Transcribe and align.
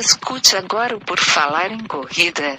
Escute 0.00 0.56
agora 0.56 0.96
o 0.96 0.98
Por 0.98 1.20
Falar 1.20 1.70
em 1.70 1.84
Corrida. 1.84 2.56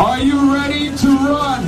Are 0.00 0.26
you 0.26 0.52
ready 0.52 0.90
to 0.96 1.06
run? 1.06 1.62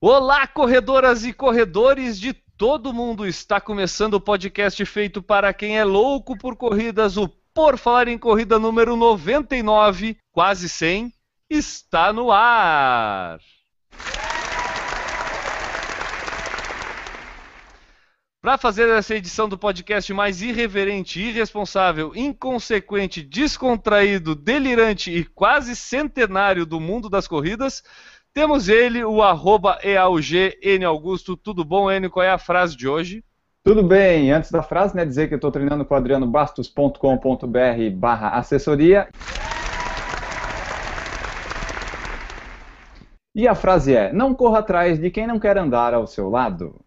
Olá, 0.00 0.46
corredoras 0.46 1.24
e 1.24 1.32
corredores 1.32 2.20
de 2.20 2.32
todo 2.32 2.94
mundo! 2.94 3.26
Está 3.26 3.60
começando 3.60 4.14
o 4.14 4.20
podcast 4.20 4.84
feito 4.84 5.20
para 5.20 5.52
quem 5.52 5.76
é 5.76 5.82
louco 5.82 6.38
por 6.38 6.54
corridas, 6.54 7.16
o 7.16 7.28
Por 7.58 7.76
Falar 7.76 8.06
em 8.06 8.16
Corrida 8.16 8.56
número 8.56 8.94
99, 8.94 10.16
quase 10.30 10.68
100, 10.68 11.12
está 11.50 12.12
no 12.12 12.30
ar! 12.30 13.40
Para 18.40 18.56
fazer 18.58 18.88
essa 18.90 19.16
edição 19.16 19.48
do 19.48 19.58
podcast 19.58 20.14
mais 20.14 20.40
irreverente, 20.40 21.20
irresponsável, 21.20 22.12
inconsequente, 22.14 23.24
descontraído, 23.24 24.36
delirante 24.36 25.10
e 25.10 25.24
quase 25.24 25.74
centenário 25.74 26.64
do 26.64 26.78
mundo 26.78 27.10
das 27.10 27.26
corridas, 27.26 27.82
temos 28.32 28.68
ele, 28.68 29.02
o 29.02 29.20
arroba 29.20 29.80
EAUG, 29.82 30.56
N 30.62 30.84
Augusto. 30.84 31.36
Tudo 31.36 31.64
bom, 31.64 31.90
N? 31.90 32.08
Qual 32.08 32.24
é 32.24 32.30
a 32.30 32.38
frase 32.38 32.76
de 32.76 32.86
hoje? 32.86 33.24
Tudo 33.68 33.82
bem, 33.82 34.32
antes 34.32 34.50
da 34.50 34.62
frase, 34.62 34.96
né, 34.96 35.04
dizer 35.04 35.28
que 35.28 35.34
eu 35.34 35.36
estou 35.36 35.52
treinando 35.52 35.84
com 35.84 35.94
adrianobastos.com.br 35.94 37.90
barra 37.94 38.30
assessoria. 38.30 39.10
E 43.34 43.46
a 43.46 43.54
frase 43.54 43.94
é, 43.94 44.10
não 44.10 44.32
corra 44.32 44.60
atrás 44.60 44.98
de 44.98 45.10
quem 45.10 45.26
não 45.26 45.38
quer 45.38 45.58
andar 45.58 45.92
ao 45.92 46.06
seu 46.06 46.30
lado. 46.30 46.80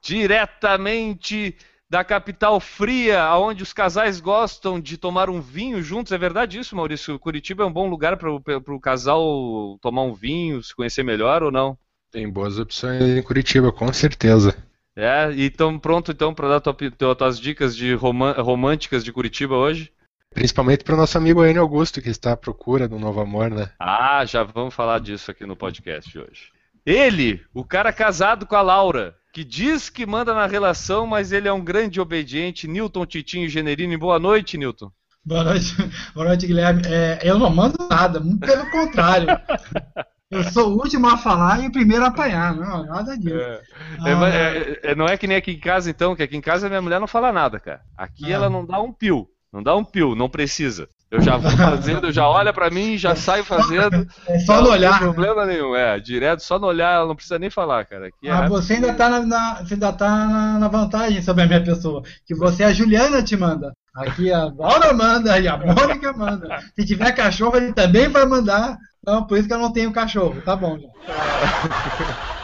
Diretamente 0.00 1.56
da 1.90 2.04
capital 2.04 2.60
fria, 2.60 3.36
onde 3.36 3.64
os 3.64 3.72
casais 3.72 4.20
gostam 4.20 4.78
de 4.78 4.96
tomar 4.96 5.28
um 5.28 5.40
vinho 5.40 5.82
juntos. 5.82 6.12
É 6.12 6.16
verdade 6.16 6.60
isso, 6.60 6.76
Maurício? 6.76 7.18
Curitiba 7.18 7.64
é 7.64 7.66
um 7.66 7.72
bom 7.72 7.88
lugar 7.88 8.16
para 8.16 8.30
o 8.30 8.80
casal 8.80 9.76
tomar 9.82 10.02
um 10.02 10.14
vinho, 10.14 10.62
se 10.62 10.72
conhecer 10.76 11.02
melhor 11.02 11.42
ou 11.42 11.50
não? 11.50 11.76
Tem 12.14 12.30
boas 12.30 12.60
opções 12.60 13.02
em 13.02 13.20
Curitiba, 13.20 13.72
com 13.72 13.92
certeza. 13.92 14.56
É, 14.94 15.32
e 15.32 15.46
estamos 15.46 15.80
pronto 15.80 16.12
então 16.12 16.32
para 16.32 16.48
dar 16.48 16.60
tua, 16.60 16.72
tua, 16.96 17.16
tuas 17.16 17.40
dicas 17.40 17.74
de 17.74 17.92
românticas 17.92 19.02
de 19.02 19.12
Curitiba 19.12 19.56
hoje? 19.56 19.90
Principalmente 20.32 20.84
para 20.84 20.94
o 20.94 20.96
nosso 20.96 21.18
amigo 21.18 21.44
Enio 21.44 21.62
Augusto, 21.62 22.00
que 22.00 22.08
está 22.08 22.30
à 22.30 22.36
procura 22.36 22.88
de 22.88 22.94
um 22.94 23.00
novo 23.00 23.20
amor, 23.20 23.50
né? 23.50 23.68
Ah, 23.80 24.24
já 24.24 24.44
vamos 24.44 24.72
falar 24.72 25.00
disso 25.00 25.28
aqui 25.28 25.44
no 25.44 25.56
podcast 25.56 26.08
de 26.08 26.20
hoje. 26.20 26.52
Ele, 26.86 27.42
o 27.52 27.64
cara 27.64 27.92
casado 27.92 28.46
com 28.46 28.54
a 28.54 28.62
Laura, 28.62 29.16
que 29.32 29.42
diz 29.42 29.90
que 29.90 30.06
manda 30.06 30.32
na 30.32 30.46
relação, 30.46 31.08
mas 31.08 31.32
ele 31.32 31.48
é 31.48 31.52
um 31.52 31.64
grande 31.64 32.00
obediente. 32.00 32.68
Newton 32.68 33.04
Titinho 33.06 33.48
Generini, 33.48 33.96
boa 33.96 34.20
noite, 34.20 34.56
Newton. 34.56 34.92
Boa 35.24 35.42
noite, 35.42 35.74
boa 36.14 36.28
noite 36.28 36.46
Guilherme. 36.46 36.82
É, 36.86 37.18
eu 37.24 37.40
não 37.40 37.50
mando 37.50 37.88
nada, 37.90 38.20
pelo 38.20 38.70
contrário. 38.70 39.26
Eu 40.30 40.42
sou 40.44 40.70
o 40.70 40.76
último 40.78 41.06
a 41.08 41.16
falar 41.16 41.62
e 41.62 41.68
o 41.68 41.72
primeiro 41.72 42.04
a 42.04 42.08
apanhar, 42.08 42.54
não, 42.54 42.84
nada 42.84 43.16
disso. 43.16 43.36
É. 43.36 43.62
Ah, 44.00 44.28
é, 44.82 44.94
não 44.94 45.06
é 45.06 45.16
que 45.16 45.26
nem 45.26 45.36
aqui 45.36 45.52
em 45.52 45.60
casa, 45.60 45.90
então, 45.90 46.16
que 46.16 46.22
aqui 46.22 46.36
em 46.36 46.40
casa 46.40 46.68
minha 46.68 46.82
mulher 46.82 46.98
não 46.98 47.06
fala 47.06 47.32
nada, 47.32 47.60
cara. 47.60 47.82
Aqui 47.96 48.32
ela 48.32 48.48
não 48.50 48.64
dá 48.64 48.80
um 48.80 48.92
pio, 48.92 49.28
não 49.52 49.62
dá 49.62 49.76
um 49.76 49.84
pio, 49.84 50.14
não 50.14 50.28
precisa. 50.28 50.88
Eu 51.14 51.22
já 51.22 51.36
vou 51.36 51.48
fazendo, 51.52 52.10
já 52.10 52.28
olha 52.28 52.52
para 52.52 52.68
mim, 52.70 52.98
já 52.98 53.14
saio 53.14 53.44
fazendo. 53.44 54.04
É 54.26 54.38
só 54.40 54.60
no 54.60 54.70
olhar. 54.70 54.92
Não 54.92 54.98
tem 54.98 55.12
problema 55.12 55.46
nenhum, 55.46 55.76
é. 55.76 56.00
Direto, 56.00 56.42
só 56.42 56.58
no 56.58 56.66
olhar, 56.66 56.96
ela 56.96 57.06
não 57.06 57.14
precisa 57.14 57.38
nem 57.38 57.50
falar, 57.50 57.84
cara. 57.84 58.08
Aqui 58.08 58.28
ah, 58.28 58.44
é 58.44 58.48
você 58.48 58.74
ainda 58.74 58.92
tá, 58.94 59.08
na, 59.20 59.62
você 59.62 59.74
ainda 59.74 59.92
tá 59.92 60.08
na, 60.08 60.58
na, 60.58 60.68
vantagem 60.68 61.22
sobre 61.22 61.44
a 61.44 61.46
minha 61.46 61.62
pessoa. 61.62 62.02
Que 62.26 62.34
você, 62.34 62.64
a 62.64 62.72
Juliana, 62.72 63.22
te 63.22 63.36
manda. 63.36 63.72
Aqui 63.94 64.32
a 64.32 64.46
Laura 64.46 64.92
manda 64.92 65.38
e 65.38 65.46
a 65.46 65.56
Mônica 65.56 66.12
manda. 66.14 66.58
Se 66.74 66.84
tiver 66.84 67.12
cachorro, 67.12 67.56
ele 67.56 67.72
também 67.72 68.08
vai 68.08 68.26
mandar. 68.26 68.76
Então, 69.00 69.24
por 69.24 69.38
isso 69.38 69.46
que 69.46 69.54
eu 69.54 69.58
não 69.58 69.72
tenho 69.72 69.92
cachorro. 69.92 70.42
Tá 70.42 70.56
bom, 70.56 70.78
já. 70.78 70.88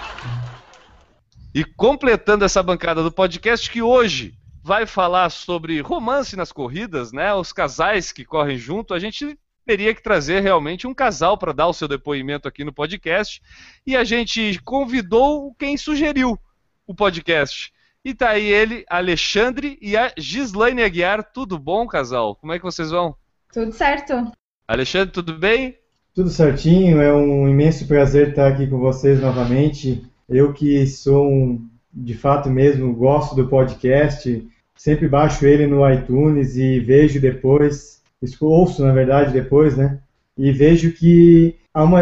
E 1.52 1.64
completando 1.64 2.44
essa 2.44 2.62
bancada 2.62 3.02
do 3.02 3.10
podcast, 3.10 3.68
que 3.68 3.82
hoje 3.82 4.34
vai 4.62 4.86
falar 4.86 5.30
sobre 5.30 5.80
romance 5.80 6.36
nas 6.36 6.52
corridas, 6.52 7.12
né? 7.12 7.32
Os 7.34 7.52
casais 7.52 8.12
que 8.12 8.24
correm 8.24 8.56
junto. 8.56 8.94
A 8.94 8.98
gente 8.98 9.38
teria 9.66 9.94
que 9.94 10.02
trazer 10.02 10.40
realmente 10.40 10.86
um 10.86 10.94
casal 10.94 11.38
para 11.38 11.52
dar 11.52 11.68
o 11.68 11.72
seu 11.72 11.86
depoimento 11.86 12.48
aqui 12.48 12.64
no 12.64 12.72
podcast. 12.72 13.40
E 13.86 13.96
a 13.96 14.04
gente 14.04 14.60
convidou 14.64 15.54
quem 15.58 15.76
sugeriu 15.76 16.38
o 16.86 16.94
podcast. 16.94 17.72
E 18.04 18.14
tá 18.14 18.30
aí 18.30 18.46
ele, 18.46 18.84
Alexandre 18.88 19.78
e 19.80 19.96
a 19.96 20.12
Gislaine 20.16 20.82
Aguiar. 20.82 21.22
Tudo 21.32 21.58
bom, 21.58 21.86
casal? 21.86 22.34
Como 22.34 22.52
é 22.52 22.58
que 22.58 22.64
vocês 22.64 22.90
vão? 22.90 23.14
Tudo 23.52 23.72
certo. 23.72 24.32
Alexandre, 24.66 25.12
tudo 25.12 25.34
bem? 25.36 25.76
Tudo 26.14 26.30
certinho, 26.30 27.00
é 27.00 27.12
um 27.14 27.48
imenso 27.48 27.86
prazer 27.86 28.30
estar 28.30 28.48
aqui 28.48 28.66
com 28.66 28.78
vocês 28.78 29.20
novamente. 29.20 30.04
Eu 30.28 30.52
que 30.52 30.86
sou 30.86 31.28
um 31.28 31.69
de 31.92 32.14
fato 32.14 32.48
mesmo 32.48 32.94
gosto 32.94 33.34
do 33.34 33.48
podcast, 33.48 34.46
sempre 34.74 35.08
baixo 35.08 35.46
ele 35.46 35.66
no 35.66 35.88
iTunes 35.90 36.56
e 36.56 36.80
vejo 36.80 37.20
depois, 37.20 38.02
ouço 38.40 38.84
na 38.84 38.92
verdade 38.92 39.32
depois, 39.32 39.76
né? 39.76 39.98
E 40.36 40.52
vejo 40.52 40.92
que 40.92 41.56
há 41.74 41.84
uma 41.84 42.00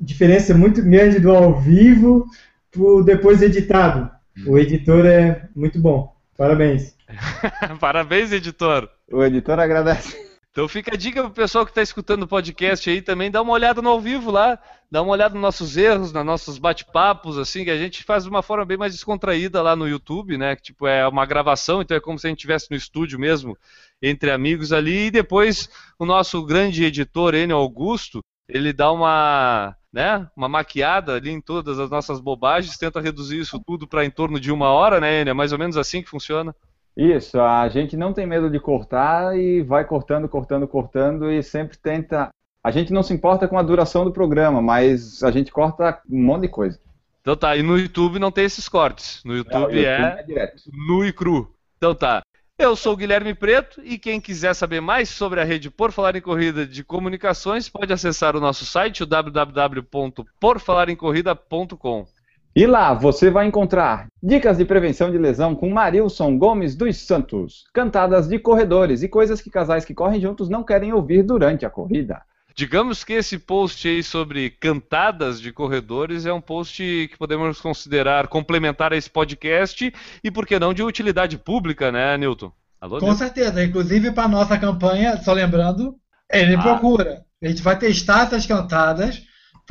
diferença 0.00 0.54
muito 0.54 0.82
grande 0.82 1.18
do 1.20 1.30
ao 1.30 1.60
vivo 1.60 2.26
pro 2.70 3.02
depois 3.02 3.42
editado. 3.42 4.10
O 4.46 4.58
editor 4.58 5.06
é 5.06 5.48
muito 5.54 5.78
bom. 5.78 6.14
Parabéns. 6.36 6.96
Parabéns, 7.78 8.32
editor. 8.32 8.88
O 9.10 9.22
editor 9.22 9.58
agradece. 9.58 10.31
Então 10.52 10.68
fica 10.68 10.94
a 10.94 10.98
dica 10.98 11.22
pro 11.22 11.30
pessoal 11.30 11.64
que 11.64 11.70
está 11.70 11.80
escutando 11.80 12.24
o 12.24 12.28
podcast 12.28 12.88
aí 12.90 13.00
também, 13.00 13.30
dá 13.30 13.40
uma 13.40 13.54
olhada 13.54 13.80
no 13.80 13.88
ao 13.88 13.98
vivo 13.98 14.30
lá, 14.30 14.58
dá 14.90 15.00
uma 15.00 15.12
olhada 15.12 15.32
nos 15.32 15.40
nossos 15.40 15.78
erros, 15.78 16.12
nos 16.12 16.26
nossos 16.26 16.58
bate-papos, 16.58 17.38
assim, 17.38 17.64
que 17.64 17.70
a 17.70 17.78
gente 17.78 18.04
faz 18.04 18.24
de 18.24 18.28
uma 18.28 18.42
forma 18.42 18.66
bem 18.66 18.76
mais 18.76 18.92
descontraída 18.92 19.62
lá 19.62 19.74
no 19.74 19.88
YouTube, 19.88 20.36
né? 20.36 20.54
Que 20.54 20.60
tipo, 20.60 20.86
é 20.86 21.08
uma 21.08 21.24
gravação, 21.24 21.80
então 21.80 21.96
é 21.96 22.00
como 22.00 22.18
se 22.18 22.26
a 22.26 22.28
gente 22.28 22.40
estivesse 22.40 22.70
no 22.70 22.76
estúdio 22.76 23.18
mesmo, 23.18 23.56
entre 24.02 24.30
amigos 24.30 24.74
ali, 24.74 25.06
e 25.06 25.10
depois 25.10 25.70
o 25.98 26.04
nosso 26.04 26.44
grande 26.44 26.84
editor, 26.84 27.34
Enio 27.34 27.56
Augusto, 27.56 28.20
ele 28.46 28.74
dá 28.74 28.92
uma, 28.92 29.74
né, 29.90 30.28
uma 30.36 30.50
maquiada 30.50 31.14
ali 31.14 31.30
em 31.30 31.40
todas 31.40 31.78
as 31.78 31.88
nossas 31.88 32.20
bobagens, 32.20 32.76
tenta 32.76 33.00
reduzir 33.00 33.38
isso 33.40 33.58
tudo 33.66 33.88
para 33.88 34.04
em 34.04 34.10
torno 34.10 34.38
de 34.38 34.52
uma 34.52 34.68
hora, 34.68 35.00
né, 35.00 35.22
Enio? 35.22 35.30
É 35.30 35.34
mais 35.34 35.50
ou 35.50 35.58
menos 35.58 35.78
assim 35.78 36.02
que 36.02 36.10
funciona. 36.10 36.54
Isso, 36.96 37.40
a 37.40 37.68
gente 37.68 37.96
não 37.96 38.12
tem 38.12 38.26
medo 38.26 38.50
de 38.50 38.58
cortar 38.60 39.38
e 39.38 39.62
vai 39.62 39.84
cortando, 39.84 40.28
cortando, 40.28 40.68
cortando 40.68 41.30
e 41.30 41.42
sempre 41.42 41.78
tenta. 41.78 42.28
A 42.62 42.70
gente 42.70 42.92
não 42.92 43.02
se 43.02 43.14
importa 43.14 43.48
com 43.48 43.58
a 43.58 43.62
duração 43.62 44.04
do 44.04 44.12
programa, 44.12 44.60
mas 44.60 45.22
a 45.22 45.30
gente 45.30 45.50
corta 45.50 46.00
um 46.08 46.22
monte 46.22 46.42
de 46.42 46.48
coisa. 46.48 46.78
Então 47.22 47.34
tá, 47.36 47.56
e 47.56 47.62
no 47.62 47.78
YouTube 47.78 48.18
não 48.18 48.30
tem 48.30 48.44
esses 48.44 48.68
cortes. 48.68 49.22
No 49.24 49.34
YouTube, 49.36 49.54
não, 49.54 49.70
YouTube 49.70 50.36
é, 50.36 50.42
é 50.42 50.52
nu 50.86 51.02
e 51.04 51.12
cru. 51.12 51.54
Então 51.78 51.94
tá. 51.94 52.22
Eu 52.58 52.76
sou 52.76 52.92
o 52.92 52.96
Guilherme 52.96 53.34
Preto 53.34 53.80
e 53.82 53.98
quem 53.98 54.20
quiser 54.20 54.54
saber 54.54 54.80
mais 54.80 55.08
sobre 55.08 55.40
a 55.40 55.44
rede 55.44 55.70
Por 55.70 55.90
Falar 55.90 56.14
em 56.14 56.20
Corrida 56.20 56.66
de 56.66 56.84
Comunicações 56.84 57.66
pode 57.68 57.92
acessar 57.92 58.36
o 58.36 58.40
nosso 58.40 58.64
site, 58.66 59.02
o 59.02 59.06
www.porfalaremcorrida.com. 59.06 62.06
E 62.54 62.66
lá 62.66 62.92
você 62.92 63.30
vai 63.30 63.46
encontrar 63.46 64.08
dicas 64.22 64.58
de 64.58 64.64
prevenção 64.66 65.10
de 65.10 65.16
lesão 65.16 65.54
com 65.54 65.70
Marilson 65.70 66.36
Gomes 66.36 66.76
dos 66.76 66.98
Santos, 66.98 67.64
cantadas 67.72 68.28
de 68.28 68.38
corredores 68.38 69.02
e 69.02 69.08
coisas 69.08 69.40
que 69.40 69.48
casais 69.48 69.86
que 69.86 69.94
correm 69.94 70.20
juntos 70.20 70.50
não 70.50 70.62
querem 70.62 70.92
ouvir 70.92 71.22
durante 71.22 71.64
a 71.64 71.70
corrida. 71.70 72.20
Digamos 72.54 73.02
que 73.04 73.14
esse 73.14 73.38
post 73.38 73.88
aí 73.88 74.02
sobre 74.02 74.50
cantadas 74.50 75.40
de 75.40 75.50
corredores 75.50 76.26
é 76.26 76.32
um 76.32 76.42
post 76.42 77.08
que 77.10 77.16
podemos 77.16 77.58
considerar 77.58 78.28
complementar 78.28 78.92
a 78.92 78.96
esse 78.98 79.08
podcast 79.08 79.90
e, 80.22 80.30
por 80.30 80.46
que 80.46 80.58
não, 80.58 80.74
de 80.74 80.82
utilidade 80.82 81.38
pública, 81.38 81.90
né, 81.90 82.18
Newton? 82.18 82.52
Alô, 82.78 82.98
Com 82.98 83.06
Newton? 83.06 83.18
certeza. 83.18 83.64
Inclusive, 83.64 84.12
para 84.12 84.24
a 84.24 84.28
nossa 84.28 84.58
campanha, 84.58 85.16
só 85.16 85.32
lembrando, 85.32 85.96
ele 86.30 86.56
ah. 86.56 86.60
procura. 86.60 87.24
A 87.42 87.48
gente 87.48 87.62
vai 87.62 87.78
testar 87.78 88.24
essas 88.24 88.44
cantadas 88.44 89.22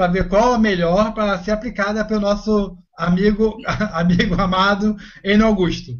para 0.02 0.12
ver 0.12 0.28
qual 0.28 0.54
a 0.54 0.58
melhor 0.58 1.14
para 1.14 1.38
ser 1.44 1.52
aplicada 1.52 2.04
pelo 2.04 2.22
nosso 2.22 2.76
amigo, 2.98 3.56
amigo 3.94 4.34
amado 4.42 4.96
Enio 5.24 5.46
Augusto. 5.46 5.92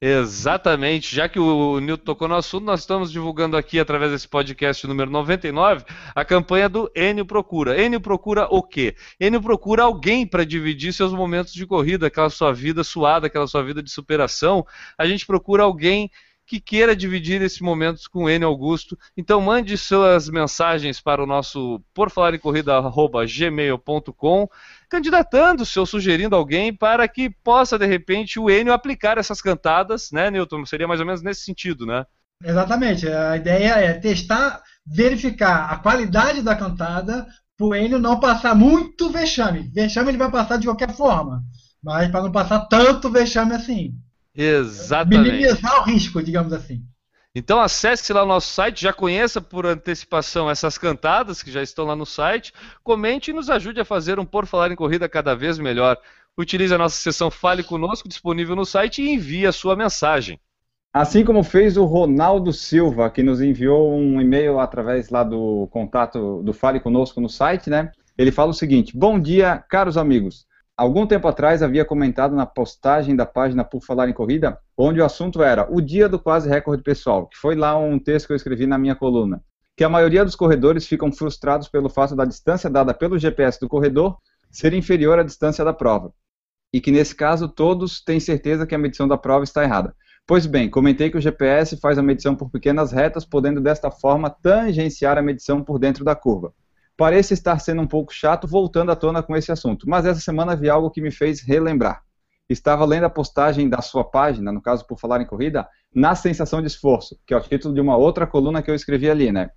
Exatamente, 0.00 1.14
já 1.14 1.28
que 1.28 1.38
o 1.38 1.78
Nilton 1.78 2.02
tocou 2.02 2.26
no 2.26 2.36
assunto, 2.36 2.64
nós 2.64 2.80
estamos 2.80 3.12
divulgando 3.12 3.54
aqui, 3.54 3.78
através 3.78 4.12
desse 4.12 4.26
podcast 4.26 4.86
número 4.86 5.10
99, 5.10 5.84
a 6.14 6.24
campanha 6.24 6.70
do 6.70 6.90
Enio 6.96 7.26
Procura. 7.26 7.78
Enio 7.78 8.00
procura 8.00 8.46
o 8.50 8.62
quê? 8.62 8.96
Enio 9.20 9.42
procura 9.42 9.82
alguém 9.82 10.26
para 10.26 10.42
dividir 10.42 10.94
seus 10.94 11.12
momentos 11.12 11.52
de 11.52 11.66
corrida, 11.66 12.06
aquela 12.06 12.30
sua 12.30 12.54
vida 12.54 12.82
suada, 12.82 13.26
aquela 13.26 13.46
sua 13.46 13.62
vida 13.62 13.82
de 13.82 13.90
superação. 13.90 14.64
A 14.96 15.06
gente 15.06 15.26
procura 15.26 15.64
alguém 15.64 16.10
que 16.50 16.60
queira 16.60 16.96
dividir 16.96 17.40
esses 17.42 17.60
momentos 17.60 18.08
com 18.08 18.28
N 18.28 18.44
Augusto. 18.44 18.98
Então 19.16 19.40
mande 19.40 19.78
suas 19.78 20.28
mensagens 20.28 21.00
para 21.00 21.22
o 21.22 21.26
nosso 21.26 21.80
porfalarecorrida@gmail.com, 21.94 24.48
candidatando-se 24.88 25.78
ou 25.78 25.86
sugerindo 25.86 26.34
alguém 26.34 26.74
para 26.74 27.06
que 27.06 27.30
possa 27.30 27.78
de 27.78 27.86
repente 27.86 28.40
o 28.40 28.50
Enio 28.50 28.72
aplicar 28.72 29.16
essas 29.16 29.40
cantadas, 29.40 30.10
né, 30.10 30.28
Newton? 30.28 30.66
Seria 30.66 30.88
mais 30.88 30.98
ou 30.98 31.06
menos 31.06 31.22
nesse 31.22 31.42
sentido, 31.42 31.86
né? 31.86 32.04
Exatamente. 32.42 33.06
A 33.06 33.36
ideia 33.36 33.74
é 33.74 33.92
testar, 33.92 34.60
verificar 34.84 35.70
a 35.70 35.76
qualidade 35.76 36.42
da 36.42 36.56
cantada 36.56 37.28
para 37.56 37.64
o 37.64 37.76
Enio 37.76 38.00
não 38.00 38.18
passar 38.18 38.56
muito 38.56 39.08
vexame. 39.08 39.70
Vexame 39.72 40.10
ele 40.10 40.18
vai 40.18 40.32
passar 40.32 40.56
de 40.56 40.66
qualquer 40.66 40.92
forma, 40.96 41.44
mas 41.80 42.10
para 42.10 42.24
não 42.24 42.32
passar 42.32 42.66
tanto 42.66 43.08
vexame 43.08 43.54
assim. 43.54 43.94
Exatamente. 44.34 45.32
Minimizar 45.32 45.80
o 45.80 45.84
risco, 45.84 46.22
digamos 46.22 46.52
assim. 46.52 46.84
Então 47.34 47.60
acesse 47.60 48.12
lá 48.12 48.24
o 48.24 48.26
nosso 48.26 48.52
site, 48.52 48.82
já 48.82 48.92
conheça 48.92 49.40
por 49.40 49.64
antecipação 49.64 50.50
essas 50.50 50.76
cantadas 50.76 51.42
que 51.42 51.50
já 51.50 51.62
estão 51.62 51.84
lá 51.84 51.94
no 51.94 52.04
site, 52.04 52.52
comente 52.82 53.30
e 53.30 53.34
nos 53.34 53.48
ajude 53.48 53.80
a 53.80 53.84
fazer 53.84 54.18
um 54.18 54.24
Por 54.24 54.46
Falar 54.46 54.72
em 54.72 54.76
Corrida 54.76 55.08
cada 55.08 55.34
vez 55.34 55.56
melhor. 55.56 55.96
Utilize 56.36 56.74
a 56.74 56.78
nossa 56.78 56.96
seção 56.96 57.30
Fale 57.30 57.62
Conosco 57.62 58.08
disponível 58.08 58.56
no 58.56 58.64
site 58.64 59.02
e 59.02 59.12
envie 59.12 59.46
a 59.46 59.52
sua 59.52 59.76
mensagem. 59.76 60.40
Assim 60.92 61.24
como 61.24 61.44
fez 61.44 61.76
o 61.76 61.84
Ronaldo 61.84 62.52
Silva, 62.52 63.08
que 63.10 63.22
nos 63.22 63.40
enviou 63.40 63.94
um 63.94 64.20
e-mail 64.20 64.58
através 64.58 65.08
lá 65.08 65.22
do 65.22 65.68
contato 65.70 66.42
do 66.42 66.52
Fale 66.52 66.80
Conosco 66.80 67.20
no 67.20 67.28
site, 67.28 67.70
né? 67.70 67.92
Ele 68.18 68.32
fala 68.32 68.50
o 68.50 68.54
seguinte: 68.54 68.96
Bom 68.96 69.20
dia, 69.20 69.62
caros 69.68 69.96
amigos. 69.96 70.46
Algum 70.80 71.06
tempo 71.06 71.28
atrás 71.28 71.62
havia 71.62 71.84
comentado 71.84 72.34
na 72.34 72.46
postagem 72.46 73.14
da 73.14 73.26
página 73.26 73.62
Por 73.62 73.84
Falar 73.84 74.08
em 74.08 74.14
Corrida, 74.14 74.58
onde 74.74 74.98
o 74.98 75.04
assunto 75.04 75.42
era 75.42 75.68
o 75.70 75.78
dia 75.78 76.08
do 76.08 76.18
quase 76.18 76.48
recorde 76.48 76.82
pessoal, 76.82 77.26
que 77.26 77.36
foi 77.36 77.54
lá 77.54 77.76
um 77.76 77.98
texto 77.98 78.26
que 78.26 78.32
eu 78.32 78.36
escrevi 78.36 78.66
na 78.66 78.78
minha 78.78 78.96
coluna, 78.96 79.42
que 79.76 79.84
a 79.84 79.90
maioria 79.90 80.24
dos 80.24 80.34
corredores 80.34 80.86
ficam 80.86 81.12
frustrados 81.12 81.68
pelo 81.68 81.90
fato 81.90 82.16
da 82.16 82.24
distância 82.24 82.70
dada 82.70 82.94
pelo 82.94 83.18
GPS 83.18 83.60
do 83.60 83.68
corredor 83.68 84.16
ser 84.50 84.72
inferior 84.72 85.18
à 85.18 85.22
distância 85.22 85.62
da 85.62 85.74
prova, 85.74 86.14
e 86.72 86.80
que 86.80 86.90
nesse 86.90 87.14
caso 87.14 87.46
todos 87.46 88.02
têm 88.02 88.18
certeza 88.18 88.66
que 88.66 88.74
a 88.74 88.78
medição 88.78 89.06
da 89.06 89.18
prova 89.18 89.44
está 89.44 89.62
errada. 89.62 89.94
Pois 90.26 90.46
bem, 90.46 90.70
comentei 90.70 91.10
que 91.10 91.18
o 91.18 91.20
GPS 91.20 91.76
faz 91.76 91.98
a 91.98 92.02
medição 92.02 92.34
por 92.34 92.48
pequenas 92.48 92.90
retas, 92.90 93.26
podendo 93.26 93.60
desta 93.60 93.90
forma 93.90 94.30
tangenciar 94.30 95.18
a 95.18 95.22
medição 95.22 95.62
por 95.62 95.78
dentro 95.78 96.06
da 96.06 96.14
curva. 96.14 96.54
Parece 97.00 97.32
estar 97.32 97.58
sendo 97.58 97.80
um 97.80 97.86
pouco 97.86 98.12
chato 98.12 98.46
voltando 98.46 98.92
à 98.92 98.94
tona 98.94 99.22
com 99.22 99.34
esse 99.34 99.50
assunto, 99.50 99.88
mas 99.88 100.04
essa 100.04 100.20
semana 100.20 100.54
vi 100.54 100.68
algo 100.68 100.90
que 100.90 101.00
me 101.00 101.10
fez 101.10 101.40
relembrar. 101.40 102.02
Estava 102.46 102.84
lendo 102.84 103.04
a 103.04 103.08
postagem 103.08 103.70
da 103.70 103.80
sua 103.80 104.04
página, 104.04 104.52
no 104.52 104.60
caso 104.60 104.86
por 104.86 105.00
falar 105.00 105.18
em 105.22 105.24
corrida, 105.24 105.66
na 105.94 106.14
sensação 106.14 106.60
de 106.60 106.66
esforço, 106.66 107.18
que 107.26 107.32
é 107.32 107.38
o 107.38 107.40
título 107.40 107.72
de 107.72 107.80
uma 107.80 107.96
outra 107.96 108.26
coluna 108.26 108.60
que 108.60 108.70
eu 108.70 108.74
escrevi 108.74 109.08
ali, 109.08 109.32
né? 109.32 109.48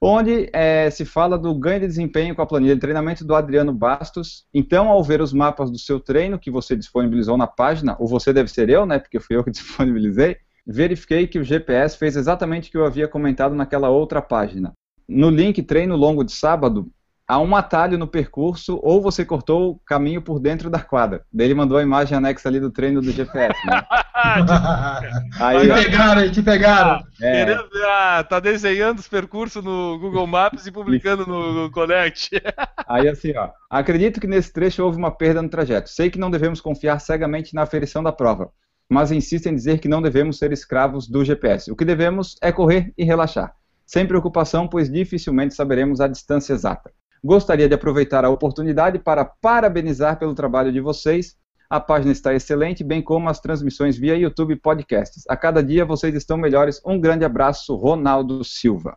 Onde 0.00 0.50
é, 0.52 0.90
se 0.90 1.04
fala 1.04 1.38
do 1.38 1.54
ganho 1.54 1.78
de 1.78 1.86
desempenho 1.86 2.34
com 2.34 2.42
a 2.42 2.46
planilha 2.46 2.74
de 2.74 2.80
treinamento 2.80 3.24
do 3.24 3.36
Adriano 3.36 3.72
Bastos. 3.72 4.46
Então, 4.52 4.88
ao 4.88 5.04
ver 5.04 5.20
os 5.20 5.32
mapas 5.32 5.70
do 5.70 5.78
seu 5.78 6.00
treino 6.00 6.40
que 6.40 6.50
você 6.50 6.74
disponibilizou 6.74 7.36
na 7.36 7.46
página, 7.46 7.94
ou 8.00 8.08
você 8.08 8.32
deve 8.32 8.50
ser 8.50 8.68
eu, 8.68 8.84
né? 8.84 8.98
Porque 8.98 9.20
fui 9.20 9.36
eu 9.36 9.44
que 9.44 9.52
disponibilizei, 9.52 10.38
verifiquei 10.66 11.28
que 11.28 11.38
o 11.38 11.44
GPS 11.44 11.96
fez 11.96 12.16
exatamente 12.16 12.68
o 12.68 12.72
que 12.72 12.78
eu 12.78 12.84
havia 12.84 13.06
comentado 13.06 13.54
naquela 13.54 13.90
outra 13.90 14.20
página 14.20 14.74
no 15.10 15.28
link 15.28 15.62
treino 15.62 15.96
longo 15.96 16.22
de 16.22 16.32
sábado, 16.32 16.88
há 17.26 17.38
um 17.38 17.54
atalho 17.54 17.98
no 17.98 18.06
percurso 18.06 18.78
ou 18.82 19.02
você 19.02 19.24
cortou 19.24 19.72
o 19.72 19.78
caminho 19.86 20.22
por 20.22 20.38
dentro 20.38 20.70
da 20.70 20.78
quadra. 20.80 21.24
Daí 21.32 21.48
ele 21.48 21.54
mandou 21.54 21.78
a 21.78 21.82
imagem 21.82 22.16
anexa 22.16 22.48
ali 22.48 22.60
do 22.60 22.70
treino 22.70 23.00
do 23.00 23.10
GPS. 23.10 23.54
Né? 23.66 23.82
aí, 25.38 25.60
te 25.60 25.84
pegaram, 25.84 26.30
te 26.30 26.42
pegaram. 26.42 27.04
É. 27.20 27.56
Ah, 27.86 28.24
tá 28.28 28.38
desenhando 28.38 29.00
os 29.00 29.08
percursos 29.08 29.62
no 29.62 29.98
Google 29.98 30.26
Maps 30.26 30.66
e 30.66 30.72
publicando 30.72 31.26
no, 31.26 31.52
no 31.64 31.70
Connect. 31.70 32.30
aí 32.88 33.08
assim, 33.08 33.32
ó. 33.36 33.50
Acredito 33.68 34.20
que 34.20 34.26
nesse 34.26 34.52
trecho 34.52 34.84
houve 34.84 34.96
uma 34.96 35.10
perda 35.10 35.42
no 35.42 35.48
trajeto. 35.48 35.90
Sei 35.90 36.08
que 36.08 36.18
não 36.18 36.30
devemos 36.30 36.60
confiar 36.60 37.00
cegamente 37.00 37.54
na 37.54 37.62
aferição 37.62 38.02
da 38.02 38.12
prova, 38.12 38.50
mas 38.88 39.12
insisto 39.12 39.46
em 39.46 39.54
dizer 39.54 39.78
que 39.78 39.88
não 39.88 40.02
devemos 40.02 40.38
ser 40.38 40.52
escravos 40.52 41.08
do 41.08 41.24
GPS. 41.24 41.70
O 41.70 41.76
que 41.76 41.84
devemos 41.84 42.36
é 42.42 42.52
correr 42.52 42.92
e 42.96 43.04
relaxar 43.04 43.54
sem 43.90 44.06
preocupação, 44.06 44.68
pois 44.68 44.88
dificilmente 44.88 45.52
saberemos 45.52 46.00
a 46.00 46.06
distância 46.06 46.52
exata. 46.52 46.92
Gostaria 47.24 47.68
de 47.68 47.74
aproveitar 47.74 48.24
a 48.24 48.30
oportunidade 48.30 49.00
para 49.00 49.24
parabenizar 49.24 50.16
pelo 50.16 50.32
trabalho 50.32 50.72
de 50.72 50.80
vocês. 50.80 51.34
A 51.68 51.80
página 51.80 52.12
está 52.12 52.32
excelente, 52.32 52.84
bem 52.84 53.02
como 53.02 53.28
as 53.28 53.40
transmissões 53.40 53.98
via 53.98 54.14
YouTube 54.14 54.52
e 54.52 54.56
podcasts. 54.56 55.24
A 55.28 55.36
cada 55.36 55.60
dia 55.60 55.84
vocês 55.84 56.14
estão 56.14 56.36
melhores. 56.36 56.80
Um 56.86 57.00
grande 57.00 57.24
abraço, 57.24 57.74
Ronaldo 57.74 58.44
Silva. 58.44 58.96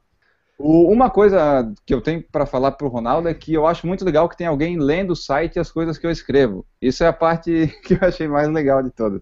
O, 0.60 0.92
uma 0.92 1.10
coisa 1.10 1.74
que 1.88 1.94
eu 1.96 2.00
tenho 2.00 2.24
para 2.32 2.46
falar 2.46 2.74
para 2.74 2.86
o 2.86 2.90
Ronaldo 2.92 3.28
é 3.28 3.34
que 3.34 3.52
eu 3.52 3.66
acho 3.66 3.88
muito 3.88 4.06
legal 4.06 4.30
que 4.30 4.38
tem 4.38 4.46
alguém 4.46 4.78
lendo 4.78 5.14
o 5.14 5.16
site 5.16 5.56
e 5.56 5.60
as 5.60 5.72
coisas 5.72 5.98
que 5.98 6.06
eu 6.06 6.12
escrevo. 6.12 6.68
Isso 6.80 7.04
é 7.04 7.08
a 7.08 7.14
parte 7.14 7.66
que 7.84 7.96
eu 7.96 8.00
achei 8.04 8.28
mais 8.28 8.48
legal 8.48 8.84
de 8.84 8.92
todas. 8.92 9.22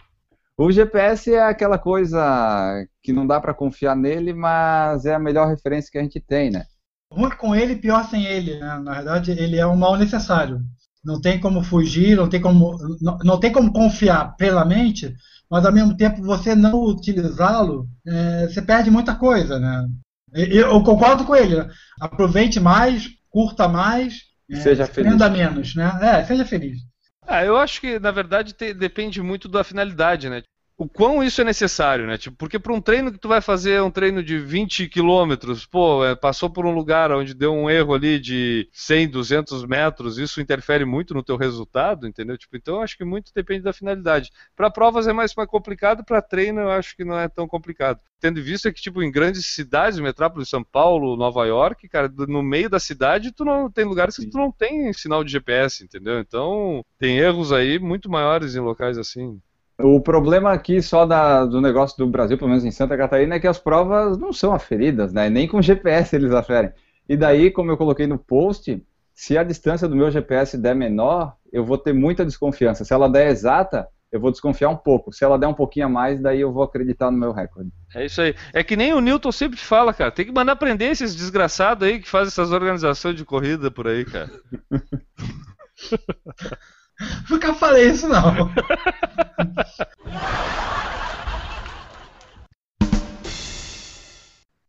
O 0.62 0.72
GPS 0.72 1.34
é 1.34 1.42
aquela 1.42 1.80
coisa 1.80 2.86
que 3.02 3.12
não 3.12 3.26
dá 3.26 3.42
para 3.42 3.52
confiar 3.52 3.96
nele, 3.96 4.32
mas 4.32 5.06
é 5.06 5.16
a 5.16 5.20
melhor 5.20 5.48
referência 5.48 5.90
que 5.92 5.98
a 5.98 6.04
gente 6.04 6.20
tem, 6.20 6.52
né? 6.52 6.66
Ruim 7.12 7.32
com 7.32 7.56
ele, 7.56 7.78
pior 7.78 8.08
sem 8.08 8.28
ele. 8.28 8.60
Né? 8.60 8.80
Na 8.84 8.94
verdade, 8.94 9.32
ele 9.32 9.58
é 9.58 9.66
um 9.66 9.76
mal 9.76 9.98
necessário. 9.98 10.60
Não 11.04 11.20
tem 11.20 11.40
como 11.40 11.64
fugir, 11.64 12.16
não 12.16 12.30
tem 12.30 12.40
como, 12.40 12.78
não, 13.02 13.18
não 13.24 13.40
tem 13.40 13.52
como 13.52 13.74
confiar 13.74 14.36
plenamente, 14.38 15.12
mas 15.50 15.66
ao 15.66 15.72
mesmo 15.72 15.98
tempo 15.98 16.22
você 16.22 16.54
não 16.54 16.84
utilizá-lo, 16.84 17.88
é, 18.06 18.48
você 18.48 18.62
perde 18.62 18.92
muita 18.92 19.16
coisa, 19.16 19.58
né? 19.58 19.88
Eu, 20.32 20.70
eu 20.74 20.84
concordo 20.84 21.26
com 21.26 21.36
ele. 21.36 21.56
Né? 21.56 21.68
Aproveite 22.00 22.60
mais, 22.60 23.10
curta 23.32 23.68
mais, 23.68 24.26
é, 24.48 24.58
seja 24.58 24.86
feliz. 24.86 25.16
menos, 25.32 25.74
né? 25.74 25.92
É, 26.04 26.24
seja 26.24 26.46
feliz. 26.46 26.78
Ah, 27.26 27.44
eu 27.44 27.58
acho 27.58 27.82
que, 27.82 27.98
na 27.98 28.12
verdade, 28.12 28.54
te, 28.54 28.76
depende 28.76 29.22
muito 29.24 29.48
da 29.48 29.64
finalidade, 29.64 30.30
né? 30.30 30.44
O 30.82 30.90
quão 30.90 31.24
isso 31.24 31.40
é 31.40 31.44
necessário, 31.44 32.08
né? 32.08 32.18
Tipo, 32.18 32.36
porque 32.36 32.58
para 32.58 32.74
um 32.74 32.82
treino 32.82 33.12
que 33.12 33.20
tu 33.20 33.28
vai 33.28 33.40
fazer 33.40 33.80
um 33.84 33.92
treino 33.92 34.24
de 34.24 34.40
20 34.40 34.88
quilômetros, 34.90 35.64
pô, 35.64 36.04
é, 36.04 36.16
passou 36.16 36.50
por 36.50 36.66
um 36.66 36.72
lugar 36.72 37.12
onde 37.12 37.36
deu 37.36 37.54
um 37.54 37.70
erro 37.70 37.94
ali 37.94 38.20
de 38.20 38.68
100, 38.74 39.10
200 39.10 39.64
metros, 39.68 40.18
isso 40.18 40.42
interfere 40.42 40.84
muito 40.84 41.14
no 41.14 41.22
teu 41.22 41.38
resultado, 41.38 42.08
entendeu? 42.08 42.36
Tipo, 42.36 42.58
então 42.58 42.78
eu 42.78 42.82
acho 42.82 42.98
que 42.98 43.06
muito 43.06 43.32
depende 43.32 43.62
da 43.62 43.72
finalidade. 43.72 44.32
Para 44.56 44.72
provas 44.72 45.08
é 45.08 45.14
mais, 45.14 45.36
mais 45.36 45.48
complicado, 45.48 46.04
para 46.04 46.20
treino 46.20 46.62
eu 46.62 46.72
acho 46.72 46.98
que 46.98 47.06
não 47.06 47.20
é 47.20 47.30
tão 47.30 47.48
complicado. 47.48 48.00
Tendo 48.20 48.40
em 48.40 48.44
vista 48.44 48.74
que, 48.74 48.82
tipo, 48.82 49.04
em 49.04 49.12
grandes 49.12 49.46
cidades, 49.54 50.00
metrópole, 50.00 50.48
São 50.48 50.64
Paulo, 50.64 51.16
Nova 51.16 51.46
York, 51.46 51.88
cara, 51.90 52.12
no 52.28 52.42
meio 52.42 52.72
da 52.72 52.80
cidade, 52.80 53.32
tu 53.32 53.46
não 53.46 53.70
tem 53.70 53.86
lugares 53.86 54.16
que 54.16 54.28
tu 54.28 54.38
não 54.38 54.52
tem 54.52 54.92
sinal 54.94 55.24
de 55.24 55.32
GPS, 55.32 55.84
entendeu? 55.84 56.20
Então, 56.20 56.84
tem 56.98 57.20
erros 57.20 57.52
aí 57.52 57.78
muito 57.78 58.10
maiores 58.10 58.56
em 58.56 58.60
locais 58.60 58.98
assim. 58.98 59.40
O 59.84 60.00
problema 60.00 60.52
aqui 60.52 60.82
só 60.82 61.06
da, 61.06 61.46
do 61.46 61.62
negócio 61.62 61.98
do 61.98 62.08
Brasil, 62.08 62.38
pelo 62.38 62.50
menos 62.50 62.66
em 62.66 62.72
Santa 62.72 62.98
Catarina, 62.98 63.36
é 63.36 63.40
que 63.40 63.48
as 63.48 63.60
provas 63.60 64.18
não 64.18 64.34
são 64.34 64.54
aferidas, 64.54 65.14
né? 65.14 65.30
Nem 65.30 65.48
com 65.48 65.62
GPS 65.62 66.16
eles 66.16 66.32
aferem. 66.32 66.72
E 67.08 67.18
daí, 67.18 67.52
como 67.52 67.72
eu 67.72 67.78
coloquei 67.78 68.08
no 68.08 68.18
post, 68.18 68.82
se 69.14 69.38
a 69.38 69.44
distância 69.44 69.88
do 69.88 69.96
meu 69.96 70.10
GPS 70.10 70.58
der 70.58 70.76
menor, 70.76 71.36
eu 71.52 71.66
vou 71.66 71.78
ter 71.78 71.94
muita 71.94 72.26
desconfiança. 72.26 72.86
Se 72.86 72.94
ela 72.94 73.10
der 73.10 73.28
exata, 73.28 73.88
eu 74.12 74.20
vou 74.20 74.32
desconfiar 74.32 74.70
um 74.70 74.76
pouco. 74.76 75.14
Se 75.14 75.24
ela 75.24 75.38
der 75.38 75.48
um 75.48 75.54
pouquinho 75.54 75.86
a 75.86 75.90
mais, 75.90 76.22
daí 76.22 76.42
eu 76.42 76.52
vou 76.52 76.64
acreditar 76.64 77.10
no 77.10 77.18
meu 77.18 77.32
recorde. 77.32 77.72
É 77.96 78.06
isso 78.06 78.22
aí. 78.22 78.36
É 78.54 78.64
que 78.64 78.76
nem 78.76 78.94
o 78.94 79.00
Newton 79.00 79.32
sempre 79.32 79.60
fala, 79.60 79.94
cara. 79.94 80.12
Tem 80.12 80.26
que 80.26 80.32
mandar 80.32 80.56
prender 80.56 80.92
esses 80.92 81.16
desgraçados 81.16 81.88
aí 81.88 82.00
que 82.00 82.10
fazem 82.10 82.28
essas 82.28 82.52
organizações 82.52 83.16
de 83.16 83.24
corrida 83.24 83.72
por 83.72 83.88
aí, 83.88 84.04
cara. 84.04 84.30
Nunca 87.30 87.54
falei 87.54 87.90
isso, 87.90 88.08
não. 88.08 88.52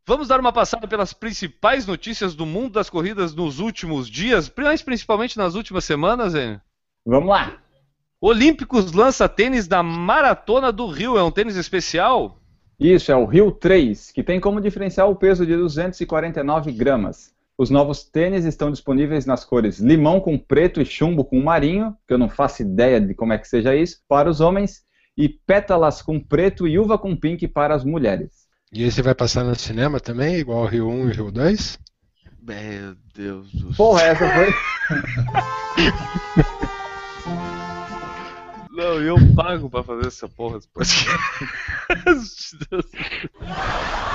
Vamos 0.04 0.26
dar 0.28 0.40
uma 0.40 0.52
passada 0.52 0.88
pelas 0.88 1.12
principais 1.12 1.86
notícias 1.86 2.34
do 2.34 2.44
mundo 2.44 2.72
das 2.72 2.90
corridas 2.90 3.34
nos 3.34 3.60
últimos 3.60 4.10
dias, 4.10 4.52
mas 4.56 4.82
principalmente 4.82 5.38
nas 5.38 5.54
últimas 5.54 5.84
semanas, 5.84 6.34
hein? 6.34 6.60
Vamos 7.06 7.30
lá. 7.30 7.56
Olímpicos 8.20 8.92
lança 8.92 9.28
tênis 9.28 9.66
da 9.66 9.82
Maratona 9.82 10.70
do 10.70 10.86
Rio. 10.86 11.16
É 11.16 11.22
um 11.22 11.30
tênis 11.30 11.56
especial? 11.56 12.38
Isso, 12.78 13.12
é 13.12 13.16
o 13.16 13.24
Rio 13.24 13.52
3, 13.52 14.10
que 14.10 14.22
tem 14.22 14.40
como 14.40 14.60
diferencial 14.60 15.10
o 15.10 15.16
peso 15.16 15.46
de 15.46 15.56
249 15.56 16.72
gramas. 16.72 17.31
Os 17.58 17.68
novos 17.70 18.02
tênis 18.02 18.44
estão 18.44 18.70
disponíveis 18.70 19.26
nas 19.26 19.44
cores 19.44 19.78
limão 19.78 20.20
com 20.20 20.38
preto 20.38 20.80
e 20.80 20.84
chumbo 20.84 21.24
com 21.24 21.40
marinho, 21.40 21.94
que 22.06 22.14
eu 22.14 22.18
não 22.18 22.28
faço 22.28 22.62
ideia 22.62 23.00
de 23.00 23.14
como 23.14 23.32
é 23.32 23.38
que 23.38 23.46
seja 23.46 23.76
isso, 23.76 23.98
para 24.08 24.30
os 24.30 24.40
homens, 24.40 24.82
e 25.16 25.28
pétalas 25.28 26.00
com 26.00 26.18
preto 26.18 26.66
e 26.66 26.78
uva 26.78 26.98
com 26.98 27.14
pink 27.14 27.46
para 27.46 27.74
as 27.74 27.84
mulheres. 27.84 28.42
E 28.72 28.82
esse 28.84 29.02
vai 29.02 29.14
passar 29.14 29.44
no 29.44 29.54
cinema 29.54 30.00
também, 30.00 30.36
igual 30.36 30.64
Rio 30.64 30.88
1 30.88 31.10
e 31.10 31.12
Rio 31.12 31.30
2? 31.30 31.78
Meu 32.42 32.96
Deus 33.14 33.52
do 33.52 33.74
céu. 33.74 33.76
Porra, 33.76 34.02
essa 34.02 34.26
foi. 34.28 34.48
Não, 38.72 39.00
eu 39.02 39.16
pago 39.36 39.68
pra 39.68 39.82
fazer 39.82 40.06
essa 40.06 40.26
porra 40.26 40.56
desse 40.56 40.68
podcast. 40.68 42.56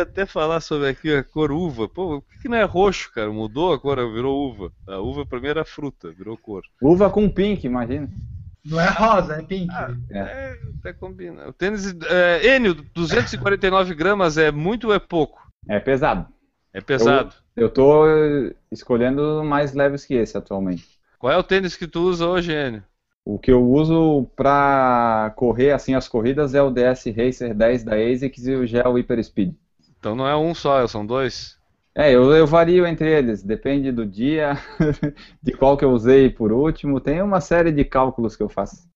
até 0.00 0.26
falar 0.26 0.60
sobre 0.60 0.88
aqui 0.88 1.14
a 1.14 1.24
cor 1.24 1.50
uva. 1.50 1.88
Pô, 1.88 2.20
por 2.20 2.30
que, 2.30 2.42
que 2.42 2.48
não 2.48 2.56
é 2.56 2.64
roxo, 2.64 3.12
cara? 3.12 3.30
Mudou 3.30 3.72
a 3.72 3.78
cor, 3.78 3.96
virou 4.12 4.50
uva. 4.50 4.72
A 4.86 4.98
uva 4.98 5.26
pra 5.26 5.40
mim 5.40 5.48
era 5.48 5.64
fruta, 5.64 6.12
virou 6.12 6.36
cor. 6.36 6.62
Uva 6.80 7.10
com 7.10 7.28
pink, 7.28 7.66
imagina. 7.66 8.08
Não 8.64 8.80
é 8.80 8.88
rosa, 8.88 9.34
é 9.36 9.42
pink. 9.42 9.68
É, 10.10 10.56
até 10.78 10.92
combina. 10.92 11.48
O 11.48 11.52
tênis. 11.52 11.94
É, 12.08 12.56
Enio, 12.56 12.74
249 12.94 13.94
gramas 13.94 14.38
é 14.38 14.50
muito 14.50 14.88
ou 14.88 14.94
é 14.94 14.98
pouco? 14.98 15.42
É 15.68 15.78
pesado. 15.78 16.26
É 16.72 16.80
pesado. 16.80 17.34
Eu 17.54 17.68
tô 17.68 18.06
eh, 18.08 18.54
escolhendo 18.72 19.44
mais 19.44 19.74
leves 19.74 20.04
que 20.04 20.14
esse 20.14 20.36
atualmente. 20.36 20.98
Qual 21.18 21.32
é 21.32 21.36
o 21.36 21.42
tênis 21.42 21.76
que 21.76 21.86
tu 21.86 22.00
usa 22.00 22.26
hoje, 22.26 22.52
Enio? 22.52 22.82
O 23.26 23.38
que 23.38 23.50
eu 23.50 23.64
uso 23.64 24.26
pra 24.36 25.32
correr 25.34 25.70
assim 25.70 25.94
as 25.94 26.06
corridas 26.06 26.54
é 26.54 26.62
o 26.62 26.70
DS 26.70 27.06
Racer 27.06 27.54
10 27.54 27.84
da 27.84 27.96
ASICS 27.96 28.46
e 28.46 28.54
o 28.54 28.66
Gel 28.66 28.92
Hyper 28.92 29.24
Speed. 29.24 29.54
Então 29.98 30.14
não 30.14 30.28
é 30.28 30.36
um 30.36 30.54
só, 30.54 30.86
são 30.86 31.06
dois. 31.06 31.58
É, 31.94 32.12
eu, 32.12 32.32
eu 32.32 32.46
vario 32.46 32.86
entre 32.86 33.10
eles, 33.10 33.42
depende 33.42 33.90
do 33.90 34.04
dia, 34.04 34.58
de 35.42 35.52
qual 35.52 35.76
que 35.76 35.84
eu 35.84 35.92
usei 35.92 36.28
por 36.28 36.52
último, 36.52 37.00
tem 37.00 37.22
uma 37.22 37.40
série 37.40 37.72
de 37.72 37.84
cálculos 37.84 38.36
que 38.36 38.42
eu 38.42 38.48
faço. 38.48 38.88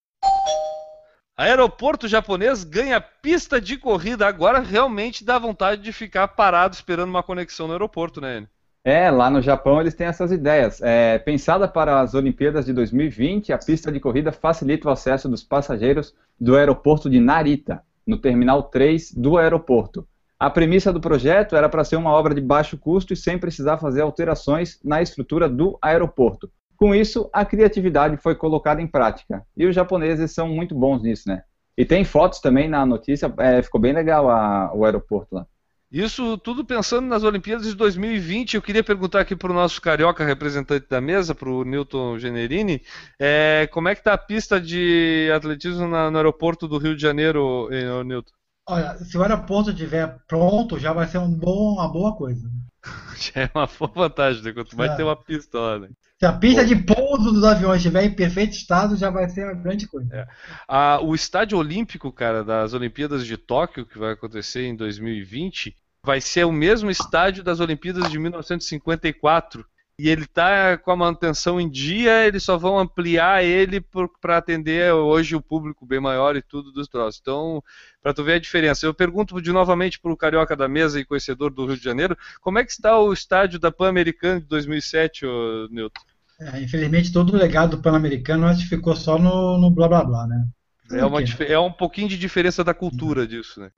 Aeroporto 1.34 2.08
japonês 2.08 2.64
ganha 2.64 3.00
pista 3.00 3.60
de 3.60 3.76
corrida. 3.78 4.26
Agora 4.26 4.58
realmente 4.58 5.24
dá 5.24 5.38
vontade 5.38 5.80
de 5.80 5.92
ficar 5.92 6.26
parado 6.26 6.74
esperando 6.74 7.10
uma 7.10 7.22
conexão 7.22 7.68
no 7.68 7.72
aeroporto, 7.74 8.20
né, 8.20 8.38
Enio? 8.38 8.48
É, 8.88 9.10
lá 9.10 9.28
no 9.28 9.42
Japão 9.42 9.78
eles 9.82 9.94
têm 9.94 10.06
essas 10.06 10.32
ideias. 10.32 10.80
É, 10.80 11.18
pensada 11.18 11.68
para 11.68 12.00
as 12.00 12.14
Olimpíadas 12.14 12.64
de 12.64 12.72
2020, 12.72 13.52
a 13.52 13.58
pista 13.58 13.92
de 13.92 14.00
corrida 14.00 14.32
facilita 14.32 14.88
o 14.88 14.90
acesso 14.90 15.28
dos 15.28 15.44
passageiros 15.44 16.14
do 16.40 16.56
aeroporto 16.56 17.10
de 17.10 17.20
Narita, 17.20 17.82
no 18.06 18.16
terminal 18.16 18.62
3 18.62 19.12
do 19.12 19.36
aeroporto. 19.36 20.08
A 20.40 20.48
premissa 20.48 20.90
do 20.90 21.02
projeto 21.02 21.54
era 21.54 21.68
para 21.68 21.84
ser 21.84 21.96
uma 21.96 22.12
obra 22.12 22.34
de 22.34 22.40
baixo 22.40 22.78
custo 22.78 23.12
e 23.12 23.16
sem 23.16 23.36
precisar 23.36 23.76
fazer 23.76 24.00
alterações 24.00 24.80
na 24.82 25.02
estrutura 25.02 25.50
do 25.50 25.76
aeroporto. 25.82 26.50
Com 26.74 26.94
isso, 26.94 27.28
a 27.30 27.44
criatividade 27.44 28.16
foi 28.16 28.34
colocada 28.34 28.80
em 28.80 28.86
prática. 28.86 29.44
E 29.54 29.66
os 29.66 29.74
japoneses 29.74 30.32
são 30.32 30.48
muito 30.48 30.74
bons 30.74 31.02
nisso, 31.02 31.28
né? 31.28 31.42
E 31.76 31.84
tem 31.84 32.04
fotos 32.04 32.40
também 32.40 32.70
na 32.70 32.86
notícia, 32.86 33.30
é, 33.36 33.62
ficou 33.62 33.78
bem 33.78 33.92
legal 33.92 34.30
a, 34.30 34.72
o 34.74 34.86
aeroporto 34.86 35.34
lá. 35.34 35.46
Isso 35.90 36.36
tudo 36.36 36.64
pensando 36.64 37.06
nas 37.06 37.24
Olimpíadas 37.24 37.66
de 37.66 37.74
2020. 37.74 38.54
Eu 38.54 38.62
queria 38.62 38.84
perguntar 38.84 39.20
aqui 39.20 39.34
para 39.34 39.50
o 39.50 39.54
nosso 39.54 39.80
carioca 39.80 40.24
representante 40.24 40.86
da 40.86 41.00
mesa, 41.00 41.34
para 41.34 41.48
o 41.48 41.64
Newton 41.64 42.18
Generini, 42.18 42.82
é, 43.18 43.66
como 43.72 43.88
é 43.88 43.94
que 43.94 44.02
está 44.02 44.12
a 44.12 44.18
pista 44.18 44.60
de 44.60 45.30
atletismo 45.34 45.88
na, 45.88 46.10
no 46.10 46.18
aeroporto 46.18 46.68
do 46.68 46.76
Rio 46.76 46.94
de 46.94 47.00
Janeiro, 47.00 47.68
eh, 47.72 48.04
Newton? 48.04 48.32
Olha, 48.68 48.98
se 48.98 49.16
o 49.16 49.22
aeroporto 49.22 49.70
estiver 49.70 50.18
pronto, 50.26 50.78
já 50.78 50.92
vai 50.92 51.06
ser 51.06 51.18
um 51.18 51.34
bom, 51.34 51.72
uma 51.72 51.90
boa 51.90 52.14
coisa. 52.14 52.50
Já 53.16 53.42
é 53.42 53.50
uma 53.54 53.66
boa 53.66 53.90
vantagem, 53.94 54.42
né? 54.42 54.52
Quanto 54.52 54.76
mais 54.76 54.92
É. 54.92 54.96
ter 54.96 55.02
uma 55.02 55.16
pista 55.16 55.58
lá, 55.58 55.78
né? 55.78 55.88
Se 56.18 56.26
a 56.26 56.32
pista 56.32 56.64
de 56.64 56.76
pouso 56.76 57.32
dos 57.32 57.44
aviões 57.44 57.78
estiver 57.78 58.04
em 58.04 58.14
perfeito 58.14 58.52
estado, 58.52 58.96
já 58.96 59.10
vai 59.10 59.28
ser 59.28 59.44
uma 59.44 59.54
grande 59.54 59.86
coisa. 59.86 60.26
Ah, 60.66 60.98
o 61.00 61.14
estádio 61.14 61.58
olímpico, 61.58 62.12
cara, 62.12 62.42
das 62.42 62.74
Olimpíadas 62.74 63.24
de 63.24 63.36
Tóquio, 63.36 63.86
que 63.86 63.98
vai 63.98 64.12
acontecer 64.12 64.62
em 64.66 64.74
2020, 64.74 65.76
vai 66.04 66.20
ser 66.20 66.44
o 66.44 66.52
mesmo 66.52 66.90
estádio 66.90 67.44
das 67.44 67.60
Olimpíadas 67.60 68.10
de 68.10 68.18
1954. 68.18 69.64
E 69.98 70.08
ele 70.08 70.26
tá 70.26 70.78
com 70.78 70.92
a 70.92 70.96
manutenção 70.96 71.60
em 71.60 71.68
dia, 71.68 72.24
eles 72.24 72.44
só 72.44 72.56
vão 72.56 72.78
ampliar 72.78 73.42
ele 73.44 73.80
para 74.20 74.36
atender 74.38 74.92
hoje 74.94 75.34
o 75.34 75.42
público 75.42 75.84
bem 75.84 75.98
maior 75.98 76.36
e 76.36 76.42
tudo 76.42 76.70
dos 76.70 76.86
troços. 76.86 77.20
Então, 77.20 77.62
para 78.00 78.14
tu 78.14 78.22
ver 78.22 78.34
a 78.34 78.38
diferença. 78.38 78.86
Eu 78.86 78.94
pergunto 78.94 79.42
de 79.42 79.50
novamente 79.50 79.98
para 79.98 80.12
o 80.12 80.16
carioca 80.16 80.54
da 80.54 80.68
mesa 80.68 81.00
e 81.00 81.04
conhecedor 81.04 81.50
do 81.52 81.66
Rio 81.66 81.76
de 81.76 81.82
Janeiro, 81.82 82.16
como 82.40 82.60
é 82.60 82.64
que 82.64 82.70
está 82.70 82.96
o 82.98 83.12
estádio 83.12 83.58
da 83.58 83.72
Pan-Americana 83.72 84.40
de 84.40 84.46
2007, 84.46 85.26
ô, 85.26 85.66
Newton? 85.68 86.00
É, 86.40 86.62
infelizmente, 86.62 87.12
todo 87.12 87.32
o 87.32 87.36
legado 87.36 87.76
do 87.76 87.82
Pan-Americano 87.82 88.46
ficou 88.56 88.94
só 88.94 89.18
no, 89.18 89.58
no 89.58 89.70
blá 89.70 89.88
blá 89.88 90.04
blá, 90.04 90.26
né? 90.26 90.46
É, 90.92 91.04
uma, 91.04 91.22
dif- 91.22 91.42
é 91.44 91.58
um 91.58 91.72
pouquinho 91.72 92.08
de 92.08 92.16
diferença 92.16 92.62
da 92.62 92.72
cultura 92.72 93.26
disso, 93.26 93.60
né? 93.60 93.70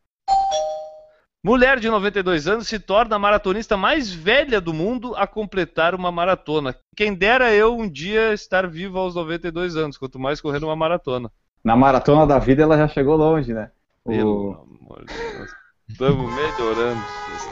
Mulher 1.42 1.80
de 1.80 1.88
92 1.88 2.46
anos 2.46 2.68
se 2.68 2.78
torna 2.78 3.16
a 3.16 3.18
maratonista 3.18 3.74
mais 3.76 4.12
velha 4.12 4.60
do 4.60 4.74
mundo 4.74 5.14
a 5.16 5.26
completar 5.26 5.94
uma 5.94 6.12
maratona. 6.12 6.74
Quem 6.94 7.14
dera 7.14 7.50
eu 7.52 7.76
um 7.78 7.88
dia 7.88 8.34
estar 8.34 8.66
vivo 8.68 8.98
aos 8.98 9.14
92 9.14 9.74
anos, 9.74 9.96
quanto 9.96 10.18
mais 10.18 10.38
correndo 10.40 10.64
uma 10.64 10.76
maratona. 10.76 11.30
Na 11.64 11.74
maratona 11.74 12.26
da 12.26 12.38
vida 12.38 12.62
ela 12.62 12.76
já 12.76 12.88
chegou 12.88 13.16
longe, 13.16 13.54
né? 13.54 13.70
O- 14.04 14.12
Pelo 14.12 14.68
amor 14.82 15.04
de 15.06 15.14
Deus. 15.14 15.50
Estamos 15.88 16.34
melhorando. 16.34 17.00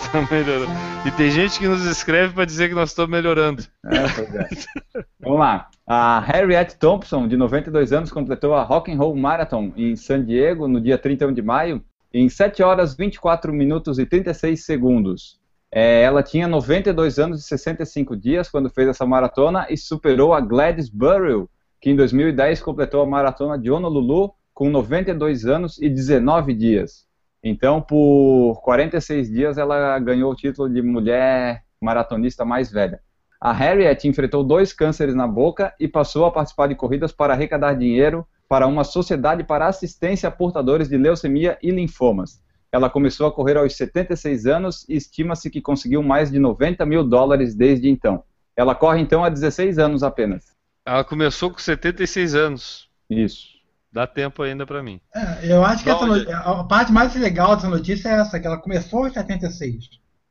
Estamos 0.01 0.31
melhorando. 0.31 0.73
E 1.07 1.11
tem 1.13 1.31
gente 1.31 1.59
que 1.59 1.67
nos 1.67 1.85
escreve 1.87 2.35
para 2.35 2.45
dizer 2.45 2.69
que 2.69 2.75
nós 2.75 2.91
estamos 2.91 3.11
melhorando. 3.11 3.65
É, 3.87 3.97
é. 3.97 5.05
Vamos 5.21 5.41
lá. 5.41 5.69
A 5.87 6.21
Harriet 6.21 6.77
Thompson, 6.79 7.27
de 7.27 7.37
92 7.39 7.93
anos, 7.93 8.13
completou 8.13 8.55
a 8.55 8.63
Rock 8.63 8.93
and 8.93 8.99
Roll 8.99 9.17
Marathon 9.17 9.73
em 9.77 9.97
San 9.97 10.23
Diego 10.25 10.69
no 10.69 10.79
dia 10.81 10.97
31 10.99 11.33
de 11.33 11.43
maio 11.43 11.83
em 12.13 12.29
7 12.29 12.63
horas 12.63 12.97
24 12.97 13.53
minutos 13.53 13.99
e 13.99 14.07
36 14.07 14.65
segundos. 14.65 15.39
É, 15.71 16.03
ela 16.03 16.23
tinha 16.23 16.49
92 16.49 17.19
anos 17.19 17.41
e 17.41 17.43
65 17.43 18.17
dias 18.17 18.51
quando 18.51 18.71
fez 18.71 18.89
essa 18.89 19.05
maratona 19.05 19.67
e 19.69 19.77
superou 19.77 20.33
a 20.33 20.41
Gladys 20.41 20.89
Burrell, 20.89 21.49
que 21.81 21.91
em 21.91 21.97
2010 21.97 22.63
completou 22.63 23.03
a 23.03 23.07
maratona 23.07 23.59
de 23.59 23.71
Honolulu 23.71 24.33
com 24.55 24.71
92 24.71 25.45
anos 25.45 25.79
e 25.81 25.89
19 25.89 26.55
dias. 26.55 27.07
Então, 27.45 27.81
por 27.81 28.61
46 28.65 29.31
dias, 29.31 29.59
ela 29.59 29.99
ganhou 29.99 30.33
o 30.33 30.35
título 30.35 30.69
de 30.69 30.83
mulher 30.83 31.63
maratonista 31.81 32.45
mais 32.45 32.73
velha. 32.73 33.01
A 33.41 33.53
Harriet 33.53 34.09
enfrentou 34.09 34.43
dois 34.43 34.73
cânceres 34.73 35.15
na 35.15 35.29
boca 35.29 35.73
e 35.79 35.87
passou 35.87 36.25
a 36.25 36.33
participar 36.33 36.67
de 36.67 36.75
corridas 36.75 37.13
para 37.13 37.35
arrecadar 37.35 37.75
dinheiro 37.75 38.27
para 38.49 38.67
uma 38.67 38.83
sociedade 38.83 39.45
para 39.45 39.67
assistência 39.67 40.29
a 40.29 40.33
portadores 40.33 40.89
de 40.89 40.97
leucemia 40.97 41.59
e 41.63 41.71
linfomas. 41.71 42.43
Ela 42.73 42.91
começou 42.91 43.27
a 43.27 43.33
correr 43.33 43.57
aos 43.57 43.77
76 43.77 44.47
anos 44.47 44.87
e 44.89 44.97
estima-se 44.97 45.51
que 45.51 45.61
conseguiu 45.61 46.03
mais 46.03 46.31
de 46.31 46.39
90 46.39 46.85
mil 46.87 47.05
dólares 47.05 47.55
desde 47.55 47.89
então. 47.89 48.25
Ela 48.57 48.75
corre 48.75 49.01
então 49.01 49.25
há 49.25 49.29
16 49.29 49.79
anos 49.79 50.03
apenas. 50.03 50.57
Ela 50.85 51.05
começou 51.05 51.51
com 51.51 51.59
76 51.59 52.35
anos. 52.35 52.89
Isso. 53.09 53.59
Dá 53.91 54.07
tempo 54.07 54.43
ainda 54.43 54.67
para 54.67 54.83
mim. 54.83 55.01
É, 55.15 55.53
eu 55.53 55.65
acho 55.65 55.83
que 55.83 55.91
essa 55.91 56.05
a 56.41 56.65
parte 56.65 56.93
mais 56.93 57.15
legal 57.15 57.57
dessa 57.57 57.69
notícia 57.69 58.09
é 58.09 58.21
essa, 58.21 58.39
que 58.39 58.47
ela 58.47 58.59
começou 58.59 59.07
em 59.07 59.11
76. 59.11 59.89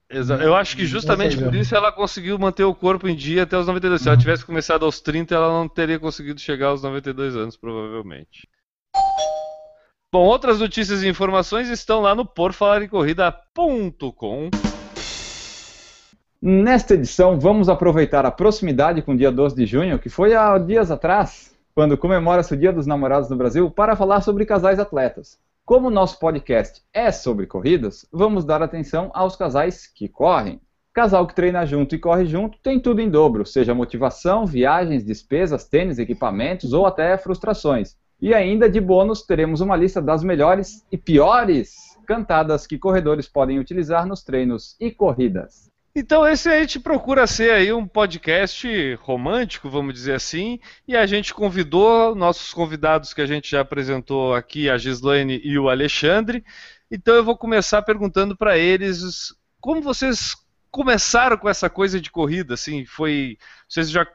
Exa- 0.10 0.38
Eu 0.38 0.56
acho 0.56 0.78
que 0.78 0.86
justamente 0.86 1.38
por 1.38 1.54
isso 1.54 1.76
ela 1.76 1.92
conseguiu 1.92 2.40
manter 2.40 2.64
o 2.64 2.74
corpo 2.74 3.10
em 3.10 3.16
dia 3.16 3.44
até 3.44 3.58
os 3.58 3.68
92. 3.68 4.02
Se 4.02 4.08
ela 4.08 4.18
tivesse 4.18 4.46
começado 4.46 4.86
aos 4.86 5.02
30, 5.02 5.36
ela 5.36 5.50
não 5.50 5.68
teria 5.68 6.00
conseguido 6.00 6.40
chegar 6.40 6.68
aos 6.68 6.82
92 6.82 7.36
anos, 7.36 7.58
provavelmente. 7.58 8.48
Bom, 10.12 10.24
outras 10.24 10.60
notícias 10.62 11.04
e 11.04 11.10
informações 11.10 11.68
estão 11.70 12.00
lá 12.00 12.16
no 12.16 12.26
porfalarecorrida.com. 12.26 14.50
Nesta 16.42 16.94
edição, 16.94 17.38
vamos 17.40 17.68
aproveitar 17.68 18.26
a 18.26 18.32
proximidade 18.32 19.02
com 19.02 19.14
o 19.14 19.18
dia 19.18 19.32
12 19.32 19.56
de 19.56 19.66
junho, 19.66 20.00
que 20.00 20.08
foi 20.10 20.34
há 20.36 20.58
dias 20.58 20.92
atrás, 20.92 21.54
quando 21.76 21.98
comemora-se 21.98 22.54
o 22.54 22.58
Dia 22.58 22.72
dos 22.72 22.86
Namorados 22.88 23.30
no 23.30 23.36
Brasil, 23.36 23.70
para 23.72 23.96
falar 23.96 24.22
sobre 24.22 24.46
casais 24.46 24.80
atletas. 24.80 25.38
Como 25.68 25.90
o 25.90 25.92
nosso 25.92 26.18
podcast 26.18 26.82
é 26.94 27.12
sobre 27.12 27.46
corridas, 27.46 28.08
vamos 28.10 28.46
dar 28.46 28.64
atenção 28.64 29.12
aos 29.14 29.36
casais 29.36 29.86
que 29.86 30.08
correm. 30.08 30.62
Casal 30.94 31.28
que 31.28 31.36
treina 31.36 31.66
junto 31.66 31.94
e 31.94 32.00
corre 32.00 32.26
junto 32.26 32.58
tem 32.60 32.80
tudo 32.80 33.02
em 33.02 33.10
dobro, 33.10 33.46
seja 33.46 33.76
motivação, 33.76 34.46
viagens, 34.46 35.04
despesas, 35.04 35.68
tênis, 35.68 36.00
equipamentos 36.00 36.72
ou 36.72 36.86
até 36.86 37.18
frustrações. 37.18 37.98
E 38.22 38.34
ainda 38.34 38.70
de 38.70 38.80
bônus 38.80 39.24
teremos 39.24 39.60
uma 39.60 39.76
lista 39.76 40.02
das 40.02 40.24
melhores 40.24 40.88
e 40.90 40.98
piores 40.98 42.00
cantadas 42.08 42.66
que 42.66 42.80
corredores 42.80 43.28
podem 43.28 43.60
utilizar 43.60 44.08
nos 44.08 44.24
treinos 44.24 44.78
e 44.80 44.90
corridas. 44.90 45.67
Então 46.00 46.27
esse 46.27 46.48
a 46.48 46.60
gente 46.60 46.80
procura 46.80 47.25
ser 47.25 47.51
aí 47.51 47.74
um 47.74 47.88
podcast 47.88 48.94
romântico, 49.01 49.68
vamos 49.68 49.96
dizer 49.96 50.13
assim, 50.13 50.60
e 50.88 50.96
a 50.96 51.08
gente 51.08 51.34
convidou 51.34 52.13
nossos 52.13 52.54
convidados 52.54 53.16
que 53.16 53.22
a 53.22 53.25
gente 53.25 53.50
já 53.50 53.62
apresentou 53.62 54.36
aqui, 54.36 54.70
a 54.70 54.77
Gislaine 54.77 55.42
e 55.44 55.58
o 55.58 55.70
Alexandre. 55.70 56.46
Então 56.92 57.16
eu 57.16 57.24
vou 57.24 57.36
começar 57.36 57.82
perguntando 57.82 58.38
para 58.38 58.60
eles 58.60 59.34
como 59.60 59.82
vocês 59.82 60.36
começaram 60.70 61.36
com 61.36 61.50
essa 61.50 61.68
coisa 61.68 62.00
de 62.00 62.12
corrida, 62.12 62.54
assim, 62.54 62.86
foi 62.86 63.36
vocês 63.68 63.89
já 63.89 64.06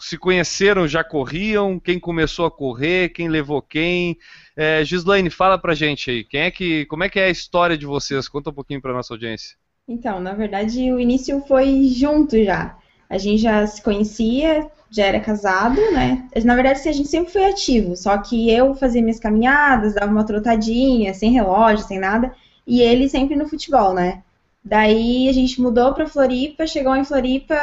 se 0.00 0.16
conheceram, 0.16 0.88
já 0.88 1.04
corriam, 1.04 1.78
quem 1.78 2.00
começou 2.00 2.46
a 2.46 2.50
correr, 2.50 3.10
quem 3.10 3.28
levou 3.28 3.60
quem? 3.60 4.16
É, 4.56 4.82
Gislaine, 4.86 5.28
fala 5.28 5.58
pra 5.58 5.74
gente 5.74 6.10
aí, 6.10 6.24
quem 6.24 6.40
é 6.40 6.50
que, 6.50 6.86
como 6.86 7.04
é 7.04 7.10
que 7.10 7.20
é 7.20 7.26
a 7.26 7.30
história 7.30 7.76
de 7.76 7.84
vocês? 7.84 8.26
Conta 8.26 8.48
um 8.48 8.54
pouquinho 8.54 8.80
pra 8.80 8.94
nossa 8.94 9.12
audiência. 9.12 9.60
Então, 9.88 10.20
na 10.20 10.34
verdade, 10.34 10.92
o 10.92 11.00
início 11.00 11.40
foi 11.46 11.88
junto 11.88 12.42
já. 12.42 12.76
A 13.08 13.18
gente 13.18 13.42
já 13.42 13.66
se 13.66 13.82
conhecia, 13.82 14.70
já 14.90 15.04
era 15.04 15.20
casado, 15.20 15.80
né? 15.92 16.28
Na 16.44 16.54
verdade, 16.54 16.88
a 16.88 16.92
gente 16.92 17.08
sempre 17.08 17.32
foi 17.32 17.44
ativo, 17.44 17.96
só 17.96 18.18
que 18.18 18.50
eu 18.50 18.74
fazia 18.74 19.02
minhas 19.02 19.18
caminhadas, 19.18 19.94
dava 19.94 20.10
uma 20.10 20.24
trotadinha, 20.24 21.12
sem 21.14 21.32
relógio, 21.32 21.86
sem 21.86 21.98
nada, 21.98 22.32
e 22.66 22.80
ele 22.80 23.08
sempre 23.08 23.36
no 23.36 23.48
futebol, 23.48 23.92
né? 23.92 24.22
Daí 24.62 25.28
a 25.28 25.32
gente 25.32 25.60
mudou 25.60 25.94
para 25.94 26.06
Floripa, 26.06 26.66
chegou 26.66 26.94
em 26.94 27.04
Floripa 27.04 27.56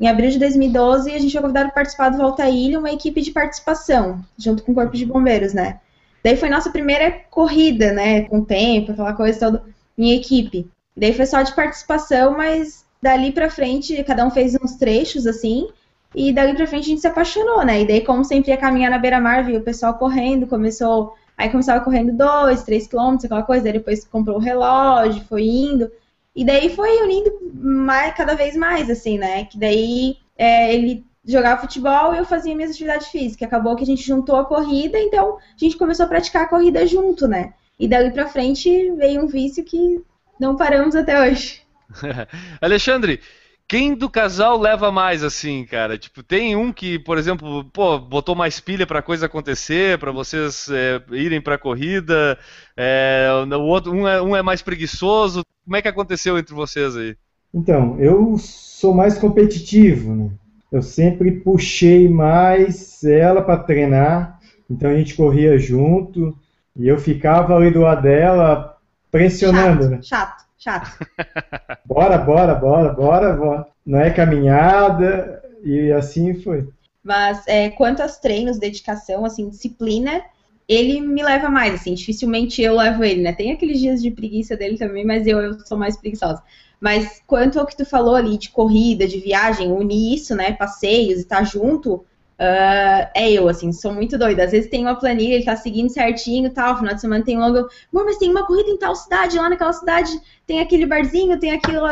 em 0.00 0.08
abril 0.08 0.30
de 0.30 0.38
2012 0.38 1.10
e 1.10 1.14
a 1.14 1.18
gente 1.18 1.32
foi 1.32 1.42
convidado 1.42 1.66
para 1.66 1.74
participar 1.74 2.08
do 2.08 2.16
Volta 2.16 2.48
Ilha, 2.48 2.78
uma 2.78 2.90
equipe 2.90 3.20
de 3.20 3.30
participação, 3.30 4.24
junto 4.36 4.62
com 4.62 4.72
o 4.72 4.74
Corpo 4.74 4.96
de 4.96 5.04
Bombeiros, 5.04 5.52
né? 5.52 5.80
Daí 6.24 6.36
foi 6.36 6.48
nossa 6.48 6.70
primeira 6.70 7.10
corrida, 7.30 7.92
né? 7.92 8.22
Com 8.22 8.42
tempo, 8.42 8.92
aquela 8.92 9.12
coisa 9.12 9.38
toda, 9.38 9.64
em 9.96 10.12
equipe. 10.12 10.68
Daí 10.98 11.12
foi 11.12 11.26
só 11.26 11.42
de 11.42 11.54
participação, 11.54 12.36
mas 12.36 12.84
dali 13.00 13.32
pra 13.32 13.48
frente, 13.48 14.02
cada 14.04 14.26
um 14.26 14.30
fez 14.30 14.56
uns 14.60 14.74
trechos 14.74 15.26
assim, 15.26 15.68
e 16.14 16.32
dali 16.32 16.54
pra 16.54 16.66
frente 16.66 16.84
a 16.84 16.88
gente 16.88 17.00
se 17.00 17.06
apaixonou, 17.06 17.64
né? 17.64 17.82
E 17.82 17.86
daí, 17.86 18.00
como 18.00 18.24
sempre 18.24 18.50
ia 18.50 18.56
caminhar 18.56 18.90
na 18.90 18.98
beira-mar, 18.98 19.44
viu 19.44 19.60
o 19.60 19.62
pessoal 19.62 19.94
correndo, 19.94 20.46
começou. 20.46 21.14
Aí 21.36 21.50
começava 21.50 21.84
correndo 21.84 22.12
dois, 22.12 22.64
três 22.64 22.86
quilômetros, 22.88 23.26
aquela 23.26 23.42
coisa, 23.42 23.64
daí 23.64 23.74
depois 23.74 24.04
comprou 24.04 24.36
o 24.36 24.40
relógio, 24.40 25.24
foi 25.28 25.46
indo. 25.46 25.90
E 26.34 26.44
daí 26.44 26.74
foi 26.74 27.02
unindo 27.02 27.30
mais, 27.54 28.14
cada 28.14 28.34
vez 28.34 28.56
mais, 28.56 28.90
assim, 28.90 29.18
né? 29.18 29.44
Que 29.44 29.58
daí 29.58 30.16
é, 30.36 30.74
ele 30.74 31.04
jogava 31.24 31.60
futebol 31.60 32.14
e 32.14 32.18
eu 32.18 32.24
fazia 32.24 32.54
minhas 32.56 32.70
atividades 32.70 33.08
físicas. 33.08 33.46
Acabou 33.46 33.76
que 33.76 33.82
a 33.84 33.86
gente 33.86 34.02
juntou 34.02 34.36
a 34.36 34.44
corrida, 34.44 34.98
então 34.98 35.36
a 35.36 35.40
gente 35.56 35.76
começou 35.76 36.06
a 36.06 36.08
praticar 36.08 36.44
a 36.44 36.48
corrida 36.48 36.86
junto, 36.86 37.28
né? 37.28 37.52
E 37.78 37.86
dali 37.86 38.10
pra 38.10 38.26
frente 38.26 38.90
veio 38.92 39.22
um 39.22 39.26
vício 39.26 39.62
que 39.62 40.02
não 40.40 40.56
paramos 40.56 40.94
até 40.94 41.20
hoje. 41.20 41.60
Alexandre, 42.60 43.20
quem 43.68 43.94
do 43.94 44.08
casal 44.08 44.58
leva 44.58 44.90
mais 44.90 45.22
assim, 45.22 45.64
cara? 45.64 45.98
Tipo, 45.98 46.22
tem 46.22 46.56
um 46.56 46.72
que, 46.72 46.98
por 46.98 47.18
exemplo, 47.18 47.64
pô, 47.66 47.98
botou 47.98 48.34
mais 48.34 48.58
pilha 48.58 48.86
para 48.86 49.02
coisa 49.02 49.26
acontecer, 49.26 49.98
para 49.98 50.10
vocês 50.10 50.68
é, 50.70 51.02
irem 51.14 51.40
para 51.40 51.58
corrida. 51.58 52.38
É, 52.74 53.28
o 53.52 53.60
outro, 53.60 53.92
um 53.92 54.08
é, 54.08 54.22
um 54.22 54.34
é 54.34 54.42
mais 54.42 54.62
preguiçoso. 54.62 55.42
Como 55.64 55.76
é 55.76 55.82
que 55.82 55.88
aconteceu 55.88 56.38
entre 56.38 56.54
vocês 56.54 56.96
aí? 56.96 57.14
Então, 57.52 58.00
eu 58.00 58.38
sou 58.38 58.94
mais 58.94 59.18
competitivo, 59.18 60.14
né? 60.14 60.30
Eu 60.72 60.80
sempre 60.80 61.30
puxei 61.32 62.08
mais 62.08 63.04
ela 63.04 63.42
para 63.42 63.58
treinar, 63.58 64.38
então 64.70 64.90
a 64.90 64.94
gente 64.94 65.14
corria 65.14 65.58
junto 65.58 66.36
e 66.76 66.88
eu 66.88 66.98
ficava 66.98 67.54
ali 67.54 67.70
do 67.70 67.80
lado 67.80 68.02
dela 68.02 68.77
pressionando, 69.10 69.82
chato, 69.82 69.90
né? 69.90 70.02
Chato, 70.02 70.44
chato. 70.58 71.06
bora, 71.84 72.18
bora, 72.18 72.54
bora, 72.54 72.92
bora, 72.92 73.32
bora. 73.32 73.66
Não 73.84 74.00
é 74.00 74.10
caminhada 74.10 75.42
e 75.62 75.90
assim 75.92 76.34
foi. 76.34 76.68
Mas 77.02 77.42
é, 77.46 77.70
quanto 77.70 78.02
aos 78.02 78.18
treinos, 78.18 78.58
dedicação, 78.58 79.24
assim, 79.24 79.48
disciplina, 79.48 80.22
ele 80.68 81.00
me 81.00 81.22
leva 81.22 81.48
mais, 81.48 81.74
assim, 81.74 81.94
dificilmente 81.94 82.60
eu 82.60 82.76
levo 82.76 83.02
ele, 83.02 83.22
né? 83.22 83.32
Tem 83.32 83.52
aqueles 83.52 83.80
dias 83.80 84.02
de 84.02 84.10
preguiça 84.10 84.56
dele 84.56 84.76
também, 84.76 85.04
mas 85.04 85.26
eu, 85.26 85.38
eu 85.40 85.58
sou 85.60 85.78
mais 85.78 85.96
preguiçosa. 85.96 86.42
Mas 86.78 87.22
quanto 87.26 87.58
ao 87.58 87.66
que 87.66 87.76
tu 87.76 87.84
falou 87.84 88.14
ali 88.14 88.36
de 88.36 88.50
corrida, 88.50 89.06
de 89.06 89.18
viagem, 89.18 89.72
unir 89.72 90.14
isso, 90.14 90.34
né? 90.34 90.52
Passeios, 90.52 91.20
estar 91.20 91.42
junto, 91.44 92.04
Uh, 92.40 93.10
é 93.16 93.32
eu, 93.32 93.48
assim, 93.48 93.72
sou 93.72 93.92
muito 93.92 94.16
doida. 94.16 94.44
Às 94.44 94.52
vezes 94.52 94.70
tem 94.70 94.82
uma 94.82 94.94
planilha, 94.94 95.34
ele 95.34 95.44
tá 95.44 95.56
seguindo 95.56 95.88
certinho 95.88 96.50
tal, 96.50 96.78
final 96.78 96.94
de 96.94 97.00
semana 97.00 97.24
tem 97.24 97.36
logo, 97.36 97.58
amor, 97.58 98.04
mas 98.04 98.16
tem 98.16 98.30
uma 98.30 98.46
corrida 98.46 98.70
em 98.70 98.78
tal 98.78 98.94
cidade, 98.94 99.36
lá 99.36 99.48
naquela 99.50 99.72
cidade 99.72 100.10
tem 100.46 100.60
aquele 100.60 100.86
barzinho, 100.86 101.38
tem 101.40 101.50
aquilo, 101.50 101.84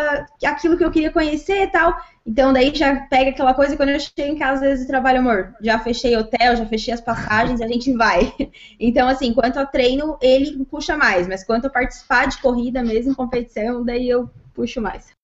aquilo 0.45 0.77
que 0.79 0.85
eu 0.85 0.91
queria 0.91 1.11
conhecer 1.11 1.65
e 1.65 1.67
tal. 1.67 1.97
Então 2.25 2.53
daí 2.53 2.73
já 2.75 2.95
pega 3.07 3.31
aquela 3.31 3.55
coisa 3.55 3.75
e 3.75 3.77
quando 3.77 3.89
eu 3.89 3.99
chego 3.99 4.33
em 4.33 4.39
casa, 4.39 4.65
às 4.65 4.71
vezes 4.71 4.87
trabalho, 4.87 5.19
amor, 5.19 5.55
já 5.61 5.81
fechei 5.81 6.17
hotel, 6.17 6.57
já 6.57 6.67
fechei 6.67 6.95
as 6.95 7.01
passagens, 7.01 7.61
a 7.61 7.67
gente 7.67 7.93
vai. 7.93 8.33
Então, 8.79 9.09
assim, 9.09 9.33
quanto 9.33 9.59
ao 9.59 9.67
treino, 9.67 10.19
ele 10.21 10.65
puxa 10.65 10.97
mais, 10.97 11.27
mas 11.27 11.43
quanto 11.45 11.67
a 11.67 11.71
participar 11.71 12.27
de 12.27 12.39
corrida 12.39 12.83
mesmo, 12.83 13.17
competição, 13.17 13.85
daí 13.85 14.09
eu 14.09 14.31
puxo 14.55 14.81
mais. 14.81 15.16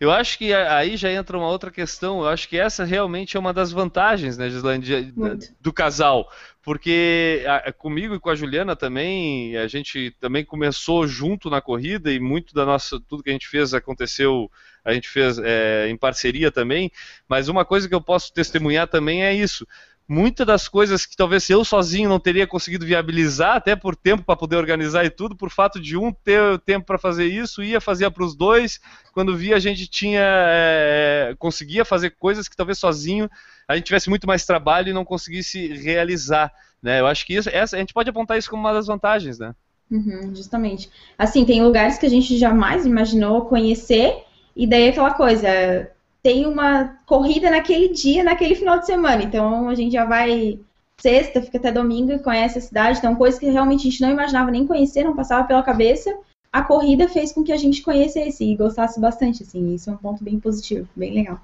Eu 0.00 0.10
acho 0.10 0.38
que 0.38 0.54
aí 0.54 0.96
já 0.96 1.12
entra 1.12 1.36
uma 1.36 1.48
outra 1.48 1.70
questão. 1.70 2.22
Eu 2.22 2.28
acho 2.28 2.48
que 2.48 2.58
essa 2.58 2.84
realmente 2.84 3.36
é 3.36 3.40
uma 3.40 3.52
das 3.52 3.70
vantagens, 3.70 4.38
né, 4.38 4.48
Gislaine, 4.48 5.12
do 5.60 5.72
casal. 5.74 6.26
Porque 6.62 7.44
comigo 7.76 8.14
e 8.14 8.18
com 8.18 8.30
a 8.30 8.34
Juliana 8.34 8.74
também, 8.74 9.58
a 9.58 9.66
gente 9.66 10.10
também 10.18 10.42
começou 10.42 11.06
junto 11.06 11.50
na 11.50 11.60
corrida 11.60 12.10
e 12.10 12.18
muito 12.18 12.54
da 12.54 12.64
nossa, 12.64 12.98
tudo 12.98 13.22
que 13.22 13.28
a 13.28 13.32
gente 13.34 13.46
fez 13.46 13.74
aconteceu, 13.74 14.50
a 14.82 14.94
gente 14.94 15.06
fez 15.06 15.38
é, 15.38 15.88
em 15.90 15.96
parceria 15.98 16.50
também. 16.50 16.90
Mas 17.28 17.48
uma 17.48 17.64
coisa 17.66 17.86
que 17.86 17.94
eu 17.94 18.00
posso 18.00 18.32
testemunhar 18.32 18.88
também 18.88 19.22
é 19.22 19.34
isso 19.34 19.66
muitas 20.10 20.44
das 20.44 20.66
coisas 20.66 21.06
que 21.06 21.16
talvez 21.16 21.48
eu 21.48 21.64
sozinho 21.64 22.08
não 22.08 22.18
teria 22.18 22.44
conseguido 22.44 22.84
viabilizar, 22.84 23.54
até 23.54 23.76
por 23.76 23.94
tempo 23.94 24.24
para 24.24 24.34
poder 24.34 24.56
organizar 24.56 25.04
e 25.04 25.10
tudo, 25.10 25.36
por 25.36 25.50
fato 25.50 25.80
de 25.80 25.96
um 25.96 26.12
ter 26.12 26.58
tempo 26.66 26.84
para 26.84 26.98
fazer 26.98 27.26
isso, 27.26 27.62
ia 27.62 27.80
fazer 27.80 28.10
para 28.10 28.24
os 28.24 28.34
dois. 28.34 28.80
Quando 29.12 29.36
via, 29.36 29.54
a 29.54 29.60
gente 29.60 29.86
tinha 29.86 30.20
é, 30.20 31.36
conseguia 31.38 31.84
fazer 31.84 32.10
coisas 32.18 32.48
que 32.48 32.56
talvez 32.56 32.76
sozinho 32.76 33.30
a 33.68 33.76
gente 33.76 33.84
tivesse 33.84 34.10
muito 34.10 34.26
mais 34.26 34.44
trabalho 34.44 34.88
e 34.88 34.92
não 34.92 35.04
conseguisse 35.04 35.68
realizar. 35.74 36.52
Né? 36.82 36.98
Eu 36.98 37.06
acho 37.06 37.24
que 37.24 37.34
isso, 37.34 37.48
essa, 37.48 37.76
a 37.76 37.78
gente 37.78 37.94
pode 37.94 38.10
apontar 38.10 38.36
isso 38.36 38.50
como 38.50 38.64
uma 38.64 38.72
das 38.72 38.88
vantagens, 38.88 39.38
né? 39.38 39.54
Uhum, 39.88 40.34
justamente. 40.34 40.90
Assim, 41.16 41.44
tem 41.44 41.62
lugares 41.62 41.98
que 41.98 42.06
a 42.06 42.10
gente 42.10 42.36
jamais 42.36 42.84
imaginou 42.84 43.42
conhecer, 43.44 44.24
e 44.56 44.66
daí 44.66 44.88
aquela 44.88 45.14
coisa, 45.14 45.88
tem 46.22 46.46
uma 46.46 46.98
corrida 47.06 47.50
naquele 47.50 47.88
dia, 47.88 48.22
naquele 48.22 48.54
final 48.54 48.78
de 48.78 48.86
semana. 48.86 49.22
Então 49.22 49.68
a 49.68 49.74
gente 49.74 49.92
já 49.92 50.04
vai 50.04 50.60
sexta, 51.00 51.42
fica 51.42 51.58
até 51.58 51.72
domingo 51.72 52.12
e 52.12 52.18
conhece 52.18 52.58
a 52.58 52.62
cidade. 52.62 52.98
Então, 52.98 53.16
coisa 53.16 53.40
que 53.40 53.50
realmente 53.50 53.80
a 53.80 53.90
gente 53.90 54.02
não 54.02 54.10
imaginava 54.10 54.50
nem 54.50 54.66
conhecer, 54.66 55.02
não 55.02 55.16
passava 55.16 55.46
pela 55.46 55.62
cabeça. 55.62 56.14
A 56.52 56.62
corrida 56.62 57.08
fez 57.08 57.32
com 57.32 57.42
que 57.42 57.52
a 57.52 57.56
gente 57.56 57.82
conhecesse 57.82 58.44
e 58.44 58.56
gostasse 58.56 59.00
bastante, 59.00 59.42
assim. 59.42 59.74
Isso 59.74 59.88
é 59.88 59.92
um 59.92 59.96
ponto 59.96 60.22
bem 60.22 60.38
positivo, 60.38 60.88
bem 60.94 61.14
legal. 61.14 61.40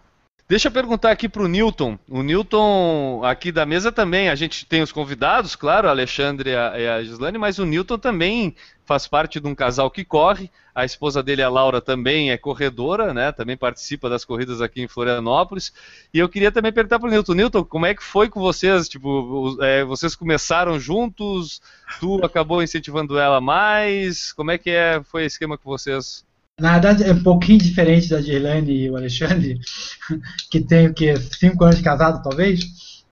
Deixa 0.49 0.69
eu 0.69 0.73
perguntar 0.73 1.11
aqui 1.11 1.29
para 1.29 1.43
o 1.43 1.49
Newton. 1.49 1.99
O 2.09 2.23
Newton, 2.23 3.21
aqui 3.25 3.51
da 3.51 3.67
mesa 3.67 3.91
também, 3.91 4.29
a 4.29 4.35
gente 4.37 4.65
tem 4.65 4.81
os 4.81 4.93
convidados, 4.93 5.57
claro, 5.57 5.89
a 5.89 5.91
Alexandre 5.91 6.51
e 6.51 6.55
a, 6.55 7.03
Gislane, 7.03 7.37
mas 7.37 7.59
o 7.59 7.67
Newton 7.67 7.99
também 7.99 8.55
faz 8.85 9.09
parte 9.09 9.41
de 9.41 9.49
um 9.49 9.57
casal 9.57 9.91
que 9.91 10.05
corre. 10.05 10.49
A 10.73 10.85
esposa 10.85 11.21
dele, 11.21 11.43
a 11.43 11.49
Laura, 11.49 11.81
também 11.81 12.31
é 12.31 12.37
corredora, 12.37 13.13
né? 13.13 13.33
Também 13.33 13.57
participa 13.57 14.09
das 14.09 14.25
corridas 14.25 14.61
aqui 14.61 14.81
em 14.81 14.87
Florianópolis. 14.87 15.73
E 16.15 16.21
eu 16.21 16.29
queria 16.29 16.53
também 16.53 16.71
perguntar 16.71 17.01
para 17.01 17.09
o 17.09 17.11
Newton. 17.11 17.35
Newton, 17.35 17.65
como 17.65 17.87
é 17.87 17.95
que 17.95 18.05
foi 18.05 18.29
com 18.29 18.41
vocês? 18.41 18.89
Tipo, 18.89 19.57
é, 19.61 19.83
vocês 19.83 20.15
começaram 20.15 20.79
juntos? 20.79 21.61
Tu 21.99 22.25
acabou 22.25 22.63
incentivando 22.63 23.19
ela 23.19 23.41
mais? 23.41 24.33
Como 24.33 24.53
é 24.53 24.59
que 24.59 24.71
é, 24.71 25.03
foi 25.03 25.25
o 25.25 25.27
esquema 25.27 25.59
com 25.59 25.69
vocês? 25.69 26.26
Na 26.59 26.73
verdade, 26.73 27.05
é 27.05 27.13
um 27.13 27.23
pouquinho 27.23 27.59
diferente 27.59 28.09
da 28.09 28.23
Girlane 28.23 28.73
e 28.73 28.91
o 28.91 28.97
Alexandre, 28.97 29.61
que 30.51 30.59
tem 30.59 30.87
o 30.87 30.95
quê? 30.95 31.15
Cinco 31.17 31.63
anos 31.65 31.77
de 31.77 31.83
casado, 31.83 32.23
talvez. 32.23 32.65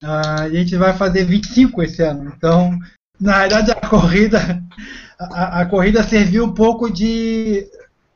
Uh, 0.02 0.40
a 0.40 0.48
gente 0.48 0.74
vai 0.76 0.96
fazer 0.96 1.24
25 1.24 1.82
esse 1.82 2.02
ano. 2.02 2.32
Então, 2.34 2.78
na 3.20 3.40
verdade, 3.40 3.70
a 3.70 3.86
corrida, 3.86 4.62
a, 5.18 5.60
a 5.60 5.66
corrida 5.66 6.02
serviu 6.02 6.44
um 6.44 6.54
pouco 6.54 6.90
de. 6.90 7.66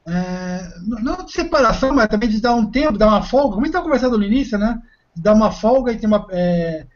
É, 0.07 0.73
não 0.87 1.23
de 1.23 1.33
separação, 1.33 1.95
mas 1.95 2.09
também 2.09 2.31
de 2.31 2.41
dar 2.41 2.55
um 2.55 2.71
tempo, 2.71 2.97
dar 2.97 3.09
uma 3.09 3.23
folga. 3.23 3.51
Como 3.51 3.61
a 3.61 3.65
gente 3.65 3.69
estava 3.69 3.85
conversando 3.85 4.17
no 4.17 4.25
início, 4.25 4.57
né? 4.57 4.81
De 5.15 5.23
dar 5.23 5.35
uma 5.35 5.51
folga 5.51 5.93
e 5.93 5.99
ter 5.99 6.07
uma, 6.07 6.27
é, 6.31 6.87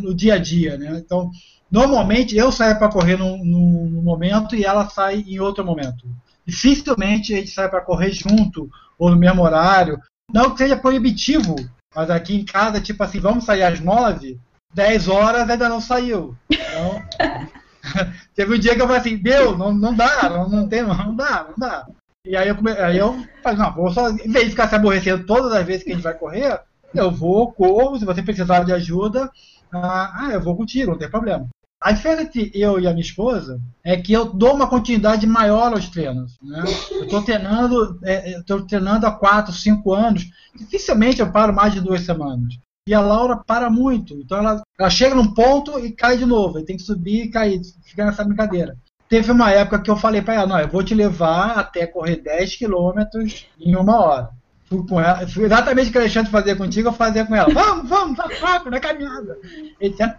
no 0.00 0.14
dia 0.14 0.34
a 0.34 0.38
dia, 0.38 0.78
né? 0.78 1.02
Então, 1.04 1.28
normalmente 1.68 2.36
eu 2.36 2.52
saio 2.52 2.78
para 2.78 2.88
correr 2.88 3.16
num, 3.16 3.44
num 3.44 4.00
momento 4.00 4.54
e 4.54 4.64
ela 4.64 4.88
sai 4.88 5.24
em 5.26 5.40
outro 5.40 5.64
momento 5.64 6.06
dificilmente 6.50 7.32
a 7.32 7.38
gente 7.38 7.50
sai 7.50 7.68
para 7.68 7.80
correr 7.80 8.12
junto 8.12 8.68
ou 8.98 9.10
no 9.10 9.16
mesmo 9.16 9.42
horário. 9.42 9.98
Não 10.32 10.50
que 10.50 10.58
seja 10.58 10.76
proibitivo, 10.76 11.56
mas 11.94 12.10
aqui 12.10 12.36
em 12.36 12.44
casa, 12.44 12.80
tipo 12.80 13.02
assim, 13.02 13.18
vamos 13.18 13.44
sair 13.44 13.62
às 13.62 13.80
nove, 13.80 14.38
dez 14.74 15.08
horas 15.08 15.48
ainda 15.48 15.68
não 15.68 15.80
saiu. 15.80 16.36
Então, 16.50 17.02
teve 18.34 18.54
um 18.54 18.58
dia 18.58 18.74
que 18.74 18.82
eu 18.82 18.86
falei 18.86 19.00
assim, 19.00 19.16
deu, 19.16 19.56
não, 19.56 19.72
não 19.72 19.94
dá, 19.94 20.28
não, 20.28 20.48
não 20.48 20.68
tem, 20.68 20.82
não 20.82 21.14
dá, 21.14 21.46
não 21.48 21.54
dá. 21.56 21.86
E 22.24 22.36
aí 22.36 22.48
eu, 22.48 22.56
aí 22.84 22.98
eu 22.98 23.26
falei, 23.42 23.58
não, 23.58 23.74
vou 23.74 23.90
só, 23.90 24.10
em 24.10 24.30
vez 24.30 24.44
de 24.44 24.50
ficar 24.50 24.68
se 24.68 24.74
aborrecendo 24.74 25.24
todas 25.24 25.52
as 25.52 25.66
vezes 25.66 25.82
que 25.82 25.90
a 25.90 25.94
gente 25.94 26.04
vai 26.04 26.14
correr, 26.14 26.60
eu 26.94 27.10
vou, 27.10 27.52
corro, 27.52 27.98
se 27.98 28.04
você 28.04 28.22
precisar 28.22 28.64
de 28.64 28.72
ajuda, 28.72 29.30
ah, 29.72 30.28
eu 30.32 30.40
vou 30.40 30.56
contigo, 30.56 30.90
não 30.90 30.98
tem 30.98 31.08
problema. 31.08 31.48
A 31.82 31.92
diferença 31.92 32.22
entre 32.22 32.50
eu 32.54 32.78
e 32.78 32.86
a 32.86 32.90
minha 32.90 33.00
esposa 33.00 33.58
é 33.82 33.96
que 33.96 34.12
eu 34.12 34.26
dou 34.26 34.54
uma 34.54 34.68
continuidade 34.68 35.26
maior 35.26 35.72
aos 35.72 35.88
treinos. 35.88 36.36
Né? 36.42 36.62
Eu 36.90 37.04
estou 37.04 37.22
treinando, 37.22 37.98
é, 38.04 38.38
estou 38.38 38.66
treinando 38.66 39.06
há 39.06 39.12
quatro, 39.12 39.50
cinco 39.50 39.94
anos. 39.94 40.28
Dificilmente 40.54 41.20
eu 41.20 41.32
paro 41.32 41.54
mais 41.54 41.72
de 41.72 41.80
duas 41.80 42.02
semanas. 42.02 42.58
E 42.86 42.92
a 42.92 43.00
Laura 43.00 43.36
para 43.46 43.70
muito. 43.70 44.14
Então 44.14 44.36
ela, 44.36 44.62
ela 44.78 44.90
chega 44.90 45.14
num 45.14 45.32
ponto 45.32 45.78
e 45.78 45.90
cai 45.90 46.18
de 46.18 46.26
novo. 46.26 46.58
Aí 46.58 46.64
tem 46.66 46.76
que 46.76 46.82
subir 46.82 47.24
e 47.24 47.30
cair, 47.30 47.62
ficar 47.82 48.04
nessa 48.04 48.24
brincadeira. 48.24 48.76
Teve 49.08 49.32
uma 49.32 49.50
época 49.50 49.80
que 49.80 49.90
eu 49.90 49.96
falei 49.96 50.20
para 50.20 50.34
ela, 50.34 50.46
não, 50.46 50.60
eu 50.60 50.68
vou 50.68 50.84
te 50.84 50.94
levar 50.94 51.58
até 51.58 51.86
correr 51.86 52.16
10 52.16 52.56
quilômetros 52.56 53.46
em 53.58 53.74
uma 53.74 53.98
hora. 53.98 54.30
Fui 54.70 54.86
com 54.86 55.00
ela, 55.00 55.26
fui 55.26 55.44
exatamente 55.44 55.88
o 55.88 55.92
que 55.92 55.98
o 55.98 56.00
Alexandre 56.00 56.30
fazia 56.30 56.54
contigo, 56.54 56.88
eu 56.88 56.92
fazia 56.92 57.26
com 57.26 57.34
ela. 57.34 57.52
Vamos, 57.52 57.88
vamos, 57.88 58.16
tá 58.16 58.28
rápido, 58.40 58.70
na 58.70 58.78
caminhada. 58.80 59.36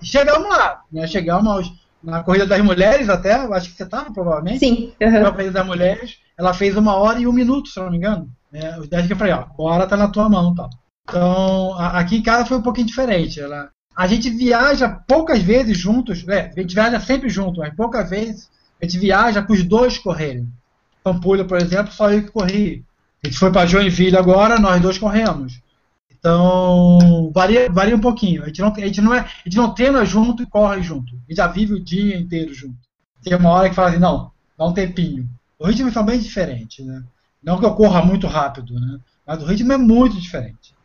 Chegamos 0.02 0.50
lá, 0.50 0.82
né? 0.92 1.08
Chegamos 1.08 1.48
aos 1.52 1.74
na 2.04 2.24
Corrida 2.24 2.48
das 2.48 2.62
Mulheres 2.62 3.08
até, 3.10 3.34
acho 3.34 3.70
que 3.70 3.78
você 3.78 3.84
estava 3.84 4.12
provavelmente. 4.12 4.60
Sim. 4.60 4.92
Na 5.00 5.08
aham. 5.08 5.32
Corrida 5.32 5.52
das 5.52 5.66
Mulheres, 5.66 6.18
ela 6.38 6.54
fez 6.54 6.76
uma 6.76 6.96
hora 6.96 7.20
e 7.20 7.28
um 7.28 7.32
minuto, 7.34 7.70
se 7.70 7.80
eu 7.80 7.84
não 7.84 7.92
me 7.92 7.98
engano. 7.98 8.28
É, 8.52 8.78
os 8.80 8.88
10 8.90 9.08
que 9.08 9.14
eu 9.14 9.18
falei, 9.18 9.34
ó, 9.34 9.42
agora 9.42 9.88
tá 9.88 9.96
na 9.96 10.08
tua 10.10 10.28
mão, 10.28 10.54
tal. 10.54 10.70
Então, 11.08 11.74
a- 11.78 12.00
aqui 12.00 12.18
em 12.18 12.24
casa 12.24 12.46
foi 12.46 12.58
um 12.58 12.62
pouquinho 12.62 12.88
diferente. 12.88 13.40
Ela, 13.40 13.70
a 13.96 14.08
gente 14.08 14.30
viaja 14.30 14.90
poucas 15.08 15.42
vezes 15.42 15.78
juntos, 15.78 16.26
né? 16.26 16.52
A 16.56 16.60
gente 16.60 16.74
viaja 16.74 17.00
sempre 17.00 17.30
junto, 17.30 17.60
mas 17.60 17.74
poucas 17.76 18.10
vezes 18.10 18.50
a 18.82 18.86
gente 18.86 18.98
viaja 19.00 19.42
com 19.44 19.54
os 19.54 19.64
dois 19.64 19.98
correrem. 19.98 20.48
Pampulha, 21.04 21.46
por 21.46 21.58
exemplo, 21.58 21.92
só 21.94 22.12
eu 22.12 22.24
que 22.24 22.32
corri. 22.32 22.84
A 23.24 23.28
gente 23.28 23.38
foi 23.38 23.52
para 23.52 23.68
Joinville 23.68 24.18
agora, 24.18 24.60
nós 24.60 24.82
dois 24.82 24.98
corremos. 24.98 25.62
Então, 26.12 27.32
varia, 27.34 27.72
varia 27.72 27.96
um 27.96 28.00
pouquinho. 28.00 28.44
A 28.44 28.48
gente, 28.48 28.62
não, 28.62 28.74
a, 28.74 28.80
gente 28.80 29.02
não 29.02 29.14
é, 29.14 29.20
a 29.20 29.44
gente 29.46 29.58
não 29.58 29.74
treina 29.74 30.06
junto 30.06 30.44
e 30.44 30.46
corre 30.46 30.82
junto. 30.82 31.14
A 31.16 31.18
gente 31.28 31.38
já 31.38 31.48
vive 31.48 31.74
o 31.74 31.84
dia 31.84 32.18
inteiro 32.18 32.54
junto. 32.54 32.78
Tem 33.24 33.36
uma 33.36 33.50
hora 33.50 33.70
que 33.70 33.76
fala 33.76 33.90
assim, 33.90 34.00
não, 34.00 34.32
dá 34.58 34.66
um 34.66 34.74
tempinho. 34.74 35.30
O 35.60 35.68
ritmo 35.68 35.90
é 35.90 36.04
bem 36.04 36.20
diferente, 36.20 36.84
né? 36.84 37.04
Não 37.44 37.60
que 37.60 37.66
eu 37.66 37.74
corra 37.74 38.04
muito 38.04 38.28
rápido, 38.28 38.80
né? 38.80 39.00
Mas 39.26 39.42
o 39.42 39.46
ritmo 39.46 39.74
é 39.74 39.78
muito 39.78 40.20
diferente. 40.20 40.76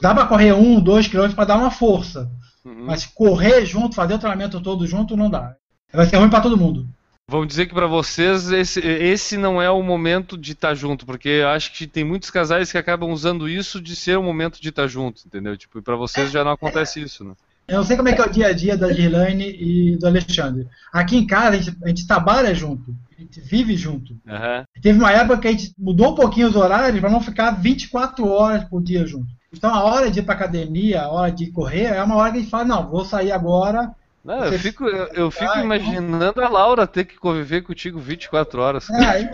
Dá 0.00 0.14
para 0.14 0.26
correr 0.26 0.52
um, 0.52 0.80
dois 0.80 1.06
quilômetros 1.06 1.36
para 1.36 1.44
dar 1.44 1.58
uma 1.58 1.70
força. 1.70 2.30
Uhum. 2.64 2.86
Mas 2.86 3.06
correr 3.06 3.64
junto, 3.64 3.94
fazer 3.94 4.14
o 4.14 4.18
treinamento 4.18 4.60
todo 4.60 4.86
junto, 4.86 5.16
não 5.16 5.30
dá. 5.30 5.54
Vai 5.92 6.06
ser 6.06 6.16
ruim 6.16 6.30
para 6.30 6.40
todo 6.40 6.56
mundo. 6.56 6.88
Vamos 7.26 7.48
dizer 7.48 7.66
que 7.66 7.74
pra 7.74 7.86
vocês 7.86 8.50
esse, 8.52 8.80
esse 8.80 9.38
não 9.38 9.60
é 9.60 9.70
o 9.70 9.82
momento 9.82 10.36
de 10.36 10.52
estar 10.52 10.74
junto, 10.74 11.06
porque 11.06 11.28
eu 11.28 11.48
acho 11.48 11.72
que 11.72 11.86
tem 11.86 12.04
muitos 12.04 12.30
casais 12.30 12.70
que 12.70 12.76
acabam 12.76 13.10
usando 13.10 13.48
isso 13.48 13.80
de 13.80 13.96
ser 13.96 14.18
o 14.18 14.22
momento 14.22 14.60
de 14.60 14.68
estar 14.68 14.86
junto, 14.86 15.22
entendeu? 15.26 15.56
Tipo, 15.56 15.78
e 15.78 15.82
pra 15.82 15.96
vocês 15.96 16.30
já 16.30 16.44
não 16.44 16.52
acontece 16.52 17.00
isso, 17.00 17.24
né? 17.24 17.32
Eu 17.66 17.78
não 17.78 17.84
sei 17.84 17.96
como 17.96 18.10
é 18.10 18.12
que 18.12 18.20
é 18.20 18.26
o 18.26 18.30
dia 18.30 18.48
a 18.48 18.52
dia 18.52 18.76
da 18.76 18.92
Girlane 18.92 19.48
e 19.58 19.96
do 19.96 20.06
Alexandre. 20.06 20.68
Aqui 20.92 21.16
em 21.16 21.26
casa 21.26 21.56
a 21.56 21.58
gente, 21.58 21.76
a 21.82 21.88
gente 21.88 22.06
trabalha 22.06 22.54
junto, 22.54 22.94
a 23.16 23.20
gente 23.20 23.40
vive 23.40 23.74
junto. 23.74 24.14
Aham. 24.28 24.66
Teve 24.82 24.98
uma 24.98 25.10
época 25.10 25.38
que 25.38 25.48
a 25.48 25.52
gente 25.52 25.72
mudou 25.78 26.12
um 26.12 26.14
pouquinho 26.14 26.48
os 26.48 26.56
horários 26.56 27.00
para 27.00 27.08
não 27.08 27.22
ficar 27.22 27.52
24 27.52 28.28
horas 28.28 28.64
por 28.64 28.82
dia 28.82 29.06
junto. 29.06 29.28
Então 29.50 29.74
a 29.74 29.82
hora 29.82 30.10
de 30.10 30.18
ir 30.20 30.24
para 30.24 30.34
academia, 30.34 31.02
a 31.02 31.08
hora 31.08 31.32
de 31.32 31.50
correr, 31.50 31.84
é 31.84 32.02
uma 32.02 32.16
hora 32.16 32.32
que 32.32 32.38
a 32.38 32.40
gente 32.42 32.50
fala, 32.50 32.64
não, 32.66 32.90
vou 32.90 33.04
sair 33.04 33.32
agora. 33.32 33.94
Não, 34.24 34.44
eu 34.46 34.58
fico, 34.58 34.84
eu, 34.86 35.06
eu 35.08 35.30
fico 35.30 35.52
Ai, 35.52 35.62
imaginando 35.64 36.40
a 36.42 36.48
Laura 36.48 36.86
ter 36.86 37.04
que 37.04 37.16
conviver 37.18 37.62
contigo 37.62 37.98
24 38.00 38.60
horas. 38.62 38.88
Aí- 38.90 39.28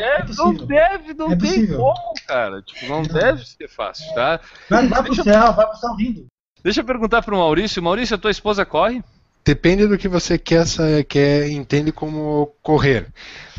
É, 0.00 0.24
não 0.36 0.52
deve, 0.54 1.14
não 1.14 1.32
É 1.32 1.36
tem 1.36 1.66
como, 1.68 2.12
cara. 2.26 2.60
Tipo, 2.60 2.86
não 2.90 3.02
deve 3.02 3.46
ser 3.46 3.68
fácil, 3.68 4.12
tá? 4.14 4.40
vai, 4.68 4.88
vai 4.88 5.02
pro 5.04 5.14
céu, 5.14 5.52
vai 5.52 5.66
pro 5.66 5.76
céu 5.76 5.94
rindo. 5.94 6.26
Deixa 6.64 6.80
eu 6.80 6.84
perguntar 6.84 7.22
pro 7.22 7.36
Maurício. 7.36 7.82
Maurício, 7.82 8.16
a 8.16 8.18
tua 8.18 8.30
esposa 8.32 8.64
corre? 8.66 9.02
Depende 9.44 9.86
do 9.88 9.98
que 9.98 10.06
você 10.08 10.38
quer, 10.38 10.64
quer 11.08 11.48
entende 11.48 11.90
como 11.92 12.52
correr. 12.62 13.08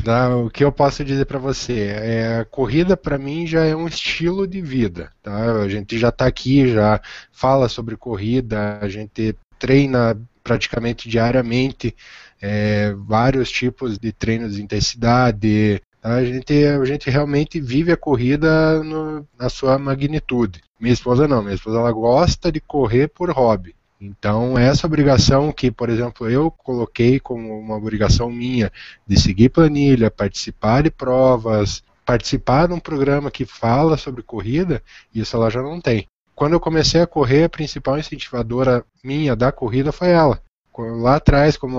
tá? 0.02 0.34
O 0.36 0.50
que 0.50 0.64
eu 0.64 0.72
posso 0.72 1.04
dizer 1.04 1.24
para 1.26 1.38
você 1.38 1.90
é 2.00 2.38
a 2.40 2.44
corrida 2.44 2.94
para 2.96 3.18
mim 3.18 3.46
já 3.46 3.64
é 3.64 3.74
um 3.76 3.86
estilo 3.86 4.46
de 4.46 4.60
vida. 4.62 5.12
Tá? 5.22 5.60
A 5.62 5.68
gente 5.68 5.98
já 5.98 6.08
está 6.10 6.26
aqui, 6.26 6.68
já 6.72 7.00
fala 7.32 7.68
sobre 7.68 7.96
corrida, 7.96 8.78
a 8.80 8.88
gente 8.88 9.34
treina 9.58 10.16
praticamente 10.44 11.08
diariamente 11.08 11.96
é, 12.40 12.92
vários 12.98 13.50
tipos 13.50 13.98
de 13.98 14.12
treinos 14.12 14.54
de 14.54 14.62
intensidade. 14.62 15.80
tá? 16.00 16.16
A 16.16 16.24
gente, 16.24 16.52
a 16.66 16.84
gente 16.84 17.08
realmente 17.10 17.58
vive 17.60 17.90
a 17.90 17.96
corrida 17.96 18.82
no- 18.84 19.26
na 19.38 19.48
sua 19.48 19.78
magnitude. 19.78 20.60
Minha 20.78 20.92
esposa 20.92 21.26
não, 21.26 21.42
minha 21.42 21.54
esposa 21.54 21.78
ela 21.78 21.90
gosta 21.90 22.52
de 22.52 22.60
correr 22.60 23.08
por 23.08 23.30
hobby. 23.30 23.74
Então, 24.00 24.58
essa 24.58 24.86
obrigação 24.86 25.50
que, 25.50 25.70
por 25.70 25.88
exemplo, 25.88 26.28
eu 26.28 26.50
coloquei 26.50 27.18
como 27.18 27.58
uma 27.58 27.76
obrigação 27.76 28.30
minha 28.30 28.70
de 29.06 29.18
seguir 29.18 29.48
planilha, 29.48 30.10
participar 30.10 30.82
de 30.82 30.90
provas, 30.90 31.82
participar 32.04 32.68
de 32.68 32.74
um 32.74 32.80
programa 32.80 33.30
que 33.30 33.46
fala 33.46 33.96
sobre 33.96 34.22
corrida, 34.22 34.82
isso 35.14 35.34
ela 35.36 35.48
já 35.48 35.62
não 35.62 35.80
tem. 35.80 36.06
Quando 36.34 36.54
eu 36.54 36.60
comecei 36.60 37.00
a 37.00 37.06
correr, 37.06 37.44
a 37.44 37.48
principal 37.48 37.98
incentivadora 37.98 38.84
minha 39.02 39.36
da 39.36 39.52
corrida 39.52 39.92
foi 39.92 40.10
ela. 40.10 40.40
Lá 40.76 41.16
atrás, 41.16 41.56
como 41.56 41.78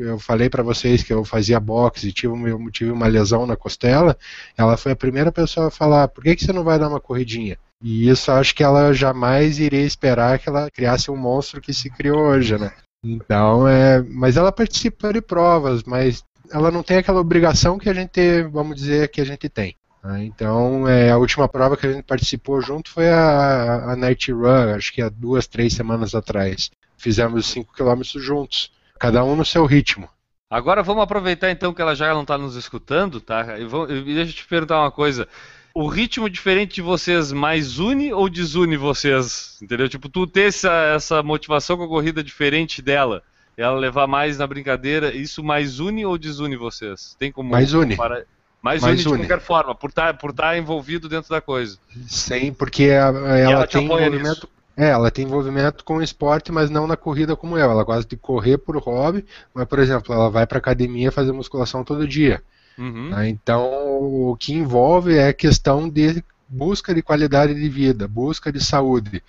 eu- 0.00 0.18
falei 0.18 0.50
para 0.50 0.64
vocês 0.64 1.04
que 1.04 1.12
eu 1.12 1.24
fazia 1.24 1.60
boxe 1.60 2.08
e 2.08 2.12
tive, 2.12 2.34
tive 2.72 2.90
uma 2.90 3.06
lesão 3.06 3.46
na 3.46 3.56
costela, 3.56 4.16
ela 4.56 4.76
foi 4.76 4.92
a 4.92 4.96
primeira 4.96 5.30
pessoa 5.30 5.68
a 5.68 5.70
falar: 5.70 6.08
por 6.08 6.24
que, 6.24 6.34
que 6.34 6.44
você 6.44 6.52
não 6.52 6.64
vai 6.64 6.76
dar 6.76 6.88
uma 6.88 7.00
corridinha? 7.00 7.56
E 7.80 8.08
isso 8.08 8.32
acho 8.32 8.54
que 8.54 8.64
ela 8.64 8.92
jamais 8.92 9.60
iria 9.60 9.84
esperar 9.84 10.40
que 10.40 10.48
ela 10.48 10.68
criasse 10.70 11.08
um 11.10 11.16
monstro 11.16 11.60
que 11.60 11.72
se 11.72 11.88
criou 11.88 12.18
hoje, 12.18 12.58
né? 12.58 12.72
Então, 13.04 13.66
é, 13.68 14.02
mas 14.02 14.36
ela 14.36 14.52
participa 14.52 15.12
de 15.12 15.20
provas, 15.20 15.82
mas 15.84 16.24
ela 16.50 16.70
não 16.70 16.82
tem 16.82 16.98
aquela 16.98 17.20
obrigação 17.20 17.78
que 17.78 17.88
a 17.88 17.94
gente, 17.94 18.42
vamos 18.44 18.76
dizer, 18.76 19.08
que 19.08 19.20
a 19.20 19.24
gente 19.24 19.48
tem. 19.48 19.76
Né? 20.02 20.24
Então, 20.24 20.88
é, 20.88 21.10
a 21.10 21.18
última 21.18 21.48
prova 21.48 21.76
que 21.76 21.86
a 21.86 21.92
gente 21.92 22.04
participou 22.04 22.60
junto 22.60 22.90
foi 22.90 23.08
a, 23.10 23.92
a 23.92 23.96
Night 23.96 24.30
Run, 24.32 24.74
acho 24.74 24.92
que 24.92 25.02
há 25.02 25.08
duas, 25.08 25.46
três 25.46 25.72
semanas 25.74 26.14
atrás. 26.14 26.70
Fizemos 26.98 27.46
5 27.46 27.72
km 27.74 28.02
juntos, 28.18 28.70
cada 28.98 29.24
um 29.24 29.34
no 29.36 29.44
seu 29.44 29.64
ritmo. 29.66 30.08
Agora 30.48 30.82
vamos 30.82 31.02
aproveitar 31.02 31.50
então 31.50 31.72
que 31.72 31.80
ela 31.80 31.94
já 31.96 32.12
não 32.12 32.22
está 32.22 32.36
nos 32.36 32.56
escutando, 32.56 33.20
tá? 33.20 33.58
E 33.58 33.64
vamos- 33.64 33.90
e 33.90 34.02
deixa 34.02 34.30
eu 34.30 34.34
te 34.36 34.44
perguntar 34.46 34.80
uma 34.80 34.90
coisa. 34.90 35.26
O 35.74 35.88
ritmo 35.88 36.28
diferente 36.28 36.74
de 36.74 36.82
vocês 36.82 37.32
mais 37.32 37.78
une 37.78 38.12
ou 38.12 38.28
desune 38.28 38.76
vocês? 38.76 39.56
Entendeu? 39.62 39.88
Tipo, 39.88 40.08
tu 40.10 40.26
ter 40.26 40.48
essa, 40.48 40.70
essa 40.94 41.22
motivação 41.22 41.78
com 41.78 41.84
a 41.84 41.88
corrida 41.88 42.22
diferente 42.22 42.82
dela, 42.82 43.22
ela 43.56 43.78
levar 43.78 44.06
mais 44.06 44.36
na 44.36 44.46
brincadeira, 44.46 45.14
isso 45.16 45.42
mais 45.42 45.80
une 45.80 46.04
ou 46.04 46.18
desune 46.18 46.56
vocês? 46.56 47.16
Tem 47.18 47.32
como 47.32 47.50
Mais 47.50 47.72
une. 47.72 47.96
comparar- 47.96 48.24
Mais, 48.62 48.80
Mais 48.80 48.92
une 49.00 49.02
de 49.02 49.08
une. 49.08 49.18
qualquer 49.26 49.40
forma, 49.40 49.74
por 49.74 49.90
estar 49.90 50.16
por 50.16 50.32
tá 50.32 50.56
envolvido 50.56 51.08
dentro 51.08 51.28
da 51.30 51.40
coisa. 51.40 51.78
Sem, 52.08 52.52
porque 52.52 52.84
a- 52.84 53.08
ela, 53.08 53.38
ela 53.38 53.66
te 53.66 53.72
tem 53.72 53.84
envolvimento. 53.84 54.48
É, 54.76 54.88
ela 54.88 55.10
tem 55.10 55.26
envolvimento 55.26 55.84
com 55.84 55.96
o 55.96 56.02
esporte, 56.02 56.50
mas 56.50 56.70
não 56.70 56.86
na 56.86 56.96
corrida 56.96 57.36
como 57.36 57.58
eu. 57.58 57.70
Ela 57.70 57.84
gosta 57.84 58.08
de 58.08 58.16
correr 58.16 58.56
por 58.58 58.76
hobby, 58.78 59.24
mas, 59.52 59.66
por 59.66 59.78
exemplo, 59.78 60.14
ela 60.14 60.30
vai 60.30 60.46
para 60.46 60.58
academia 60.58 61.12
fazer 61.12 61.32
musculação 61.32 61.84
todo 61.84 62.06
dia. 62.08 62.42
Uhum. 62.78 63.10
né? 63.10 63.28
Então, 63.28 63.68
o 63.70 64.34
que 64.38 64.54
envolve 64.54 65.14
é 65.14 65.28
a 65.28 65.32
questão 65.34 65.88
de 65.88 66.24
busca 66.48 66.94
de 66.94 67.02
qualidade 67.02 67.54
de 67.54 67.68
vida, 67.68 68.08
busca 68.08 68.50
de 68.50 68.64
saúde. 68.64 69.22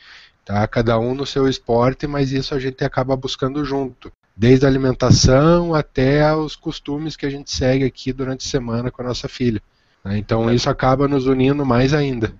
Tá? 0.45 0.65
Cada 0.67 0.97
um 0.99 1.13
no 1.15 1.25
seu 1.25 1.47
esporte, 1.47 2.05
mas 2.07 2.31
isso 2.31 2.53
a 2.53 2.59
gente 2.59 2.83
acaba 2.83 3.15
buscando 3.15 3.65
junto. 3.65 4.11
Desde 4.35 4.65
a 4.65 4.69
alimentação 4.69 5.75
até 5.75 6.35
os 6.35 6.55
costumes 6.55 7.15
que 7.15 7.25
a 7.25 7.29
gente 7.29 7.51
segue 7.51 7.85
aqui 7.85 8.11
durante 8.11 8.45
a 8.45 8.49
semana 8.49 8.89
com 8.89 9.01
a 9.01 9.05
nossa 9.05 9.27
filha. 9.27 9.61
né? 10.03 10.17
Então, 10.17 10.51
isso 10.51 10.69
acaba 10.69 11.07
nos 11.07 11.27
unindo 11.27 11.65
mais 11.65 11.93
ainda. 11.93 12.33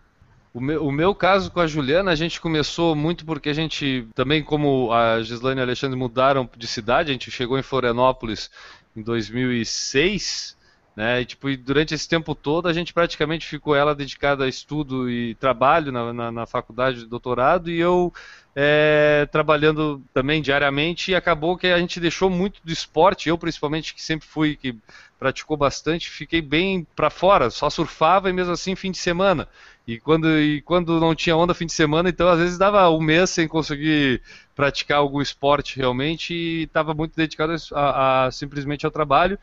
O 0.54 0.62
meu, 0.62 0.86
o 0.86 0.92
meu 0.92 1.16
caso 1.16 1.50
com 1.50 1.60
a 1.60 1.66
Juliana, 1.66 2.12
a 2.12 2.16
gente 2.16 2.40
começou 2.40 2.96
muito 2.96 3.26
porque 3.26 3.50
a 3.50 3.54
gente, 3.54 4.08
também 4.14 4.44
como 4.44 4.94
a 4.94 5.22
Gislaine 5.24 5.60
e 5.60 5.64
o 5.64 5.66
Alexandre 5.66 5.98
mudaram 5.98 6.48
de 6.56 6.68
cidade, 6.68 7.10
a 7.10 7.14
gente 7.14 7.32
chegou 7.32 7.58
em 7.58 7.64
Florianópolis 7.64 8.52
em 8.96 9.02
2006, 9.02 10.56
né? 10.96 11.22
E, 11.22 11.26
tipo, 11.26 11.50
e 11.50 11.58
durante 11.58 11.96
esse 11.96 12.08
tempo 12.08 12.36
todo 12.36 12.68
a 12.68 12.74
gente 12.74 12.94
praticamente 12.94 13.48
ficou 13.48 13.76
ela 13.76 13.96
dedicada 13.96 14.44
a 14.46 14.48
estudo 14.48 15.10
e 15.10 15.34
trabalho 15.36 15.92
na, 15.92 16.14
na, 16.14 16.32
na 16.32 16.46
faculdade 16.46 17.00
de 17.00 17.08
doutorado 17.08 17.72
e 17.72 17.80
eu 17.80 18.14
é, 18.56 19.28
trabalhando 19.32 20.02
também 20.13 20.42
diariamente 20.42 21.12
e 21.12 21.16
acabou 21.16 21.58
que 21.58 21.68
a 21.68 21.80
gente 21.80 22.00
deixou 22.00 22.30
muito 22.30 22.62
do 22.63 22.72
esporte, 22.72 23.30
eu 23.30 23.38
principalmente 23.38 23.96
que 23.96 24.02
sempre 24.02 24.28
fui 24.28 24.56
que 24.56 24.76
praticou 25.18 25.58
bastante, 25.58 26.10
fiquei 26.10 26.42
bem 26.42 26.86
para 26.96 27.10
fora, 27.10 27.50
só 27.50 27.70
surfava 27.70 28.30
e 28.30 28.34
mesmo 28.34 28.54
assim 28.54 28.76
fim 28.76 28.92
de 28.92 28.98
semana. 28.98 29.48
E 29.88 30.00
quando, 30.00 30.39
e 30.39 30.62
quando 30.62 31.00
não 31.00 31.16
tinha 31.16 31.36
onda 31.36 31.54
fim 31.54 31.66
de 31.66 31.74
semana, 31.74 32.10
então 32.10 32.28
às 32.28 32.39
vezes 32.39 32.58
dava 32.58 32.89
um 32.89 33.02
mês 33.02 33.30
sem 33.32 33.48
conseguir 33.48 34.22
praticar 34.56 35.00
algum 35.00 35.22
esporte 35.22 35.78
realmente 35.78 36.34
e 36.34 36.63
estava 36.63 36.94
muito 36.94 37.16
dedicado 37.16 37.54
a, 37.74 38.26
a, 38.26 38.32
simplesmente 38.32 38.86
ao 38.86 38.92
trabalho. 38.92 39.38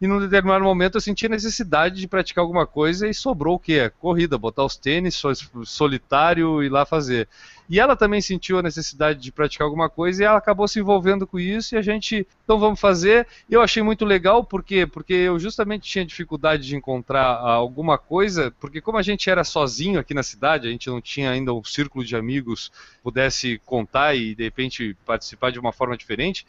E 0.00 0.06
num 0.06 0.20
determinado 0.20 0.62
momento 0.62 0.96
eu 0.96 1.00
senti 1.00 1.26
a 1.26 1.30
necessidade 1.30 2.00
de 2.00 2.06
praticar 2.06 2.42
alguma 2.42 2.66
coisa 2.66 3.08
e 3.08 3.14
sobrou 3.14 3.56
o 3.56 3.58
quê? 3.58 3.90
Corrida, 3.98 4.38
botar 4.38 4.64
os 4.64 4.76
tênis, 4.76 5.20
solitário 5.64 6.62
e 6.62 6.68
lá 6.68 6.84
fazer. 6.84 7.28
E 7.68 7.78
ela 7.78 7.94
também 7.94 8.20
sentiu 8.20 8.58
a 8.58 8.62
necessidade 8.62 9.20
de 9.20 9.30
praticar 9.30 9.66
alguma 9.66 9.90
coisa 9.90 10.22
e 10.22 10.26
ela 10.26 10.38
acabou 10.38 10.66
se 10.66 10.80
envolvendo 10.80 11.26
com 11.26 11.38
isso 11.38 11.74
e 11.74 11.78
a 11.78 11.82
gente, 11.82 12.26
então 12.42 12.58
vamos 12.58 12.80
fazer. 12.80 13.26
Eu 13.48 13.60
achei 13.60 13.82
muito 13.82 14.04
legal, 14.04 14.42
por 14.42 14.62
quê? 14.62 14.86
Porque 14.86 15.12
eu 15.12 15.38
justamente 15.38 15.88
tinha 15.88 16.04
dificuldade 16.04 16.66
de 16.66 16.76
encontrar 16.76 17.36
alguma 17.36 17.98
coisa, 17.98 18.52
porque 18.58 18.80
como 18.80 18.96
a 18.96 19.02
gente 19.02 19.28
era 19.28 19.44
sozinho 19.44 20.00
aqui 20.00 20.14
na 20.14 20.22
cidade, 20.22 20.66
a 20.66 20.70
gente 20.70 20.88
não 20.88 21.00
tinha 21.00 21.30
ainda 21.30 21.52
um 21.52 21.62
círculo 21.62 22.04
de 22.04 22.16
amigos 22.16 22.72
pudesse 23.02 23.60
contar 23.64 24.14
e 24.14 24.34
de 24.34 24.44
repente 24.44 24.96
participar 25.04 25.50
de 25.50 25.58
uma 25.58 25.72
forma 25.72 25.96
diferente. 25.96 26.46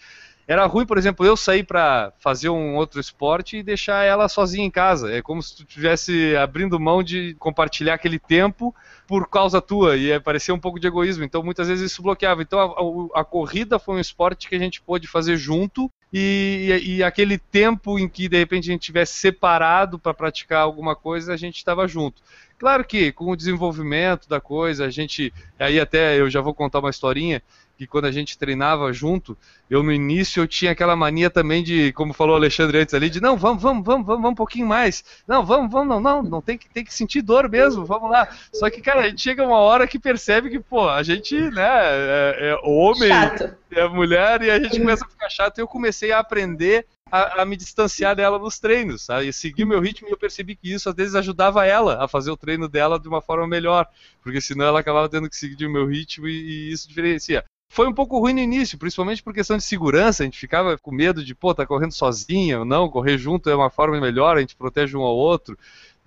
Era 0.49 0.65
ruim, 0.65 0.83
por 0.83 0.97
exemplo, 0.97 1.23
eu 1.23 1.37
sair 1.37 1.63
para 1.63 2.11
fazer 2.17 2.49
um 2.49 2.75
outro 2.75 2.99
esporte 2.99 3.57
e 3.57 3.61
deixar 3.61 4.03
ela 4.03 4.27
sozinha 4.27 4.65
em 4.65 4.71
casa. 4.71 5.11
É 5.11 5.21
como 5.21 5.43
se 5.43 5.55
tu 5.55 5.61
estivesse 5.61 6.35
abrindo 6.35 6.79
mão 6.79 7.03
de 7.03 7.35
compartilhar 7.37 7.93
aquele 7.93 8.17
tempo 8.17 8.73
por 9.07 9.29
causa 9.29 9.61
tua 9.61 9.95
e 9.95 10.09
é, 10.09 10.19
parecia 10.19 10.51
um 10.51 10.59
pouco 10.59 10.79
de 10.79 10.87
egoísmo. 10.87 11.23
Então 11.23 11.43
muitas 11.43 11.67
vezes 11.67 11.91
isso 11.91 12.01
bloqueava. 12.01 12.41
Então 12.41 12.59
a, 12.59 13.19
a, 13.19 13.21
a, 13.21 13.23
corrida 13.23 13.77
foi 13.77 13.97
um 13.97 13.99
esporte 13.99 14.49
que 14.49 14.55
a 14.55 14.59
gente 14.59 14.81
pôde 14.81 15.07
fazer 15.07 15.37
junto 15.37 15.87
e, 16.11 16.81
e, 16.83 16.95
e 16.95 17.03
aquele 17.03 17.37
tempo 17.37 17.99
em 17.99 18.09
que 18.09 18.27
de 18.27 18.39
repente 18.39 18.71
a 18.71 18.73
gente 18.73 18.81
tivesse 18.81 19.19
separado 19.19 19.99
para 19.99 20.15
praticar 20.15 20.63
alguma 20.63 20.95
coisa, 20.95 21.31
a 21.31 21.37
gente 21.37 21.57
estava 21.57 21.87
junto. 21.87 22.23
Claro 22.57 22.83
que 22.83 23.11
com 23.11 23.29
o 23.29 23.37
desenvolvimento 23.37 24.27
da 24.27 24.41
coisa, 24.41 24.85
a 24.85 24.89
gente. 24.89 25.31
Aí 25.59 25.79
até 25.79 26.19
eu 26.19 26.27
já 26.27 26.41
vou 26.41 26.55
contar 26.55 26.79
uma 26.79 26.89
historinha 26.89 27.39
que 27.79 27.87
quando 27.87 28.03
a 28.03 28.11
gente 28.11 28.37
treinava 28.37 28.91
junto, 28.91 29.37
eu 29.69 29.81
no 29.81 29.89
início 29.89 30.43
eu 30.43 30.47
tinha 30.49 30.73
aquela 30.73 30.97
mania 30.97 31.29
também 31.29 31.63
de, 31.63 31.93
como 31.93 32.11
falou 32.11 32.33
o 32.33 32.37
Alexandre 32.37 32.79
antes 32.79 32.93
ali, 32.93 33.09
de 33.09 33.21
não, 33.21 33.37
vamos, 33.37 33.63
vamos, 33.63 33.85
vamos, 33.85 34.05
vamos, 34.05 34.21
vamos 34.21 34.31
um 34.33 34.35
pouquinho 34.35 34.67
mais. 34.67 35.01
Não, 35.25 35.45
vamos, 35.45 35.71
vamos, 35.71 35.87
não, 35.87 36.01
não, 36.01 36.21
não 36.21 36.41
tem 36.41 36.57
que, 36.57 36.69
tem 36.69 36.83
que 36.83 36.93
sentir 36.93 37.21
dor 37.21 37.47
mesmo, 37.49 37.85
vamos 37.85 38.11
lá. 38.11 38.27
Só 38.53 38.69
que, 38.69 38.81
cara, 38.81 38.99
a 38.99 39.09
gente 39.09 39.21
chega 39.21 39.45
uma 39.45 39.59
hora 39.59 39.87
que 39.87 39.97
percebe 39.97 40.49
que, 40.49 40.59
pô, 40.59 40.89
a 40.89 41.01
gente, 41.03 41.39
né, 41.39 41.63
é, 41.63 42.49
é 42.49 42.59
homem, 42.63 43.07
Chato. 43.07 43.55
é 43.71 43.87
mulher, 43.87 44.41
e 44.41 44.51
a 44.51 44.59
gente 44.59 44.77
começa 44.77 45.05
a 45.05 45.09
ficar 45.09 45.29
chato. 45.29 45.59
E 45.59 45.61
eu 45.61 45.67
comecei 45.67 46.11
a 46.11 46.19
aprender 46.19 46.85
a, 47.11 47.41
a 47.41 47.45
me 47.45 47.55
distanciar 47.55 48.15
dela 48.15 48.39
nos 48.39 48.59
treinos, 48.59 49.03
sabe? 49.03 49.27
E 49.27 49.33
seguir 49.33 49.65
meu 49.65 49.79
ritmo 49.79 50.07
e 50.07 50.11
eu 50.11 50.17
percebi 50.17 50.55
que 50.55 50.71
isso 50.71 50.89
às 50.89 50.95
vezes 50.95 51.15
ajudava 51.15 51.65
ela 51.65 52.03
a 52.03 52.07
fazer 52.07 52.31
o 52.31 52.37
treino 52.37 52.67
dela 52.67 52.99
de 52.99 53.07
uma 53.07 53.21
forma 53.21 53.47
melhor, 53.47 53.87
porque 54.21 54.41
senão 54.41 54.65
ela 54.65 54.79
acabava 54.79 55.09
tendo 55.09 55.29
que 55.29 55.35
seguir 55.35 55.65
o 55.65 55.71
meu 55.71 55.85
ritmo 55.85 56.27
e, 56.27 56.31
e 56.31 56.71
isso 56.71 56.87
diferencia. 56.87 57.43
Foi 57.71 57.87
um 57.87 57.93
pouco 57.93 58.17
ruim 58.17 58.33
no 58.33 58.39
início, 58.39 58.79
principalmente 58.79 59.21
por 59.21 59.31
questão 59.31 59.55
de 59.55 59.63
segurança. 59.63 60.23
A 60.23 60.25
gente 60.25 60.39
ficava 60.39 60.75
com 60.77 60.91
medo 60.91 61.23
de, 61.23 61.35
pô, 61.35 61.53
tá 61.53 61.67
correndo 61.67 61.91
sozinha 61.91 62.59
ou 62.59 62.65
não, 62.65 62.89
correr 62.89 63.17
junto 63.17 63.47
é 63.49 63.55
uma 63.55 63.69
forma 63.69 64.01
melhor, 64.01 64.37
a 64.37 64.39
gente 64.39 64.55
protege 64.55 64.97
um 64.97 65.01
ao 65.01 65.15
outro. 65.15 65.55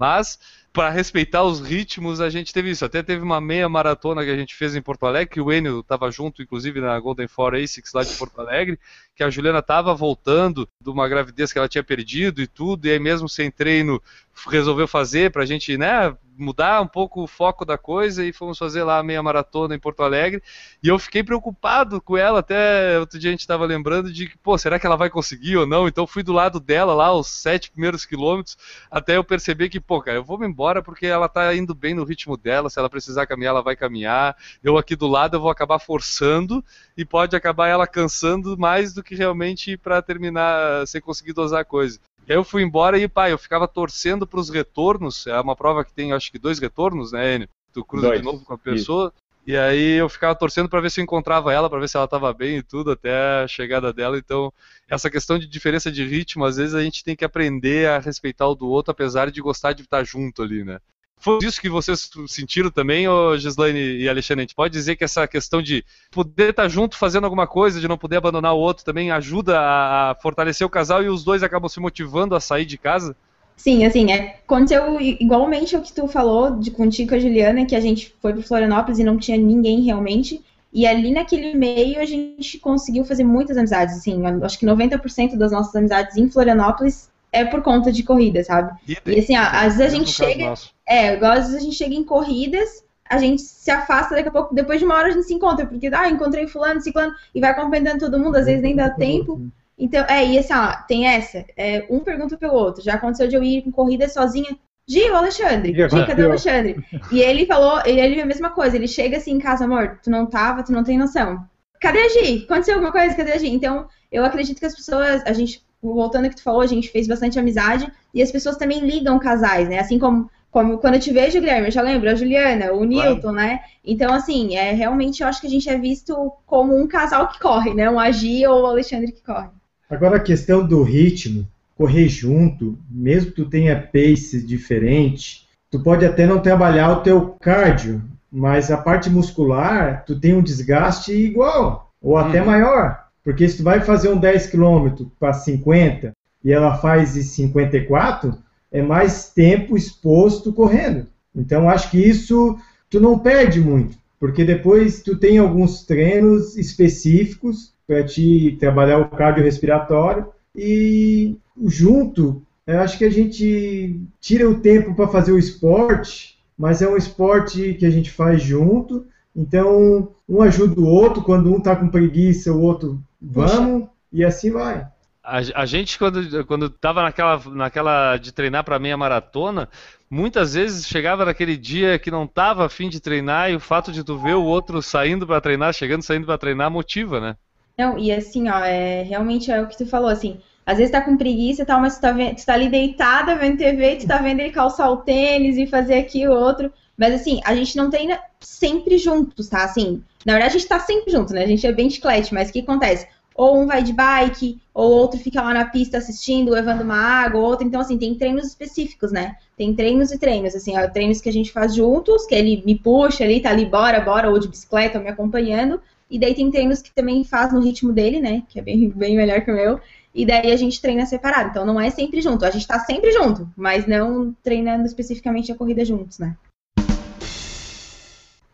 Mas, 0.03 0.37
para 0.73 0.91
respeitar 0.91 1.45
os 1.45 1.61
ritmos, 1.61 2.21
a 2.21 2.29
gente 2.29 2.53
teve 2.53 2.71
isso. 2.71 2.85
Até 2.85 3.05
teve 3.05 3.23
uma 3.23 3.41
meia 3.41 3.69
maratona 3.69 4.25
que 4.25 4.31
a 4.31 4.37
gente 4.37 4.53
fez 4.53 4.75
em 4.75 4.83
Porto 4.83 5.07
Alegre, 5.07 5.33
que 5.33 5.41
o 5.41 5.53
Enio 5.53 5.79
estava 5.79 6.11
junto, 6.11 6.43
inclusive, 6.43 6.81
na 6.81 6.99
Golden 6.99 7.29
Four 7.29 7.55
Asics 7.55 7.93
lá 7.93 8.03
de 8.03 8.13
Porto 8.15 8.41
Alegre, 8.41 8.81
que 9.15 9.23
a 9.23 9.31
Juliana 9.31 9.61
estava 9.61 9.95
voltando 9.95 10.69
de 10.81 10.91
uma 10.91 11.07
gravidez 11.07 11.53
que 11.53 11.59
ela 11.61 11.69
tinha 11.69 11.85
perdido 11.85 12.43
e 12.43 12.49
tudo, 12.49 12.85
e 12.85 12.91
aí 12.91 12.99
mesmo 12.99 13.29
sem 13.29 13.49
treino 13.49 14.03
resolveu 14.49 14.89
fazer 14.89 15.31
para 15.31 15.45
a 15.45 15.47
gente, 15.47 15.79
né, 15.79 16.17
mudar 16.37 16.81
um 16.81 16.87
pouco 16.87 17.23
o 17.23 17.27
foco 17.27 17.65
da 17.65 17.77
coisa 17.77 18.25
e 18.25 18.33
fomos 18.33 18.59
fazer 18.59 18.83
lá 18.83 18.99
a 18.99 19.03
meia 19.03 19.23
maratona 19.23 19.75
em 19.75 19.79
Porto 19.79 20.03
Alegre. 20.03 20.43
E 20.83 20.89
eu 20.89 20.99
fiquei 20.99 21.23
preocupado 21.23 22.01
com 22.01 22.17
ela, 22.17 22.41
até 22.41 22.99
outro 22.99 23.19
dia 23.19 23.31
a 23.31 23.33
gente 23.33 23.41
estava 23.41 23.65
lembrando 23.65 24.13
de 24.13 24.29
que, 24.29 24.39
pô, 24.39 24.57
será 24.57 24.79
que 24.79 24.87
ela 24.87 24.97
vai 24.97 25.11
conseguir 25.11 25.57
ou 25.57 25.67
não? 25.67 25.87
Então 25.87 26.07
fui 26.07 26.23
do 26.23 26.33
lado 26.33 26.59
dela 26.61 26.95
lá, 26.95 27.13
os 27.13 27.29
sete 27.29 27.71
primeiros 27.71 28.05
quilômetros, 28.05 28.57
até 28.91 29.17
eu 29.17 29.25
perceber 29.25 29.69
que, 29.69 29.81
pô, 29.81 30.01
cara, 30.01 30.19
eu 30.19 30.25
vou 30.25 30.39
me 30.39 30.47
embora 30.47 30.83
porque 30.83 31.07
ela 31.07 31.29
tá 31.29 31.55
indo 31.55 31.75
bem 31.75 31.95
no 31.95 32.05
ritmo 32.05 32.37
dela, 32.37 32.71
se 32.71 32.79
ela 32.79 32.91
precisar 32.91 33.27
caminhar, 33.27 33.51
ela 33.51 33.63
vai 33.63 33.77
caminhar. 33.77 34.37
Eu 34.63 34.77
aqui 34.79 34.97
do 34.97 35.07
lado 35.07 35.37
eu 35.37 35.41
vou 35.41 35.51
acabar 35.51 35.79
forçando 35.79 36.65
e 36.97 37.05
pode 37.05 37.37
acabar 37.37 37.69
ela 37.69 37.87
cansando 37.87 38.57
mais 38.59 38.93
do 38.93 39.03
que 39.03 39.15
realmente 39.15 39.77
para 39.77 40.03
terminar 40.03 40.87
sem 40.87 41.01
conseguir 41.01 41.33
dosar 41.33 41.61
a 41.61 41.65
coisa. 41.65 41.99
Aí 42.29 42.37
eu 42.37 42.45
fui 42.45 42.63
embora 42.63 42.99
e, 42.99 43.09
pai, 43.09 43.33
eu 43.33 43.39
ficava 43.39 43.67
torcendo 43.67 44.27
para 44.27 44.41
os 44.41 44.49
retornos. 44.49 45.27
É 45.27 45.39
uma 45.41 45.57
prova 45.57 45.85
que 45.85 45.93
tem, 45.93 46.13
acho 46.13 46.31
que, 46.31 46.39
dois 46.39 46.59
retornos, 46.59 47.13
né, 47.13 47.35
Enio? 47.35 47.49
Tu 47.73 47.85
cruza 47.85 48.09
Dois. 48.09 48.21
de 48.21 48.25
novo 48.25 48.45
com 48.45 48.55
a 48.55 48.59
pessoa. 48.59 49.13
E 49.45 49.57
aí 49.57 49.95
eu 49.95 50.09
ficava 50.09 50.37
torcendo 50.37 50.69
para 50.69 50.81
ver 50.81 50.91
se 50.91 51.01
eu 51.01 51.03
encontrava 51.03 51.53
ela, 51.53 51.69
para 51.69 51.81
ver 51.81 51.89
se 51.89 51.97
ela 51.97 52.05
estava 52.05 52.33
bem 52.33 52.59
e 52.59 52.63
tudo, 52.63 52.93
até 52.93 53.43
a 53.43 53.49
chegada 53.49 53.93
dela. 53.93 54.17
Então, 54.17 54.53
essa 54.89 55.11
questão 55.11 55.37
de 55.39 55.49
diferença 55.49 55.91
de 55.91 56.05
ritmo, 56.05 56.45
às 56.45 56.57
vezes 56.57 56.75
a 56.75 56.83
gente 56.83 57.03
tem 57.03 57.17
que 57.17 57.25
aprender 57.25 57.89
a 57.89 57.99
respeitar 57.99 58.47
o 58.47 58.55
do 58.55 58.69
outro, 58.69 58.93
apesar 58.93 59.31
de 59.33 59.41
gostar 59.41 59.73
de 59.73 59.83
estar 59.83 60.05
junto 60.05 60.43
ali, 60.43 60.63
né? 60.63 60.79
Foi 61.23 61.39
isso 61.45 61.61
que 61.61 61.69
vocês 61.69 62.11
sentiram 62.27 62.69
também, 62.69 63.07
Gislaine 63.39 63.79
e 63.79 64.09
Alexandre? 64.09 64.41
A 64.41 64.45
gente 64.45 64.57
pode 64.57 64.73
dizer 64.73 64.97
que 64.97 65.05
essa 65.05 65.25
questão 65.29 65.63
de 65.63 65.85
poder 66.11 66.51
estar 66.51 66.69
junto 66.69 66.99
fazendo 66.99 67.23
alguma 67.23 67.47
coisa, 67.47 67.81
de 67.81 67.87
não 67.87 67.97
poder 67.97 68.17
abandonar 68.17 68.53
o 68.55 68.59
outro, 68.59 68.85
também 68.85 69.13
ajuda 69.13 69.57
a 69.57 70.17
fortalecer 70.21 70.67
o 70.67 70.71
casal 70.71 71.01
e 71.01 71.09
os 71.09 71.23
dois 71.23 71.45
acabam 71.45 71.69
se 71.69 71.79
motivando 71.79 72.35
a 72.35 72.41
sair 72.41 72.65
de 72.65 72.77
casa? 72.77 73.15
Sim, 73.57 73.85
assim, 73.85 74.11
é, 74.11 74.41
aconteceu 74.45 75.01
igualmente 75.01 75.77
o 75.77 75.83
que 75.83 75.93
tu 75.93 76.09
falou 76.09 76.59
de, 76.59 76.73
contigo 76.73 77.15
a 77.15 77.19
Juliana, 77.21 77.67
que 77.67 77.77
a 77.77 77.81
gente 77.81 78.13
foi 78.21 78.33
para 78.33 78.43
Florianópolis 78.43 78.99
e 78.99 79.05
não 79.05 79.17
tinha 79.17 79.39
ninguém 79.39 79.83
realmente. 79.83 80.43
E 80.73 80.85
ali 80.89 81.13
naquele 81.13 81.55
meio 81.55 82.01
a 82.01 82.05
gente 82.05 82.59
conseguiu 82.59 83.05
fazer 83.05 83.23
muitas 83.23 83.57
amizades, 83.57 83.99
assim, 83.99 84.21
acho 84.43 84.59
que 84.59 84.67
90% 84.67 85.37
das 85.37 85.53
nossas 85.53 85.77
amizades 85.77 86.17
em 86.17 86.29
Florianópolis 86.29 87.12
é 87.33 87.45
por 87.45 87.63
conta 87.63 87.91
de 87.91 88.03
corrida, 88.03 88.45
sabe? 88.45 88.79
E 89.07 89.19
assim, 89.19 89.37
ó, 89.37 89.43
às 89.43 89.79
vezes 89.79 89.95
a 89.95 89.97
gente 89.97 90.11
chega, 90.11 90.55
é, 90.87 91.15
igual 91.15 91.33
às 91.33 91.47
vezes 91.47 91.57
a 91.57 91.65
gente 91.65 91.77
chega 91.77 91.95
em 91.95 92.05
corridas, 92.05 92.85
a 93.09 93.19
gente 93.19 93.43
se 93.43 93.71
afasta 93.71 94.15
daqui 94.15 94.29
a 94.29 94.33
pouco, 94.33 94.55
depois 94.55 94.79
de 94.79 94.85
uma 94.85 94.95
hora 94.95 95.09
a 95.09 95.11
gente 95.11 95.27
se 95.27 95.35
encontra, 95.35 95.67
porque, 95.67 95.91
ah, 95.93 96.09
encontrei 96.09 96.47
fulano, 96.47 96.81
ciclano, 96.81 97.13
e 97.35 97.41
vai 97.41 97.51
acompanhando 97.51 98.01
todo 98.01 98.19
mundo, 98.19 98.37
às 98.37 98.47
vezes 98.47 98.63
nem 98.63 98.77
dá 98.77 98.91
tempo. 98.91 99.41
Então, 99.79 100.05
é, 100.09 100.25
e 100.27 100.39
assim, 100.39 100.53
ó, 100.55 100.73
tem 100.87 101.07
essa, 101.07 101.45
é, 101.57 101.87
um 101.91 102.01
pergunta 102.01 102.37
pelo 102.37 102.55
outro, 102.55 102.85
já 102.85 102.95
aconteceu 102.95 103.27
de 103.27 103.35
eu 103.35 103.43
ir 103.43 103.67
em 103.67 103.71
corrida 103.71 104.09
sozinha, 104.09 104.57
Gi, 104.87 105.11
o 105.11 105.17
Alexandre, 105.17 105.75
Já 105.75 105.89
Gi, 105.89 106.07
cadê 106.07 106.23
aconteceu. 106.23 106.25
o 106.25 106.29
Alexandre? 106.29 106.85
E 107.11 107.21
ele 107.21 107.47
falou, 107.47 107.81
ele, 107.85 108.01
ele 108.01 108.15
viu 108.15 108.25
a 108.25 108.27
mesma 108.27 108.51
coisa, 108.51 108.77
ele 108.77 108.89
chega 108.89 109.17
assim 109.17 109.33
em 109.33 109.39
casa, 109.39 109.65
amor, 109.65 110.01
tu 110.03 110.11
não 110.11 110.27
tava, 110.27 110.63
tu 110.63 110.73
não 110.73 110.83
tem 110.83 110.99
noção. 110.99 111.45
Cadê 111.81 111.99
a 111.99 112.09
Gi? 112.09 112.45
Aconteceu 112.45 112.75
alguma 112.75 112.93
coisa? 112.93 113.15
Cadê 113.15 113.33
a 113.33 113.39
Gi? 113.39 113.49
Então, 113.49 113.87
eu 114.11 114.25
acredito 114.25 114.59
que 114.59 114.67
as 114.67 114.75
pessoas, 114.75 115.23
a 115.25 115.33
gente, 115.33 115.65
voltando 115.83 116.25
ao 116.25 116.31
que 116.31 116.37
tu 116.37 116.43
falou, 116.43 116.61
a 116.61 116.67
gente 116.67 116.89
fez 116.91 117.09
bastante 117.09 117.39
amizade, 117.39 117.91
e 118.15 118.23
as 118.23 118.31
pessoas 118.31 118.57
também 118.57 118.81
ligam 118.81 119.19
casais, 119.19 119.69
né? 119.69 119.79
Assim 119.79 119.99
como, 119.99 120.31
como 120.51 120.79
quando 120.79 120.95
eu 120.95 121.01
te 121.01 121.13
vejo, 121.13 121.41
Guilherme, 121.41 121.69
eu 121.69 121.73
já 121.73 121.83
lembro, 121.83 122.09
a 122.09 122.15
Juliana, 122.15 122.73
o 122.73 122.85
Newton, 122.85 123.33
né? 123.33 123.61
Então, 123.85 124.13
assim, 124.13 124.55
é, 124.55 124.73
realmente 124.73 125.23
eu 125.23 125.29
acho 125.29 125.41
que 125.41 125.47
a 125.47 125.51
gente 125.51 125.69
é 125.69 125.77
visto 125.77 126.33
como 126.47 126.77
um 126.77 126.87
casal 126.87 127.29
que 127.29 127.41
corre, 127.41 127.75
né? 127.75 127.91
Um 127.91 127.99
Agi 127.99 128.47
ou 128.47 128.63
o 128.63 128.67
Alexandre 128.67 129.11
que 129.13 129.23
corre. 129.23 129.49
Agora 129.91 130.17
a 130.17 130.21
questão 130.21 130.67
do 130.67 130.83
ritmo, 130.83 131.47
correr 131.77 132.09
junto, 132.09 132.79
mesmo 132.89 133.31
que 133.31 133.37
tu 133.37 133.47
tenha 133.47 133.77
pace 133.81 134.41
diferente, 134.47 135.49
tu 135.71 135.83
pode 135.83 136.05
até 136.07 136.27
não 136.27 136.39
trabalhar 136.39 136.91
o 136.93 137.01
teu 137.03 137.35
cardio, 137.41 138.03
mas 138.31 138.71
a 138.71 138.77
parte 138.77 139.11
muscular, 139.11 140.05
tu 140.07 140.19
tem 140.19 140.33
um 140.35 140.43
desgaste 140.43 141.13
igual, 141.13 141.91
ou 142.01 142.17
até 142.17 142.41
Uhum. 142.41 142.47
maior. 142.47 143.02
Porque 143.25 143.49
se 143.49 143.59
tu 143.59 143.63
vai 143.63 143.81
fazer 143.81 144.09
um 144.09 144.19
10 144.19 144.49
km 144.49 145.07
para 145.19 145.33
50 145.33 146.13
e 146.45 146.53
ela 146.53 146.77
faz 146.77 147.17
em 147.17 147.23
54, 147.23 148.37
é 148.71 148.83
mais 148.83 149.31
tempo 149.31 149.77
exposto 149.77 150.53
correndo. 150.53 151.07
Então 151.35 151.69
acho 151.69 151.91
que 151.91 151.99
isso 151.99 152.59
tu 152.91 153.01
não 153.01 153.19
perde 153.19 153.61
muito, 153.61 153.97
porque 154.19 154.45
depois 154.45 155.03
tu 155.03 155.17
tem 155.17 155.39
alguns 155.39 155.85
treinos 155.85 156.57
específicos 156.57 157.73
para 157.87 158.05
te 158.05 158.57
trabalhar 158.59 158.99
o 158.99 159.09
cardiorrespiratório 159.09 160.27
e 160.55 161.37
junto, 161.67 162.43
eu 162.67 162.81
acho 162.81 162.99
que 162.99 163.05
a 163.05 163.11
gente 163.11 164.01
tira 164.21 164.49
o 164.49 164.61
tempo 164.61 164.95
para 164.95 165.09
fazer 165.09 165.33
o 165.33 165.39
esporte, 165.39 166.39
mas 166.57 166.83
é 166.83 166.89
um 166.89 166.97
esporte 166.97 167.75
que 167.75 167.87
a 167.87 167.91
gente 167.91 168.11
faz 168.11 168.43
junto, 168.43 169.07
então 169.35 170.11
um 170.29 170.43
ajuda 170.43 170.81
o 170.81 170.87
outro, 170.87 171.23
quando 171.23 171.53
um 171.53 171.61
tá 171.61 171.75
com 171.75 171.89
preguiça, 171.89 172.53
o 172.53 172.61
outro 172.61 173.01
vamos, 173.23 173.89
e 174.13 174.25
assim 174.25 174.51
vai. 174.51 174.87
A, 175.23 175.39
a 175.55 175.67
gente, 175.67 175.99
quando, 175.99 176.45
quando 176.47 176.69
tava 176.69 177.03
naquela, 177.03 177.41
naquela 177.51 178.17
de 178.17 178.33
treinar 178.33 178.65
para 178.65 178.79
meia 178.79 178.97
maratona, 178.97 179.69
muitas 180.11 180.55
vezes 180.55 180.87
chegava 180.87 181.25
naquele 181.25 181.57
dia 181.57 181.99
que 181.99 182.11
não 182.11 182.27
tava 182.27 182.67
a 182.67 182.69
fim 182.69 182.89
de 182.89 183.01
treinar 183.01 183.51
e 183.51 183.55
o 183.55 183.61
fato 183.61 183.93
de 183.93 184.03
tu 184.03 184.19
ver 184.19 184.35
o 184.35 184.45
outro 184.45 184.83
saindo 184.83 185.27
para 185.27 185.41
treinar, 185.41 185.73
chegando, 185.73 186.03
saindo 186.03 186.27
para 186.27 186.39
treinar, 186.39 186.71
motiva, 186.71 187.21
né? 187.21 187.37
Não, 187.79 187.97
e 187.99 188.11
assim, 188.11 188.49
ó, 188.49 188.59
é, 188.59 189.03
realmente 189.03 189.51
é 189.51 189.63
o 189.63 189.69
que 189.69 189.79
tu 189.79 189.87
falou, 189.87 190.11
assim, 190.11 190.41
às 190.67 190.79
vezes 190.79 190.93
tá 190.93 191.01
com 191.01 191.17
preguiça 191.17 191.63
e 191.63 191.67
tal, 191.67 191.81
mas 191.81 191.97
tu 191.97 192.03
tá, 192.03 192.13
vendo, 192.13 192.37
tu 192.37 192.45
tá 192.45 192.55
ali 192.55 192.69
deitada 192.69 193.37
vendo 193.37 193.59
TV, 193.59 193.97
tu 193.97 194.07
tá 194.07 194.19
vendo 194.19 194.41
ele 194.41 194.51
calçar 194.51 194.91
o 194.91 194.99
tênis 194.99 195.57
e 195.57 195.67
fazer 195.67 195.95
aqui 195.95 196.27
o 196.27 196.33
outro, 196.33 196.73
mas 197.03 197.15
assim, 197.15 197.41
a 197.45 197.53
gente 197.53 197.77
não 197.77 197.91
treina 197.91 198.17
sempre 198.39 198.97
juntos, 198.97 199.49
tá, 199.49 199.65
assim, 199.65 200.05
na 200.25 200.35
verdade 200.35 200.55
a 200.55 200.59
gente 200.61 200.69
tá 200.69 200.79
sempre 200.79 201.11
junto, 201.11 201.33
né, 201.33 201.43
a 201.43 201.49
gente 201.49 201.67
é 201.67 201.73
bem 201.73 201.91
chiclete, 201.91 202.33
mas 202.33 202.49
o 202.49 202.53
que 202.53 202.61
acontece? 202.61 203.09
Ou 203.35 203.59
um 203.59 203.67
vai 203.67 203.83
de 203.83 203.93
bike, 203.93 204.61
ou 204.73 204.89
outro 204.93 205.19
fica 205.19 205.43
lá 205.43 205.53
na 205.53 205.65
pista 205.65 205.99
assistindo, 205.99 206.53
levando 206.53 206.83
uma 206.83 206.95
água, 206.95 207.41
ou 207.41 207.47
outro, 207.47 207.67
então 207.67 207.81
assim, 207.81 207.99
tem 207.99 208.15
treinos 208.15 208.47
específicos, 208.47 209.11
né, 209.11 209.35
tem 209.57 209.75
treinos 209.75 210.13
e 210.13 210.19
treinos, 210.19 210.55
assim, 210.55 210.79
ó, 210.79 210.89
treinos 210.89 211.21
que 211.21 211.29
a 211.29 211.33
gente 211.33 211.51
faz 211.51 211.75
juntos, 211.75 212.25
que 212.25 212.37
ele 212.37 212.63
me 212.65 212.79
puxa 212.79 213.25
ali, 213.25 213.41
tá 213.41 213.51
ali, 213.51 213.67
bora, 213.67 213.99
bora, 213.99 214.31
ou 214.31 214.39
de 214.39 214.47
bicicleta, 214.47 214.99
ou 214.99 215.03
me 215.03 215.11
acompanhando, 215.11 215.81
e 216.09 216.21
daí 216.21 216.37
tem 216.37 216.53
treinos 216.53 216.81
que 216.81 216.95
também 216.95 217.25
faz 217.25 217.53
no 217.53 217.61
ritmo 217.61 217.91
dele, 217.91 218.21
né? 218.21 218.43
Que 218.47 218.59
é 218.59 218.63
bem, 218.63 218.91
bem 218.95 219.17
melhor 219.17 219.41
que 219.41 219.51
o 219.51 219.55
meu. 219.55 219.81
E 220.15 220.27
daí 220.27 220.53
a 220.53 220.57
gente 220.57 220.79
treina 220.79 221.07
separado. 221.07 221.49
Então 221.49 221.65
não 221.65 221.81
é 221.81 221.89
sempre 221.89 222.21
junto. 222.21 222.45
A 222.45 222.51
gente 222.51 222.67
tá 222.67 222.79
sempre 222.81 223.11
junto, 223.13 223.51
mas 223.57 223.87
não 223.87 224.37
treinando 224.43 224.85
especificamente 224.85 225.51
a 225.51 225.55
corrida 225.55 225.83
juntos, 225.87 226.19
né? 226.19 226.37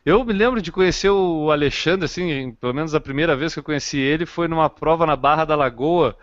Eu 0.09 0.25
me 0.25 0.33
lembro 0.33 0.63
de 0.63 0.73
conhecer 0.73 1.11
o 1.11 1.51
Alexandre, 1.51 2.07
assim, 2.07 2.53
pelo 2.59 2.73
menos 2.73 2.95
a 2.95 3.01
primeira 3.01 3.37
vez 3.37 3.53
que 3.53 3.61
eu 3.61 3.63
conheci 3.63 3.99
ele 3.99 4.25
foi 4.25 4.49
numa 4.49 4.71
prova 4.71 5.05
na 5.05 5.15
Barra 5.15 5.45
da 5.45 5.55
Lagoa, 5.55 6.17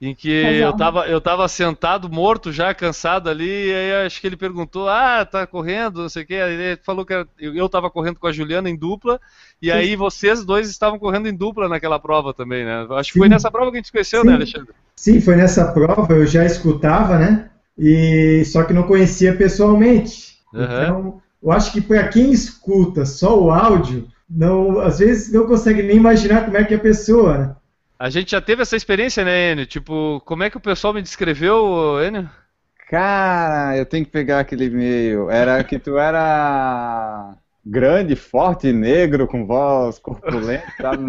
em 0.00 0.14
que 0.14 0.28
eu 0.28 0.72
tava, 0.72 1.08
eu 1.08 1.20
tava 1.20 1.48
sentado, 1.48 2.08
morto 2.08 2.52
já, 2.52 2.72
cansado 2.72 3.28
ali, 3.28 3.66
e 3.66 3.74
aí 3.74 4.06
acho 4.06 4.20
que 4.20 4.28
ele 4.28 4.36
perguntou, 4.36 4.88
ah, 4.88 5.24
tá 5.24 5.44
correndo, 5.44 6.02
não 6.02 6.08
sei 6.08 6.22
o 6.22 6.26
que, 6.26 6.34
aí 6.34 6.52
ele 6.52 6.80
falou 6.84 7.04
que 7.04 7.14
era- 7.14 7.26
eu, 7.36 7.52
eu 7.52 7.68
tava 7.68 7.90
correndo 7.90 8.20
com 8.20 8.28
a 8.28 8.32
Juliana 8.32 8.70
em 8.70 8.76
dupla, 8.76 9.20
e 9.60 9.66
Sim. 9.66 9.72
aí 9.72 9.96
vocês 9.96 10.44
dois 10.44 10.70
estavam 10.70 10.96
correndo 11.00 11.26
em 11.26 11.34
dupla 11.34 11.68
naquela 11.68 11.98
prova 11.98 12.32
também, 12.32 12.64
né? 12.64 12.86
Acho 12.90 13.08
que 13.08 13.14
Sim. 13.14 13.18
foi 13.18 13.28
nessa 13.28 13.50
prova 13.50 13.72
que 13.72 13.76
a 13.76 13.78
gente 13.78 13.86
se 13.86 13.92
conheceu, 13.92 14.20
Sim. 14.20 14.28
né, 14.28 14.34
Alexandre? 14.34 14.74
Sim, 14.94 15.20
foi 15.20 15.34
nessa 15.34 15.72
prova, 15.72 16.12
eu 16.12 16.26
já 16.28 16.44
escutava, 16.44 17.18
né? 17.18 17.50
E 17.76 18.44
só 18.44 18.62
que 18.62 18.72
não 18.72 18.84
conhecia 18.84 19.36
pessoalmente. 19.36 20.36
Aham. 20.54 20.84
Então, 20.84 21.21
eu 21.42 21.50
acho 21.52 21.72
que 21.72 21.80
para 21.80 22.08
quem 22.08 22.32
escuta 22.32 23.04
só 23.04 23.38
o 23.40 23.50
áudio, 23.50 24.08
não, 24.28 24.80
às 24.80 24.98
vezes 25.00 25.32
não 25.32 25.46
consegue 25.46 25.82
nem 25.82 25.96
imaginar 25.96 26.44
como 26.44 26.56
é 26.56 26.64
que 26.64 26.74
é 26.74 26.76
a 26.76 26.80
pessoa, 26.80 27.38
né? 27.38 27.56
A 27.98 28.10
gente 28.10 28.32
já 28.32 28.40
teve 28.40 28.62
essa 28.62 28.76
experiência, 28.76 29.24
né, 29.24 29.52
Enio? 29.52 29.66
Tipo, 29.66 30.20
como 30.24 30.42
é 30.42 30.50
que 30.50 30.56
o 30.56 30.60
pessoal 30.60 30.92
me 30.92 31.02
descreveu, 31.02 31.98
Enio? 32.04 32.28
Cara, 32.88 33.76
eu 33.76 33.86
tenho 33.86 34.04
que 34.04 34.10
pegar 34.10 34.40
aquele 34.40 34.66
e-mail. 34.66 35.30
Era 35.30 35.62
que 35.64 35.78
tu 35.78 35.96
era 35.98 37.34
grande, 37.64 38.14
forte, 38.16 38.72
negro, 38.72 39.26
com 39.26 39.46
voz 39.46 39.98
corpulenta, 39.98 40.66
sabe? 40.80 41.04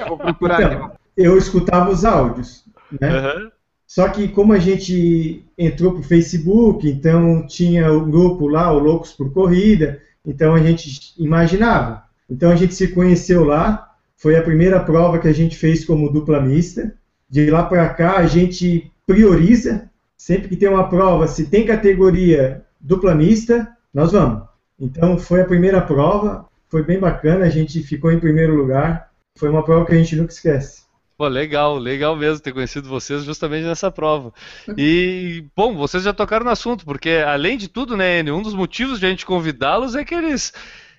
Eu 0.00 0.06
vou 0.08 0.18
procurar 0.18 0.60
Então, 0.62 0.84
aqui. 0.86 0.98
eu 1.16 1.38
escutava 1.38 1.90
os 1.90 2.04
áudios, 2.04 2.64
né? 3.00 3.08
Aham. 3.08 3.50
Só 3.94 4.08
que 4.08 4.26
como 4.26 4.52
a 4.52 4.58
gente 4.58 5.44
entrou 5.56 5.92
pro 5.92 6.02
Facebook, 6.02 6.84
então 6.88 7.46
tinha 7.46 7.92
o 7.92 8.04
grupo 8.04 8.48
lá, 8.48 8.72
o 8.72 8.80
Loucos 8.80 9.12
por 9.12 9.32
Corrida, 9.32 10.00
então 10.26 10.52
a 10.52 10.58
gente 10.58 11.14
imaginava. 11.16 12.02
Então 12.28 12.50
a 12.50 12.56
gente 12.56 12.74
se 12.74 12.88
conheceu 12.88 13.44
lá, 13.44 13.94
foi 14.16 14.34
a 14.34 14.42
primeira 14.42 14.80
prova 14.80 15.20
que 15.20 15.28
a 15.28 15.32
gente 15.32 15.56
fez 15.56 15.84
como 15.84 16.10
dupla 16.10 16.40
mista. 16.40 16.92
De 17.30 17.48
lá 17.48 17.62
para 17.62 17.88
cá 17.88 18.16
a 18.16 18.26
gente 18.26 18.90
prioriza, 19.06 19.88
sempre 20.16 20.48
que 20.48 20.56
tem 20.56 20.68
uma 20.68 20.88
prova, 20.88 21.28
se 21.28 21.46
tem 21.46 21.64
categoria 21.64 22.64
dupla 22.80 23.14
mista, 23.14 23.76
nós 23.94 24.10
vamos. 24.10 24.42
Então 24.76 25.16
foi 25.16 25.42
a 25.42 25.46
primeira 25.46 25.80
prova, 25.80 26.48
foi 26.66 26.82
bem 26.82 26.98
bacana, 26.98 27.44
a 27.44 27.48
gente 27.48 27.80
ficou 27.80 28.10
em 28.10 28.18
primeiro 28.18 28.56
lugar. 28.56 29.08
Foi 29.38 29.48
uma 29.48 29.62
prova 29.62 29.86
que 29.86 29.92
a 29.92 29.98
gente 29.98 30.16
nunca 30.16 30.32
esquece. 30.32 30.83
Pô, 31.16 31.28
legal, 31.28 31.78
legal 31.78 32.16
mesmo 32.16 32.40
ter 32.40 32.52
conhecido 32.52 32.88
vocês 32.88 33.22
justamente 33.22 33.64
nessa 33.64 33.90
prova. 33.90 34.32
E, 34.76 35.44
bom, 35.54 35.76
vocês 35.76 36.02
já 36.02 36.12
tocaram 36.12 36.44
no 36.44 36.50
assunto, 36.50 36.84
porque 36.84 37.22
além 37.24 37.56
de 37.56 37.68
tudo, 37.68 37.96
né, 37.96 38.18
Enio, 38.18 38.36
um 38.36 38.42
dos 38.42 38.54
motivos 38.54 38.98
de 38.98 39.06
a 39.06 39.10
gente 39.10 39.24
convidá-los 39.24 39.94
é 39.94 40.04
que 40.04 40.14
eles 40.14 40.52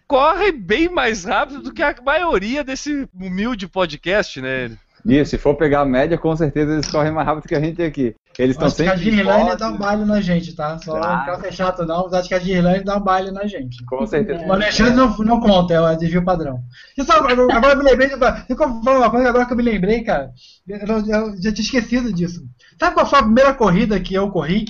correm 0.08 0.54
bem 0.54 0.88
mais 0.88 1.26
rápido 1.26 1.62
do 1.62 1.74
que 1.74 1.84
a 1.84 1.94
maioria 2.02 2.64
desse 2.64 3.08
humilde 3.14 3.68
podcast, 3.68 4.40
né, 4.40 4.66
Enio? 4.66 4.80
E 5.06 5.26
se 5.26 5.38
for 5.38 5.56
pegar 5.56 5.82
a 5.82 5.86
média, 5.86 6.18
com 6.18 6.36
certeza 6.36 6.74
eles 6.74 6.90
correm 6.90 7.12
mais 7.12 7.28
rápido 7.28 7.48
que 7.48 7.56
a 7.56 7.60
gente 7.60 7.84
aqui. 7.84 8.16
Eles 8.38 8.56
estão 8.56 8.68
Acho 8.68 8.76
que 8.76 8.84
a 8.84 8.98
sempre. 8.98 9.12
Girlane 9.12 9.56
dá 9.56 9.70
um 9.70 9.78
baile 9.78 10.06
na 10.06 10.20
gente, 10.22 10.54
tá? 10.54 10.78
Só 10.80 10.98
Claro. 10.98 11.18
não 11.18 11.26
quero 11.26 11.42
ser 11.42 11.54
chato 11.54 11.86
não, 11.86 12.04
mas 12.04 12.14
acho 12.14 12.28
que 12.28 12.36
a 12.36 12.40
Girlane 12.40 12.84
dá 12.84 12.98
um 12.98 13.02
baile 13.02 13.32
na 13.32 13.48
gente. 13.48 13.84
Com 13.86 14.06
certeza. 14.06 14.46
O 14.46 14.52
Alexandre 14.52 14.94
não, 14.94 15.18
não 15.20 15.40
conta, 15.40 15.74
é 15.74 15.80
o 15.80 15.96
desvio 15.96 16.24
padrão. 16.24 16.60
E 16.98 17.04
só, 17.04 17.14
agora 17.14 17.34
eu 17.74 17.78
me 17.78 17.84
lembrei, 17.84 18.12
eu 18.12 18.20
vou 18.20 18.84
falar 18.84 18.98
uma 19.00 19.10
coisa 19.10 19.30
agora 19.30 19.46
que 19.46 19.54
eu 19.54 19.58
me 19.58 19.64
lembrei, 19.64 20.04
cara. 20.04 20.32
Eu, 20.68 20.80
eu 20.80 21.42
já 21.42 21.54
tinha 21.54 21.64
esquecido 21.64 22.12
disso. 22.12 22.42
Sabe 22.80 22.94
qual 22.94 23.06
foi 23.06 23.20
a 23.20 23.24
primeira 23.24 23.54
corrida 23.54 24.00
que 24.00 24.14
eu 24.14 24.30
corri? 24.30 24.66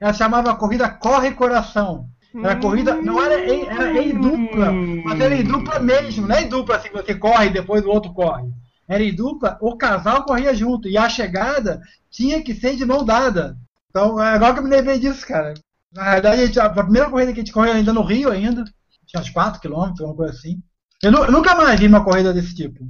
Ela 0.00 0.14
chamava 0.14 0.54
Corrida 0.56 0.88
Corre 0.88 1.32
Coração. 1.32 2.06
Era 2.34 2.56
corrida, 2.56 2.94
não 2.94 3.20
era 3.22 3.44
em, 3.44 3.66
era 3.66 4.02
em 4.02 4.14
dupla, 4.18 4.72
mas 5.04 5.20
era 5.20 5.34
em 5.34 5.42
dupla 5.42 5.80
mesmo, 5.80 6.28
não 6.28 6.36
é 6.36 6.42
em 6.42 6.48
dupla 6.48 6.76
assim, 6.76 6.88
você 6.92 7.12
corre 7.14 7.46
e 7.48 7.52
depois 7.52 7.84
o 7.84 7.90
outro 7.90 8.12
corre. 8.12 8.44
Era 8.90 9.04
em 9.04 9.14
dupla, 9.14 9.56
o 9.60 9.76
casal 9.76 10.24
corria 10.24 10.52
junto, 10.52 10.88
e 10.88 10.98
a 10.98 11.08
chegada 11.08 11.80
tinha 12.10 12.42
que 12.42 12.52
ser 12.54 12.74
de 12.76 12.84
mão 12.84 13.04
dada. 13.04 13.56
Então, 13.88 14.20
é 14.20 14.30
agora 14.34 14.52
que 14.54 14.58
eu 14.58 14.64
me 14.64 14.70
lembrei 14.70 14.98
disso, 14.98 15.24
cara. 15.26 15.54
Na 15.92 16.10
verdade, 16.14 16.42
a, 16.42 16.46
gente- 16.46 16.58
a 16.60 16.68
primeira 16.70 17.08
corrida 17.08 17.32
que 17.32 17.38
a 17.40 17.42
gente 17.44 17.52
correu 17.52 17.72
ainda 17.72 17.92
no 17.92 18.02
Rio 18.02 18.30
ainda, 18.30 18.64
tinha 19.06 19.20
uns 19.22 19.30
4 19.30 19.60
km, 19.60 19.92
uma 20.00 20.14
coisa 20.14 20.32
assim. 20.34 20.60
Eu, 21.02 21.12
eu 21.12 21.30
nunca 21.32 21.54
mais 21.54 21.78
vi 21.78 21.86
uma 21.86 22.04
corrida 22.04 22.34
desse 22.34 22.54
tipo. 22.54 22.84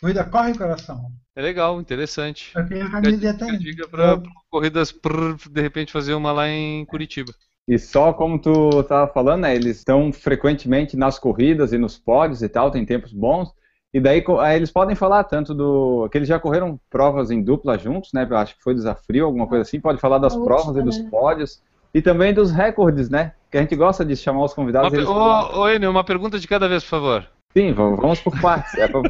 Corrida 0.00 0.24
corre 0.24 0.54
coração. 0.56 1.10
É 1.34 1.40
legal, 1.42 1.80
interessante. 1.80 2.52
Eu 2.54 2.66
tenho 2.66 2.82
a 2.82 2.86
Fica 2.86 2.98
a 2.98 3.02
camiseta 3.02 3.32
dica- 3.32 3.46
ainda. 3.46 3.58
dica 3.58 3.88
pra, 3.88 4.18
pra 4.18 4.30
corridas, 4.50 4.92
prr, 4.92 5.36
de 5.50 5.60
repente, 5.62 5.92
fazer 5.92 6.14
uma 6.14 6.32
lá 6.32 6.48
em 6.48 6.84
Curitiba. 6.86 7.32
E 7.68 7.78
só 7.78 8.12
como 8.12 8.38
tu 8.40 8.82
tava 8.84 9.10
falando, 9.12 9.42
né, 9.42 9.54
eles 9.56 9.78
estão 9.78 10.12
frequentemente 10.12 10.96
nas 10.96 11.18
corridas 11.18 11.72
e 11.72 11.78
nos 11.78 11.98
pódios 11.98 12.42
e 12.42 12.48
tal, 12.48 12.70
tem 12.70 12.86
tempos 12.86 13.12
bons. 13.12 13.50
E 13.94 14.00
daí 14.00 14.22
eles 14.54 14.70
podem 14.70 14.94
falar 14.94 15.24
tanto 15.24 15.54
do. 15.54 16.08
que 16.10 16.18
eles 16.18 16.28
já 16.28 16.38
correram 16.38 16.78
provas 16.90 17.30
em 17.30 17.42
dupla 17.42 17.78
juntos, 17.78 18.12
né? 18.12 18.26
eu 18.28 18.36
Acho 18.36 18.56
que 18.56 18.62
foi 18.62 18.74
desafio, 18.74 19.24
alguma 19.24 19.46
coisa 19.46 19.62
assim. 19.62 19.80
Pode 19.80 20.00
falar 20.00 20.18
das 20.18 20.36
provas 20.36 20.76
e 20.76 20.82
dos 20.82 20.98
né? 21.02 21.08
pódios. 21.10 21.62
E 21.94 22.02
também 22.02 22.34
dos 22.34 22.50
recordes, 22.50 23.08
né? 23.08 23.32
Que 23.50 23.56
a 23.56 23.62
gente 23.62 23.74
gosta 23.74 24.04
de 24.04 24.14
chamar 24.16 24.44
os 24.44 24.52
convidados. 24.52 24.90
Uma 24.92 24.98
eles- 24.98 25.08
Ô, 25.08 25.60
ô, 25.60 25.68
Enio, 25.68 25.90
uma 25.90 26.04
pergunta 26.04 26.38
de 26.38 26.46
cada 26.46 26.68
vez, 26.68 26.82
por 26.84 26.90
favor. 26.90 27.26
Sim, 27.56 27.72
vamos, 27.72 27.98
vamos 27.98 28.20
por 28.20 28.38
partes. 28.38 28.74
É 28.74 28.86
pra- 28.86 29.00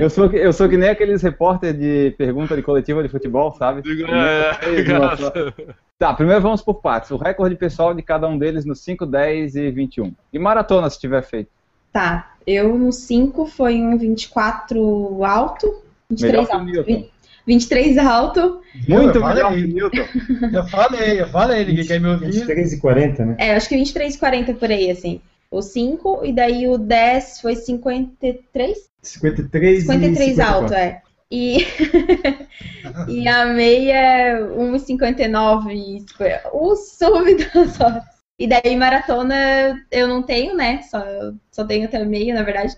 eu, 0.00 0.10
sou, 0.10 0.28
que- 0.28 0.36
eu 0.38 0.52
sou 0.52 0.68
que 0.68 0.76
nem 0.76 0.88
aqueles 0.88 1.22
repórter 1.22 1.72
de 1.72 2.12
pergunta 2.18 2.56
de 2.56 2.62
coletiva 2.62 3.00
de 3.00 3.08
futebol, 3.08 3.52
sabe? 3.52 3.82
É, 4.10 4.50
Tá, 5.96 6.12
primeiro 6.12 6.42
vamos 6.42 6.62
por 6.62 6.74
partes. 6.80 7.12
O 7.12 7.16
recorde 7.16 7.54
pessoal 7.54 7.94
de 7.94 8.02
cada 8.02 8.26
um 8.26 8.36
deles 8.36 8.64
no 8.66 8.74
5, 8.74 9.06
10 9.06 9.54
e 9.54 9.70
21. 9.70 10.12
E 10.32 10.38
maratona, 10.38 10.90
se 10.90 10.98
tiver 10.98 11.22
feito. 11.22 11.50
Tá, 11.96 12.34
eu 12.46 12.76
no 12.76 12.92
5 12.92 13.46
foi 13.46 13.76
um 13.80 13.96
24 13.96 15.24
alto, 15.24 15.82
23 16.10 16.20
Melhor 16.20 16.46
que 16.46 16.52
o 16.52 16.58
alto, 16.58 16.70
Newton. 16.70 16.84
vi- 16.84 17.10
23 17.46 17.96
alto, 17.98 18.60
Muito 18.86 19.16
eu 19.18 19.24
melhor 19.26 19.34
que 19.34 19.60
falei, 19.62 19.64
o 19.64 19.68
Newton. 19.74 20.04
eu 20.52 20.64
falei, 20.66 21.20
eu 21.22 21.26
falei, 21.28 21.64
ninguém 21.64 21.86
quer 21.86 21.98
me 21.98 22.08
ouvir. 22.08 22.26
23 22.32 22.72
e 22.74 22.80
40, 22.80 23.24
né? 23.24 23.36
é, 23.38 23.54
acho 23.56 23.66
que 23.66 23.76
23 23.76 24.14
40 24.14 24.52
por 24.52 24.70
aí, 24.70 24.90
assim. 24.90 25.22
O 25.50 25.62
5, 25.62 26.20
e 26.26 26.34
daí 26.34 26.68
o 26.68 26.76
10 26.76 27.40
foi 27.40 27.56
53? 27.56 28.76
53 29.02 29.82
53 29.86 30.18
e 30.18 30.34
54. 30.34 30.54
alto, 30.64 30.74
é. 30.74 31.00
E, 31.30 31.64
e 33.08 33.26
a 33.26 33.46
meia, 33.46 34.38
1,59. 34.54 34.76
e 35.72 36.00
cinquenta- 36.00 36.50
O 36.52 36.76
sub 36.76 37.34
das 37.54 37.80
horas. 37.80 38.15
E 38.38 38.46
daí 38.46 38.76
maratona 38.76 39.82
eu 39.90 40.06
não 40.08 40.22
tenho, 40.22 40.54
né? 40.54 40.82
Só, 40.82 41.02
só 41.50 41.64
tenho 41.64 41.86
até 41.86 42.04
meia, 42.04 42.34
na 42.34 42.42
verdade. 42.42 42.76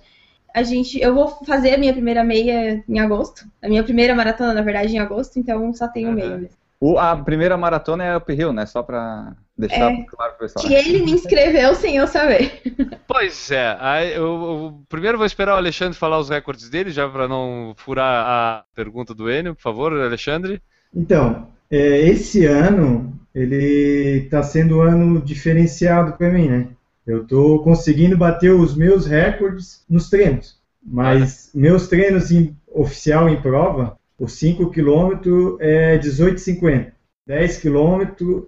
A 0.54 0.62
gente, 0.62 1.00
eu 1.00 1.14
vou 1.14 1.28
fazer 1.44 1.74
a 1.74 1.78
minha 1.78 1.92
primeira 1.92 2.24
meia 2.24 2.82
em 2.88 2.98
agosto. 3.00 3.44
A 3.62 3.68
minha 3.68 3.82
primeira 3.82 4.14
maratona, 4.14 4.54
na 4.54 4.62
verdade, 4.62 4.94
em 4.94 4.98
agosto, 4.98 5.38
então 5.38 5.72
só 5.74 5.88
tenho 5.88 6.08
Uhum. 6.08 6.14
meia 6.14 6.36
mesmo. 6.36 6.56
O- 6.80 6.96
a 6.96 7.16
primeira 7.16 7.56
maratona 7.56 8.04
é 8.04 8.16
uphill, 8.16 8.52
né? 8.52 8.64
Só 8.64 8.84
pra 8.84 9.34
deixar 9.56 9.90
É. 9.90 10.02
claro 10.04 10.32
pro 10.34 10.46
pessoal. 10.46 10.64
Que 10.64 10.74
ele 10.74 11.04
me 11.04 11.10
inscreveu 11.10 11.74
sem 11.74 11.96
eu 11.96 12.06
saber. 12.06 12.62
Pois 13.08 13.50
é, 13.50 13.76
aí 13.80 14.12
eu, 14.14 14.22
eu- 14.24 14.82
primeiro 14.88 15.16
vou 15.18 15.26
esperar 15.26 15.54
o 15.54 15.56
Alexandre 15.56 15.98
falar 15.98 16.18
os 16.18 16.28
recordes 16.28 16.68
dele, 16.70 16.90
já 16.90 17.08
para 17.08 17.26
não 17.26 17.72
furar 17.76 18.04
a 18.26 18.64
pergunta 18.74 19.12
do 19.14 19.28
Enio, 19.30 19.54
por 19.56 19.62
favor, 19.62 19.92
Alexandre. 19.92 20.62
Então, 20.94 21.48
é, 21.70 22.00
esse 22.02 22.44
ano 22.46 23.18
ele 23.38 24.24
está 24.24 24.42
sendo 24.42 24.78
um 24.78 24.80
ano 24.80 25.20
diferenciado 25.20 26.14
para 26.14 26.30
mim, 26.30 26.48
né? 26.48 26.68
Eu 27.06 27.22
estou 27.22 27.62
conseguindo 27.62 28.16
bater 28.16 28.52
os 28.52 28.76
meus 28.76 29.06
recordes 29.06 29.84
nos 29.88 30.10
treinos, 30.10 30.58
mas 30.84 31.50
meus 31.54 31.86
treinos 31.88 32.30
em, 32.30 32.54
oficial 32.66 33.28
em 33.28 33.40
prova, 33.40 33.96
os 34.18 34.32
5 34.32 34.70
km 34.70 35.56
é 35.60 35.96
18,50, 35.98 36.92
10 37.26 37.58
km 37.58 38.02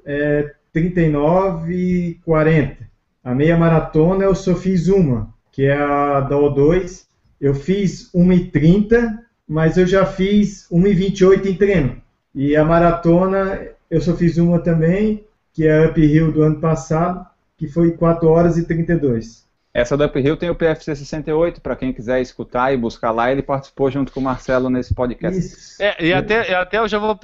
é 0.05 0.53
39,40. 0.75 2.77
A 3.23 3.35
meia 3.35 3.57
maratona 3.57 4.25
eu 4.25 4.35
só 4.35 4.57
fiz 4.57 4.89
uma, 4.89 5.33
que 5.53 5.65
é 5.65 5.77
a 5.77 6.21
da 6.21 6.37
O2. 6.37 7.05
Eu 7.41 7.55
fiz 7.55 8.11
1,30, 8.13 9.21
mas 9.47 9.77
eu 9.77 9.87
já 9.87 10.05
fiz 10.05 10.67
1,28 10.71 11.47
em 11.47 11.55
treino. 11.55 12.03
E 12.35 12.57
a 12.57 12.65
maratona, 12.65 13.71
eu 13.91 14.01
só 14.01 14.15
fiz 14.17 14.39
uma 14.39 14.61
também, 14.61 15.25
que 15.53 15.67
é 15.67 15.85
a 15.85 15.91
Uphill 15.91 16.33
do 16.33 16.43
ano 16.43 16.61
passado, 16.61 17.27
que 17.57 17.67
foi 17.67 17.93
4 17.93 18.29
horas 18.29 18.57
e 18.57 18.65
32. 18.65 19.51
Essa 19.73 19.97
do 19.97 20.05
uphill 20.05 20.37
tem 20.37 20.51
o 20.51 20.55
PFC 20.55 20.97
68, 20.97 21.61
pra 21.61 21.77
quem 21.77 21.93
quiser 21.93 22.21
escutar 22.21 22.73
e 22.73 22.77
buscar 22.77 23.13
lá. 23.13 23.31
Ele 23.31 23.41
participou 23.41 23.89
junto 23.89 24.11
com 24.11 24.19
o 24.19 24.23
Marcelo 24.23 24.69
nesse 24.69 24.93
podcast. 24.93 25.39
Isso. 25.39 25.81
É, 25.81 26.05
e 26.05 26.13
até, 26.13 26.53
até 26.55 26.79
eu 26.79 26.89
já 26.89 26.99
vou 26.99 27.17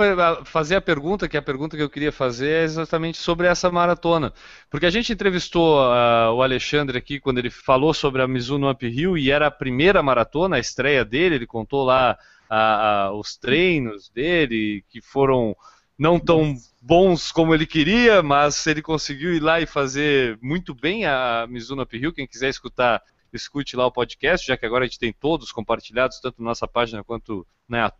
fazer 0.44 0.76
a 0.76 0.80
pergunta, 0.80 1.28
que 1.28 1.36
a 1.36 1.42
pergunta 1.42 1.76
que 1.76 1.82
eu 1.82 1.90
queria 1.90 2.12
fazer 2.12 2.48
é 2.48 2.62
exatamente 2.62 3.18
sobre 3.18 3.48
essa 3.48 3.68
maratona. 3.68 4.32
Porque 4.70 4.86
a 4.86 4.90
gente 4.90 5.12
entrevistou 5.12 5.80
ah, 5.80 6.32
o 6.32 6.40
Alexandre 6.40 6.96
aqui 6.96 7.18
quando 7.18 7.38
ele 7.38 7.50
falou 7.50 7.92
sobre 7.92 8.22
a 8.22 8.28
Mizuno 8.28 8.70
Uphill 8.70 9.18
e 9.18 9.28
era 9.28 9.48
a 9.48 9.50
primeira 9.50 10.00
maratona, 10.00 10.54
a 10.54 10.60
estreia 10.60 11.04
dele, 11.04 11.34
ele 11.34 11.46
contou 11.48 11.84
lá 11.84 12.16
ah, 12.48 13.06
ah, 13.08 13.12
os 13.12 13.36
treinos 13.36 14.08
dele, 14.08 14.84
que 14.88 15.00
foram 15.00 15.56
não 15.98 16.18
tão 16.20 16.56
bons 16.80 17.32
como 17.32 17.54
ele 17.54 17.66
queria, 17.66 18.22
mas 18.22 18.66
ele 18.66 18.82
conseguiu 18.82 19.34
ir 19.34 19.40
lá 19.40 19.60
e 19.60 19.66
fazer 19.66 20.38
muito 20.42 20.74
bem 20.74 21.06
a 21.06 21.46
Mizuno 21.48 21.82
Uphill. 21.82 22.12
Quem 22.12 22.26
quiser 22.26 22.48
escutar, 22.48 23.02
escute 23.32 23.76
lá 23.76 23.86
o 23.86 23.92
podcast, 23.92 24.46
já 24.46 24.56
que 24.56 24.66
agora 24.66 24.84
a 24.84 24.86
gente 24.86 24.98
tem 24.98 25.12
todos 25.12 25.50
compartilhados, 25.50 26.20
tanto 26.20 26.42
na 26.42 26.50
nossa 26.50 26.68
página 26.68 27.02
quanto 27.02 27.46
na 27.68 27.90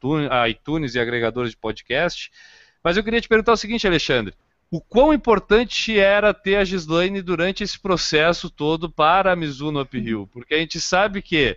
iTunes 0.49 0.95
e 0.95 1.01
agregadores 1.01 1.51
de 1.51 1.57
podcast. 1.57 2.31
Mas 2.85 2.97
eu 2.97 3.03
queria 3.03 3.21
te 3.21 3.29
perguntar 3.29 3.53
o 3.53 3.57
seguinte, 3.57 3.87
Alexandre. 3.87 4.35
O 4.71 4.81
quão 4.81 5.15
importante 5.15 5.99
era 5.99 6.35
ter 6.35 6.57
a 6.57 6.65
Gislaine 6.65 7.23
durante 7.23 7.63
esse 7.63 7.79
processo 7.79 8.51
todo 8.51 8.91
para 8.91 9.33
a 9.33 9.37
Mizuno 9.37 9.81
Uphill? 9.81 10.29
Porque 10.33 10.55
a 10.55 10.59
gente 10.59 10.81
sabe 10.81 11.23
que 11.23 11.57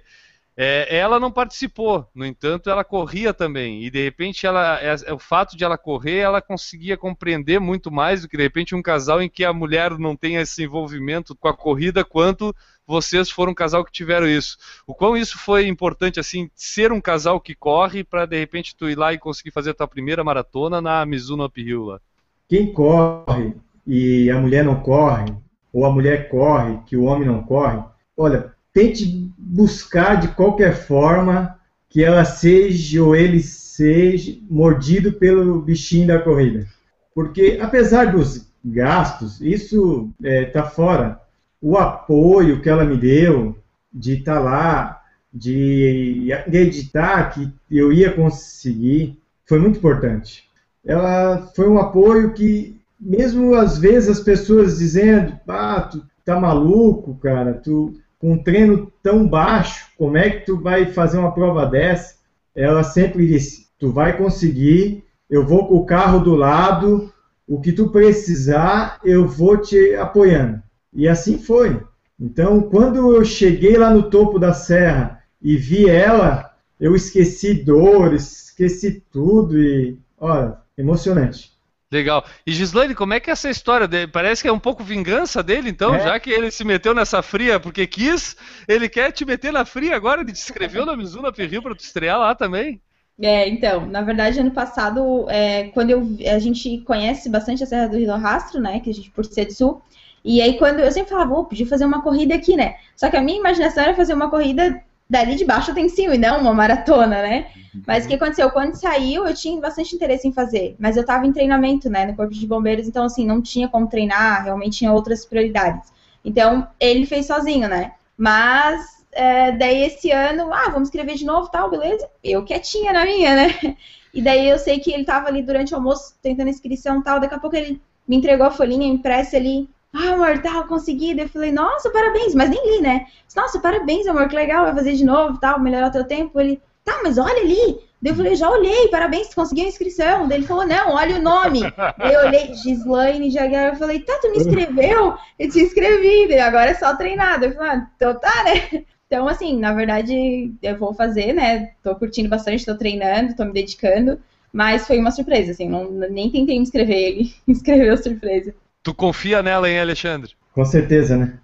é, 0.61 0.93
ela 0.93 1.21
não 1.21 1.31
participou, 1.31 2.05
no 2.13 2.25
entanto, 2.25 2.69
ela 2.69 2.83
corria 2.83 3.33
também. 3.33 3.81
E 3.81 3.89
de 3.89 4.03
repente, 4.03 4.45
ela, 4.45 4.77
é, 4.81 4.93
é, 5.05 5.13
o 5.13 5.17
fato 5.17 5.55
de 5.55 5.63
ela 5.63 5.77
correr, 5.77 6.17
ela 6.17 6.41
conseguia 6.41 6.97
compreender 6.97 7.61
muito 7.61 7.89
mais 7.89 8.21
do 8.21 8.27
que 8.27 8.35
de 8.35 8.43
repente 8.43 8.75
um 8.75 8.81
casal 8.81 9.21
em 9.21 9.29
que 9.29 9.45
a 9.45 9.53
mulher 9.53 9.97
não 9.97 10.17
tem 10.17 10.35
esse 10.35 10.61
envolvimento 10.61 11.33
com 11.33 11.47
a 11.47 11.55
corrida, 11.55 12.03
quanto 12.03 12.53
vocês 12.85 13.29
foram 13.31 13.53
um 13.53 13.55
casal 13.55 13.85
que 13.85 13.91
tiveram 13.93 14.27
isso. 14.27 14.57
O 14.85 14.93
quão 14.93 15.15
isso 15.15 15.37
foi 15.37 15.65
importante, 15.65 16.19
assim, 16.19 16.51
ser 16.53 16.91
um 16.91 16.99
casal 16.99 17.39
que 17.39 17.55
corre 17.55 18.03
para 18.03 18.25
de 18.25 18.37
repente 18.37 18.75
tu 18.75 18.89
ir 18.89 18.97
lá 18.97 19.13
e 19.13 19.17
conseguir 19.17 19.51
fazer 19.51 19.69
a 19.69 19.75
tua 19.75 19.87
primeira 19.87 20.25
maratona 20.25 20.81
na 20.81 21.05
Mizuno 21.05 21.45
Uphill 21.45 21.85
lá. 21.85 22.01
Quem 22.49 22.73
corre 22.73 23.53
e 23.87 24.29
a 24.29 24.37
mulher 24.37 24.65
não 24.65 24.81
corre, 24.81 25.33
ou 25.71 25.85
a 25.85 25.89
mulher 25.89 26.27
corre 26.27 26.79
que 26.85 26.97
o 26.97 27.05
homem 27.05 27.25
não 27.25 27.43
corre, 27.43 27.81
olha, 28.17 28.58
tente 28.79 29.29
buscar 29.37 30.15
de 30.15 30.29
qualquer 30.29 30.73
forma 30.73 31.59
que 31.89 32.01
ela 32.01 32.23
seja 32.23 33.03
ou 33.03 33.13
ele 33.13 33.41
seja 33.41 34.37
mordido 34.49 35.11
pelo 35.13 35.61
bichinho 35.61 36.07
da 36.07 36.19
corrida. 36.19 36.65
Porque 37.13 37.59
apesar 37.61 38.13
dos 38.13 38.47
gastos, 38.63 39.41
isso 39.41 40.09
está 40.21 40.29
é, 40.29 40.45
tá 40.45 40.63
fora. 40.63 41.19
O 41.61 41.77
apoio 41.77 42.61
que 42.61 42.69
ela 42.69 42.85
me 42.85 42.95
deu 42.95 43.57
de 43.91 44.19
estar 44.19 44.35
tá 44.35 44.39
lá, 44.39 45.01
de 45.33 46.31
acreditar 46.31 47.31
que 47.31 47.51
eu 47.69 47.91
ia 47.91 48.13
conseguir, 48.13 49.19
foi 49.45 49.59
muito 49.59 49.79
importante. 49.79 50.47
Ela 50.85 51.51
foi 51.53 51.67
um 51.67 51.79
apoio 51.79 52.33
que, 52.33 52.79
mesmo 52.97 53.55
às 53.55 53.77
vezes 53.77 54.09
as 54.09 54.19
pessoas 54.21 54.77
dizendo, 54.77 55.37
ah, 55.47 55.81
tu 55.81 56.01
tá 56.23 56.39
maluco, 56.39 57.15
cara, 57.15 57.53
tu 57.53 57.99
com 58.19 58.33
um 58.33 58.43
treino 58.43 58.91
tão 59.01 59.25
baixo, 59.27 59.87
como 59.97 60.17
é 60.17 60.29
que 60.29 60.45
tu 60.45 60.59
vai 60.59 60.85
fazer 60.87 61.17
uma 61.17 61.31
prova 61.31 61.65
dessa? 61.65 62.15
Ela 62.53 62.83
sempre 62.83 63.25
disse, 63.25 63.67
tu 63.79 63.91
vai 63.91 64.17
conseguir, 64.17 65.03
eu 65.29 65.45
vou 65.45 65.67
com 65.67 65.75
o 65.75 65.85
carro 65.85 66.19
do 66.19 66.35
lado, 66.35 67.11
o 67.47 67.59
que 67.59 67.71
tu 67.71 67.89
precisar, 67.89 68.99
eu 69.03 69.25
vou 69.25 69.57
te 69.57 69.95
apoiando. 69.95 70.61
E 70.93 71.07
assim 71.07 71.37
foi. 71.37 71.81
Então, 72.19 72.61
quando 72.61 73.15
eu 73.15 73.23
cheguei 73.23 73.77
lá 73.77 73.89
no 73.89 74.09
topo 74.09 74.37
da 74.37 74.51
serra 74.51 75.23
e 75.41 75.55
vi 75.55 75.89
ela, 75.89 76.53
eu 76.79 76.95
esqueci 76.95 77.53
dores, 77.53 78.47
esqueci 78.47 79.01
tudo 79.09 79.57
e, 79.57 79.97
olha, 80.17 80.57
emocionante. 80.77 81.51
Legal. 81.91 82.23
E 82.45 82.51
Gislaine, 82.51 82.93
como 82.93 83.13
é 83.13 83.19
que 83.19 83.31
é 83.31 83.33
essa 83.33 83.49
história? 83.49 83.87
dele? 83.87 84.07
Parece 84.07 84.43
que 84.43 84.47
é 84.47 84.51
um 84.51 84.59
pouco 84.59 84.83
vingança 84.83 85.41
dele, 85.41 85.69
então, 85.69 85.95
é. 85.95 85.99
já 85.99 86.19
que 86.19 86.29
ele 86.29 86.51
se 86.51 86.63
meteu 86.63 86.93
nessa 86.93 87.23
fria 87.23 87.59
porque 87.59 87.87
quis, 87.87 88.37
ele 88.67 88.87
quer 88.87 89.11
te 89.11 89.25
meter 89.25 89.51
na 89.51 89.65
fria 89.65 89.95
agora, 89.95 90.21
ele 90.21 90.31
te 90.31 90.35
escreveu 90.35 90.85
na 90.85 90.95
Mizuno 90.95 91.33
Perril 91.33 91.63
para 91.63 91.73
tu 91.73 91.79
estrear 91.79 92.19
lá 92.19 92.35
também. 92.35 92.79
É, 93.19 93.49
então, 93.49 93.87
na 93.87 94.01
verdade, 94.01 94.39
ano 94.39 94.51
passado, 94.51 95.25
é, 95.29 95.69
quando 95.69 95.89
eu, 95.89 96.07
a 96.33 96.39
gente 96.39 96.77
conhece 96.79 97.27
bastante 97.27 97.63
a 97.63 97.65
Serra 97.65 97.87
do 97.87 97.97
Rio 97.97 98.15
Rastro, 98.15 98.61
né, 98.61 98.79
que 98.79 98.89
a 98.91 98.93
gente, 98.93 99.09
por 99.09 99.25
ser 99.25 99.45
de 99.45 99.53
sul, 99.53 99.81
e 100.23 100.41
aí 100.41 100.57
quando 100.57 100.79
eu 100.79 100.91
sempre 100.91 101.09
falava, 101.09 101.29
vou 101.29 101.45
podia 101.45 101.65
fazer 101.65 101.85
uma 101.85 102.01
corrida 102.01 102.35
aqui, 102.35 102.55
né, 102.55 102.75
só 102.95 103.09
que 103.09 103.17
a 103.17 103.21
minha 103.21 103.39
imaginação 103.39 103.83
era 103.83 103.95
fazer 103.95 104.13
uma 104.13 104.29
corrida 104.29 104.81
dali 105.09 105.35
de 105.35 105.43
baixo 105.43 105.71
até 105.71 105.81
em 105.81 105.89
cima, 105.89 106.13
e 106.13 106.17
não 106.19 106.39
uma 106.39 106.53
maratona, 106.53 107.21
né? 107.21 107.47
Uhum. 107.73 107.81
Mas 107.87 108.05
o 108.05 108.07
que 108.07 108.13
aconteceu? 108.13 108.49
Quando 108.51 108.75
saiu, 108.75 109.25
eu 109.25 109.33
tinha 109.33 109.59
bastante 109.59 109.95
interesse 109.95 110.27
em 110.27 110.31
fazer, 110.31 110.75
mas 110.77 110.95
eu 110.95 111.01
estava 111.01 111.25
em 111.25 111.33
treinamento, 111.33 111.89
né, 111.89 112.05
no 112.05 112.15
Corpo 112.15 112.33
de 112.33 112.45
Bombeiros, 112.45 112.87
então, 112.87 113.05
assim, 113.05 113.25
não 113.25 113.41
tinha 113.41 113.67
como 113.67 113.87
treinar, 113.87 114.43
realmente 114.43 114.77
tinha 114.77 114.93
outras 114.93 115.25
prioridades. 115.25 115.91
Então, 116.23 116.67
ele 116.79 117.05
fez 117.05 117.25
sozinho, 117.25 117.67
né? 117.67 117.93
Mas, 118.15 119.03
é, 119.11 119.51
daí 119.53 119.83
esse 119.83 120.11
ano, 120.11 120.53
ah, 120.53 120.69
vamos 120.69 120.89
escrever 120.89 121.15
de 121.15 121.25
novo, 121.25 121.49
tal, 121.49 121.71
beleza? 121.71 122.07
Eu 122.23 122.43
quietinha 122.43 122.93
na 122.93 123.05
minha, 123.05 123.35
né? 123.35 123.77
E 124.11 124.23
daí 124.23 124.49
eu 124.49 124.57
sei 124.57 124.79
que 124.79 124.91
ele 124.91 125.01
estava 125.01 125.27
ali 125.27 125.43
durante 125.43 125.71
o 125.71 125.77
almoço 125.77 126.15
tentando 126.19 126.49
inscrição 126.49 126.99
tal, 126.99 127.19
daqui 127.19 127.35
a 127.35 127.39
pouco 127.39 127.55
ele 127.55 127.79
me 128.07 128.15
entregou 128.15 128.47
a 128.47 128.49
folhinha 128.49 128.87
impressa 128.87 129.37
ali, 129.37 129.69
ah, 129.93 130.13
amor, 130.13 130.41
tal, 130.41 130.67
consegui. 130.67 131.15
Daí 131.15 131.25
eu 131.25 131.29
falei, 131.29 131.51
nossa, 131.51 131.89
parabéns, 131.89 132.35
mas 132.35 132.49
nem 132.49 132.75
li, 132.75 132.81
né? 132.81 133.07
Nossa, 133.35 133.59
parabéns, 133.59 134.07
amor, 134.07 134.27
que 134.27 134.35
legal, 134.35 134.65
vai 134.65 134.75
fazer 134.75 134.93
de 134.93 135.03
novo, 135.03 135.39
tal, 135.39 135.59
melhorar 135.59 135.89
teu 135.89 136.03
tempo. 136.03 136.39
Ele, 136.39 136.61
tá, 136.83 136.99
mas 137.03 137.17
olha 137.17 137.41
ali. 137.41 137.79
Daí 138.01 138.13
eu 138.13 138.15
falei, 138.15 138.35
já 138.35 138.49
olhei, 138.49 138.87
parabéns, 138.87 139.33
conseguiu 139.33 139.65
a 139.65 139.67
inscrição. 139.67 140.27
Daí 140.27 140.39
ele 140.39 140.47
falou, 140.47 140.65
não, 140.65 140.93
olha 140.93 141.17
o 141.17 141.21
nome. 141.21 141.61
Daí 141.97 142.13
eu 142.13 142.27
olhei, 142.27 142.53
Gislaine 142.53 143.29
Jaguar, 143.29 143.69
eu 143.69 143.75
falei, 143.75 143.99
tá, 143.99 144.17
tu 144.21 144.31
me 144.31 144.37
inscreveu? 144.37 145.17
Eu 145.37 145.49
te 145.49 145.59
inscrevi, 145.59 146.27
daí 146.27 146.39
agora 146.39 146.69
é 146.69 146.75
só 146.75 146.95
treinar. 146.95 147.39
Daí 147.39 147.49
eu 147.49 147.55
falei, 147.55 147.71
ah, 147.71 147.87
então 147.95 148.19
tá, 148.19 148.43
né? 148.43 148.85
Então, 149.07 149.27
assim, 149.27 149.57
na 149.57 149.73
verdade, 149.73 150.53
eu 150.61 150.77
vou 150.77 150.93
fazer, 150.93 151.33
né? 151.33 151.71
Tô 151.81 151.95
curtindo 151.95 152.29
bastante, 152.29 152.63
tô 152.63 152.77
treinando, 152.77 153.35
tô 153.35 153.43
me 153.43 153.53
dedicando. 153.53 154.21
Mas 154.53 154.85
foi 154.85 154.99
uma 154.99 155.09
surpresa, 155.09 155.51
assim, 155.51 155.67
não, 155.67 155.89
nem 155.89 156.29
tentei 156.29 156.57
me 156.57 156.61
inscrever, 156.61 156.95
ele 156.95 157.33
inscreveu 157.47 157.97
surpresa. 157.97 158.53
Tu 158.83 158.93
confia 158.93 159.43
nela, 159.43 159.69
hein, 159.69 159.79
Alexandre? 159.79 160.33
Com 160.53 160.65
certeza, 160.65 161.17
né? 161.17 161.39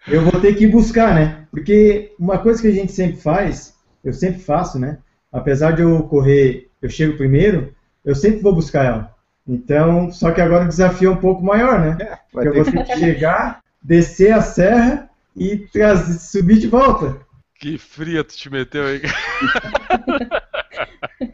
eu 0.07 0.23
vou 0.23 0.41
ter 0.41 0.55
que 0.55 0.67
buscar, 0.67 1.13
né? 1.13 1.47
Porque 1.51 2.13
uma 2.19 2.37
coisa 2.37 2.61
que 2.61 2.67
a 2.67 2.73
gente 2.73 2.91
sempre 2.91 3.21
faz, 3.21 3.75
eu 4.03 4.13
sempre 4.13 4.39
faço, 4.39 4.79
né? 4.79 4.99
Apesar 5.31 5.71
de 5.71 5.81
eu 5.81 6.03
correr, 6.03 6.69
eu 6.81 6.89
chego 6.89 7.17
primeiro, 7.17 7.73
eu 8.03 8.15
sempre 8.15 8.41
vou 8.41 8.53
buscar 8.53 8.85
ela. 8.85 9.15
Então, 9.47 10.11
só 10.11 10.31
que 10.31 10.41
agora 10.41 10.65
o 10.65 10.67
desafio 10.67 11.09
é 11.09 11.13
um 11.13 11.17
pouco 11.17 11.43
maior, 11.43 11.79
né? 11.79 11.97
É, 11.99 12.17
Porque 12.31 12.47
eu 12.47 12.53
vou 12.53 12.65
ter 12.65 12.83
que 12.83 12.97
chegar, 12.97 13.61
descer 13.81 14.31
a 14.31 14.41
serra 14.41 15.09
e 15.35 15.57
trazer, 15.57 16.19
subir 16.19 16.59
de 16.59 16.67
volta. 16.67 17.17
Que 17.55 17.77
fria 17.77 18.23
tu 18.23 18.35
te 18.35 18.49
meteu 18.49 18.85
aí. 18.85 19.01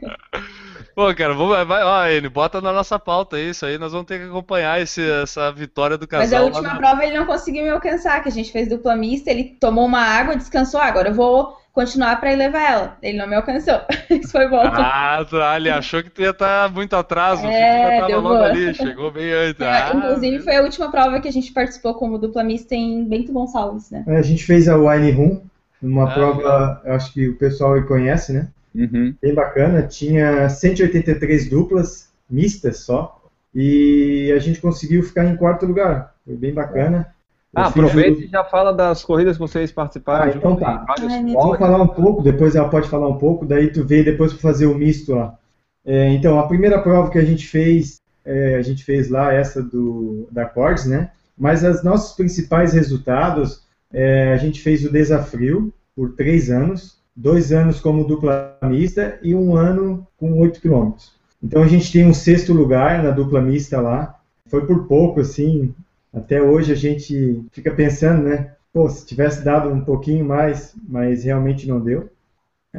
Pô, 0.96 1.14
cara, 1.14 1.34
vamos, 1.34 1.68
vai, 1.68 1.84
ó, 1.84 2.06
ele 2.08 2.30
bota 2.30 2.62
na 2.62 2.72
nossa 2.72 2.98
pauta 2.98 3.38
isso 3.38 3.66
aí, 3.66 3.78
nós 3.78 3.92
vamos 3.92 4.08
ter 4.08 4.18
que 4.18 4.28
acompanhar 4.28 4.82
esse, 4.82 5.02
essa 5.22 5.52
vitória 5.52 5.98
do 5.98 6.08
casal. 6.08 6.26
Mas 6.26 6.34
a 6.34 6.42
última 6.42 6.74
na... 6.74 6.78
prova 6.78 7.04
ele 7.04 7.18
não 7.18 7.26
conseguiu 7.26 7.64
me 7.64 7.70
alcançar, 7.70 8.24
que 8.24 8.30
a 8.30 8.32
gente 8.32 8.50
fez 8.50 8.70
dupla 8.70 8.96
mista, 8.96 9.30
ele 9.30 9.44
tomou 9.60 9.86
uma 9.86 10.00
água, 10.00 10.38
descansou, 10.38 10.80
ah, 10.80 10.86
agora 10.86 11.10
eu 11.10 11.14
vou 11.14 11.58
continuar 11.74 12.18
para 12.22 12.32
ir 12.32 12.38
levar 12.38 12.72
ela. 12.72 12.98
Ele 13.04 13.18
não 13.18 13.28
me 13.28 13.36
alcançou. 13.36 13.82
Isso 14.10 14.32
foi 14.32 14.48
bom. 14.48 14.62
Ah, 14.64 15.26
tá, 15.30 15.58
ele 15.58 15.70
achou 15.70 16.02
que 16.02 16.10
tu 16.10 16.22
ia 16.22 16.30
estar 16.30 16.70
tá 16.70 16.74
muito 16.74 16.96
atrás, 16.96 17.44
é, 17.44 18.02
o 18.02 18.08
deu 18.08 18.22
logo 18.22 18.36
boa. 18.36 18.48
ali, 18.48 18.74
chegou 18.74 19.12
bem 19.12 19.34
antes. 19.34 19.60
É, 19.60 19.68
ah, 19.68 19.92
inclusive 19.94 20.40
foi 20.40 20.56
a 20.56 20.62
última 20.62 20.90
prova 20.90 21.20
que 21.20 21.28
a 21.28 21.34
gente 21.34 21.52
participou 21.52 21.94
como 21.96 22.18
dupla 22.18 22.42
mista 22.42 22.74
em 22.74 23.04
Bento 23.04 23.34
Gonçalves, 23.34 23.92
né? 23.92 24.06
É, 24.08 24.16
a 24.16 24.22
gente 24.22 24.46
fez 24.46 24.70
a 24.70 24.78
Wine 24.78 25.12
Room, 25.12 25.42
uma 25.82 26.10
ah, 26.10 26.14
prova, 26.14 26.82
acho 26.86 27.12
que 27.12 27.28
o 27.28 27.36
pessoal 27.36 27.84
conhece, 27.84 28.32
né? 28.32 28.48
Uhum. 28.76 29.16
Bem 29.22 29.34
bacana. 29.34 29.84
Tinha 29.84 30.50
183 30.50 31.50
duplas, 31.50 32.10
mistas 32.30 32.80
só. 32.80 33.22
E 33.54 34.32
a 34.36 34.40
gente 34.40 34.60
conseguiu 34.60 35.02
ficar 35.02 35.26
em 35.26 35.38
quarto 35.38 35.66
lugar. 35.66 36.14
Foi 36.26 36.36
bem 36.36 36.54
bacana. 36.54 37.16
Ah, 37.56 37.68
aproveita 37.68 38.22
e 38.22 38.28
já 38.28 38.44
fala 38.44 38.74
das 38.74 39.02
corridas 39.02 39.38
que 39.38 39.40
vocês 39.40 39.72
participaram. 39.72 40.26
Ah, 40.26 40.36
então 40.36 40.58
tá. 40.58 40.86
Vamos 41.34 41.58
falar 41.58 41.82
um 41.82 41.88
pouco, 41.88 42.22
depois 42.22 42.54
ela 42.54 42.68
pode 42.68 42.90
falar 42.90 43.08
um 43.08 43.18
pouco, 43.18 43.46
daí 43.46 43.72
tu 43.72 43.86
vê 43.86 44.04
depois 44.04 44.34
para 44.34 44.42
fazer 44.42 44.66
o 44.66 44.76
misto 44.76 45.16
lá. 45.16 45.38
É, 45.86 46.10
então, 46.10 46.38
a 46.38 46.48
primeira 46.48 46.82
prova 46.82 47.10
que 47.10 47.18
a 47.18 47.24
gente 47.24 47.48
fez, 47.48 48.02
é, 48.26 48.56
a 48.56 48.62
gente 48.62 48.84
fez 48.84 49.10
lá 49.10 49.32
essa 49.32 49.64
do 49.64 50.28
da 50.30 50.46
Cordes, 50.46 50.86
né? 50.86 51.12
Mas 51.38 51.64
os 51.64 51.82
nossos 51.82 52.14
principais 52.16 52.74
resultados, 52.74 53.64
é, 53.94 54.34
a 54.34 54.38
gente 54.38 54.62
fez 54.62 54.84
o 54.84 54.92
desafio 54.92 55.74
por 55.96 56.14
três 56.14 56.50
anos, 56.50 56.98
dois 57.16 57.52
anos 57.52 57.80
como 57.80 58.06
dupla 58.06 58.58
mista 58.64 59.18
e 59.24 59.34
um 59.34 59.56
ano 59.56 60.06
com 60.18 60.40
8 60.40 60.60
quilômetros. 60.60 61.14
Então 61.42 61.62
a 61.62 61.68
gente 61.68 61.92
tem 61.92 62.06
um 62.06 62.14
sexto 62.14 62.54
lugar 62.54 63.04
na 63.04 63.12
dupla 63.12 63.42
mista 63.42 63.80
lá. 63.80 64.20
Foi 64.48 64.66
por 64.66 64.88
pouco, 64.88 65.22
assim. 65.22 65.74
Até 66.14 66.42
hoje 66.42 66.72
a 66.72 66.76
gente 66.76 67.44
fica 67.52 67.72
pensando, 67.72 68.24
né? 68.24 68.52
Pô, 68.74 68.90
se 68.90 69.06
tivesse 69.06 69.44
dado 69.44 69.70
um 69.70 69.82
pouquinho 69.82 70.26
mais, 70.26 70.76
mas 70.88 71.24
realmente 71.24 71.68
não 71.68 71.80
deu. 71.80 72.10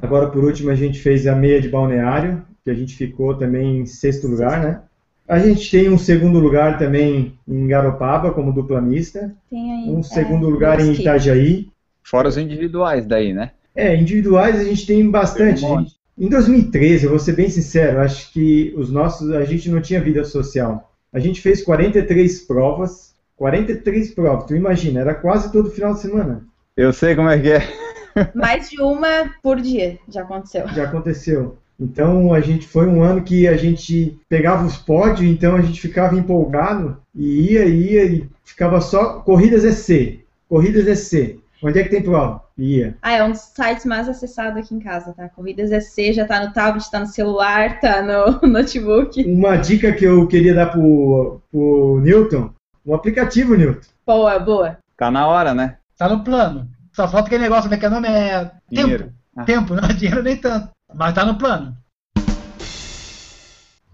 Agora, 0.02 0.28
por 0.28 0.44
último, 0.44 0.70
a 0.70 0.74
gente 0.74 0.98
fez 0.98 1.26
a 1.26 1.34
meia 1.34 1.60
de 1.60 1.68
balneário, 1.68 2.42
que 2.64 2.70
a 2.70 2.74
gente 2.74 2.94
ficou 2.94 3.34
também 3.34 3.80
em 3.80 3.86
sexto 3.86 4.26
lugar, 4.26 4.60
né? 4.60 4.80
A 5.28 5.38
gente 5.38 5.70
tem 5.70 5.88
um 5.88 5.98
segundo 5.98 6.38
lugar 6.38 6.78
também 6.78 7.36
em 7.48 7.66
Garopaba, 7.66 8.32
como 8.32 8.52
dupla 8.52 8.80
mista. 8.80 9.34
Aí, 9.52 9.88
um 9.88 10.00
é, 10.00 10.02
segundo 10.02 10.48
lugar 10.48 10.80
em 10.80 10.92
Itajaí. 10.92 11.68
Fora 12.02 12.28
os 12.28 12.36
individuais 12.36 13.06
daí, 13.06 13.32
né? 13.32 13.50
É, 13.76 13.94
individuais 13.94 14.58
a 14.58 14.64
gente 14.64 14.86
tem 14.86 15.08
bastante. 15.08 15.64
Em 16.18 16.28
2013, 16.28 17.04
eu 17.04 17.10
vou 17.10 17.18
ser 17.18 17.34
bem 17.34 17.50
sincero, 17.50 18.00
acho 18.00 18.32
que 18.32 18.72
os 18.76 18.90
nossos, 18.90 19.30
a 19.32 19.44
gente 19.44 19.70
não 19.70 19.82
tinha 19.82 20.00
vida 20.00 20.24
social. 20.24 20.90
A 21.12 21.18
gente 21.18 21.42
fez 21.42 21.62
43 21.62 22.40
provas 22.40 23.06
43 23.36 24.10
provas. 24.12 24.46
Tu 24.46 24.56
imagina, 24.56 25.00
era 25.00 25.14
quase 25.14 25.52
todo 25.52 25.70
final 25.70 25.94
de 25.94 26.00
semana. 26.00 26.44
Eu 26.76 26.92
sei 26.92 27.14
como 27.14 27.28
é 27.28 27.38
que 27.38 27.52
é. 27.52 27.62
Mais 28.34 28.70
de 28.70 28.80
uma 28.80 29.30
por 29.42 29.60
dia 29.60 29.98
já 30.08 30.22
aconteceu. 30.22 30.66
Já 30.68 30.84
aconteceu. 30.84 31.58
Então 31.78 32.32
a 32.32 32.40
gente 32.40 32.66
foi 32.66 32.86
um 32.86 33.02
ano 33.02 33.22
que 33.22 33.46
a 33.46 33.56
gente 33.56 34.18
pegava 34.28 34.66
os 34.66 34.78
pódios, 34.78 35.30
então 35.30 35.54
a 35.54 35.60
gente 35.60 35.80
ficava 35.80 36.16
empolgado 36.16 36.96
e 37.14 37.52
ia, 37.52 37.66
ia 37.66 38.04
e 38.06 38.26
ficava 38.42 38.80
só 38.80 39.20
corridas 39.20 39.62
EC, 39.62 40.20
corridas 40.48 41.12
EC. 41.12 41.38
Onde 41.62 41.78
é 41.78 41.82
que 41.82 41.90
tem 41.90 42.02
prova? 42.02 42.42
Ia. 42.58 42.96
Ah, 43.02 43.12
é 43.12 43.22
um 43.22 43.32
dos 43.32 43.40
sites 43.40 43.84
mais 43.84 44.08
acessados 44.08 44.58
aqui 44.58 44.74
em 44.74 44.78
casa, 44.80 45.12
tá? 45.12 45.28
Corridas 45.28 45.70
EC 45.70 46.14
já 46.14 46.24
tá 46.24 46.40
no 46.44 46.52
tablet, 46.54 46.90
tá 46.90 47.00
no 47.00 47.06
celular, 47.06 47.80
tá 47.80 48.00
no 48.02 48.40
notebook. 48.48 49.22
Uma 49.24 49.56
dica 49.56 49.92
que 49.92 50.04
eu 50.04 50.26
queria 50.26 50.54
dar 50.54 50.66
pro, 50.72 51.40
pro 51.50 52.00
Newton, 52.02 52.50
o 52.84 52.94
aplicativo 52.94 53.54
Newton. 53.54 53.86
Boa, 54.06 54.38
boa. 54.38 54.78
Tá 54.96 55.10
na 55.10 55.26
hora, 55.26 55.52
né? 55.52 55.76
Tá 55.98 56.08
no 56.08 56.24
plano. 56.24 56.66
Só 56.92 57.06
falta 57.06 57.26
aquele 57.26 57.42
negócio, 57.42 57.68
né? 57.68 57.76
Que 57.76 57.84
é 57.84 57.90
nome 57.90 58.08
é 58.08 58.50
Dinheiro. 58.70 59.04
tempo. 59.04 59.14
Ah. 59.36 59.44
Tempo, 59.44 59.74
não 59.74 59.84
é 59.84 59.92
dinheiro 59.94 60.22
nem 60.22 60.36
tanto. 60.36 60.70
Mas 60.94 61.12
tá 61.14 61.26
no 61.26 61.36
plano. 61.36 61.76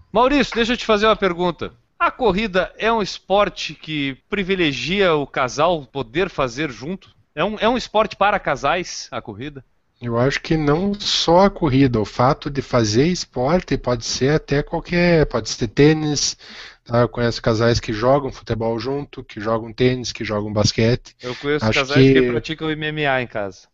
Maurício, 0.09 0.55
deixa 0.55 0.73
eu 0.73 0.77
te 0.77 0.85
fazer 0.85 1.05
uma 1.05 1.15
pergunta. 1.15 1.73
A 1.99 2.11
corrida 2.11 2.71
é 2.77 2.91
um 2.91 3.01
esporte 3.01 3.73
que 3.73 4.17
privilegia 4.29 5.15
o 5.15 5.25
casal 5.25 5.85
poder 5.85 6.29
fazer 6.29 6.69
junto? 6.69 7.12
É 7.35 7.43
um, 7.43 7.57
é 7.59 7.67
um 7.69 7.77
esporte 7.77 8.15
para 8.15 8.39
casais, 8.39 9.07
a 9.11 9.21
corrida? 9.21 9.63
Eu 10.01 10.19
acho 10.19 10.41
que 10.41 10.57
não 10.57 10.93
só 10.93 11.45
a 11.45 11.49
corrida, 11.49 11.99
o 11.99 12.05
fato 12.05 12.49
de 12.49 12.61
fazer 12.61 13.07
esporte 13.07 13.77
pode 13.77 14.05
ser 14.05 14.33
até 14.35 14.61
qualquer, 14.61 15.25
pode 15.25 15.49
ser 15.49 15.67
tênis, 15.67 16.37
tá? 16.83 17.01
Eu 17.01 17.09
conheço 17.09 17.41
casais 17.41 17.79
que 17.79 17.93
jogam 17.93 18.31
futebol 18.31 18.77
junto, 18.77 19.23
que 19.23 19.39
jogam 19.39 19.71
tênis, 19.71 20.11
que 20.11 20.25
jogam 20.25 20.51
basquete. 20.51 21.15
Eu 21.21 21.33
conheço 21.35 21.65
Acho 21.65 21.79
casais 21.79 22.03
que... 22.03 22.13
que- 22.13 22.31
praticam 22.31 22.69
MMA 22.69 23.21
em 23.21 23.27
casa. 23.27 23.67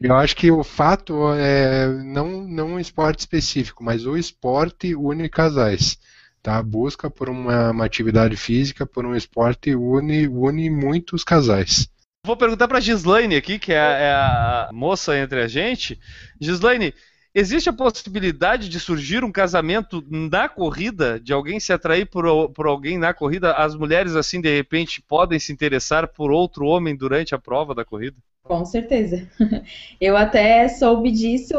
Eu 0.00 0.14
acho 0.16 0.36
que 0.36 0.50
o 0.50 0.62
fato 0.62 1.32
é 1.34 1.88
não, 2.04 2.42
não 2.46 2.68
um 2.74 2.80
esporte 2.80 3.20
específico, 3.20 3.82
mas 3.82 4.06
o 4.06 4.16
esporte 4.16 4.94
une 4.94 5.28
casais. 5.28 5.98
Tá? 6.42 6.58
A 6.58 6.62
busca 6.62 7.10
por 7.10 7.28
uma, 7.28 7.70
uma 7.70 7.84
atividade 7.84 8.36
física, 8.36 8.86
por 8.86 9.04
um 9.04 9.14
esporte, 9.14 9.74
une, 9.74 10.28
une 10.28 10.70
muitos 10.70 11.24
casais. 11.24 11.88
Vou 12.24 12.36
perguntar 12.36 12.68
pra 12.68 12.80
Gislaine 12.80 13.36
aqui, 13.36 13.58
que 13.58 13.72
é 13.72 13.78
a, 13.78 13.98
é 13.98 14.12
a 14.12 14.70
moça 14.72 15.16
entre 15.18 15.40
a 15.40 15.48
gente. 15.48 15.98
Gislaine, 16.40 16.92
existe 17.34 17.68
a 17.68 17.72
possibilidade 17.72 18.68
de 18.68 18.80
surgir 18.80 19.24
um 19.24 19.32
casamento 19.32 20.04
na 20.10 20.48
corrida, 20.48 21.20
de 21.20 21.32
alguém 21.32 21.60
se 21.60 21.72
atrair 21.72 22.06
por, 22.06 22.50
por 22.50 22.66
alguém 22.66 22.98
na 22.98 23.14
corrida? 23.14 23.52
As 23.52 23.74
mulheres, 23.74 24.16
assim, 24.16 24.40
de 24.40 24.54
repente, 24.54 25.00
podem 25.00 25.38
se 25.38 25.52
interessar 25.52 26.08
por 26.08 26.30
outro 26.30 26.66
homem 26.66 26.96
durante 26.96 27.34
a 27.34 27.38
prova 27.38 27.74
da 27.74 27.84
corrida? 27.84 28.16
Com 28.42 28.64
certeza. 28.64 29.28
Eu 30.00 30.16
até 30.16 30.68
soube 30.68 31.10
disso 31.10 31.54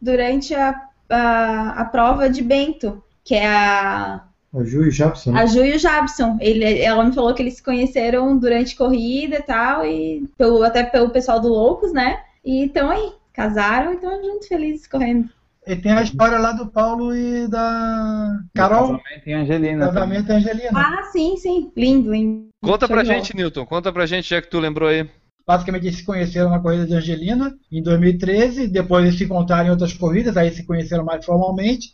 durante 0.00 0.54
a, 0.54 0.74
a, 1.08 1.80
a 1.80 1.84
prova 1.84 2.28
de 2.28 2.42
Bento, 2.42 3.02
que 3.26 3.34
é 3.34 3.46
a, 3.46 4.22
A 4.54 4.64
Ju 4.64 4.84
e 4.84 4.88
o 4.88 4.90
Japson. 4.90 5.32
né? 5.32 5.40
a 5.42 5.46
Ju 5.46 5.64
e 5.64 5.74
o 5.74 5.78
Jabson. 5.78 6.38
Ele, 6.40 6.80
ela 6.80 7.04
me 7.04 7.12
falou 7.12 7.34
que 7.34 7.42
eles 7.42 7.54
se 7.54 7.62
conheceram 7.62 8.38
durante 8.38 8.76
corrida 8.76 9.36
e 9.36 9.42
tal, 9.42 9.84
e 9.84 10.26
pelo, 10.38 10.62
até 10.62 10.84
pelo 10.84 11.10
pessoal 11.10 11.40
do 11.40 11.48
Loucos, 11.48 11.92
né? 11.92 12.20
E 12.44 12.66
estão 12.66 12.88
aí, 12.88 13.12
casaram 13.34 13.92
e 13.92 13.96
estão 13.96 14.22
muito 14.22 14.46
felizes 14.46 14.86
correndo. 14.86 15.28
E 15.66 15.74
tem 15.74 15.90
a 15.90 16.02
história 16.02 16.38
lá 16.38 16.52
do 16.52 16.68
Paulo 16.68 17.12
e 17.12 17.48
da 17.48 18.38
Carol, 18.54 18.82
Casamento 18.98 19.26
em 19.26 19.34
Angelina. 19.34 19.86
casamento 19.86 20.26
da 20.28 20.34
Angelina. 20.36 20.70
Ah, 20.72 21.02
sim, 21.10 21.36
sim. 21.36 21.72
Lindo, 21.76 22.12
lindo. 22.12 22.46
Conta 22.62 22.86
Show 22.86 22.94
pra 22.94 23.02
gente, 23.04 23.34
Newton, 23.36 23.66
conta 23.66 23.92
pra 23.92 24.06
gente, 24.06 24.30
já 24.30 24.40
que 24.40 24.48
tu 24.48 24.60
lembrou 24.60 24.88
aí. 24.88 25.10
Basicamente, 25.44 25.86
eles 25.86 25.98
se 25.98 26.04
conheceram 26.04 26.50
na 26.50 26.60
corrida 26.60 26.86
de 26.86 26.94
Angelina 26.94 27.56
em 27.70 27.82
2013, 27.82 28.68
depois 28.68 29.04
eles 29.04 29.18
se 29.18 29.24
encontraram 29.24 29.66
em 29.66 29.70
outras 29.70 29.92
corridas, 29.92 30.36
aí 30.36 30.52
se 30.52 30.64
conheceram 30.64 31.04
mais 31.04 31.24
formalmente, 31.24 31.88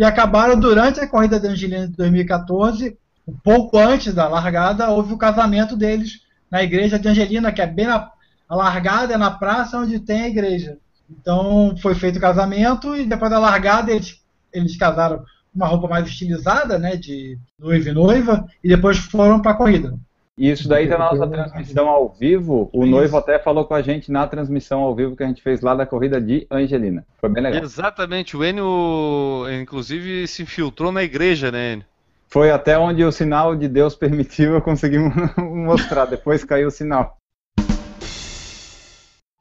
e 0.00 0.04
acabaram 0.04 0.58
durante 0.58 0.98
a 0.98 1.06
corrida 1.06 1.38
de 1.38 1.46
Angelina 1.46 1.86
de 1.86 1.94
2014, 1.94 2.96
um 3.28 3.36
pouco 3.36 3.76
antes 3.76 4.14
da 4.14 4.26
largada, 4.26 4.88
houve 4.88 5.12
o 5.12 5.18
casamento 5.18 5.76
deles 5.76 6.22
na 6.50 6.62
igreja 6.62 6.98
de 6.98 7.06
Angelina, 7.06 7.52
que 7.52 7.60
é 7.60 7.66
bem 7.66 7.86
na 7.86 8.10
a 8.48 8.56
largada, 8.56 9.12
é 9.12 9.18
na 9.18 9.30
praça 9.30 9.78
onde 9.78 10.00
tem 10.00 10.22
a 10.22 10.28
igreja. 10.28 10.78
Então 11.10 11.76
foi 11.82 11.94
feito 11.94 12.16
o 12.16 12.20
casamento 12.20 12.96
e 12.96 13.04
depois 13.04 13.30
da 13.30 13.38
largada 13.38 13.92
eles, 13.92 14.18
eles 14.50 14.74
casaram 14.78 15.22
uma 15.54 15.66
roupa 15.66 15.86
mais 15.86 16.08
estilizada, 16.08 16.78
né, 16.78 16.96
de 16.96 17.38
noivo 17.58 17.88
e 17.90 17.92
noiva, 17.92 18.46
e 18.64 18.68
depois 18.70 18.96
foram 18.96 19.42
para 19.42 19.50
a 19.50 19.56
corrida. 19.56 19.94
E 20.40 20.50
isso 20.50 20.66
daí 20.66 20.88
tá 20.88 20.96
na 20.96 21.12
nossa 21.12 21.26
transmissão 21.26 21.86
ao 21.86 22.08
vivo. 22.08 22.70
O 22.72 22.84
Isso. 22.84 22.90
noivo 22.90 23.18
até 23.18 23.38
falou 23.38 23.66
com 23.66 23.74
a 23.74 23.82
gente 23.82 24.10
na 24.10 24.26
transmissão 24.26 24.80
ao 24.80 24.96
vivo 24.96 25.14
que 25.14 25.22
a 25.22 25.26
gente 25.26 25.42
fez 25.42 25.60
lá 25.60 25.74
da 25.74 25.84
corrida 25.84 26.18
de 26.18 26.46
Angelina. 26.50 27.06
Foi 27.18 27.28
bem 27.28 27.42
legal. 27.42 27.62
Exatamente, 27.62 28.38
o 28.38 28.42
Enio, 28.42 29.44
inclusive, 29.60 30.26
se 30.26 30.42
infiltrou 30.42 30.90
na 30.90 31.02
igreja, 31.02 31.52
né, 31.52 31.74
Enio? 31.74 31.84
Foi 32.26 32.50
até 32.50 32.78
onde 32.78 33.04
o 33.04 33.12
sinal 33.12 33.54
de 33.54 33.68
Deus 33.68 33.94
permitiu 34.00 34.54
eu 34.54 34.62
conseguir 34.62 34.98
mostrar. 35.36 36.06
Depois 36.06 36.42
caiu 36.42 36.68
o 36.68 36.70
sinal. 36.70 37.18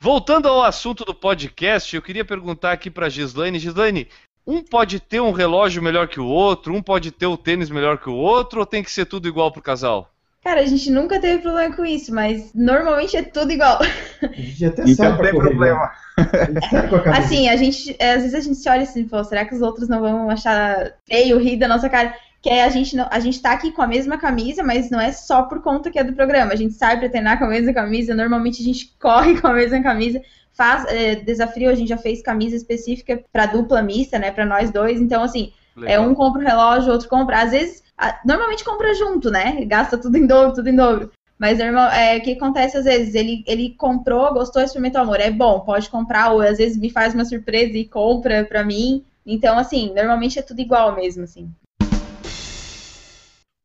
Voltando 0.01 0.49
ao 0.49 0.65
assunto 0.65 1.05
do 1.05 1.15
podcast, 1.15 1.95
eu 1.95 2.01
queria 2.01 2.25
perguntar 2.25 2.73
aqui 2.73 2.91
pra 2.91 3.07
Gislaine. 3.07 3.57
Gislaine, 3.57 4.09
um 4.45 4.61
pode 4.61 4.99
ter 4.99 5.21
um 5.21 5.31
relógio 5.31 5.81
melhor 5.81 6.09
que 6.09 6.19
o 6.19 6.25
outro, 6.25 6.73
um 6.73 6.81
pode 6.81 7.09
ter 7.09 7.27
o 7.27 7.37
tênis 7.37 7.69
melhor 7.69 7.99
que 7.99 8.09
o 8.09 8.15
outro, 8.15 8.59
ou 8.59 8.65
tem 8.65 8.83
que 8.83 8.91
ser 8.91 9.05
tudo 9.05 9.29
igual 9.29 9.49
pro 9.49 9.61
casal? 9.61 10.11
Cara, 10.43 10.61
a 10.61 10.65
gente 10.65 10.89
nunca 10.89 11.19
teve 11.19 11.41
problema 11.41 11.75
com 11.75 11.85
isso, 11.85 12.13
mas 12.13 12.53
normalmente 12.53 13.15
é 13.17 13.21
tudo 13.23 13.51
igual. 13.51 13.79
A 14.21 14.27
gente 14.27 14.65
até 14.65 14.83
Então 14.83 14.95
sai 14.95 15.17
pra 15.17 15.31
tem 15.31 15.39
problema. 15.39 15.91
né? 16.17 16.29
A 16.33 16.45
gente 16.45 16.69
sai 16.69 16.87
com 16.87 16.95
a. 16.95 17.17
Assim, 17.17 17.49
a 17.49 17.55
gente, 17.57 17.95
é, 17.99 18.13
às 18.13 18.21
vezes 18.21 18.35
a 18.35 18.39
gente 18.41 18.55
se 18.57 18.69
olha 18.69 18.83
assim, 18.83 19.05
pô, 19.07 19.21
será 19.23 19.45
que 19.45 19.53
os 19.53 19.61
outros 19.61 19.89
não 19.89 19.99
vão 19.99 20.29
achar 20.29 20.93
feio, 21.07 21.37
rir 21.39 21.57
da 21.57 21.67
nossa 21.67 21.89
cara? 21.89 22.13
Que 22.41 22.49
é 22.49 22.63
a 22.63 22.69
gente, 22.69 22.95
não, 22.95 23.05
a 23.11 23.19
gente 23.19 23.41
tá 23.41 23.51
aqui 23.51 23.71
com 23.71 23.81
a 23.81 23.87
mesma 23.87 24.17
camisa, 24.17 24.63
mas 24.63 24.89
não 24.89 24.99
é 24.99 25.11
só 25.11 25.43
por 25.43 25.61
conta 25.61 25.91
que 25.91 25.99
é 25.99 26.03
do 26.05 26.13
programa. 26.13 26.53
A 26.53 26.55
gente 26.55 26.73
sai 26.73 26.97
pra 26.97 27.09
treinar 27.09 27.37
com 27.37 27.43
a 27.45 27.49
mesma 27.49 27.73
camisa, 27.73 28.15
normalmente 28.15 28.61
a 28.61 28.65
gente 28.65 28.95
corre 28.99 29.39
com 29.41 29.47
a 29.47 29.53
mesma 29.53 29.83
camisa, 29.83 30.21
faz 30.53 30.85
é, 30.85 31.15
desafio, 31.15 31.69
a 31.69 31.75
gente 31.75 31.89
já 31.89 31.97
fez 31.97 32.21
camisa 32.21 32.55
específica 32.55 33.21
pra 33.31 33.45
dupla 33.45 33.81
mista, 33.81 34.17
né, 34.17 34.31
pra 34.31 34.45
nós 34.45 34.71
dois. 34.71 35.01
Então, 35.01 35.21
assim, 35.21 35.51
é 35.85 35.99
um 35.99 36.13
compra 36.15 36.41
o 36.41 36.45
relógio, 36.45 36.91
outro 36.93 37.09
compra. 37.09 37.41
Às 37.41 37.51
vezes, 37.51 37.83
normalmente 38.25 38.63
compra 38.63 38.93
junto, 38.93 39.29
né? 39.29 39.65
Gasta 39.65 39.97
tudo 39.97 40.17
em 40.17 40.25
dobro, 40.25 40.53
tudo 40.53 40.69
em 40.69 40.75
dobro. 40.75 41.11
Mas 41.37 41.57
normal, 41.57 41.89
é, 41.91 42.17
o 42.17 42.21
que 42.21 42.33
acontece 42.33 42.77
às 42.77 42.83
vezes? 42.83 43.15
Ele, 43.15 43.43
ele 43.47 43.73
comprou, 43.77 44.33
gostou, 44.33 44.61
experimentou 44.61 45.01
amor. 45.01 45.19
É 45.21 45.31
bom, 45.31 45.61
pode 45.61 45.89
comprar, 45.89 46.33
ou 46.33 46.41
às 46.41 46.57
vezes 46.57 46.77
me 46.77 46.89
faz 46.89 47.13
uma 47.13 47.23
surpresa 47.23 47.77
e 47.77 47.87
compra 47.87 48.43
pra 48.43 48.63
mim. 48.63 49.05
Então, 49.25 49.57
assim, 49.57 49.93
normalmente 49.93 50.37
é 50.37 50.41
tudo 50.41 50.59
igual 50.59 50.95
mesmo, 50.95 51.23
assim. 51.23 51.49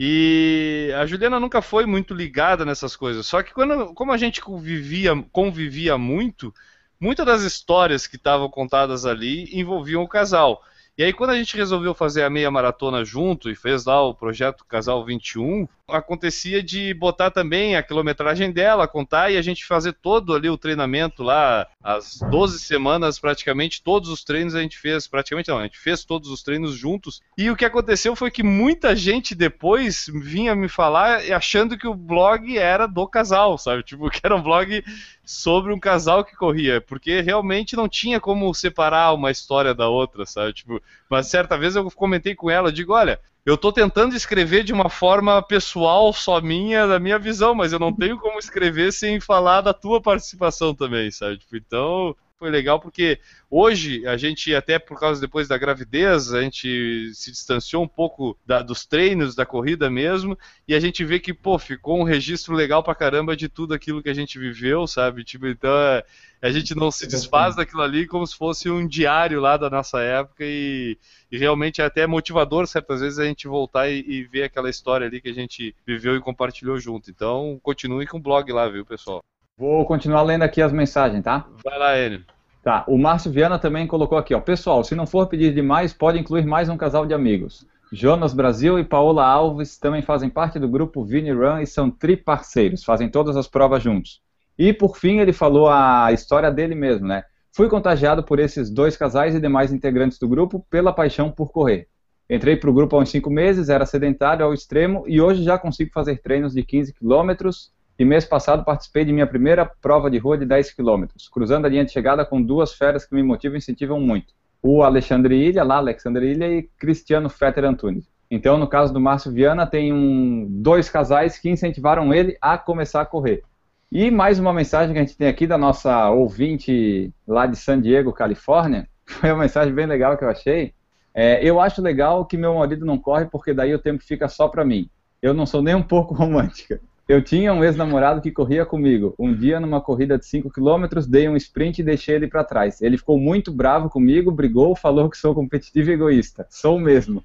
E 0.04 0.92
a 1.00 1.06
Juliana 1.06 1.40
nunca 1.40 1.62
foi 1.62 1.86
muito 1.86 2.12
ligada 2.12 2.66
nessas 2.66 2.96
coisas. 2.96 3.28
Só 3.28 3.44
que 3.44 3.54
quando, 3.54 3.94
como 3.94 4.12
a 4.12 4.18
gente 4.18 4.42
convivia, 4.42 5.12
convivia 5.32 5.96
muito, 5.96 6.52
muitas 7.00 7.24
das 7.24 7.44
histórias 7.44 8.08
que 8.08 8.16
estavam 8.16 8.50
contadas 8.50 9.06
ali 9.06 9.48
envolviam 9.56 10.02
o 10.02 10.08
casal. 10.08 10.64
E 10.98 11.04
aí, 11.04 11.14
quando 11.14 11.30
a 11.30 11.38
gente 11.38 11.56
resolveu 11.56 11.94
fazer 11.94 12.24
a 12.24 12.32
meia 12.32 12.50
maratona 12.50 13.06
junto 13.06 13.48
e 13.48 13.56
fez 13.56 13.86
lá 13.86 14.02
o 14.02 14.16
projeto 14.16 14.66
Casal 14.66 15.06
21, 15.06 15.68
acontecia 15.92 16.64
de 16.64 16.94
botar 16.94 17.32
também 17.32 17.76
a 17.76 17.84
quilometragem 17.84 18.52
dela, 18.52 18.88
contar 18.88 19.32
e 19.32 19.38
a 19.38 19.42
gente 19.42 19.66
fazer 19.66 19.94
todo 19.94 20.34
ali 20.34 20.50
o 20.50 20.58
treinamento 20.58 21.24
lá, 21.24 21.68
as 21.84 22.20
12 22.30 22.60
semanas, 22.60 23.20
praticamente 23.20 23.82
todos 23.84 24.10
os 24.10 24.24
treinos 24.24 24.56
a 24.56 24.62
gente 24.62 24.78
fez, 24.78 25.08
praticamente 25.08 25.50
não, 25.50 25.60
a 25.60 25.64
gente 25.64 25.78
fez 25.78 26.04
todos 26.04 26.30
os 26.30 26.44
treinos 26.44 26.74
juntos. 26.76 27.22
E 27.38 27.50
o 27.50 27.56
que 27.56 27.66
aconteceu 27.66 28.16
foi 28.16 28.32
que 28.32 28.44
muita 28.44 28.96
gente 28.96 29.36
depois 29.36 30.10
vinha 30.14 30.56
me 30.56 30.68
falar 30.68 31.22
achando 31.32 31.78
que 31.78 31.88
o 31.88 31.94
blog 31.94 32.58
era 32.58 32.88
do 32.88 33.08
casal, 33.08 33.58
sabe? 33.58 33.84
Tipo, 33.84 34.10
que 34.10 34.22
era 34.24 34.36
um 34.36 34.42
blog 34.42 34.84
sobre 35.24 35.74
um 35.74 35.80
casal 35.80 36.26
que 36.26 36.36
corria, 36.36 36.82
porque 36.82 37.22
realmente 37.22 37.76
não 37.76 37.88
tinha 37.88 38.20
como 38.20 38.54
separar 38.54 39.14
uma 39.14 39.32
história 39.32 39.74
da 39.74 39.88
outra, 39.88 40.26
sabe? 40.26 40.54
Tipo, 40.54 40.82
mas 41.10 41.28
certa 41.28 41.58
vez 41.58 41.76
eu 41.76 41.90
comentei 41.92 42.36
com 42.36 42.50
ela, 42.50 42.72
digo, 42.72 42.94
olha, 42.94 43.20
eu 43.46 43.56
estou 43.56 43.74
tentando 43.74 44.16
escrever 44.16 44.64
de 44.64 44.72
uma 44.72 44.90
forma 44.90 45.42
pessoal, 45.42 46.14
só 46.14 46.40
minha, 46.40 46.86
da 46.86 47.00
minha 47.00 47.18
visão, 47.18 47.56
mas 47.56 47.74
eu 47.74 47.80
não 47.80 47.94
tenho 47.94 48.18
como 48.20 48.38
escrever 48.38 48.92
sem 48.94 49.20
falar 49.20 49.62
da 49.62 49.74
tua 49.74 50.02
participação 50.02 50.76
também, 50.76 51.10
sabe? 51.10 51.38
Tipo, 51.40 51.58
então, 51.58 52.16
foi 52.42 52.50
legal 52.50 52.80
porque 52.80 53.20
hoje 53.52 54.04
a 54.08 54.18
gente, 54.18 54.56
até 54.56 54.80
por 54.80 55.00
causa 55.00 55.22
depois 55.22 55.48
da 55.48 55.60
gravidez, 55.60 56.34
a 56.34 56.42
gente 56.42 57.12
se 57.14 57.30
distanciou 57.30 57.84
um 57.84 57.88
pouco 57.88 58.36
da, 58.44 58.64
dos 58.64 58.84
treinos, 58.84 59.36
da 59.36 59.46
corrida 59.46 59.92
mesmo, 59.92 60.36
e 60.68 60.74
a 60.74 60.80
gente 60.80 61.06
vê 61.06 61.20
que, 61.20 61.36
pô, 61.36 61.60
ficou 61.60 62.00
um 62.00 62.04
registro 62.04 62.56
legal 62.56 62.82
pra 62.82 62.96
caramba 62.96 63.38
de 63.38 63.48
tudo 63.48 63.76
aquilo 63.76 64.02
que 64.02 64.10
a 64.10 64.14
gente 64.16 64.40
viveu, 64.40 64.88
sabe? 64.88 65.24
Tipo, 65.24 65.46
então 65.46 65.70
é, 65.72 66.04
a 66.42 66.50
gente 66.50 66.74
não 66.74 66.90
se 66.90 67.06
desfaz 67.06 67.56
daquilo 67.56 67.84
ali 67.84 68.08
como 68.08 68.26
se 68.26 68.36
fosse 68.36 68.72
um 68.72 68.88
diário 68.88 69.40
lá 69.40 69.56
da 69.56 69.70
nossa 69.70 70.02
época 70.02 70.44
e, 70.44 70.98
e 71.32 71.38
realmente 71.38 71.80
é 71.80 71.86
até 71.86 72.08
motivador 72.08 72.66
certas 72.66 73.02
vezes 73.02 73.20
a 73.20 73.26
gente 73.26 73.48
voltar 73.48 73.88
e, 73.88 74.00
e 74.00 74.24
ver 74.24 74.46
aquela 74.46 74.68
história 74.68 75.06
ali 75.06 75.22
que 75.22 75.30
a 75.30 75.34
gente 75.34 75.76
viveu 75.86 76.16
e 76.16 76.20
compartilhou 76.20 76.80
junto. 76.80 77.12
Então 77.12 77.60
continue 77.62 78.08
com 78.08 78.18
o 78.18 78.22
blog 78.22 78.52
lá, 78.52 78.68
viu, 78.68 78.84
pessoal? 78.84 79.22
Vou 79.58 79.86
continuar 79.86 80.24
lendo 80.24 80.44
aqui 80.44 80.62
as 80.62 80.72
mensagens, 80.72 81.24
tá? 81.24 81.48
Vai 81.64 81.78
lá, 81.78 82.00
Enio. 82.00 82.24
Tá, 82.64 82.84
o 82.88 82.98
Márcio 82.98 83.32
Viana 83.32 83.58
também 83.58 83.88
colocou 83.88 84.18
aqui, 84.18 84.36
ó. 84.36 84.40
Pessoal, 84.40 84.84
se 84.84 84.94
não 84.94 85.08
for 85.08 85.28
pedir 85.28 85.54
demais, 85.54 85.94
pode 85.94 86.20
incluir 86.20 86.46
mais 86.46 86.70
um 86.70 86.78
casal 86.78 87.06
de 87.06 87.14
amigos. 87.14 87.66
Jonas 87.92 88.34
Brasil 88.34 88.80
e 88.80 88.86
Paola 88.86 89.26
Alves 89.26 89.78
também 89.78 90.02
fazem 90.02 90.30
parte 90.30 90.58
do 90.58 90.70
grupo 90.70 91.04
Vini 91.04 91.32
Run 91.32 91.60
e 91.60 91.68
são 91.68 91.90
triparceiros, 91.92 92.84
fazem 92.84 93.10
todas 93.10 93.36
as 93.36 93.48
provas 93.48 93.84
juntos. 93.84 94.22
E 94.58 94.72
por 94.72 94.98
fim 94.98 95.20
ele 95.20 95.34
falou 95.34 95.68
a 95.70 96.12
história 96.14 96.52
dele 96.52 96.76
mesmo, 96.76 97.08
né? 97.08 97.24
Fui 97.52 97.68
contagiado 97.68 98.24
por 98.24 98.40
esses 98.40 98.70
dois 98.70 98.96
casais 98.96 99.36
e 99.36 99.42
demais 99.42 99.74
integrantes 99.74 100.18
do 100.18 100.28
grupo 100.28 100.66
pela 100.70 100.94
paixão 100.94 101.30
por 101.30 101.52
correr. 101.52 101.88
Entrei 102.30 102.56
para 102.56 102.70
o 102.70 102.74
grupo 102.74 102.96
há 102.96 103.00
uns 103.00 103.10
5 103.10 103.30
meses, 103.30 103.68
era 103.68 103.86
sedentário 103.86 104.46
ao 104.46 104.54
extremo 104.54 105.04
e 105.06 105.20
hoje 105.20 105.44
já 105.44 105.58
consigo 105.58 105.92
fazer 105.92 106.22
treinos 106.22 106.54
de 106.54 106.64
15 106.64 106.94
quilômetros 106.94 107.74
e 108.02 108.06
mês 108.06 108.26
passado 108.26 108.66
participei 108.66 109.06
de 109.06 109.14
minha 109.14 109.28
primeira 109.28 109.64
prova 109.64 110.10
de 110.10 110.18
rua 110.18 110.36
de 110.36 110.44
10 110.44 110.74
km, 110.74 111.06
cruzando 111.32 111.66
a 111.66 111.70
linha 111.70 111.86
de 111.86 111.92
chegada 111.92 112.26
com 112.26 112.42
duas 112.42 112.74
feras 112.74 113.06
que 113.06 113.14
me 113.14 113.22
motivam 113.22 113.58
e 113.58 113.60
incentivam 113.60 114.00
muito. 114.00 114.34
O 114.60 114.82
Alexandre 114.82 115.36
Ilha, 115.36 115.64
lá 115.64 115.76
Alexandre 115.76 116.32
Ilha 116.32 116.48
e 116.48 116.64
Cristiano 116.80 117.30
Fetter 117.30 117.64
Antunes. 117.64 118.10
Então, 118.32 118.58
no 118.58 118.68
caso 118.68 118.92
do 118.92 119.00
Márcio 119.00 119.32
Viana, 119.32 119.68
tem 119.68 119.94
um, 119.94 120.48
dois 120.50 120.90
casais 120.90 121.38
que 121.38 121.48
incentivaram 121.48 122.12
ele 122.12 122.36
a 122.42 122.58
começar 122.58 123.02
a 123.02 123.06
correr. 123.06 123.44
E 123.92 124.10
mais 124.10 124.40
uma 124.40 124.52
mensagem 124.52 124.94
que 124.94 125.00
a 125.00 125.04
gente 125.04 125.16
tem 125.16 125.28
aqui 125.28 125.46
da 125.46 125.58
nossa 125.58 126.10
ouvinte 126.10 127.14
lá 127.28 127.46
de 127.46 127.56
San 127.56 127.80
Diego, 127.80 128.12
Califórnia. 128.12 128.90
Foi 129.06 129.30
uma 129.30 129.44
mensagem 129.44 129.76
bem 129.76 129.86
legal 129.86 130.18
que 130.18 130.24
eu 130.24 130.30
achei. 130.30 130.74
É, 131.14 131.48
eu 131.48 131.62
acho 131.62 131.84
legal 131.84 132.26
que 132.26 132.36
meu 132.36 132.56
marido 132.56 132.84
não 132.84 132.98
corre 132.98 133.26
porque 133.26 133.54
daí 133.54 133.76
o 133.76 133.80
tempo 133.80 134.04
fica 134.04 134.28
só 134.28 134.48
para 134.48 134.66
mim. 134.66 134.90
Eu 135.22 135.36
não 135.36 135.46
sou 135.46 135.62
nem 135.62 135.76
um 135.76 135.84
pouco 135.84 136.16
romântica. 136.16 136.82
Eu 137.12 137.22
tinha 137.22 137.54
um 137.54 137.62
ex-namorado 137.62 138.22
que 138.22 138.32
corria 138.32 138.66
comigo. 138.66 139.14
Um 139.20 139.36
dia, 139.36 139.60
numa 139.60 139.82
corrida 139.82 140.18
de 140.18 140.26
5 140.26 140.50
km, 140.50 140.88
dei 141.06 141.28
um 141.28 141.36
sprint 141.36 141.80
e 141.80 141.84
deixei 141.84 142.16
ele 142.16 142.26
para 142.26 142.42
trás. 142.42 142.82
Ele 142.82 142.98
ficou 142.98 143.20
muito 143.20 143.52
bravo 143.52 143.90
comigo, 143.90 144.32
brigou, 144.32 144.78
falou 144.78 145.10
que 145.10 145.18
sou 145.18 145.36
competitivo 145.36 145.90
e 145.90 145.94
egoísta. 145.94 146.48
Sou 146.50 146.80
mesmo. 146.80 147.22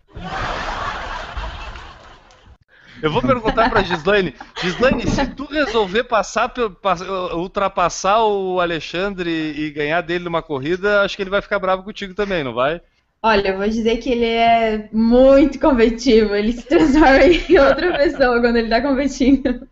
Eu 3.01 3.12
vou 3.12 3.22
perguntar 3.22 3.70
pra 3.70 3.84
Gislaine. 3.84 4.34
Gislaine, 4.61 5.07
se 5.07 5.24
tu 5.28 5.45
resolver 5.45 6.03
passar, 6.03 6.53
ultrapassar 7.32 8.24
o 8.24 8.59
Alexandre 8.59 9.30
e 9.30 9.70
ganhar 9.70 10.01
dele 10.01 10.24
numa 10.24 10.43
corrida, 10.43 11.03
acho 11.03 11.14
que 11.14 11.22
ele 11.22 11.30
vai 11.30 11.41
ficar 11.41 11.61
bravo 11.61 11.84
contigo 11.84 12.12
também, 12.12 12.43
não 12.43 12.53
vai? 12.53 12.80
Olha, 13.22 13.51
eu 13.51 13.57
vou 13.57 13.68
dizer 13.68 13.99
que 13.99 14.11
ele 14.11 14.26
é 14.26 14.89
muito 14.93 15.61
competitivo. 15.61 16.34
Ele 16.34 16.53
se 16.55 16.66
transforma 16.66 17.22
em 17.22 17.57
outra 17.61 17.97
pessoa 17.97 18.41
quando 18.41 18.57
ele 18.57 18.68
tá 18.68 18.82
competindo. 18.82 19.68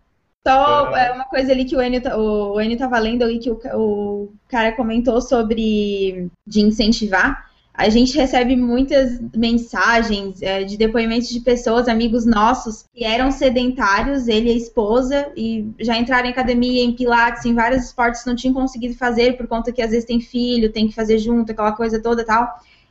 Só 0.46 0.94
é 0.94 1.10
uma 1.12 1.24
coisa 1.24 1.52
ali 1.52 1.64
que 1.64 1.74
o 1.74 1.80
Enio, 1.80 2.02
tá, 2.02 2.16
o 2.16 2.60
Enio 2.60 2.76
tava 2.76 2.98
lendo 2.98 3.22
ali 3.22 3.38
que 3.38 3.50
o, 3.50 3.58
o 3.74 4.32
cara 4.46 4.72
comentou 4.72 5.20
sobre 5.20 6.28
de 6.46 6.60
incentivar. 6.60 7.48
a 7.76 7.88
gente 7.88 8.16
recebe 8.16 8.54
muitas 8.54 9.20
mensagens 9.34 10.40
é, 10.40 10.62
de 10.62 10.76
depoimentos 10.76 11.28
de 11.28 11.40
pessoas, 11.40 11.88
amigos 11.88 12.24
nossos, 12.24 12.84
que 12.94 13.04
eram 13.04 13.32
sedentários, 13.32 14.28
ele 14.28 14.48
e 14.48 14.52
a 14.52 14.56
esposa, 14.56 15.32
e 15.36 15.66
já 15.80 15.96
entraram 15.96 16.28
em 16.28 16.30
academia, 16.30 16.84
em 16.84 16.92
pilates, 16.92 17.44
em 17.44 17.52
vários 17.52 17.86
esportes 17.86 18.24
não 18.24 18.36
tinham 18.36 18.54
conseguido 18.54 18.94
fazer, 18.94 19.36
por 19.36 19.48
conta 19.48 19.72
que 19.72 19.82
às 19.82 19.90
vezes 19.90 20.04
tem 20.04 20.20
filho, 20.20 20.72
tem 20.72 20.86
que 20.86 20.94
fazer 20.94 21.18
junto, 21.18 21.50
aquela 21.50 21.72
coisa 21.72 22.00
toda 22.00 22.24
tal. 22.24 22.48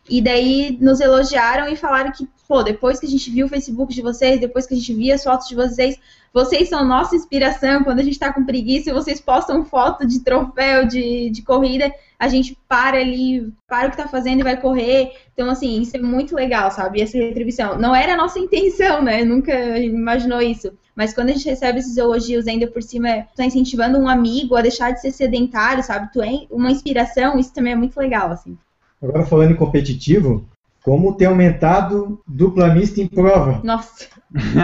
E 0.09 0.21
daí 0.21 0.77
nos 0.81 0.99
elogiaram 0.99 1.69
e 1.69 1.77
falaram 1.77 2.11
que, 2.11 2.27
pô, 2.47 2.63
depois 2.63 2.99
que 2.99 3.05
a 3.05 3.09
gente 3.09 3.29
viu 3.29 3.45
o 3.45 3.49
Facebook 3.49 3.93
de 3.93 4.01
vocês, 4.01 4.39
depois 4.39 4.65
que 4.65 4.73
a 4.73 4.77
gente 4.77 4.93
via 4.93 5.15
as 5.15 5.23
fotos 5.23 5.47
de 5.47 5.55
vocês, 5.55 5.97
vocês 6.33 6.67
são 6.67 6.85
nossa 6.85 7.15
inspiração. 7.15 7.83
Quando 7.83 7.99
a 7.99 8.03
gente 8.03 8.17
tá 8.17 8.33
com 8.33 8.43
preguiça 8.43 8.93
vocês 8.93 9.21
postam 9.21 9.63
foto 9.63 10.05
de 10.05 10.19
troféu, 10.19 10.87
de, 10.87 11.29
de 11.29 11.41
corrida, 11.41 11.93
a 12.17 12.27
gente 12.27 12.57
para 12.67 12.97
ali, 12.97 13.51
para 13.67 13.87
o 13.87 13.91
que 13.91 13.97
tá 13.97 14.07
fazendo 14.07 14.39
e 14.39 14.43
vai 14.43 14.59
correr. 14.59 15.11
Então, 15.33 15.49
assim, 15.49 15.81
isso 15.81 15.95
é 15.95 15.99
muito 15.99 16.35
legal, 16.35 16.71
sabe? 16.71 17.01
Essa 17.01 17.17
retribuição. 17.17 17.77
Não 17.77 17.95
era 17.95 18.13
a 18.13 18.17
nossa 18.17 18.39
intenção, 18.39 19.01
né? 19.01 19.23
Nunca 19.23 19.53
imaginou 19.77 20.41
isso. 20.41 20.71
Mas 20.95 21.13
quando 21.13 21.29
a 21.29 21.33
gente 21.33 21.49
recebe 21.49 21.79
esses 21.79 21.97
elogios, 21.97 22.47
ainda 22.47 22.67
por 22.67 22.81
cima, 22.81 23.27
tu 23.31 23.37
tá 23.37 23.45
incentivando 23.45 23.97
um 23.97 24.07
amigo 24.07 24.55
a 24.55 24.61
deixar 24.61 24.91
de 24.91 25.01
ser 25.01 25.11
sedentário, 25.11 25.83
sabe? 25.83 26.11
Tu 26.13 26.21
é 26.21 26.45
uma 26.49 26.71
inspiração, 26.71 27.37
isso 27.39 27.53
também 27.53 27.73
é 27.73 27.75
muito 27.75 27.97
legal, 27.97 28.31
assim. 28.31 28.57
Agora 29.01 29.25
falando 29.25 29.51
em 29.51 29.55
competitivo, 29.55 30.47
como 30.83 31.15
ter 31.15 31.25
aumentado 31.25 32.21
dupla 32.27 32.67
mista 32.67 33.01
em 33.01 33.07
prova? 33.07 33.61
Nossa. 33.63 34.07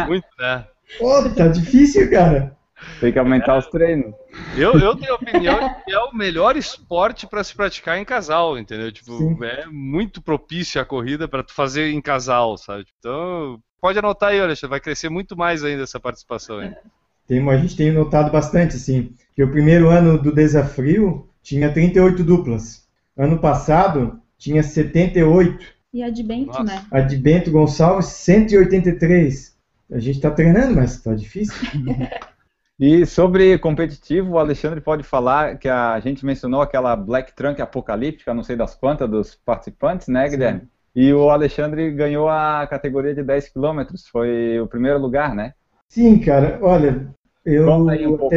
Muito, 0.07 0.27
né? 0.37 0.65
Pô, 0.97 1.29
tá 1.29 1.47
difícil, 1.47 2.09
cara. 2.09 2.57
Tem 2.99 3.11
que 3.11 3.19
aumentar 3.19 3.57
os 3.57 3.67
treinos. 3.67 4.13
Eu, 4.55 4.77
eu 4.79 4.95
tenho 4.95 5.13
a 5.13 5.15
opinião 5.15 5.75
que 5.83 5.91
é 5.91 5.99
o 5.99 6.15
melhor 6.15 6.55
esporte 6.55 7.27
para 7.27 7.43
se 7.43 7.55
praticar 7.55 7.97
em 7.97 8.05
casal, 8.05 8.57
entendeu? 8.57 8.91
Tipo, 8.91 9.17
Sim. 9.17 9.37
é 9.43 9.65
muito 9.67 10.21
propício 10.21 10.81
a 10.81 10.85
corrida 10.85 11.27
para 11.27 11.43
tu 11.43 11.53
fazer 11.53 11.91
em 11.91 12.01
casal, 12.01 12.57
sabe? 12.57 12.85
Então, 12.99 13.59
pode 13.81 13.99
anotar 13.99 14.29
aí, 14.29 14.39
Alexandre, 14.39 14.71
vai 14.71 14.79
crescer 14.79 15.09
muito 15.09 15.37
mais 15.37 15.63
ainda 15.63 15.83
essa 15.83 15.99
participação 15.99 16.59
aí. 16.59 16.73
Tem, 17.27 17.47
a 17.47 17.57
gente 17.57 17.75
tem 17.75 17.91
notado 17.91 18.31
bastante, 18.31 18.75
assim, 18.75 19.13
que 19.35 19.43
o 19.43 19.51
primeiro 19.51 19.89
ano 19.89 20.17
do 20.17 20.33
desafio 20.33 21.29
tinha 21.43 21.71
38 21.71 22.23
duplas. 22.23 22.87
Ano 23.15 23.39
passado 23.39 24.19
tinha 24.37 24.63
78. 24.63 25.78
E 25.93 26.03
a 26.03 26.09
de 26.09 26.23
Bento, 26.23 26.47
Nossa. 26.47 26.63
né? 26.63 26.85
A 26.91 27.01
de 27.01 27.17
Bento 27.17 27.51
Gonçalves, 27.51 28.07
183. 28.07 29.57
A 29.91 29.99
gente 29.99 30.21
tá 30.21 30.29
treinando, 30.29 30.75
mas 30.75 31.01
tá 31.01 31.13
difícil. 31.13 31.55
E 32.79 33.05
sobre 33.05 33.57
competitivo, 33.59 34.31
o 34.31 34.39
Alexandre 34.39 34.79
pode 34.79 35.03
falar 35.03 35.57
que 35.57 35.67
a 35.67 35.99
gente 35.99 36.25
mencionou 36.25 36.61
aquela 36.61 36.95
Black 36.95 37.35
Trunk 37.35 37.61
apocalíptica, 37.61 38.33
não 38.33 38.41
sei 38.41 38.55
das 38.55 38.73
quantas, 38.73 39.09
dos 39.09 39.35
participantes, 39.35 40.07
né, 40.07 40.29
Guilherme? 40.29 40.61
E 40.95 41.13
o 41.13 41.29
Alexandre 41.29 41.91
ganhou 41.91 42.29
a 42.29 42.65
categoria 42.69 43.13
de 43.13 43.21
10 43.21 43.49
km, 43.49 43.81
foi 44.09 44.61
o 44.61 44.67
primeiro 44.67 44.97
lugar, 44.97 45.35
né? 45.35 45.53
Sim, 45.89 46.19
cara, 46.19 46.57
olha, 46.61 47.13
eu 47.45 47.69
um 47.69 48.17
pouco. 48.17 48.33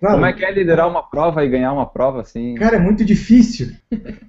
Claro, 0.00 0.14
Como 0.16 0.26
é 0.26 0.32
que 0.32 0.44
é 0.44 0.50
liderar 0.50 0.88
uma 0.88 1.02
prova 1.02 1.44
e 1.44 1.48
ganhar 1.48 1.72
uma 1.72 1.86
prova 1.86 2.22
assim? 2.22 2.54
Cara, 2.54 2.76
é 2.76 2.80
muito 2.80 3.04
difícil. 3.04 3.68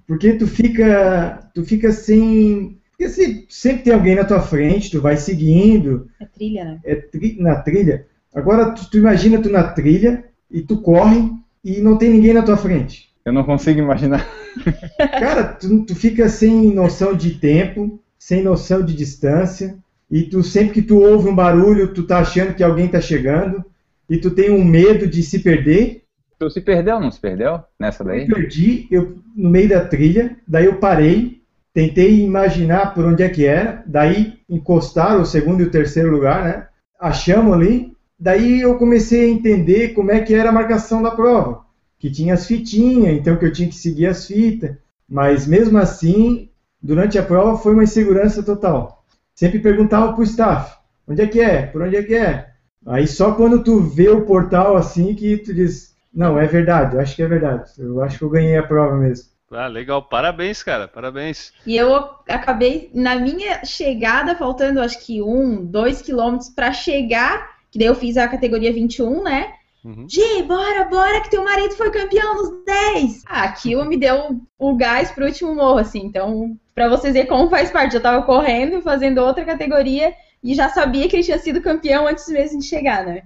Porque 0.05 0.33
tu 0.33 0.45
fica. 0.45 1.49
Tu 1.55 1.63
fica 1.63 1.91
sem. 1.91 2.77
Porque 2.91 3.09
se, 3.09 3.45
sempre 3.49 3.83
tem 3.83 3.93
alguém 3.93 4.15
na 4.15 4.25
tua 4.25 4.41
frente, 4.41 4.91
tu 4.91 5.01
vai 5.01 5.15
seguindo, 5.17 6.07
É 6.19 6.25
trilha, 6.25 6.65
né? 6.65 6.79
é 6.83 6.95
tri- 6.95 7.37
na 7.39 7.55
trilha. 7.55 8.05
Agora 8.35 8.71
tu, 8.71 8.89
tu 8.91 8.97
imagina 8.97 9.41
tu 9.41 9.49
na 9.49 9.63
trilha 9.63 10.25
e 10.51 10.61
tu 10.61 10.81
corre 10.81 11.31
e 11.63 11.79
não 11.81 11.97
tem 11.97 12.09
ninguém 12.09 12.33
na 12.33 12.43
tua 12.43 12.57
frente. 12.57 13.09
Eu 13.25 13.31
não 13.33 13.43
consigo 13.43 13.79
imaginar. 13.79 14.27
Cara, 14.97 15.43
tu, 15.43 15.85
tu 15.85 15.95
fica 15.95 16.27
sem 16.29 16.73
noção 16.73 17.15
de 17.15 17.35
tempo, 17.35 17.99
sem 18.19 18.43
noção 18.43 18.83
de 18.83 18.93
distância, 18.93 19.77
e 20.09 20.23
tu 20.23 20.43
sempre 20.43 20.73
que 20.73 20.81
tu 20.81 20.99
ouve 20.99 21.29
um 21.29 21.35
barulho, 21.35 21.93
tu 21.93 22.03
tá 22.03 22.19
achando 22.19 22.53
que 22.53 22.63
alguém 22.63 22.87
tá 22.87 22.99
chegando, 22.99 23.63
e 24.11 24.17
tu 24.17 24.29
tem 24.29 24.51
um 24.51 24.61
medo 24.61 25.07
de 25.07 25.23
se 25.23 25.39
perder. 25.39 26.03
Tu 26.37 26.49
se 26.49 26.59
perdeu, 26.59 26.99
não 26.99 27.09
se 27.09 27.21
perdeu 27.21 27.63
nessa 27.79 28.03
daí? 28.03 28.27
Eu 28.27 28.35
perdi 28.35 28.85
eu, 28.91 29.17
no 29.33 29.49
meio 29.49 29.69
da 29.69 29.85
trilha, 29.85 30.35
daí 30.45 30.65
eu 30.65 30.75
parei, 30.79 31.41
tentei 31.73 32.19
imaginar 32.19 32.93
por 32.93 33.05
onde 33.05 33.23
é 33.23 33.29
que 33.29 33.45
era, 33.45 33.81
daí 33.87 34.33
encostaram 34.49 35.21
o 35.21 35.25
segundo 35.25 35.61
e 35.61 35.65
o 35.65 35.71
terceiro 35.71 36.11
lugar, 36.11 36.43
né? 36.43 36.67
Achamos 36.99 37.53
ali, 37.53 37.95
daí 38.19 38.59
eu 38.59 38.77
comecei 38.77 39.23
a 39.23 39.33
entender 39.33 39.93
como 39.93 40.11
é 40.11 40.19
que 40.19 40.33
era 40.33 40.49
a 40.49 40.53
marcação 40.53 41.01
da 41.01 41.11
prova, 41.11 41.61
que 41.97 42.11
tinha 42.11 42.33
as 42.33 42.45
fitinhas, 42.45 43.13
então 43.15 43.37
que 43.37 43.45
eu 43.45 43.53
tinha 43.53 43.69
que 43.69 43.75
seguir 43.75 44.07
as 44.07 44.27
fitas, 44.27 44.75
mas 45.07 45.47
mesmo 45.47 45.77
assim, 45.77 46.49
durante 46.81 47.17
a 47.17 47.23
prova 47.23 47.57
foi 47.57 47.71
uma 47.71 47.85
insegurança 47.85 48.43
total. 48.43 49.05
Sempre 49.33 49.59
perguntava 49.59 50.11
pro 50.11 50.23
staff, 50.23 50.75
onde 51.07 51.21
é 51.21 51.27
que 51.27 51.39
é? 51.39 51.61
Por 51.61 51.81
onde 51.81 51.95
é 51.95 52.03
que 52.03 52.13
é? 52.13 52.50
Aí 52.85 53.07
só 53.07 53.33
quando 53.33 53.63
tu 53.63 53.81
vê 53.81 54.09
o 54.09 54.25
portal 54.25 54.75
assim 54.75 55.13
que 55.13 55.37
tu 55.37 55.53
diz, 55.53 55.95
não, 56.13 56.39
é 56.39 56.45
verdade, 56.45 56.95
eu 56.95 57.01
acho 57.01 57.15
que 57.15 57.23
é 57.23 57.27
verdade. 57.27 57.71
Eu 57.77 58.01
acho 58.01 58.17
que 58.17 58.23
eu 58.23 58.29
ganhei 58.29 58.57
a 58.57 58.63
prova 58.63 58.95
mesmo. 58.95 59.31
Ah, 59.51 59.67
legal. 59.67 60.01
Parabéns, 60.01 60.63
cara. 60.63 60.87
Parabéns. 60.87 61.51
E 61.67 61.75
eu 61.75 61.93
acabei, 62.27 62.89
na 62.93 63.17
minha 63.17 63.65
chegada, 63.65 64.35
faltando 64.35 64.79
acho 64.79 65.05
que 65.05 65.21
um, 65.21 65.65
dois 65.65 66.01
quilômetros 66.01 66.49
pra 66.49 66.71
chegar, 66.71 67.57
que 67.69 67.77
daí 67.77 67.87
eu 67.87 67.95
fiz 67.95 68.15
a 68.15 68.29
categoria 68.29 68.71
21, 68.71 69.23
né? 69.23 69.53
Uhum. 69.83 70.07
Gi, 70.07 70.43
bora, 70.43 70.85
bora, 70.85 71.21
que 71.21 71.29
teu 71.29 71.43
marido 71.43 71.75
foi 71.75 71.91
campeão 71.91 72.35
nos 72.35 72.63
10. 72.65 73.23
Ah, 73.27 73.43
aquilo 73.43 73.83
me 73.83 73.97
deu 73.97 74.39
o 74.57 74.75
gás 74.75 75.11
pro 75.11 75.25
último 75.25 75.53
morro, 75.53 75.79
assim. 75.79 75.99
Então, 76.05 76.55
pra 76.73 76.87
vocês 76.87 77.13
verem 77.13 77.27
como 77.27 77.49
faz 77.49 77.71
parte, 77.71 77.95
eu 77.95 78.01
tava 78.01 78.23
correndo, 78.23 78.81
fazendo 78.81 79.19
outra 79.19 79.43
categoria 79.43 80.13
e 80.43 80.55
já 80.55 80.69
sabia 80.69 81.07
que 81.07 81.15
ele 81.15 81.23
tinha 81.23 81.39
sido 81.39 81.61
campeão 81.61 82.07
antes 82.07 82.27
mesmo 82.27 82.59
de 82.59 82.65
chegar, 82.65 83.05
né? 83.05 83.23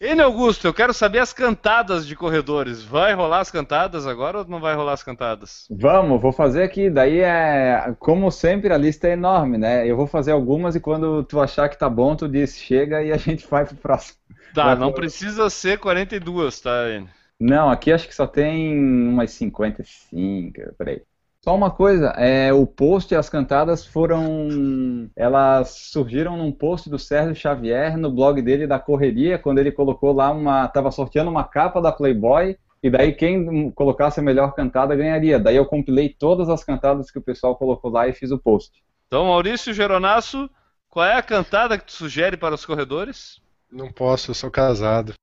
Ele, 0.00 0.22
Augusto, 0.22 0.64
eu 0.64 0.72
quero 0.72 0.94
saber 0.94 1.18
as 1.18 1.32
cantadas 1.32 2.06
de 2.06 2.14
corredores. 2.14 2.84
Vai 2.84 3.14
rolar 3.14 3.40
as 3.40 3.50
cantadas 3.50 4.06
agora 4.06 4.38
ou 4.38 4.44
não 4.46 4.60
vai 4.60 4.74
rolar 4.76 4.92
as 4.92 5.02
cantadas? 5.02 5.66
Vamos, 5.68 6.22
vou 6.22 6.30
fazer 6.30 6.62
aqui. 6.62 6.88
Daí 6.88 7.18
é, 7.18 7.94
como 7.98 8.30
sempre, 8.30 8.72
a 8.72 8.78
lista 8.78 9.08
é 9.08 9.14
enorme, 9.14 9.58
né? 9.58 9.84
Eu 9.86 9.96
vou 9.96 10.06
fazer 10.06 10.30
algumas 10.30 10.76
e 10.76 10.80
quando 10.80 11.24
tu 11.24 11.40
achar 11.40 11.68
que 11.68 11.76
tá 11.76 11.90
bom, 11.90 12.14
tu 12.14 12.28
diz 12.28 12.56
chega 12.56 13.02
e 13.02 13.10
a 13.10 13.16
gente 13.16 13.46
vai 13.48 13.64
pro 13.66 13.76
próximo. 13.76 14.18
Tá, 14.54 14.66
Vai, 14.66 14.76
não 14.76 14.92
precisa 14.92 15.50
ser 15.50 15.78
42, 15.78 16.60
tá, 16.60 16.88
Enio? 16.90 17.17
Não, 17.40 17.70
aqui 17.70 17.92
acho 17.92 18.08
que 18.08 18.14
só 18.14 18.26
tem 18.26 18.76
umas 18.78 19.30
55, 19.32 20.74
peraí. 20.76 21.02
Só 21.40 21.54
uma 21.54 21.70
coisa, 21.70 22.08
é, 22.16 22.52
o 22.52 22.66
post 22.66 23.14
e 23.14 23.16
as 23.16 23.30
cantadas 23.30 23.86
foram. 23.86 25.08
Elas 25.14 25.70
surgiram 25.70 26.36
num 26.36 26.50
post 26.50 26.90
do 26.90 26.98
Sérgio 26.98 27.34
Xavier 27.34 27.96
no 27.96 28.10
blog 28.10 28.42
dele 28.42 28.66
da 28.66 28.78
correria, 28.78 29.38
quando 29.38 29.58
ele 29.58 29.70
colocou 29.70 30.12
lá 30.12 30.32
uma. 30.32 30.66
Tava 30.68 30.90
sorteando 30.90 31.30
uma 31.30 31.44
capa 31.44 31.80
da 31.80 31.92
Playboy, 31.92 32.56
e 32.82 32.90
daí 32.90 33.12
quem 33.12 33.70
colocasse 33.70 34.18
a 34.18 34.22
melhor 34.22 34.52
cantada 34.52 34.96
ganharia. 34.96 35.38
Daí 35.38 35.56
eu 35.56 35.64
compilei 35.64 36.08
todas 36.08 36.48
as 36.48 36.64
cantadas 36.64 37.10
que 37.10 37.18
o 37.18 37.22
pessoal 37.22 37.56
colocou 37.56 37.90
lá 37.90 38.08
e 38.08 38.12
fiz 38.12 38.32
o 38.32 38.38
post. 38.38 38.82
Então, 39.06 39.26
Maurício 39.26 39.72
Geronasso, 39.72 40.50
qual 40.90 41.06
é 41.06 41.14
a 41.14 41.22
cantada 41.22 41.78
que 41.78 41.86
tu 41.86 41.92
sugere 41.92 42.36
para 42.36 42.54
os 42.54 42.66
corredores? 42.66 43.40
Não 43.70 43.92
posso, 43.92 44.32
eu 44.32 44.34
sou 44.34 44.50
casado. 44.50 45.14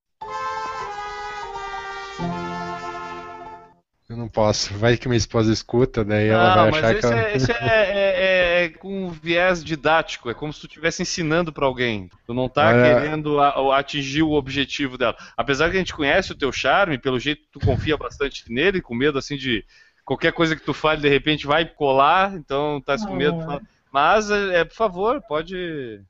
Eu 4.08 4.16
não 4.16 4.28
posso. 4.28 4.72
Vai 4.74 4.96
que 4.96 5.08
minha 5.08 5.16
esposa 5.16 5.52
escuta, 5.52 6.04
daí 6.04 6.28
ela 6.28 6.52
ah, 6.52 6.56
vai 6.56 6.70
mas 6.70 6.84
achar 6.84 6.92
esse, 6.92 7.00
que 7.00 7.06
ela... 7.06 7.20
é, 7.20 7.36
esse 7.36 7.52
é, 7.52 7.56
é- 7.66 8.62
é- 8.62 8.64
é 8.64 8.68
com 8.68 9.10
viés 9.10 9.62
didático, 9.64 10.30
é 10.30 10.34
como 10.34 10.52
se 10.52 10.60
tu 10.60 10.66
estivesse 10.66 11.02
ensinando 11.02 11.52
para 11.52 11.66
alguém. 11.66 12.08
Tu 12.24 12.32
não 12.32 12.48
tá 12.48 12.68
Olha- 12.68 13.00
querendo 13.00 13.40
a- 13.40 13.78
atingir 13.78 14.22
o 14.22 14.32
objetivo 14.32 14.96
dela. 14.96 15.16
Apesar 15.36 15.70
que 15.70 15.76
a 15.76 15.78
gente 15.80 15.94
conhece 15.94 16.30
o 16.30 16.36
teu 16.36 16.52
charme, 16.52 16.98
pelo 16.98 17.18
jeito 17.18 17.42
tu 17.52 17.58
confia 17.60 17.96
bastante 17.96 18.44
nele, 18.50 18.80
com 18.80 18.94
medo 18.94 19.18
assim 19.18 19.36
de 19.36 19.64
qualquer 20.04 20.32
coisa 20.32 20.54
que 20.54 20.62
tu 20.62 20.72
fale 20.72 21.00
de 21.00 21.08
repente 21.08 21.46
vai 21.46 21.64
colar, 21.64 22.34
então 22.34 22.80
tá 22.80 22.96
com 22.96 23.14
medo. 23.14 23.38
de 23.38 23.44
falar. 23.44 23.62
Mas, 23.92 24.30
é, 24.30 24.60
é, 24.60 24.64
por 24.64 24.74
favor, 24.74 25.20
pode. 25.26 26.00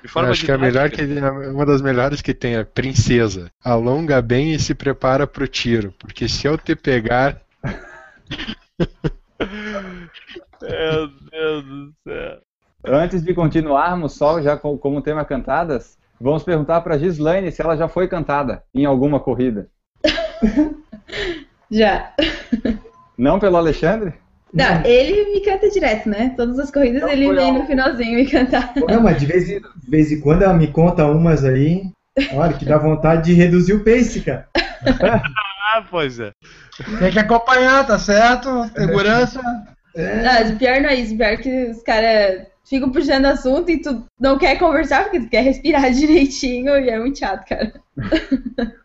De 0.00 0.06
Eu 0.08 0.10
forma 0.10 0.30
acho 0.30 0.44
que 0.44 0.50
a 0.52 0.58
melhor 0.58 0.90
que 0.90 1.02
uma 1.02 1.64
das 1.66 1.80
melhores 1.80 2.20
que 2.20 2.34
tem 2.34 2.56
é 2.56 2.64
princesa. 2.64 3.50
Alonga 3.64 4.20
bem 4.20 4.52
e 4.52 4.58
se 4.58 4.74
prepara 4.74 5.26
pro 5.26 5.46
tiro, 5.46 5.92
porque 5.98 6.28
se 6.28 6.46
eu 6.46 6.58
te 6.58 6.74
pegar, 6.74 7.40
Meu 10.60 11.08
Deus 11.30 11.64
do 11.64 11.92
céu. 12.06 12.40
Antes 12.84 13.22
de 13.22 13.32
continuarmos, 13.34 14.12
só 14.14 14.40
já 14.42 14.56
com- 14.56 14.76
como 14.76 15.02
tema 15.02 15.24
cantadas, 15.24 15.96
vamos 16.20 16.42
perguntar 16.42 16.80
para 16.80 16.98
Gislaine 16.98 17.50
se 17.52 17.62
ela 17.62 17.76
já 17.76 17.86
foi 17.88 18.08
cantada 18.08 18.64
em 18.74 18.84
alguma 18.84 19.20
corrida. 19.20 19.68
Já. 21.70 22.12
Não 23.16 23.38
pelo 23.38 23.56
Alexandre? 23.56 24.12
Não, 24.52 24.84
ele 24.84 25.32
me 25.32 25.40
canta 25.40 25.70
direto, 25.70 26.08
né? 26.08 26.34
Todas 26.36 26.58
as 26.58 26.70
corridas 26.70 27.00
Não 27.00 27.08
ele 27.08 27.32
vem 27.34 27.52
no 27.52 27.66
finalzinho 27.66 28.16
me 28.16 28.26
cantar. 28.26 28.72
Não, 28.88 29.02
mas 29.02 29.18
de 29.18 29.26
vez, 29.26 29.48
em, 29.48 29.60
de 29.60 29.90
vez 29.90 30.12
em 30.12 30.20
quando 30.20 30.42
ela 30.42 30.52
me 30.52 30.66
conta 30.66 31.06
umas 31.06 31.44
aí, 31.44 31.84
olha, 32.34 32.52
que 32.52 32.64
dá 32.64 32.76
vontade 32.76 33.24
de 33.24 33.32
reduzir 33.32 33.72
o 33.72 33.84
pace, 33.84 34.20
cara. 34.20 34.46
Ah, 35.74 35.84
pois 35.90 36.20
é. 36.20 36.32
Tem 36.98 37.10
que 37.10 37.18
acompanhar, 37.18 37.86
tá 37.86 37.98
certo? 37.98 38.68
Segurança. 38.76 39.40
Não, 39.96 40.50
o 40.50 40.58
pior 40.58 40.80
não 40.82 40.90
é 40.90 40.96
isso. 40.96 41.14
O 41.14 41.16
pior 41.16 41.32
é 41.32 41.36
que 41.38 41.64
os 41.70 41.82
caras 41.82 42.46
ficam 42.68 42.90
puxando 42.90 43.26
assunto 43.26 43.70
e 43.70 43.80
tu 43.80 44.04
não 44.20 44.38
quer 44.38 44.58
conversar 44.58 45.04
porque 45.04 45.20
tu 45.20 45.28
quer 45.28 45.42
respirar 45.42 45.90
direitinho 45.92 46.76
e 46.76 46.90
é 46.90 46.98
muito 46.98 47.18
chato, 47.18 47.48
cara. 47.48 47.72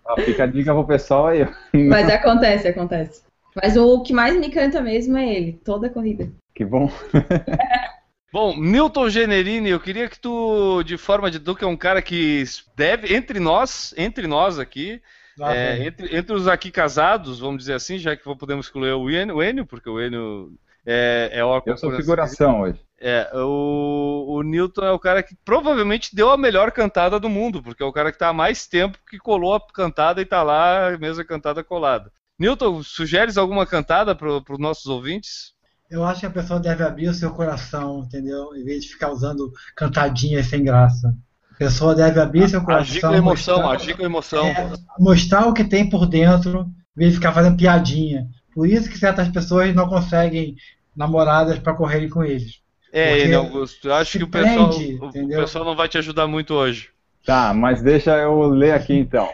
Ó, 0.06 0.16
fica 0.22 0.44
a 0.44 0.48
dica 0.48 0.74
pro 0.74 0.88
pessoal 0.88 1.28
aí. 1.28 1.48
Mas 1.74 2.10
acontece, 2.10 2.68
acontece. 2.68 3.27
Mas 3.62 3.76
o 3.76 4.02
que 4.04 4.14
mais 4.14 4.38
me 4.40 4.50
canta 4.50 4.82
mesmo 4.82 5.18
é 5.18 5.34
ele, 5.34 5.54
toda 5.64 5.88
a 5.88 5.90
corrida. 5.90 6.32
Que 6.54 6.64
bom. 6.64 6.92
Bom, 8.32 8.58
Newton 8.60 9.10
Generini, 9.10 9.70
eu 9.70 9.80
queria 9.80 10.08
que 10.10 10.20
tu, 10.20 10.84
de 10.84 10.98
forma 10.98 11.32
de 11.32 11.40
tu, 11.40 11.56
que 11.56 11.64
é 11.64 11.68
um 11.68 11.78
cara 11.78 12.02
que 12.02 12.44
deve, 12.76 13.16
entre 13.16 13.40
nós, 13.40 13.94
entre 13.98 14.28
nós 14.28 14.60
aqui, 14.60 15.02
Lá 15.38 15.56
é, 15.56 15.86
entre, 15.86 16.16
entre 16.16 16.36
os 16.36 16.48
aqui 16.48 16.72
casados, 16.72 17.40
vamos 17.40 17.60
dizer 17.60 17.74
assim, 17.74 17.98
já 18.00 18.16
que 18.16 18.24
podemos 18.36 18.66
excluir 18.66 18.92
o 18.94 19.10
Enio, 19.10 19.36
o 19.36 19.44
Enio 19.44 19.66
porque 19.66 19.88
o 19.88 20.02
Enio 20.02 20.52
é, 20.86 21.30
é 21.32 21.46
o 21.46 21.62
Eu 21.66 21.78
sou 21.78 21.96
figuração 21.96 22.62
hoje. 22.62 22.80
É, 23.00 23.30
o, 23.36 24.26
o 24.28 24.42
Newton 24.42 24.84
é 24.84 24.92
o 24.92 24.98
cara 24.98 25.22
que 25.22 25.36
provavelmente 25.46 26.16
deu 26.16 26.32
a 26.32 26.38
melhor 26.38 26.72
cantada 26.72 27.20
do 27.20 27.30
mundo, 27.30 27.62
porque 27.62 27.84
é 27.84 27.86
o 27.86 27.94
cara 27.94 28.12
que 28.12 28.16
está 28.16 28.30
há 28.30 28.34
mais 28.34 28.66
tempo 28.66 28.98
que 29.08 29.20
colou 29.20 29.54
a 29.54 29.62
cantada 29.62 30.20
e 30.20 30.24
está 30.24 30.42
lá, 30.42 30.88
a 30.88 30.98
mesma 30.98 31.24
cantada 31.24 31.64
colada. 31.64 32.12
Newton, 32.40 32.84
sugeres 32.84 33.38
alguma 33.38 33.66
cantada 33.66 34.14
para 34.16 34.30
os 34.30 34.60
nossos 34.60 34.86
ouvintes? 34.86 35.54
Eu 35.90 36.04
acho 36.04 36.20
que 36.22 36.26
a 36.26 36.30
pessoa 36.32 36.60
deve 36.60 36.84
abrir 36.84 37.08
o 37.08 37.14
seu 37.14 37.32
coração, 37.32 38.04
entendeu? 38.06 38.56
Em 38.56 38.64
vez 38.64 38.84
de 38.84 38.90
ficar 38.92 39.10
usando 39.12 39.52
cantadinhas 39.76 40.46
sem 40.48 40.64
graça. 40.64 41.16
A 41.52 41.56
pessoa 41.56 41.96
deve 41.96 42.20
abrir 42.20 42.48
seu 42.50 42.62
coração. 42.62 42.84
Agir 42.92 43.02
com 43.02 43.16
emoção, 43.16 43.56
mostrar- 43.62 43.76
agir 43.76 43.98
com 43.98 44.04
emoção. 44.04 44.46
É, 44.46 44.74
mostrar 45.00 45.48
o 45.48 45.54
que 45.54 45.64
tem 45.64 45.90
por 45.90 46.06
dentro, 46.06 46.62
em 46.96 47.00
vez 47.00 47.12
de 47.14 47.18
ficar 47.18 47.34
fazendo 47.34 47.58
piadinha. 47.58 48.28
Por 48.54 48.68
isso 48.68 48.90
que 48.90 48.98
certas 48.98 49.28
pessoas 49.30 49.74
não 49.74 49.88
conseguem 49.88 50.56
namoradas 50.96 51.58
para 51.58 51.74
correrem 51.74 52.10
com 52.10 52.24
eles. 52.24 52.60
É, 52.92 53.20
Enio 53.24 53.40
Augusto, 53.40 53.88
eu 53.88 53.94
acho 53.96 54.18
que 54.18 54.24
o 54.24 54.28
pessoal, 54.30 54.70
prende, 54.70 54.96
o 55.02 55.06
entendeu? 55.06 55.42
pessoal 55.42 55.66
não 55.66 55.76
vai 55.76 55.88
te 55.88 55.98
ajudar 55.98 56.28
muito 56.28 56.54
hoje. 56.54 56.90
Tá, 57.26 57.54
mas 57.54 57.82
deixa 57.82 58.16
eu 58.18 58.48
ler 58.50 58.72
aqui 58.74 58.94
então. 58.94 59.30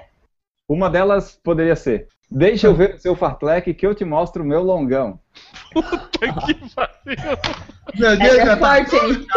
Uma 0.68 0.90
delas 0.90 1.40
poderia 1.44 1.76
ser: 1.76 2.08
Deixa 2.36 2.66
eu 2.66 2.74
ver 2.74 2.96
o 2.96 2.98
seu 2.98 3.16
fartlek 3.16 3.76
que 3.76 3.86
eu 3.86 3.94
te 3.94 4.04
mostro 4.04 4.42
o 4.42 4.46
meu 4.46 4.64
longão. 4.64 5.20
que 5.72 6.56
pariu! 6.74 7.38
Meu 7.94 8.18
Deus, 8.18 8.38
é 8.40 8.46
já 8.48 8.58
tá, 8.58 8.76
forte, 8.76 8.96
hein? 8.96 9.28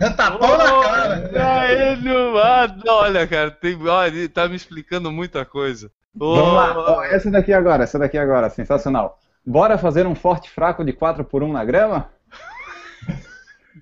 já 0.00 0.12
tá 0.12 0.30
pau 0.30 0.56
na 0.56 0.64
cara. 0.64 1.30
Olha, 1.34 1.92
Enio, 1.94 2.38
ah, 2.38 2.76
não, 2.84 2.94
olha, 2.94 3.26
cara, 3.26 3.50
tem, 3.50 3.76
olha, 3.88 4.08
ele 4.08 4.28
tá 4.28 4.48
me 4.48 4.54
explicando 4.54 5.10
muita 5.10 5.44
coisa. 5.44 5.90
Ô, 6.18 6.36
Vamos 6.36 6.54
lá, 6.54 7.08
essa 7.08 7.28
daqui 7.32 7.52
agora, 7.52 7.82
essa 7.82 7.98
daqui 7.98 8.16
agora, 8.16 8.48
sensacional. 8.48 9.18
Bora 9.44 9.76
fazer 9.76 10.06
um 10.06 10.14
forte 10.14 10.48
fraco 10.48 10.84
de 10.84 10.92
4 10.92 11.24
por 11.24 11.42
1 11.42 11.52
na 11.52 11.64
grama? 11.64 12.10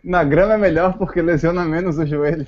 Na 0.02 0.24
grama 0.24 0.54
é 0.54 0.58
melhor 0.58 0.96
porque 0.98 1.22
lesiona 1.22 1.64
menos 1.64 1.98
o 1.98 2.06
joelho. 2.06 2.46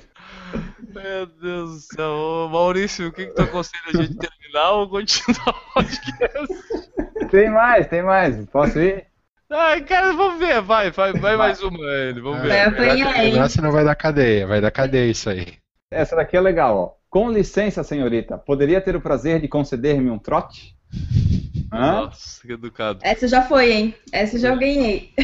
Meu 0.93 1.25
Deus 1.25 1.71
do 1.71 1.79
céu. 1.95 2.11
Ô, 2.11 2.49
Maurício, 2.49 3.07
o 3.07 3.11
que, 3.11 3.27
que 3.27 3.33
tu 3.35 3.41
aconselha 3.43 3.83
a 3.93 3.97
gente 4.01 4.17
terminar 4.17 4.71
ou 4.71 4.89
continuar 4.89 5.49
o 5.49 5.73
podcast? 5.73 6.89
Tem 7.29 7.49
mais, 7.49 7.87
tem 7.87 8.01
mais. 8.01 8.45
Posso 8.49 8.79
ir? 8.79 9.05
Ai, 9.49 9.81
cara, 9.81 10.11
vamos 10.13 10.39
ver, 10.39 10.61
vai, 10.61 10.91
vai, 10.91 11.13
vai 11.13 11.37
mais 11.37 11.63
uma, 11.63 11.79
ele, 11.79 12.19
vamos 12.19 12.39
Vai 12.39 12.49
ver. 12.49 12.67
apanhar, 12.67 13.23
hein? 13.25 13.33
Nossa, 13.33 13.61
não 13.61 13.71
vai 13.71 13.85
dar 13.85 13.95
cadeia, 13.95 14.45
vai 14.45 14.59
dar 14.59 14.71
cadeia 14.71 15.09
isso 15.09 15.29
aí. 15.29 15.53
Essa 15.89 16.17
daqui 16.17 16.35
é 16.35 16.41
legal, 16.41 16.75
ó. 16.77 16.91
Com 17.09 17.31
licença, 17.31 17.81
senhorita, 17.81 18.37
poderia 18.37 18.81
ter 18.81 18.93
o 18.97 19.01
prazer 19.01 19.39
de 19.39 19.47
conceder-me 19.47 20.09
um 20.09 20.19
trote? 20.19 20.75
Hã? 21.71 21.91
Nossa, 22.03 22.45
que 22.45 22.51
educado. 22.53 22.99
Essa 23.01 23.25
já 23.27 23.41
foi, 23.41 23.71
hein? 23.71 23.95
Essa 24.11 24.37
já 24.37 24.49
eu 24.49 24.59
ganhei. 24.59 25.13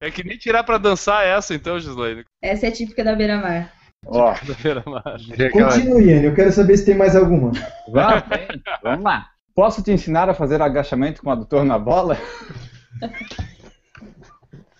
É 0.00 0.10
que 0.10 0.22
nem 0.22 0.38
tirar 0.38 0.62
pra 0.62 0.78
dançar 0.78 1.26
essa, 1.26 1.54
então, 1.54 1.78
Gislaine. 1.78 2.24
Essa 2.40 2.68
é 2.68 2.70
típica 2.70 3.02
da 3.02 3.16
Beira-Mar. 3.16 3.72
Ó, 4.06 4.32
Da 4.46 4.54
beira-mar. 4.62 5.18
Continue, 5.52 6.10
Enio. 6.10 6.30
Eu 6.30 6.34
quero 6.34 6.52
saber 6.52 6.76
se 6.76 6.84
tem 6.86 6.96
mais 6.96 7.16
alguma. 7.16 7.52
vamos, 8.82 9.04
lá. 9.04 9.26
Posso 9.54 9.82
te 9.82 9.90
ensinar 9.90 10.28
a 10.28 10.34
fazer 10.34 10.62
agachamento 10.62 11.20
com 11.20 11.28
o 11.28 11.32
adutor 11.32 11.64
na 11.64 11.78
bola? 11.78 12.16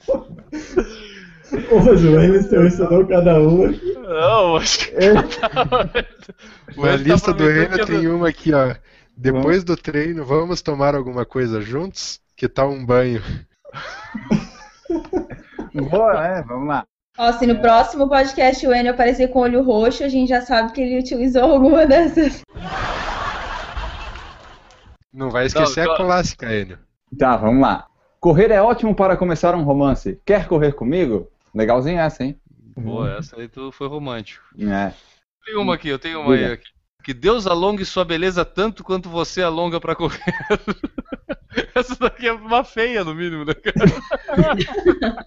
Ô, 0.09 1.81
mas 1.81 2.05
o 2.05 2.21
Emerson 2.21 2.65
ensinou 2.65 3.07
cada 3.07 3.41
uma. 3.41 3.69
Não, 3.69 4.57
acho 4.57 4.79
que. 4.79 4.95
O 6.77 6.87
Na 6.87 6.93
tá 6.93 6.97
lista 6.97 7.33
do 7.33 7.51
Enio 7.51 7.87
tem 7.87 8.07
uma 8.07 8.29
aqui, 8.29 8.53
ó. 8.55 8.77
Depois 9.17 9.65
do 9.65 9.77
treino, 9.77 10.25
vamos 10.25 10.63
tomar 10.63 10.95
alguma 10.95 11.27
coisa 11.27 11.61
juntos? 11.61 12.21
Que 12.37 12.49
tal 12.49 12.71
um 12.71 12.87
banho? 12.87 13.21
Boa, 15.91 16.21
né? 16.21 16.45
Vamos 16.47 16.69
lá. 16.69 16.85
Ó, 17.19 17.33
se 17.33 17.47
no 17.47 17.61
próximo 17.61 18.09
podcast 18.09 18.67
o 18.67 18.75
Enio 18.75 18.93
aparecer 18.93 19.29
com 19.29 19.41
o 19.41 19.43
olho 19.43 19.63
roxo, 19.63 20.05
a 20.05 20.09
gente 20.09 20.29
já 20.29 20.41
sabe 20.41 20.73
que 20.73 20.81
ele 20.81 20.99
utilizou 20.99 21.43
alguma 21.43 21.87
dessas. 21.87 22.43
Não 25.13 25.31
vai 25.31 25.47
esquecer 25.47 25.85
Não, 25.85 25.95
a 25.95 25.97
clássica, 25.97 26.55
Enio. 26.55 26.79
Tá, 27.19 27.37
vamos 27.37 27.61
lá. 27.61 27.87
Correr 28.21 28.51
é 28.51 28.63
ótimo 28.63 28.95
para 28.95 29.17
começar 29.17 29.55
um 29.55 29.65
romance. 29.65 30.21
Quer 30.25 30.47
correr 30.47 30.73
comigo? 30.73 31.29
Legalzinho 31.55 31.99
essa, 31.99 32.23
hein? 32.23 32.39
Pô, 32.75 33.07
essa 33.07 33.37
aí 33.37 33.49
tu 33.49 33.73
foi 33.73 33.89
romântico. 33.89 34.45
É. 34.61 34.93
Tem 35.45 35.57
uma 35.57 35.75
aqui, 35.75 35.89
eu 35.89 35.99
tenho 35.99 36.21
uma 36.21 36.35
aí 36.35 36.53
aqui. 36.53 36.69
Que 37.09 37.15
Deus 37.15 37.47
alongue 37.47 37.87
sua 37.87 38.05
beleza 38.05 38.45
tanto 38.45 38.85
quanto 38.85 39.09
você 39.09 39.41
alonga 39.41 39.81
pra 39.81 39.95
correr. 39.97 40.21
Essa 41.75 41.97
daqui 41.99 42.29
é 42.29 42.33
uma 42.35 42.63
feia, 42.63 43.03
no 43.03 43.15
mínimo, 43.15 43.47
né, 43.47 43.55
cara? 43.55 45.25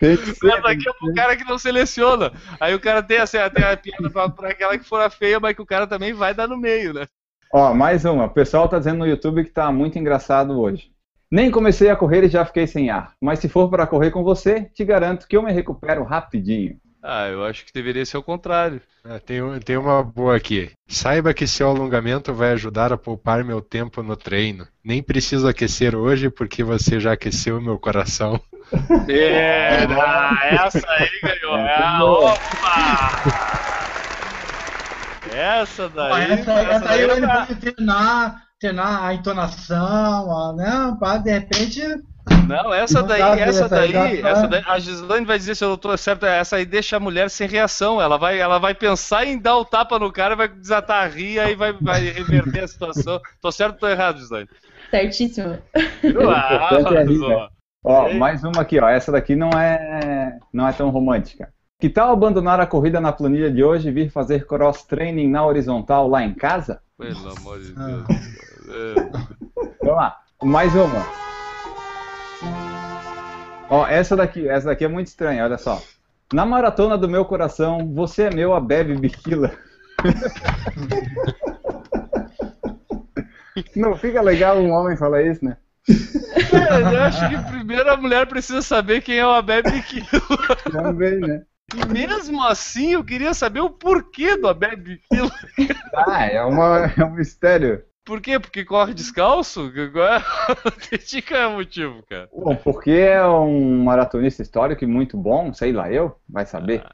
Essa 0.00 0.60
daqui 0.62 0.88
é 0.88 0.92
pro 0.92 1.12
cara 1.12 1.34
que 1.34 1.42
não 1.42 1.58
seleciona. 1.58 2.32
Aí 2.60 2.72
o 2.72 2.78
cara 2.78 3.02
tem, 3.02 3.18
assim, 3.18 3.38
tem 3.52 3.64
a 3.64 3.76
piada 3.76 4.10
pra, 4.10 4.28
pra 4.28 4.50
aquela 4.50 4.78
que 4.78 4.84
for 4.84 5.00
a 5.00 5.10
feia, 5.10 5.40
mas 5.40 5.56
que 5.56 5.62
o 5.62 5.66
cara 5.66 5.88
também 5.88 6.12
vai 6.12 6.32
dar 6.34 6.46
no 6.46 6.56
meio, 6.56 6.94
né? 6.94 7.08
Ó, 7.52 7.74
mais 7.74 8.04
uma. 8.04 8.26
O 8.26 8.30
pessoal 8.30 8.68
tá 8.68 8.78
dizendo 8.78 8.98
no 8.98 9.06
YouTube 9.08 9.42
que 9.42 9.50
tá 9.50 9.72
muito 9.72 9.98
engraçado 9.98 10.56
hoje. 10.56 10.92
Nem 11.28 11.50
comecei 11.50 11.90
a 11.90 11.96
correr 11.96 12.22
e 12.22 12.28
já 12.28 12.44
fiquei 12.44 12.68
sem 12.68 12.90
ar. 12.90 13.14
Mas 13.20 13.40
se 13.40 13.48
for 13.48 13.68
para 13.68 13.88
correr 13.88 14.12
com 14.12 14.22
você, 14.22 14.70
te 14.72 14.84
garanto 14.84 15.26
que 15.26 15.36
eu 15.36 15.42
me 15.42 15.50
recupero 15.50 16.04
rapidinho. 16.04 16.78
Ah, 17.02 17.26
eu 17.28 17.44
acho 17.44 17.64
que 17.64 17.72
deveria 17.72 18.06
ser 18.06 18.16
o 18.16 18.22
contrário. 18.22 18.80
Ah, 19.04 19.18
tem, 19.18 19.40
tem 19.60 19.76
uma 19.76 20.02
boa 20.04 20.36
aqui. 20.36 20.70
Saiba 20.86 21.34
que 21.34 21.46
seu 21.48 21.68
alongamento 21.68 22.32
vai 22.32 22.52
ajudar 22.52 22.92
a 22.92 22.96
poupar 22.96 23.42
meu 23.42 23.60
tempo 23.60 24.02
no 24.04 24.16
treino. 24.16 24.66
Nem 24.84 25.02
preciso 25.02 25.48
aquecer 25.48 25.96
hoje 25.96 26.30
porque 26.30 26.62
você 26.62 27.00
já 27.00 27.12
aqueceu 27.12 27.60
meu 27.60 27.78
coração. 27.78 28.40
É, 29.08 29.84
ah, 29.84 30.38
essa 30.50 30.80
aí 30.92 31.10
ganhou. 31.22 31.54
Ah, 31.56 32.04
opa! 32.04 33.52
Essa 35.34 35.88
daí. 35.90 36.32
essa, 36.32 36.52
essa 36.52 36.90
aí 36.90 37.06
daí 37.06 37.18
ele 37.18 37.26
tá- 37.26 37.46
pode 37.46 37.60
treinar, 37.60 38.42
treinar 38.58 39.04
a 39.04 39.14
entonação, 39.14 40.26
ó, 40.28 40.52
né? 40.54 40.96
Pra 40.98 41.18
de 41.18 41.30
repente. 41.30 41.82
Não, 42.46 42.72
essa 42.72 43.02
daí, 43.02 43.20
essa 43.20 43.42
essa 43.64 43.68
daí, 43.68 43.94
essa 44.20 44.40
pra- 44.40 44.46
daí, 44.48 44.62
a 44.66 44.78
Gislaine 44.78 45.26
vai 45.26 45.38
dizer 45.38 45.54
se 45.54 45.64
eu 45.64 45.76
tô 45.76 45.96
certo, 45.96 46.24
essa 46.26 46.56
aí 46.56 46.64
deixa 46.64 46.96
a 46.96 47.00
mulher 47.00 47.30
sem 47.30 47.48
reação, 47.48 48.00
ela 48.00 48.16
vai, 48.18 48.38
ela 48.38 48.58
vai 48.58 48.74
pensar 48.74 49.24
em 49.26 49.38
dar 49.38 49.56
o 49.56 49.64
tapa 49.64 49.98
no 49.98 50.12
cara, 50.12 50.34
vai 50.36 50.48
desatar 50.48 51.04
a 51.04 51.06
rir, 51.08 51.38
aí 51.38 51.54
vai, 51.54 51.72
vai 51.72 52.00
reverter 52.00 52.64
a 52.64 52.68
situação. 52.68 53.20
Tô 53.40 53.50
certo 53.52 53.74
ou 53.74 53.78
tô 53.80 53.88
errado, 53.88 54.18
Gislaine? 54.18 54.48
Certíssimo. 54.90 55.58
Ah, 56.34 56.68
é 56.94 57.04
rir, 57.04 57.18
né? 57.18 57.48
Ó, 57.84 58.08
Ei. 58.08 58.18
mais 58.18 58.44
uma 58.44 58.62
aqui, 58.62 58.78
ó. 58.78 58.88
Essa 58.88 59.10
daqui 59.10 59.34
não 59.34 59.50
é, 59.50 60.38
não 60.52 60.68
é 60.68 60.72
tão 60.72 60.90
romântica. 60.90 61.48
Que 61.80 61.88
tal 61.88 62.12
abandonar 62.12 62.60
a 62.60 62.66
corrida 62.66 63.00
na 63.00 63.12
planilha 63.12 63.50
de 63.50 63.64
hoje 63.64 63.88
e 63.88 63.92
vir 63.92 64.08
fazer 64.10 64.46
cross 64.46 64.84
training 64.84 65.28
na 65.28 65.44
horizontal 65.44 66.06
lá 66.08 66.22
em 66.22 66.32
casa? 66.32 66.80
Pelo 66.96 67.32
amor 67.36 67.58
de 67.58 67.74
Ah. 67.76 67.86
Deus. 67.86 68.06
É. 68.68 68.94
Vamos 69.80 69.96
lá. 69.96 70.16
Mais 70.44 70.72
uma. 70.76 71.04
Ó, 73.72 73.86
essa 73.86 74.14
daqui, 74.14 74.46
essa 74.46 74.66
daqui 74.66 74.84
é 74.84 74.88
muito 74.88 75.06
estranha, 75.06 75.44
olha 75.44 75.56
só. 75.56 75.82
Na 76.30 76.44
maratona 76.44 76.98
do 76.98 77.08
meu 77.08 77.24
coração, 77.24 77.90
você 77.94 78.24
é 78.24 78.30
meu 78.30 78.52
a 78.52 78.60
bebe 78.60 78.94
biquila. 78.94 79.50
Não 83.74 83.96
fica 83.96 84.20
legal 84.20 84.58
um 84.58 84.72
homem 84.72 84.94
falar 84.94 85.22
isso, 85.22 85.42
né? 85.42 85.56
É, 85.88 86.94
eu 86.94 87.02
acho 87.02 87.30
que 87.30 87.50
primeiro 87.50 87.90
a 87.90 87.96
mulher 87.96 88.26
precisa 88.26 88.60
saber 88.60 89.00
quem 89.00 89.16
é 89.16 89.26
o 89.26 89.30
Abel 89.30 89.62
Biquilo. 89.62 90.06
Também, 90.70 91.18
né? 91.18 91.42
E 91.74 91.86
mesmo 91.86 92.44
assim, 92.44 92.92
eu 92.92 93.02
queria 93.02 93.32
saber 93.32 93.60
o 93.60 93.70
porquê 93.70 94.36
do 94.36 94.48
Abel 94.48 94.76
Biquilo. 94.76 95.30
Ah, 95.94 96.26
é, 96.26 96.42
uma, 96.42 96.92
é 96.94 97.04
um 97.04 97.14
mistério. 97.14 97.82
Por 98.04 98.20
quê? 98.20 98.38
Porque 98.38 98.64
corre 98.64 98.94
descalço? 98.94 99.70
Qual 99.92 101.40
é, 101.40 101.42
é 101.42 101.46
o 101.46 101.52
motivo, 101.52 102.02
cara? 102.08 102.28
Bom, 102.36 102.56
porque 102.56 102.90
é 102.90 103.24
um 103.24 103.84
maratonista 103.84 104.42
histórico 104.42 104.82
e 104.82 104.86
muito 104.86 105.16
bom, 105.16 105.52
sei 105.52 105.72
lá 105.72 105.90
eu, 105.90 106.16
vai 106.28 106.44
saber. 106.44 106.84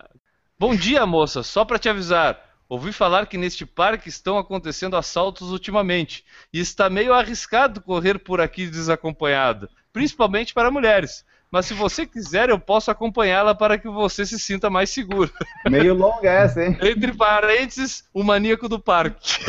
Bom 0.59 0.75
dia, 0.75 1.07
moça. 1.07 1.43
Só 1.43 1.65
pra 1.65 1.79
te 1.79 1.89
avisar. 1.89 2.39
Ouvi 2.69 2.93
falar 2.93 3.27
que 3.27 3.39
neste 3.39 3.65
parque 3.65 4.11
estão 4.11 4.37
acontecendo 4.37 4.97
assaltos 4.97 5.51
ultimamente 5.51 6.23
e 6.53 6.61
está 6.61 6.91
meio 6.91 7.15
arriscado 7.15 7.81
correr 7.81 8.19
por 8.19 8.43
aqui 8.43 8.67
desacompanhada, 8.67 9.71
principalmente 9.91 10.53
para 10.53 10.71
mulheres. 10.71 11.25
Mas 11.51 11.67
se 11.67 11.75
você 11.75 12.07
quiser, 12.07 12.51
eu 12.51 12.59
posso 12.59 12.91
acompanhá-la 12.91 13.55
para 13.55 13.79
que 13.79 13.89
você 13.89 14.27
se 14.27 14.39
sinta 14.39 14.69
mais 14.69 14.91
seguro. 14.91 15.33
Meio 15.69 15.95
longa 15.95 16.31
essa, 16.31 16.63
hein? 16.63 16.77
Entre 16.83 17.15
parênteses, 17.15 18.05
o 18.13 18.23
maníaco 18.23 18.69
do 18.69 18.79
parque. 18.79 19.39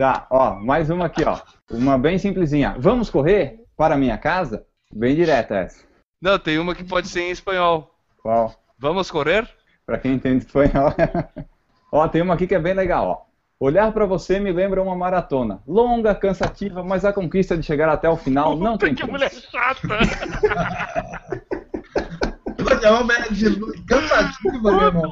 Tá, 0.00 0.26
ó, 0.30 0.54
mais 0.54 0.88
uma 0.88 1.04
aqui, 1.04 1.22
ó. 1.24 1.38
Uma 1.70 1.98
bem 1.98 2.16
simplesinha. 2.16 2.74
Vamos 2.78 3.10
correr 3.10 3.66
para 3.76 3.98
minha 3.98 4.16
casa? 4.16 4.64
Bem 4.90 5.14
direta 5.14 5.56
essa. 5.56 5.84
Não, 6.22 6.38
tem 6.38 6.58
uma 6.58 6.74
que 6.74 6.82
pode 6.82 7.06
ser 7.06 7.20
em 7.20 7.30
espanhol. 7.30 7.94
Qual? 8.22 8.54
Vamos 8.78 9.10
correr? 9.10 9.46
Pra 9.84 9.98
quem 9.98 10.14
entende 10.14 10.46
espanhol. 10.46 10.94
ó, 11.92 12.08
tem 12.08 12.22
uma 12.22 12.32
aqui 12.32 12.46
que 12.46 12.54
é 12.54 12.58
bem 12.58 12.72
legal, 12.72 13.06
ó. 13.08 13.29
Olhar 13.62 13.92
pra 13.92 14.06
você 14.06 14.40
me 14.40 14.50
lembra 14.50 14.82
uma 14.82 14.96
maratona. 14.96 15.60
Longa, 15.68 16.14
cansativa, 16.14 16.82
mas 16.82 17.04
a 17.04 17.12
conquista 17.12 17.58
de 17.58 17.62
chegar 17.62 17.90
até 17.90 18.08
o 18.08 18.16
final 18.16 18.56
não 18.56 18.78
tem 18.78 18.94
que 18.94 19.06
preço. 19.06 19.12
mulher 19.12 19.30
chata! 19.30 19.98
É 22.82 23.32
de 23.32 23.50
cansativa, 23.86 24.72
meu 24.72 24.80
irmão. 24.86 25.10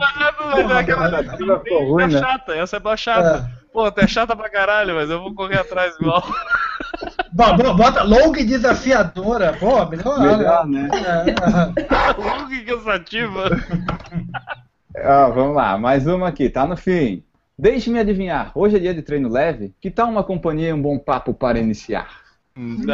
Cansativa 0.87 1.61
ficou 1.61 1.89
ruim, 1.91 2.05
É 2.05 2.07
né? 2.07 2.19
chata, 2.21 2.55
essa 2.55 2.77
é 2.83 2.97
chata. 2.97 3.51
Pô, 3.71 3.93
tu 3.93 4.01
é 4.01 4.07
chata 4.07 4.35
pra 4.35 4.49
caralho, 4.49 4.95
mas 4.95 5.11
eu 5.11 5.21
vou 5.21 5.35
correr 5.35 5.59
atrás 5.59 5.95
igual. 6.01 6.25
Bo- 7.33 7.55
bo- 7.55 7.75
Bota 7.75 8.03
longa 8.03 8.41
e 8.41 8.45
desafiadora. 8.47 9.53
Pô, 9.61 9.85
melhor. 9.87 10.19
Melhor, 10.39 10.67
né? 10.67 10.89
É, 10.97 12.13
Longa 12.19 12.55
e 12.55 12.65
cansativa. 12.65 13.51
Ó, 15.05 15.31
vamos 15.33 15.55
lá, 15.55 15.77
mais 15.77 16.07
uma 16.07 16.29
aqui, 16.29 16.49
tá 16.49 16.67
no 16.67 16.77
fim. 16.77 17.23
Deixe-me 17.59 17.99
adivinhar, 17.99 18.53
hoje 18.55 18.77
é 18.77 18.79
dia 18.79 18.95
de 18.95 19.03
treino 19.03 19.29
leve? 19.29 19.75
Que 19.81 19.91
tal 19.91 20.09
uma 20.09 20.23
companhia 20.23 20.69
e 20.69 20.73
um 20.73 20.81
bom 20.81 20.97
papo 20.97 21.35
para 21.35 21.59
iniciar? 21.59 22.21
Não, 22.55 22.85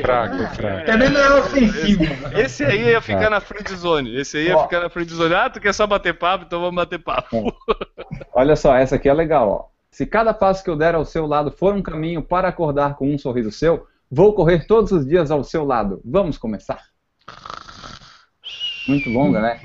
Fraco, 0.00 0.54
fraco. 0.54 0.86
Também 0.86 1.10
não 1.10 1.20
é 1.20 1.40
ofensivo. 1.40 2.04
Esse 2.34 2.64
aí 2.64 2.88
ia 2.88 3.00
ficar 3.02 3.28
na 3.30 3.40
friend 3.40 3.74
zone. 3.76 4.16
Esse 4.18 4.38
aí 4.38 4.46
ia 4.48 4.56
Ó. 4.56 4.62
ficar 4.64 4.80
na 4.80 4.88
friend 4.88 5.12
zone. 5.12 5.34
Ah, 5.34 5.50
tu 5.50 5.60
quer 5.60 5.74
só 5.74 5.86
bater 5.86 6.14
papo? 6.18 6.44
Então 6.46 6.60
vamos 6.60 6.74
bater 6.74 6.98
papo. 6.98 7.54
Olha 8.32 8.56
só, 8.56 8.74
essa 8.74 8.96
aqui 8.96 9.08
é 9.08 9.14
legal, 9.14 9.48
ó. 9.48 9.64
Se 9.90 10.06
cada 10.06 10.32
passo 10.34 10.64
que 10.64 10.70
eu 10.70 10.76
der 10.76 10.94
ao 10.94 11.04
seu 11.04 11.26
lado 11.26 11.50
for 11.52 11.74
um 11.74 11.82
caminho 11.82 12.22
para 12.22 12.48
acordar 12.48 12.96
com 12.96 13.08
um 13.14 13.18
sorriso 13.18 13.50
seu, 13.50 13.86
vou 14.10 14.34
correr 14.34 14.66
todos 14.66 14.90
os 14.90 15.06
dias 15.06 15.30
ao 15.30 15.44
seu 15.44 15.64
lado. 15.64 16.00
Vamos 16.04 16.36
começar? 16.38 16.80
Muito 18.88 19.08
longa, 19.10 19.40
né? 19.40 19.60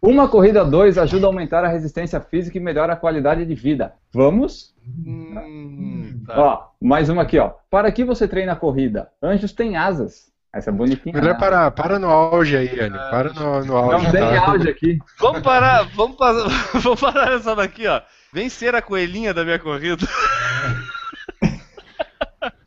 Uma 0.00 0.28
corrida 0.28 0.64
2 0.64 0.98
ajuda 0.98 1.26
a 1.26 1.28
aumentar 1.28 1.64
a 1.64 1.68
resistência 1.68 2.20
física 2.20 2.58
e 2.58 2.60
melhora 2.60 2.92
a 2.92 2.96
qualidade 2.96 3.44
de 3.44 3.54
vida. 3.54 3.94
Vamos? 4.12 4.74
Hum, 4.86 6.22
tá. 6.26 6.38
Ó, 6.38 6.62
mais 6.80 7.08
uma 7.08 7.22
aqui, 7.22 7.38
ó. 7.38 7.52
Para 7.70 7.90
que 7.90 8.04
você 8.04 8.28
treina 8.28 8.52
a 8.52 8.56
corrida? 8.56 9.08
Anjos 9.22 9.52
têm 9.52 9.76
asas. 9.76 10.30
Essa 10.52 10.70
é 10.70 10.72
bonitinha. 10.72 11.14
Melhor 11.14 11.34
né? 11.34 11.40
parar, 11.40 11.70
para 11.72 11.98
no 11.98 12.08
auge 12.08 12.56
aí, 12.56 12.80
Anny. 12.80 12.96
Para 13.10 13.32
no, 13.32 13.64
no 13.64 13.76
auge. 13.76 14.04
Não 14.04 14.12
tem 14.12 14.20
tá? 14.20 14.46
áudio 14.50 14.70
aqui. 14.70 14.98
Vamos 15.18 15.42
parar, 15.42 15.82
vamos, 15.94 16.16
pa- 16.16 16.32
vamos 16.80 17.00
parar 17.00 17.32
essa 17.32 17.54
daqui, 17.54 17.86
ó. 17.86 18.00
Vencer 18.32 18.74
a 18.74 18.80
coelhinha 18.82 19.34
da 19.34 19.44
minha 19.44 19.58
corrida. 19.58 20.06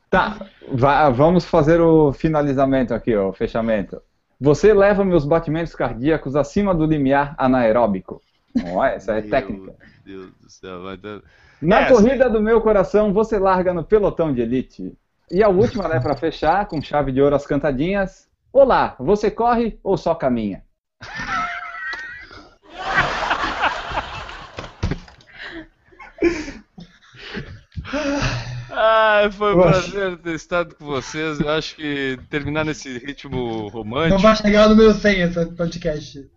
Tá, 0.10 0.38
va- 0.68 1.10
vamos 1.12 1.46
fazer 1.46 1.80
o 1.80 2.12
finalizamento 2.12 2.96
aqui, 2.96 3.16
ó, 3.16 3.30
o 3.30 3.34
fechamento. 3.34 4.02
Você 4.42 4.74
leva 4.74 5.04
meus 5.04 5.26
batimentos 5.26 5.76
cardíacos 5.76 6.34
acima 6.34 6.74
do 6.74 6.86
limiar 6.86 7.36
anaeróbico. 7.38 8.22
Ó, 8.68 8.86
essa 8.86 9.18
é 9.18 9.22
técnica. 9.22 9.76
Meu 10.06 10.06
Deus 10.06 10.32
do 10.40 10.50
céu, 10.50 10.82
vai 10.82 10.96
dar... 10.96 11.22
Na 11.62 11.82
É, 11.82 11.90
corrida 11.90 12.30
do 12.30 12.42
meu 12.42 12.62
coração, 12.62 13.12
você 13.12 13.38
larga 13.38 13.74
no 13.74 13.84
pelotão 13.84 14.34
de 14.34 14.40
elite. 14.40 14.98
E 15.30 15.44
a 15.44 15.50
última, 15.50 15.90
né, 15.90 16.00
para 16.00 16.16
fechar, 16.16 16.66
com 16.68 16.82
chave 16.82 17.12
de 17.12 17.22
ouro 17.22 17.36
as 17.36 17.46
cantadinhas. 17.46 18.30
Olá, 18.52 18.96
você 18.98 19.30
corre 19.30 19.78
ou 19.84 19.98
só 19.98 20.16
caminha? 20.16 20.64
Ah, 28.82 29.30
foi 29.34 29.54
um 29.54 29.62
prazer 29.62 30.18
ter 30.20 30.36
estado 30.36 30.74
com 30.74 30.86
vocês. 30.86 31.38
Eu 31.42 31.50
acho 31.50 31.76
que 31.76 32.18
terminar 32.30 32.64
nesse 32.64 32.98
ritmo 32.98 33.68
romântico. 33.68 34.14
Não 34.14 34.20
vai 34.20 34.38
chegar 34.38 34.70
no 34.70 34.76
número 34.76 34.94
100 34.94 35.20
esse 35.20 35.46
podcast. 35.48 36.30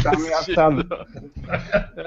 Tá 0.00 0.10
ameaçado. 0.14 0.86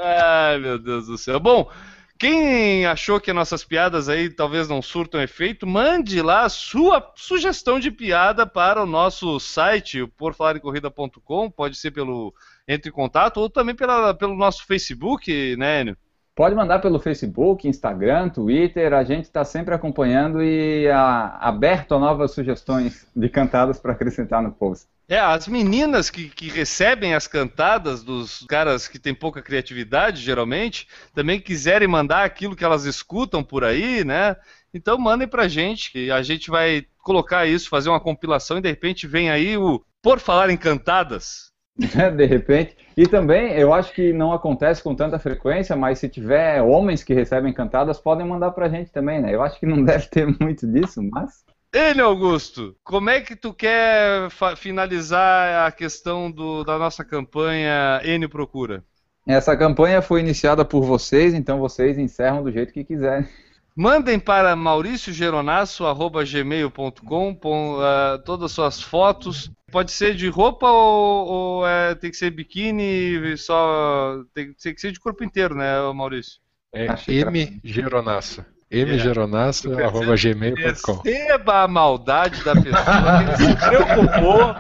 Ai, 0.02 0.60
meu 0.60 0.80
Deus 0.80 1.08
do 1.08 1.18
céu. 1.18 1.42
Bom, 1.42 1.70
quem 2.18 2.86
achou 2.86 3.20
que 3.20 3.34
nossas 3.34 3.66
piadas 3.66 4.08
aí 4.08 4.30
talvez 4.30 4.70
não 4.70 4.82
surtam 4.82 5.22
efeito, 5.22 5.68
mande 5.68 6.22
lá 6.22 6.46
a 6.46 6.50
sua 6.50 7.12
sugestão 7.14 7.82
de 7.82 7.92
piada 7.92 8.48
para 8.48 8.82
o 8.82 8.86
nosso 8.86 9.42
site, 9.42 10.02
o 10.02 10.08
porfalarecorrida.com, 10.08 11.52
pode 11.52 11.76
ser 11.76 11.92
pelo 11.92 12.34
entre 12.66 12.92
em 12.92 12.94
contato 12.94 13.42
ou 13.42 13.50
também 13.50 13.76
pela, 13.76 14.14
pelo 14.14 14.38
nosso 14.38 14.66
Facebook, 14.66 15.58
né, 15.58 15.82
Enio? 15.82 15.98
Pode 16.36 16.56
mandar 16.56 16.80
pelo 16.80 17.00
Facebook, 17.00 17.68
Instagram, 17.68 18.30
Twitter, 18.30 18.92
a 18.94 19.04
gente 19.04 19.26
está 19.26 19.46
sempre 19.46 19.76
acompanhando 19.76 20.42
e 20.44 20.88
a- 20.90 21.38
aberto 21.40 21.94
a 21.94 22.00
novas 22.00 22.32
sugestões 22.32 23.06
de 23.16 23.30
cantadas 23.30 23.80
para 23.80 23.92
acrescentar 23.94 24.42
no 24.42 24.52
post. 24.52 24.88
É, 25.08 25.20
as 25.20 25.48
meninas 25.48 26.10
que, 26.10 26.30
que 26.30 26.50
recebem 26.50 27.14
as 27.14 27.28
cantadas 27.28 28.04
dos 28.04 28.46
caras 28.50 28.88
que 28.88 28.98
têm 28.98 29.14
pouca 29.14 29.44
criatividade, 29.44 30.22
geralmente, 30.24 30.88
também 31.14 31.40
quiserem 31.40 31.88
mandar 31.88 32.24
aquilo 32.24 32.56
que 32.56 32.64
elas 32.64 32.86
escutam 32.86 33.44
por 33.44 33.64
aí, 33.64 34.04
né? 34.04 34.36
Então 34.74 34.98
mandem 34.98 35.28
pra 35.28 35.48
gente, 35.48 35.92
que 35.92 36.10
a 36.10 36.24
gente 36.24 36.50
vai 36.50 36.88
colocar 36.98 37.46
isso, 37.46 37.70
fazer 37.70 37.90
uma 37.90 38.00
compilação 38.00 38.58
e 38.58 38.62
de 38.62 38.70
repente 38.70 39.06
vem 39.06 39.30
aí 39.30 39.56
o 39.56 39.84
Por 40.02 40.20
Falar 40.20 40.50
em 40.50 40.58
Cantadas. 40.58 41.53
Né, 41.78 42.12
de 42.12 42.26
repente. 42.26 42.76
E 42.96 43.08
também, 43.08 43.54
eu 43.54 43.74
acho 43.74 43.92
que 43.94 44.14
não 44.14 44.32
acontece 44.32 44.84
com 44.84 44.96
tanta 44.96 45.18
frequência, 45.18 45.76
mas 45.76 46.00
se 46.00 46.08
tiver 46.08 46.62
homens 46.62 47.04
que 47.04 47.14
recebem 47.14 47.54
cantadas, 47.54 48.00
podem 48.00 48.28
mandar 48.28 48.52
pra 48.52 48.70
gente 48.70 48.92
também, 48.92 49.22
né? 49.22 49.34
Eu 49.34 49.42
acho 49.42 49.60
que 49.60 49.66
não 49.66 49.82
deve 49.86 50.08
ter 50.08 50.28
muito 50.40 50.68
disso, 50.68 51.02
mas. 51.12 51.44
Ele, 51.74 52.02
Augusto, 52.02 52.76
como 52.84 53.10
é 53.10 53.20
que 53.20 53.36
tu 53.36 53.52
quer 53.52 54.30
finalizar 54.56 55.66
a 55.66 55.72
questão 55.72 56.30
do- 56.30 56.64
da 56.64 56.78
nossa 56.78 57.04
campanha 57.04 58.00
N 58.04 58.28
Procura? 58.28 58.84
Essa 59.28 59.58
campanha 59.58 60.02
foi 60.02 60.20
iniciada 60.20 60.64
por 60.64 60.84
vocês, 60.84 61.34
então 61.34 61.58
vocês 61.58 61.98
encerram 61.98 62.44
do 62.44 62.52
jeito 62.52 62.74
que 62.74 62.84
quiserem. 62.84 63.28
Mandem 63.76 64.20
para 64.20 64.56
mauriciogeronasso.gmail.com 64.56 67.36
com 67.36 67.78
ah, 67.80 68.22
todas 68.24 68.46
as 68.46 68.52
suas 68.52 68.82
fotos. 68.82 69.52
Pode 69.74 69.92
ser 69.92 70.14
de 70.14 70.30
roupa 70.30 70.70
ou, 70.70 71.28
ou, 71.28 71.68
é, 71.68 71.96
tem 71.96 72.12
que 72.12 72.16
ser 72.16 72.30
biquíni, 72.30 73.36
só. 73.38 74.24
Tem, 74.32 74.54
tem 74.54 74.76
que 74.76 74.80
ser 74.80 74.92
de 74.92 75.00
corpo 75.00 75.24
inteiro, 75.24 75.56
né, 75.56 75.82
Maurício? 75.92 76.40
É 76.72 76.86
M 77.08 77.60
Geronasso. 77.64 78.46
É. 78.70 78.86
mgeronasso, 78.86 79.72
arroba 79.80 80.16
gmail.com. 80.16 80.98
Perceba 80.98 81.64
a 81.64 81.68
maldade 81.68 82.44
da 82.44 82.54
pessoa 82.56 83.24
que 83.26 83.44
se 83.44 83.56
preocupou 83.56 84.56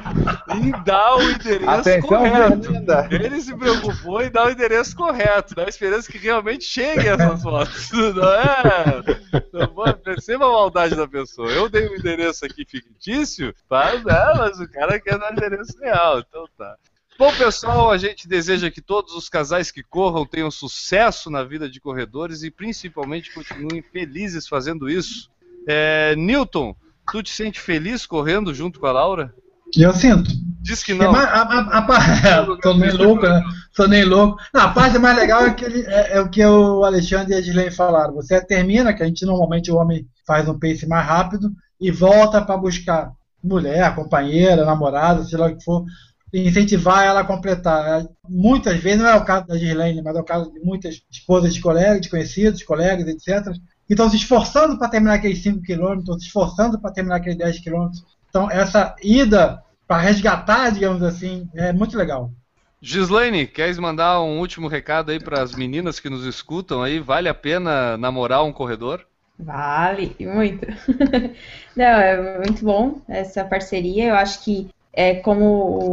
em 0.50 0.72
dar 0.84 1.16
o 1.18 1.22
endereço 1.24 1.70
Atenção, 1.70 2.10
correto. 2.10 2.70
Ele 3.12 3.42
se 3.42 3.56
preocupou 3.56 4.22
em 4.22 4.30
dar 4.32 4.48
o 4.48 4.52
endereço 4.52 4.96
correto, 4.96 5.54
na 5.56 5.64
esperança 5.64 6.12
que 6.12 6.18
realmente 6.18 6.64
cheguem 6.64 7.08
essas 7.08 7.42
fotos. 7.42 7.92
Não 7.92 8.34
é? 8.34 9.68
Pode- 9.68 10.00
Perceba 10.04 10.46
a 10.46 10.52
maldade 10.52 10.96
da 10.96 11.08
pessoa. 11.08 11.50
Eu 11.52 11.70
dei 11.70 11.88
um 11.90 11.96
endereço 11.96 12.46
aqui 12.46 12.66
fictício, 12.66 13.54
mas, 13.70 14.06
é, 14.06 14.34
mas 14.38 14.60
o 14.60 14.68
cara 14.70 15.00
quer 15.00 15.18
dar 15.18 15.30
o 15.32 15.34
endereço 15.34 15.80
real, 15.80 16.20
então 16.20 16.46
tá. 16.58 16.76
Bom, 17.18 17.32
pessoal, 17.36 17.92
a 17.92 17.98
gente 17.98 18.28
deseja 18.28 18.72
que 18.72 18.82
todos 18.82 19.14
os 19.14 19.30
casais 19.30 19.70
que 19.72 19.84
corram 19.84 20.26
tenham 20.26 20.50
sucesso 20.50 21.30
na 21.30 21.44
vida 21.44 21.70
de 21.70 21.80
corredores 21.80 22.42
e 22.42 22.50
principalmente 22.50 23.32
continuem 23.34 23.82
felizes 23.84 24.48
fazendo 24.48 24.90
isso. 24.90 25.30
É, 25.68 26.16
Newton, 26.18 26.76
tu 27.12 27.22
te 27.22 27.30
sente 27.30 27.60
feliz 27.60 28.06
correndo 28.06 28.54
junto 28.54 28.80
com 28.80 28.88
a 28.88 28.92
Laura? 28.92 29.34
Eu 29.78 29.94
sinto. 29.94 30.32
Diz 30.62 30.82
que 30.82 30.94
É 30.94 30.96
não. 30.96 31.12
mais- 31.12 31.26
a, 31.28 31.42
a, 31.42 31.78
a, 31.80 32.58
Tô 32.62 32.74
nem 32.74 32.92
louco, 32.92 33.24
né? 33.28 33.44
Tô 33.76 33.86
nem 33.88 34.06
louco. 34.06 34.38
Não, 34.54 34.62
a 34.62 34.70
parte 34.70 34.98
mais 34.98 35.18
legal 35.18 35.46
é, 35.46 35.54
que 35.54 35.66
ele- 35.66 35.86
é- 35.88 36.18
é 36.18 36.22
o 36.22 36.30
que 36.30 36.44
o 36.46 36.84
Alexandre 36.86 37.34
e 37.34 37.38
a 37.38 37.42
Gislaine 37.42 37.72
falaram. 37.72 38.14
Você 38.14 38.40
termina, 38.46 38.94
que 38.94 39.04
a 39.04 39.06
gente 39.06 39.26
normalmente 39.26 39.72
o 39.72 39.76
homem 39.76 40.08
faz 40.26 40.48
um 40.48 40.58
pace 40.58 40.88
mais 40.88 41.06
rápido 41.06 41.52
e 41.82 41.92
volta 41.92 42.42
para 42.42 42.56
buscar 42.58 43.12
mulher, 43.44 43.94
companheira, 43.94 44.64
namorada, 44.64 45.24
sei 45.26 45.38
lá 45.38 45.48
o 45.48 45.58
que 45.58 45.64
for, 45.66 45.84
incentivar 46.34 47.04
ela 47.06 47.20
a 47.22 47.26
completar. 47.26 48.02
É, 48.02 48.08
Muitas 48.30 48.78
vezes, 48.78 49.00
não 49.02 49.10
é 49.10 49.16
o 49.16 49.26
caso 49.26 49.46
da 49.48 49.58
Gislaine, 49.58 50.02
mas 50.02 50.16
é 50.16 50.20
o 50.20 50.24
caso 50.24 50.52
de 50.52 50.60
muitas 50.62 51.02
esposas 51.12 51.54
de 51.54 51.60
colegas, 51.62 52.00
de 52.02 52.10
conhecidos, 52.10 52.64
colegas, 52.64 53.06
etc. 53.08 53.52
que 53.86 53.94
estão 53.94 54.10
se 54.10 54.16
esforçando 54.16 54.78
para 54.78 54.88
terminar 54.88 55.16
aqueles 55.16 55.44
5 55.44 55.62
km, 55.62 56.00
estão 56.00 56.18
se 56.18 56.28
esforçando 56.28 56.80
para 56.80 56.92
terminar 56.92 57.18
aqueles 57.18 57.38
10 57.38 57.60
km. 57.60 57.90
Então, 58.36 58.50
essa 58.50 58.96
ida 59.04 59.64
para 59.88 60.02
resgatar, 60.02 60.72
digamos 60.72 61.04
assim, 61.04 61.48
é 61.54 61.72
muito 61.72 61.96
legal. 61.96 62.32
Gislaine, 62.82 63.46
queres 63.46 63.78
mandar 63.78 64.24
um 64.24 64.40
último 64.40 64.68
recado 64.68 65.12
aí 65.12 65.20
para 65.20 65.44
as 65.44 65.54
meninas 65.54 66.00
que 66.00 66.10
nos 66.10 66.26
escutam 66.26 66.82
aí? 66.82 67.00
Vale 67.00 67.30
a 67.30 67.34
pena 67.36 67.96
namorar 67.96 68.44
um 68.44 68.52
corredor? 68.52 69.06
Vale, 69.38 70.16
muito. 70.20 70.66
Não, 71.78 71.86
é 71.86 72.40
muito 72.40 72.66
bom 72.66 73.02
essa 73.08 73.46
parceria. 73.46 74.06
Eu 74.06 74.16
acho 74.16 74.44
que, 74.44 74.68
é, 74.92 75.14
como 75.14 75.46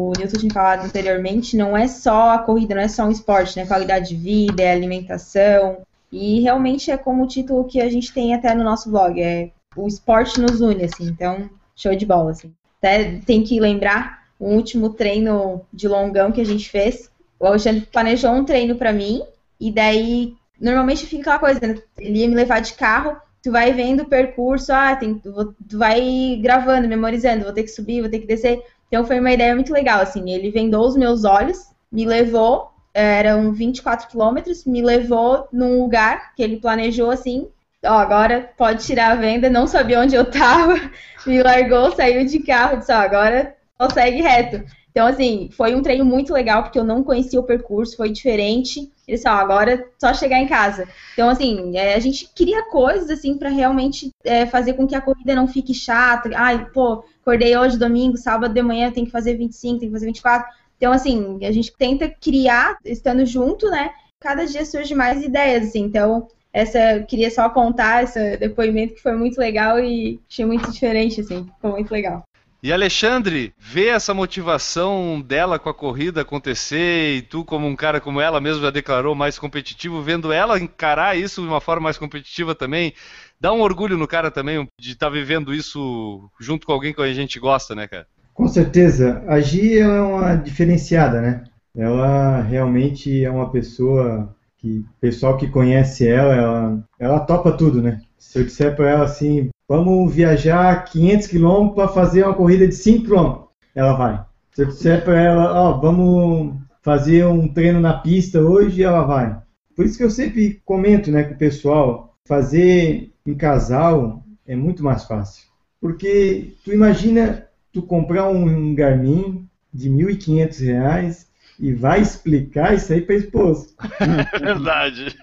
o 0.08 0.12
Newton 0.16 0.38
tinha 0.38 0.52
falado 0.54 0.86
anteriormente, 0.86 1.58
não 1.58 1.76
é 1.76 1.86
só 1.88 2.30
a 2.30 2.38
corrida, 2.38 2.74
não 2.74 2.82
é 2.82 2.88
só 2.88 3.04
um 3.04 3.10
esporte, 3.10 3.58
né? 3.58 3.66
Qualidade 3.66 4.08
de 4.08 4.16
vida, 4.16 4.62
é 4.62 4.72
alimentação. 4.72 5.82
E 6.10 6.40
realmente 6.40 6.90
é 6.90 6.96
como 6.96 7.24
o 7.24 7.28
título 7.28 7.66
que 7.66 7.82
a 7.82 7.90
gente 7.90 8.14
tem 8.14 8.32
até 8.32 8.54
no 8.54 8.64
nosso 8.64 8.90
blog, 8.90 9.20
é 9.20 9.50
o 9.76 9.86
esporte 9.86 10.40
nos 10.40 10.62
une, 10.62 10.84
assim. 10.84 11.06
Então, 11.06 11.50
show 11.80 11.94
de 11.94 12.06
bola, 12.06 12.30
assim. 12.30 12.52
Até 12.78 13.20
tem 13.26 13.42
que 13.42 13.60
lembrar 13.60 14.24
o 14.38 14.46
último 14.46 14.90
treino 14.90 15.60
de 15.72 15.86
longão 15.86 16.32
que 16.32 16.40
a 16.40 16.46
gente 16.46 16.68
fez. 16.68 17.10
O 17.38 17.46
Alexandre 17.46 17.86
planejou 17.92 18.32
um 18.32 18.44
treino 18.44 18.76
para 18.76 18.92
mim, 18.92 19.22
e 19.58 19.70
daí 19.70 20.34
normalmente 20.60 21.06
fica 21.06 21.34
aquela 21.34 21.38
coisa, 21.38 21.60
né? 21.66 21.82
Ele 21.98 22.20
ia 22.20 22.28
me 22.28 22.34
levar 22.34 22.60
de 22.60 22.74
carro, 22.74 23.16
tu 23.42 23.50
vai 23.50 23.72
vendo 23.72 24.02
o 24.02 24.08
percurso, 24.08 24.72
ah, 24.72 24.94
tem, 24.96 25.14
tu, 25.14 25.54
tu 25.68 25.78
vai 25.78 26.38
gravando, 26.42 26.88
memorizando, 26.88 27.44
vou 27.44 27.52
ter 27.52 27.62
que 27.62 27.70
subir, 27.70 28.00
vou 28.00 28.10
ter 28.10 28.20
que 28.20 28.26
descer. 28.26 28.62
Então 28.88 29.04
foi 29.04 29.20
uma 29.20 29.32
ideia 29.32 29.54
muito 29.54 29.72
legal, 29.72 30.00
assim, 30.00 30.30
ele 30.30 30.50
vendou 30.50 30.86
os 30.86 30.96
meus 30.96 31.24
olhos, 31.24 31.70
me 31.90 32.04
levou, 32.04 32.70
eram 32.92 33.52
24 33.52 34.08
quilômetros, 34.08 34.64
me 34.64 34.82
levou 34.82 35.46
num 35.52 35.80
lugar 35.80 36.34
que 36.34 36.42
ele 36.42 36.58
planejou, 36.58 37.10
assim, 37.10 37.48
ó, 37.84 37.94
agora 37.94 38.50
pode 38.56 38.84
tirar 38.84 39.12
a 39.12 39.16
venda, 39.16 39.48
não 39.48 39.66
sabia 39.66 40.00
onde 40.00 40.14
eu 40.14 40.30
tava, 40.30 40.74
me 41.26 41.42
largou, 41.42 41.92
saiu 41.92 42.24
de 42.26 42.40
carro, 42.40 42.78
disse, 42.78 42.92
ó, 42.92 42.96
agora 42.96 43.56
segue 43.92 44.20
reto. 44.20 44.62
Então, 44.90 45.06
assim, 45.06 45.48
foi 45.52 45.74
um 45.74 45.82
treino 45.82 46.04
muito 46.04 46.32
legal, 46.32 46.64
porque 46.64 46.78
eu 46.78 46.84
não 46.84 47.04
conhecia 47.04 47.38
o 47.38 47.44
percurso, 47.44 47.96
foi 47.96 48.10
diferente. 48.10 48.90
Ele 49.06 49.16
disse, 49.16 49.28
ó, 49.28 49.32
agora 49.32 49.88
só 49.98 50.12
chegar 50.12 50.38
em 50.40 50.48
casa. 50.48 50.88
Então, 51.12 51.28
assim, 51.28 51.76
é, 51.76 51.94
a 51.94 51.98
gente 52.00 52.28
cria 52.34 52.68
coisas, 52.68 53.08
assim, 53.08 53.38
para 53.38 53.48
realmente 53.48 54.10
é, 54.24 54.46
fazer 54.46 54.72
com 54.72 54.88
que 54.88 54.96
a 54.96 55.00
corrida 55.00 55.34
não 55.34 55.46
fique 55.46 55.72
chata. 55.72 56.30
Ai, 56.34 56.66
pô, 56.72 57.04
acordei 57.22 57.56
hoje, 57.56 57.78
domingo, 57.78 58.16
sábado 58.16 58.52
de 58.52 58.62
manhã, 58.62 58.90
tem 58.90 59.04
que 59.04 59.12
fazer 59.12 59.36
25, 59.36 59.78
tem 59.78 59.88
que 59.88 59.94
fazer 59.94 60.06
24. 60.06 60.48
Então, 60.76 60.92
assim, 60.92 61.38
a 61.44 61.52
gente 61.52 61.72
tenta 61.76 62.08
criar, 62.08 62.76
estando 62.84 63.24
junto, 63.24 63.70
né? 63.70 63.90
Cada 64.18 64.44
dia 64.44 64.64
surge 64.64 64.94
mais 64.94 65.22
ideias, 65.22 65.68
assim. 65.68 65.82
Então, 65.82 66.26
essa, 66.52 67.00
queria 67.06 67.30
só 67.30 67.48
contar 67.48 68.04
esse 68.04 68.36
depoimento 68.36 68.94
que 68.94 69.02
foi 69.02 69.14
muito 69.14 69.38
legal 69.38 69.78
e 69.78 70.20
achei 70.28 70.44
muito 70.44 70.70
diferente, 70.70 71.20
assim. 71.20 71.44
Ficou 71.44 71.72
muito 71.72 71.90
legal. 71.90 72.24
E 72.62 72.70
Alexandre, 72.72 73.54
vê 73.58 73.86
essa 73.86 74.12
motivação 74.12 75.18
dela 75.18 75.58
com 75.58 75.70
a 75.70 75.74
corrida 75.74 76.20
acontecer 76.20 77.16
e 77.16 77.22
tu, 77.22 77.42
como 77.42 77.66
um 77.66 77.74
cara 77.74 78.00
como 78.02 78.20
ela 78.20 78.38
mesmo 78.38 78.62
já 78.62 78.70
declarou, 78.70 79.14
mais 79.14 79.38
competitivo, 79.38 80.02
vendo 80.02 80.30
ela 80.30 80.60
encarar 80.60 81.16
isso 81.16 81.40
de 81.40 81.48
uma 81.48 81.60
forma 81.60 81.84
mais 81.84 81.96
competitiva 81.96 82.54
também, 82.54 82.92
dá 83.40 83.50
um 83.50 83.62
orgulho 83.62 83.96
no 83.96 84.06
cara 84.06 84.30
também 84.30 84.68
de 84.78 84.92
estar 84.92 85.06
tá 85.06 85.12
vivendo 85.12 85.54
isso 85.54 86.28
junto 86.38 86.66
com 86.66 86.72
alguém 86.72 86.92
que 86.92 87.00
a 87.00 87.14
gente 87.14 87.40
gosta, 87.40 87.74
né, 87.74 87.88
cara? 87.88 88.06
Com 88.34 88.46
certeza. 88.46 89.24
A 89.26 89.40
Gi 89.40 89.78
é 89.78 89.88
uma 89.88 90.34
diferenciada, 90.34 91.22
né? 91.22 91.44
Ela 91.74 92.42
realmente 92.42 93.24
é 93.24 93.30
uma 93.30 93.50
pessoa 93.50 94.36
que, 94.60 94.84
pessoal 95.00 95.36
que 95.36 95.48
conhece 95.48 96.06
ela, 96.06 96.34
ela, 96.34 96.84
ela 96.98 97.20
topa 97.20 97.52
tudo, 97.52 97.80
né? 97.82 98.00
Se 98.18 98.38
eu 98.38 98.44
disser 98.44 98.76
para 98.76 98.90
ela 98.90 99.04
assim, 99.04 99.48
vamos 99.66 100.14
viajar 100.14 100.84
500 100.84 101.26
quilômetros 101.26 101.74
para 101.74 101.88
fazer 101.88 102.24
uma 102.24 102.34
corrida 102.34 102.68
de 102.68 102.74
5 102.74 103.04
quilômetros, 103.04 103.44
ela 103.74 103.94
vai. 103.94 104.24
Se 104.52 104.62
eu 104.62 104.66
disser 104.66 105.02
para 105.02 105.18
ela, 105.18 105.54
ó, 105.54 105.70
oh, 105.70 105.80
vamos 105.80 106.56
fazer 106.82 107.24
um 107.26 107.48
treino 107.48 107.80
na 107.80 107.94
pista 107.94 108.40
hoje, 108.40 108.82
ela 108.82 109.02
vai. 109.04 109.40
Por 109.74 109.86
isso 109.86 109.96
que 109.96 110.04
eu 110.04 110.10
sempre 110.10 110.60
comento, 110.64 111.10
né, 111.10 111.22
com 111.24 111.34
o 111.34 111.38
pessoal, 111.38 112.14
fazer 112.26 113.10
em 113.26 113.34
casal 113.34 114.22
é 114.46 114.54
muito 114.54 114.84
mais 114.84 115.04
fácil. 115.04 115.44
Porque 115.80 116.54
tu 116.64 116.72
imagina 116.72 117.46
tu 117.72 117.82
comprar 117.82 118.28
um 118.28 118.74
Garmin 118.74 119.46
de 119.72 119.88
R$ 119.88 120.14
1.500 120.14 121.29
e 121.60 121.74
vai 121.74 122.00
explicar 122.00 122.74
isso 122.74 122.92
aí 122.92 123.02
para 123.02 123.14
a 123.14 123.18
esposa. 123.18 123.68
Verdade. 124.40 125.16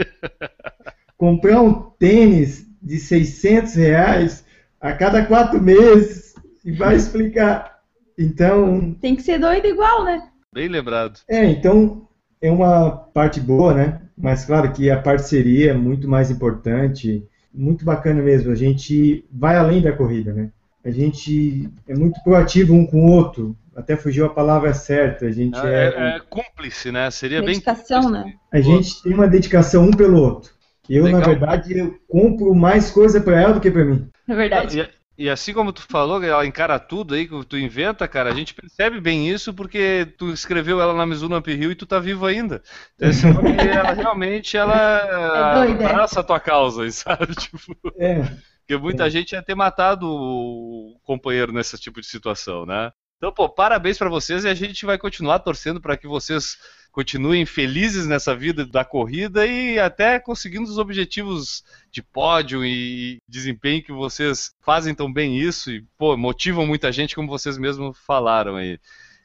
Comprar 1.17 1.61
um 1.61 1.73
tênis 1.73 2.67
de 2.81 2.99
600 2.99 3.73
reais 3.73 4.45
a 4.79 4.93
cada 4.93 5.25
quatro 5.25 5.59
meses 5.61 6.35
e 6.63 6.71
vai 6.71 6.95
explicar. 6.95 7.79
Então. 8.17 8.93
Tem 9.01 9.15
que 9.15 9.23
ser 9.23 9.39
doido 9.39 9.65
igual, 9.65 10.05
né? 10.05 10.29
Bem 10.53 10.67
lembrado. 10.67 11.19
É, 11.27 11.43
então 11.45 12.07
é 12.39 12.51
uma 12.51 12.91
parte 12.91 13.39
boa, 13.39 13.73
né? 13.73 14.01
Mas 14.15 14.45
claro 14.45 14.71
que 14.71 14.89
a 14.89 15.01
parceria 15.01 15.71
é 15.71 15.73
muito 15.73 16.07
mais 16.07 16.29
importante, 16.29 17.23
muito 17.53 17.83
bacana 17.83 18.21
mesmo. 18.21 18.51
A 18.51 18.55
gente 18.55 19.25
vai 19.31 19.57
além 19.57 19.81
da 19.81 19.91
corrida, 19.91 20.33
né? 20.33 20.51
A 20.85 20.91
gente 20.91 21.69
é 21.87 21.95
muito 21.95 22.21
proativo 22.23 22.73
um 22.73 22.85
com 22.85 23.05
o 23.05 23.11
outro. 23.11 23.55
Até 23.77 23.95
fugiu 23.95 24.25
a 24.25 24.29
palavra 24.29 24.73
certa. 24.73 25.27
A 25.27 25.31
gente 25.31 25.55
é, 25.59 25.93
é, 25.95 26.15
é 26.15 26.19
cúmplice, 26.27 26.91
né? 26.91 27.11
Seria 27.11 27.43
dedicação, 27.43 28.11
bem. 28.11 28.23
Dedicação, 28.23 28.31
né? 28.31 28.33
A 28.51 28.59
gente 28.59 29.03
tem 29.03 29.13
uma 29.13 29.27
dedicação 29.27 29.83
um 29.83 29.91
pelo 29.91 30.19
outro. 30.19 30.51
Eu, 30.89 31.03
Legal. 31.03 31.19
na 31.19 31.27
verdade, 31.27 31.77
eu 31.77 31.95
compro 32.07 32.55
mais 32.55 32.89
coisa 32.89 33.21
para 33.21 33.39
ela 33.39 33.53
do 33.53 33.61
que 33.61 33.69
para 33.69 33.85
mim. 33.85 34.09
É 34.27 34.33
verdade. 34.33 34.89
E, 35.15 35.25
e, 35.25 35.29
assim 35.29 35.53
como 35.53 35.71
tu 35.71 35.83
falou, 35.87 36.23
ela 36.23 36.43
encara 36.43 36.79
tudo 36.79 37.13
aí 37.13 37.27
que 37.27 37.45
tu 37.45 37.55
inventa, 37.55 38.07
cara, 38.07 38.31
a 38.31 38.33
gente 38.33 38.55
percebe 38.55 38.99
bem 38.99 39.29
isso 39.29 39.53
porque 39.53 40.11
tu 40.17 40.31
escreveu 40.31 40.81
ela 40.81 40.95
na 40.95 41.05
Mizuno 41.05 41.37
Uphill 41.37 41.71
e 41.71 41.75
tu 41.75 41.85
tá 41.85 41.99
vivo 41.99 42.25
ainda. 42.25 42.63
Então, 42.95 43.09
ela 43.61 43.93
realmente 43.93 44.57
ela 44.57 45.67
é 45.69 45.71
abraça 45.71 46.21
a 46.21 46.23
tua 46.23 46.39
causa, 46.39 46.89
sabe? 46.89 47.35
Tipo, 47.35 47.75
é. 47.99 48.23
Porque 48.61 48.75
muita 48.75 49.05
é. 49.05 49.09
gente 49.11 49.33
ia 49.33 49.43
ter 49.43 49.53
matado 49.53 50.07
o 50.07 50.99
companheiro 51.03 51.53
nesse 51.53 51.77
tipo 51.77 52.01
de 52.01 52.07
situação, 52.07 52.65
né? 52.65 52.91
Então, 53.17 53.31
pô, 53.31 53.49
parabéns 53.49 53.97
para 53.97 54.09
vocês 54.09 54.43
e 54.43 54.47
a 54.47 54.53
gente 54.53 54.85
vai 54.85 54.95
continuar 54.95 55.39
torcendo 55.39 55.81
para 55.81 55.97
que 55.97 56.07
vocês 56.07 56.55
continuem 56.91 57.47
felizes 57.47 58.05
nessa 58.05 58.35
vida 58.35 58.63
da 58.63 58.85
corrida 58.85 59.43
e 59.45 59.79
até 59.79 60.19
conseguindo 60.19 60.69
os 60.69 60.77
objetivos 60.77 61.63
de 61.91 62.03
pódio 62.03 62.63
e 62.63 63.17
desempenho 63.27 63.83
que 63.83 63.91
vocês 63.91 64.51
fazem 64.61 64.93
tão 64.93 65.11
bem 65.11 65.35
isso 65.35 65.71
e 65.71 65.83
pô, 65.97 66.15
motivam 66.15 66.67
muita 66.67 66.91
gente, 66.91 67.15
como 67.15 67.27
vocês 67.27 67.57
mesmos 67.57 67.97
falaram 68.05 68.55
aí. 68.55 68.79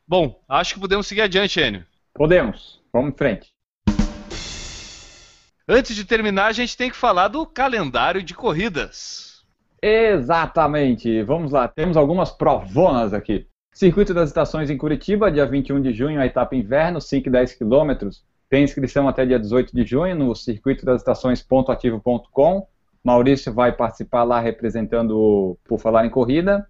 Bom, 0.08 0.42
acho 0.48 0.74
que 0.74 0.80
podemos 0.80 1.06
seguir 1.06 1.22
adiante, 1.22 1.60
Enio. 1.60 1.84
Podemos. 2.14 2.80
Vamos 2.90 3.12
em 3.12 3.16
frente. 3.16 3.52
Antes 5.68 5.94
de 5.94 6.04
terminar, 6.06 6.46
a 6.46 6.52
gente 6.52 6.76
tem 6.76 6.90
que 6.90 6.96
falar 6.96 7.28
do 7.28 7.46
calendário 7.46 8.22
de 8.22 8.34
corridas. 8.34 9.44
Exatamente. 9.82 11.22
Vamos 11.22 11.52
lá. 11.52 11.68
Temos 11.68 11.96
algumas 11.96 12.30
provonas 12.30 13.12
aqui. 13.12 13.46
Circuito 13.72 14.12
das 14.12 14.28
Estações 14.28 14.68
em 14.68 14.76
Curitiba, 14.76 15.32
dia 15.32 15.46
21 15.46 15.80
de 15.80 15.94
junho, 15.94 16.20
a 16.20 16.26
etapa 16.26 16.54
inverno, 16.54 17.00
5 17.00 17.26
e 17.26 17.32
10 17.32 17.54
quilômetros. 17.54 18.22
Tem 18.48 18.62
inscrição 18.62 19.08
até 19.08 19.24
dia 19.24 19.40
18 19.40 19.74
de 19.74 19.82
junho 19.82 20.14
no 20.14 20.34
circuito 20.34 20.84
das 20.84 21.00
estações.ativo.com. 21.00 22.66
Maurício 23.02 23.50
vai 23.52 23.72
participar 23.72 24.24
lá 24.24 24.40
representando 24.40 25.18
o 25.18 25.58
Por 25.64 25.80
Falar 25.80 26.04
em 26.04 26.10
Corrida. 26.10 26.68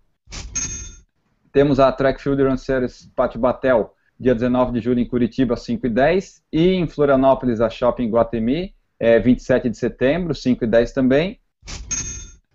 Temos 1.52 1.80
a 1.80 1.90
Track 1.90 2.22
Field 2.22 2.40
Run 2.40 2.56
Series 2.56 3.10
Pátio 3.16 3.40
Batel, 3.40 3.94
dia 4.18 4.32
19 4.32 4.72
de 4.72 4.80
julho 4.80 5.00
em 5.00 5.06
Curitiba, 5.06 5.56
5 5.56 5.84
e 5.84 5.90
10. 5.90 6.40
E 6.52 6.68
em 6.68 6.86
Florianópolis, 6.86 7.60
a 7.60 7.68
Shopping 7.68 8.08
Guatemi, 8.10 8.74
é, 8.98 9.18
27 9.18 9.68
de 9.68 9.76
setembro, 9.76 10.36
5 10.36 10.62
e 10.62 10.66
10 10.68 10.92
também. 10.92 11.40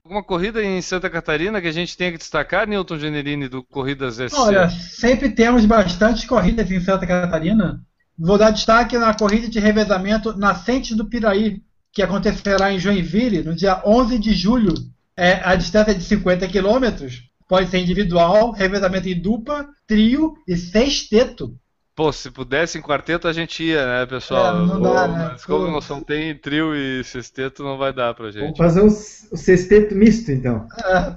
Alguma 0.05 0.23
corrida 0.23 0.63
em 0.63 0.81
Santa 0.83 1.09
Catarina 1.09 1.59
que 1.61 1.69
a 1.69 1.73
gente 1.73 1.97
tenha 1.97 2.13
que 2.13 2.19
destacar, 2.19 2.69
Newton 2.69 2.99
Generini, 2.99 3.49
do 3.49 3.63
Corridas 3.63 4.17
SC? 4.17 4.37
Olha, 4.37 4.69
sempre 4.69 5.31
temos 5.31 5.65
bastante 5.65 6.27
corridas 6.27 6.71
em 6.71 6.81
Santa 6.81 7.07
Catarina. 7.07 7.81
Vou 8.19 8.37
dar 8.37 8.51
destaque 8.51 8.99
na 8.99 9.15
corrida 9.15 9.49
de 9.49 9.59
revezamento 9.59 10.37
Nascente 10.37 10.95
do 10.95 11.07
Piraí, 11.07 11.63
que 11.93 12.03
acontecerá 12.03 12.71
em 12.73 12.79
Joinville 12.79 13.43
no 13.43 13.55
dia 13.55 13.81
11 13.87 14.19
de 14.19 14.35
julho. 14.35 14.75
É, 15.17 15.41
a 15.45 15.55
distância 15.55 15.95
de 15.95 16.03
50 16.03 16.47
quilômetros 16.49 17.32
pode 17.53 17.69
ser 17.69 17.81
individual, 17.81 18.51
revezamento 18.51 19.11
em 19.11 19.21
dupla, 19.21 19.69
trio 19.87 20.33
e 20.49 20.57
sexteto. 20.57 21.55
Pô, 21.95 22.11
se 22.11 22.31
pudesse 22.31 22.79
em 22.79 22.81
quarteto 22.81 23.29
a 23.29 23.33
gente 23.35 23.63
ia, 23.63 23.85
né, 23.85 24.07
pessoal? 24.07 24.57
É, 24.57 24.67
não 24.67 24.81
dá, 24.81 25.07
né? 25.07 25.29
Mas 25.33 25.45
como 25.45 25.67
não 25.67 26.01
tem 26.01 26.35
trio 26.35 26.75
e 26.75 27.05
sexteto, 27.05 27.63
não 27.63 27.77
vai 27.77 27.93
dar 27.93 28.15
pra 28.15 28.31
gente. 28.31 28.41
Vamos 28.41 28.57
fazer 28.57 28.81
um, 28.81 28.87
um 28.87 29.37
sexteto 29.37 29.95
misto, 29.95 30.33
então. 30.33 30.67
É, 30.83 31.15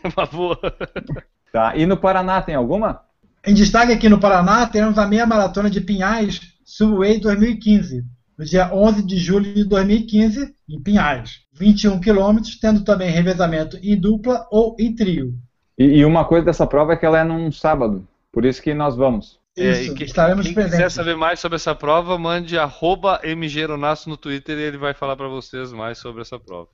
uma 0.16 0.24
boa. 0.24 0.58
Tá, 1.52 1.76
e 1.76 1.84
no 1.84 1.98
Paraná 1.98 2.40
tem 2.40 2.54
alguma? 2.54 3.02
Em 3.46 3.52
destaque 3.52 3.92
aqui 3.92 4.08
no 4.08 4.18
Paraná, 4.18 4.66
temos 4.66 4.96
a 4.96 5.06
meia 5.06 5.26
maratona 5.26 5.68
de 5.68 5.82
Pinhais, 5.82 6.40
Subway 6.64 7.20
2015, 7.20 8.02
no 8.38 8.44
dia 8.44 8.72
11 8.72 9.02
de 9.02 9.16
julho 9.16 9.52
de 9.52 9.64
2015, 9.64 10.54
em 10.68 10.80
Pinhais. 10.80 11.40
21 11.52 12.00
quilômetros, 12.00 12.60
tendo 12.60 12.84
também 12.84 13.10
revezamento 13.10 13.76
em 13.82 13.98
dupla 13.98 14.46
ou 14.50 14.76
em 14.78 14.94
trio. 14.94 15.34
E, 15.76 15.84
e, 15.84 16.04
uma 16.04 16.24
coisa 16.24 16.46
dessa 16.46 16.64
prova 16.66 16.92
é 16.92 16.96
que 16.96 17.04
ela 17.04 17.18
é 17.18 17.24
num 17.24 17.50
sábado, 17.50 18.06
por 18.32 18.44
isso 18.44 18.62
que 18.62 18.72
nós 18.72 18.96
vamos. 18.96 19.40
É, 19.56 19.82
isso, 19.82 19.90
é, 19.92 19.94
que, 19.94 20.04
estaremos 20.04 20.46
quem 20.46 20.54
presentes. 20.54 20.78
quiser 20.78 20.90
saber 20.90 21.16
mais 21.16 21.40
sobre 21.40 21.56
essa 21.56 21.74
prova, 21.74 22.16
mande 22.16 22.56
arroba 22.56 23.20
no 24.06 24.16
Twitter 24.16 24.56
e 24.56 24.62
ele 24.62 24.78
vai 24.78 24.94
falar 24.94 25.16
para 25.16 25.26
vocês 25.26 25.72
mais 25.72 25.98
sobre 25.98 26.22
essa 26.22 26.38
prova. 26.38 26.68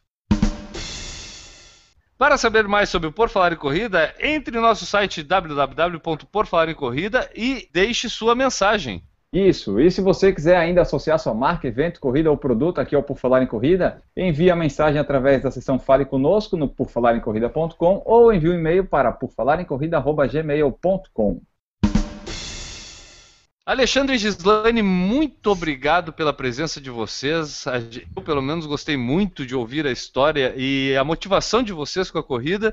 Para 2.19 2.37
saber 2.37 2.69
mais 2.69 2.91
sobre 2.91 3.09
o 3.09 3.13
Por 3.13 3.29
Falar 3.29 3.53
em 3.53 3.57
Corrida, 3.57 4.15
entre 4.21 4.55
no 4.55 4.63
nosso 4.63 4.87
site 4.87 5.23
www.porfalarincorrida 5.23 7.29
e 7.35 7.69
deixe 7.73 8.09
sua 8.09 8.35
mensagem. 8.35 9.03
Isso, 9.35 9.79
e 9.81 9.91
se 9.91 10.01
você 10.01 10.33
quiser 10.33 10.57
ainda 10.57 10.83
associar 10.83 11.19
sua 11.19 11.35
marca, 11.35 11.67
evento, 11.67 11.99
corrida 11.99 12.31
ou 12.31 12.37
produto 12.37 12.81
aqui 12.81 12.95
ao 12.95 13.03
Por 13.03 13.19
Falar 13.19 13.43
em 13.43 13.49
Corrida, 13.49 14.01
envie 14.17 14.49
a 14.49 14.55
mensagem 14.55 15.01
através 15.01 15.43
da 15.43 15.51
seção 15.51 15.77
Fale 15.77 16.05
Conosco 16.05 16.57
no 16.57 16.69
porfalarencorrida.com 16.69 18.03
ou 18.05 18.33
envie 18.33 18.51
um 18.51 18.55
e-mail 18.55 18.85
para 18.85 19.11
porfalarencorrida.gmail.com. 19.11 21.41
Alexandre 23.67 24.15
e 24.15 24.19
Gislaine, 24.19 24.83
muito 24.83 25.51
obrigado 25.51 26.13
pela 26.13 26.33
presença 26.33 26.81
de 26.81 26.91
vocês. 26.91 27.65
Eu, 28.15 28.23
pelo 28.23 28.41
menos, 28.41 28.67
gostei 28.67 28.97
muito 28.97 29.45
de 29.45 29.57
ouvir 29.57 29.85
a 29.85 29.91
história 29.91 30.55
e 30.57 30.97
a 30.97 31.03
motivação 31.03 31.61
de 31.61 31.73
vocês 31.73 32.09
com 32.09 32.19
a 32.19 32.23
corrida. 32.23 32.73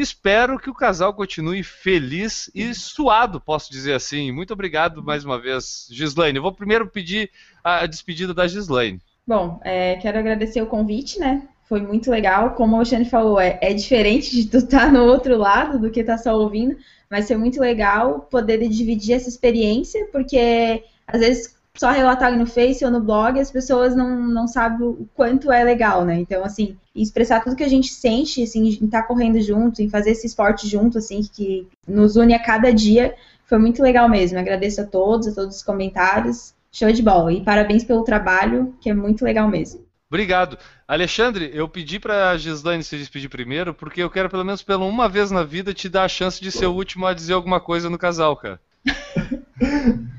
Espero 0.00 0.58
que 0.58 0.70
o 0.70 0.74
casal 0.74 1.12
continue 1.12 1.62
feliz 1.62 2.50
e 2.54 2.72
suado, 2.72 3.38
posso 3.38 3.70
dizer 3.70 3.92
assim. 3.92 4.32
Muito 4.32 4.54
obrigado 4.54 5.02
mais 5.02 5.26
uma 5.26 5.38
vez, 5.38 5.86
Gislaine. 5.90 6.38
Eu 6.38 6.42
vou 6.42 6.54
primeiro 6.54 6.86
pedir 6.86 7.30
a 7.62 7.84
despedida 7.84 8.32
da 8.32 8.48
Gislaine. 8.48 8.98
Bom, 9.26 9.60
é, 9.62 9.96
quero 9.96 10.18
agradecer 10.18 10.62
o 10.62 10.66
convite, 10.66 11.18
né? 11.18 11.46
Foi 11.68 11.82
muito 11.82 12.10
legal. 12.10 12.54
Como 12.54 12.72
o 12.72 12.76
Alexandre 12.76 13.10
falou, 13.10 13.38
é, 13.38 13.58
é 13.60 13.74
diferente 13.74 14.34
de 14.34 14.48
tu 14.48 14.56
estar 14.56 14.90
no 14.90 15.04
outro 15.04 15.36
lado 15.36 15.78
do 15.78 15.90
que 15.90 16.00
estar 16.00 16.16
só 16.16 16.34
ouvindo, 16.34 16.78
mas 17.10 17.28
foi 17.28 17.36
muito 17.36 17.60
legal 17.60 18.20
poder 18.30 18.66
dividir 18.70 19.16
essa 19.16 19.28
experiência, 19.28 20.08
porque 20.10 20.82
às 21.06 21.20
vezes 21.20 21.59
só 21.76 21.90
relatar 21.90 22.28
ali 22.28 22.36
no 22.36 22.46
Face 22.46 22.84
ou 22.84 22.90
no 22.90 23.00
blog 23.00 23.38
as 23.38 23.50
pessoas 23.50 23.94
não, 23.94 24.20
não 24.20 24.46
sabem 24.46 24.86
o 24.86 25.08
quanto 25.14 25.52
é 25.52 25.62
legal, 25.62 26.04
né? 26.04 26.18
Então, 26.18 26.44
assim, 26.44 26.76
expressar 26.94 27.42
tudo 27.42 27.56
que 27.56 27.64
a 27.64 27.68
gente 27.68 27.92
sente, 27.92 28.42
assim, 28.42 28.78
em 28.80 28.84
estar 28.84 29.04
correndo 29.04 29.40
junto, 29.40 29.80
em 29.80 29.88
fazer 29.88 30.10
esse 30.10 30.26
esporte 30.26 30.68
junto, 30.68 30.98
assim, 30.98 31.22
que 31.22 31.66
nos 31.86 32.16
une 32.16 32.34
a 32.34 32.42
cada 32.42 32.72
dia, 32.72 33.14
foi 33.46 33.58
muito 33.58 33.82
legal 33.82 34.08
mesmo. 34.08 34.38
Agradeço 34.38 34.80
a 34.80 34.86
todos, 34.86 35.28
a 35.28 35.34
todos 35.34 35.56
os 35.56 35.62
comentários. 35.62 36.54
Show 36.72 36.92
de 36.92 37.02
bola. 37.02 37.32
E 37.32 37.42
parabéns 37.42 37.82
pelo 37.82 38.04
trabalho, 38.04 38.74
que 38.80 38.88
é 38.88 38.94
muito 38.94 39.24
legal 39.24 39.48
mesmo. 39.48 39.84
Obrigado. 40.08 40.58
Alexandre, 40.86 41.50
eu 41.54 41.68
pedi 41.68 42.00
para 42.00 42.30
a 42.30 42.36
Gislaine 42.36 42.82
se 42.82 42.96
despedir 42.96 43.28
primeiro, 43.28 43.72
porque 43.72 44.02
eu 44.02 44.10
quero, 44.10 44.28
pelo 44.28 44.44
menos 44.44 44.62
pela 44.62 44.84
uma 44.84 45.08
vez 45.08 45.30
na 45.30 45.44
vida, 45.44 45.72
te 45.72 45.88
dar 45.88 46.04
a 46.04 46.08
chance 46.08 46.40
de 46.40 46.50
ser 46.50 46.66
o 46.66 46.74
último 46.74 47.06
a 47.06 47.14
dizer 47.14 47.32
alguma 47.32 47.60
coisa 47.60 47.88
no 47.88 47.98
casal, 47.98 48.36
cara. 48.36 48.60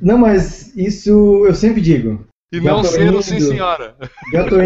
Não, 0.02 0.18
mas 0.18 0.76
isso 0.76 1.46
eu 1.46 1.54
sempre 1.54 1.82
digo. 1.82 2.26
E 2.52 2.60
não 2.60 2.82
tô 2.82 2.88
ser 2.88 3.02
o 3.02 3.08
indo. 3.08 3.24
sim, 3.24 3.40
senhora. 3.40 3.96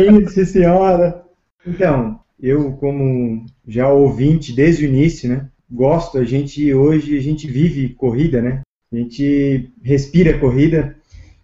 Indo, 0.10 0.30
sim 0.30 0.46
senhora. 0.46 1.24
Então, 1.66 2.20
eu 2.42 2.74
como 2.74 3.46
já 3.68 3.90
ouvinte 3.90 4.54
desde 4.54 4.86
o 4.86 4.90
início, 4.90 5.30
né? 5.30 5.48
Gosto, 5.70 6.18
a 6.18 6.24
gente 6.24 6.74
hoje 6.74 7.18
a 7.18 7.22
gente 7.22 7.48
vive 7.48 7.90
corrida, 7.90 8.42
né? 8.42 8.62
A 8.92 8.96
gente 8.96 9.72
respira 9.84 10.38
corrida. 10.40 10.96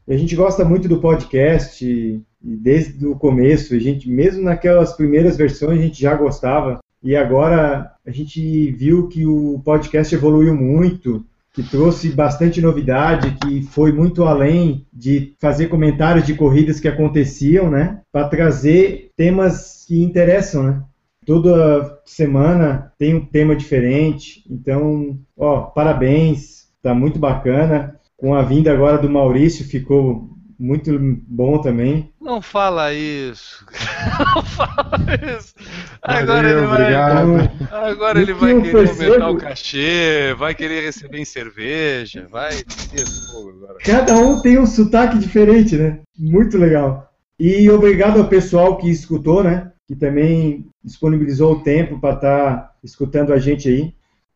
A 0.08 0.16
gente 0.16 0.36
gosta 0.36 0.66
muito 0.66 0.88
do 0.88 1.00
podcast 1.00 1.86
e 1.86 2.22
desde 2.42 3.06
o 3.06 3.16
começo, 3.16 3.76
a 3.76 3.80
gente 3.80 4.10
mesmo 4.10 4.42
naquelas 4.42 4.94
primeiras 4.94 5.38
versões 5.38 5.80
a 5.80 5.82
gente 5.82 6.02
já 6.02 6.16
gostava. 6.16 6.80
E 7.04 7.16
agora 7.16 7.94
a 8.06 8.12
gente 8.12 8.72
viu 8.72 9.08
que 9.08 9.26
o 9.26 9.60
podcast 9.64 10.14
evoluiu 10.14 10.56
muito, 10.56 11.26
que 11.54 11.64
trouxe 11.64 12.10
bastante 12.10 12.62
novidade, 12.62 13.36
que 13.42 13.62
foi 13.64 13.92
muito 13.92 14.24
além 14.24 14.86
de 14.94 15.34
fazer 15.40 15.68
comentários 15.68 16.26
de 16.26 16.34
corridas 16.34 16.80
que 16.80 16.88
aconteciam, 16.88 17.70
né? 17.70 18.02
Para 18.12 18.30
trazer 18.30 19.12
temas 19.18 19.86
que 19.86 20.02
interessam, 20.02 20.64
né? 20.64 20.84
Toda 21.26 22.00
semana 22.06 22.92
tem 22.98 23.14
um 23.14 23.26
tema 23.26 23.56
diferente. 23.56 24.44
Então, 24.50 25.20
ó, 25.38 25.62
parabéns, 25.62 26.70
tá 26.82 26.94
muito 26.94 27.20
bacana. 27.20 27.96
Com 28.18 28.34
a 28.34 28.42
vinda 28.42 28.72
agora 28.72 28.98
do 28.98 29.10
Maurício 29.10 29.66
ficou 29.66 30.30
muito 30.62 30.92
bom 31.28 31.60
também. 31.60 32.12
Não 32.22 32.40
fala 32.40 32.94
isso. 32.94 33.66
Não 34.36 34.44
fala 34.44 35.00
isso. 35.38 35.56
Agora 36.04 36.26
Valeu, 36.44 36.58
ele 36.60 36.68
vai, 36.68 36.82
obrigado. 36.82 37.52
agora 37.74 38.20
E 38.20 38.22
ele 38.22 38.34
vai 38.34 38.62
querer 38.62 38.72
percebo- 38.72 39.04
aumentar 39.14 39.30
o 39.32 39.38
cachê, 39.38 40.36
vai 40.38 40.54
querer 40.54 40.84
receber 40.84 41.18
em 41.18 41.26
cerveja, 41.26 42.28
vai. 42.30 42.52
Cada 43.84 44.16
um 44.18 44.40
tem 44.42 44.60
um 44.60 44.68
sotaque 44.68 45.18
diferente, 45.18 45.76
né? 45.76 46.00
Muito 46.18 46.58
legal. 46.58 47.12
E 47.40 47.68
obrigado 47.72 48.20
ao 48.20 48.28
pessoal 48.28 48.78
que 48.78 48.90
escutou, 48.90 49.44
né? 49.44 49.72
Que 49.88 49.96
também 49.96 50.68
disponibilizou 50.84 51.54
o 51.54 51.64
tempo 51.64 52.00
para 52.00 52.14
estar 52.14 52.72
escutando 52.84 53.34
a 53.34 53.40
gente 53.40 53.68
aí. 53.68 53.94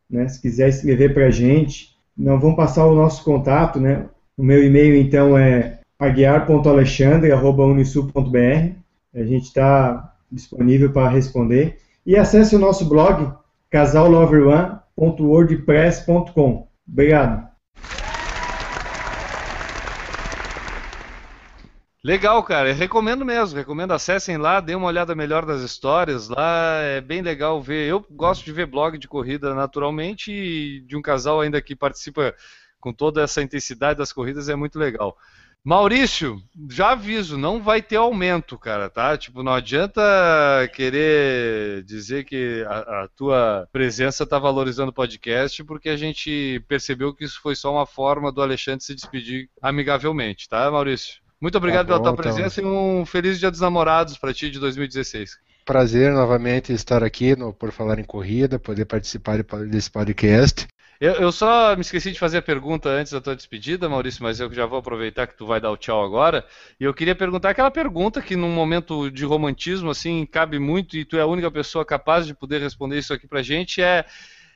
Né? 0.10 0.27
Se 0.27 0.41
quiser 0.41 0.69
escrever 0.69 1.14
para 1.14 1.27
a 1.27 1.31
gente, 1.31 1.95
não 2.18 2.39
vão 2.39 2.56
passar 2.56 2.85
o 2.88 2.95
nosso 2.95 3.23
contato, 3.23 3.80
né? 3.80 4.06
O 4.38 4.43
meu 4.43 4.64
e-mail 4.64 4.95
então 4.95 5.38
é 5.38 5.80
aguiar.alexandre.unisul.br. 6.00 8.76
A 9.14 9.24
gente 9.24 9.46
está 9.46 10.16
disponível 10.32 10.92
para 10.92 11.10
responder. 11.10 11.78
E 12.06 12.16
acesse 12.16 12.56
o 12.56 12.60
nosso 12.60 12.86
blog 12.86 13.34
casalloverone.wordpress.com. 13.70 16.68
Obrigado. 16.88 17.56
Legal, 22.06 22.44
cara. 22.44 22.70
Eu 22.70 22.76
recomendo 22.76 23.26
mesmo. 23.26 23.58
Recomendo 23.58 23.92
acessem 23.92 24.38
lá, 24.38 24.60
dêem 24.60 24.78
uma 24.78 24.86
olhada 24.86 25.16
melhor 25.16 25.44
das 25.44 25.62
histórias. 25.62 26.30
Lá 26.30 26.78
é 26.82 27.02
bem 27.02 27.24
legal 27.24 27.60
ver. 27.60 27.90
Eu 27.90 28.06
gosto 28.12 28.46
de 28.46 28.52
ver 28.52 28.68
blog 28.68 29.00
de 29.00 29.08
corrida 29.08 29.56
naturalmente 29.56 30.32
e 30.32 30.82
de 30.82 30.96
um 30.96 31.02
casal 31.02 31.42
ainda 31.42 31.60
que 31.60 31.76
participa 31.76 32.36
com 32.80 32.94
toda 32.94 33.24
essa 33.24 33.42
intensidade 33.42 33.98
das 33.98 34.14
corridas 34.14 34.50
é 34.50 34.56
muito 34.56 34.78
legal. 34.78 35.18
Maurício, 35.66 36.40
já 36.70 36.92
aviso, 36.92 37.40
não 37.40 37.60
vai 37.60 37.82
ter 37.82 37.96
aumento, 37.96 38.56
cara, 38.56 38.88
tá? 38.88 39.18
Tipo, 39.18 39.42
não 39.42 39.52
adianta 39.52 40.00
querer 40.76 41.84
dizer 41.86 42.24
que 42.24 42.64
a, 42.68 43.04
a 43.04 43.08
tua 43.16 43.68
presença 43.72 44.28
tá 44.28 44.38
valorizando 44.38 44.92
o 44.92 44.94
podcast, 44.94 45.64
porque 45.64 45.90
a 45.90 45.98
gente 45.98 46.64
percebeu 46.68 47.16
que 47.16 47.24
isso 47.26 47.42
foi 47.42 47.56
só 47.56 47.74
uma 47.74 47.88
forma 47.88 48.32
do 48.32 48.44
Alexandre 48.44 48.86
se 48.86 48.94
despedir 48.94 49.50
amigavelmente, 49.60 50.48
tá, 50.48 50.70
Maurício? 50.70 51.16
Muito 51.42 51.58
obrigado 51.58 51.88
Tá 51.88 51.94
pela 51.94 51.98
bom, 51.98 52.04
tua 52.04 52.14
então. 52.14 52.24
presença 52.36 52.62
e 52.62 52.66
um 52.66 53.04
feliz 53.04 53.40
Dia 53.40 53.50
dos 53.50 53.60
Namorados 53.60 54.20
para 54.20 54.34
ti 54.36 54.52
de 54.52 54.60
2016. 54.60 55.32
Prazer 55.66 56.14
novamente 56.14 56.72
estar 56.74 57.04
aqui 57.04 57.36
no 57.36 57.52
Por 57.52 57.72
Falar 57.72 57.98
em 57.98 58.04
Corrida, 58.04 58.60
poder 58.60 58.86
participar 58.86 59.42
desse 59.68 59.90
podcast. 59.90 60.68
Eu, 61.00 61.14
eu 61.16 61.32
só 61.32 61.76
me 61.76 61.82
esqueci 61.82 62.12
de 62.12 62.20
fazer 62.20 62.38
a 62.38 62.42
pergunta 62.42 62.90
antes 62.90 63.12
da 63.12 63.22
tua 63.22 63.36
despedida, 63.36 63.90
Maurício, 63.90 64.24
mas 64.24 64.40
eu 64.40 64.52
já 64.54 64.66
vou 64.66 64.80
aproveitar 64.80 65.28
que 65.28 65.36
tu 65.38 65.46
vai 65.46 65.60
dar 65.60 65.72
o 65.72 65.78
tchau 65.78 66.04
agora. 66.04 66.46
E 66.80 66.84
eu 66.84 66.94
queria 66.94 67.16
perguntar 67.16 67.50
aquela 67.52 67.72
pergunta 67.72 68.22
que 68.22 68.36
num 68.36 68.50
momento 68.54 69.10
de 69.12 69.26
romantismo 69.26 69.90
assim 69.90 70.26
cabe 70.26 70.60
muito 70.60 70.98
e 70.98 71.06
tu 71.06 71.18
é 71.18 71.22
a 71.22 71.26
única 71.28 71.52
pessoa 71.52 71.86
capaz 71.86 72.26
de 72.26 72.34
poder 72.34 72.62
responder 72.62 72.98
isso 73.00 73.14
aqui 73.14 73.28
pra 73.28 73.42
gente 73.42 73.82
é 73.82 74.06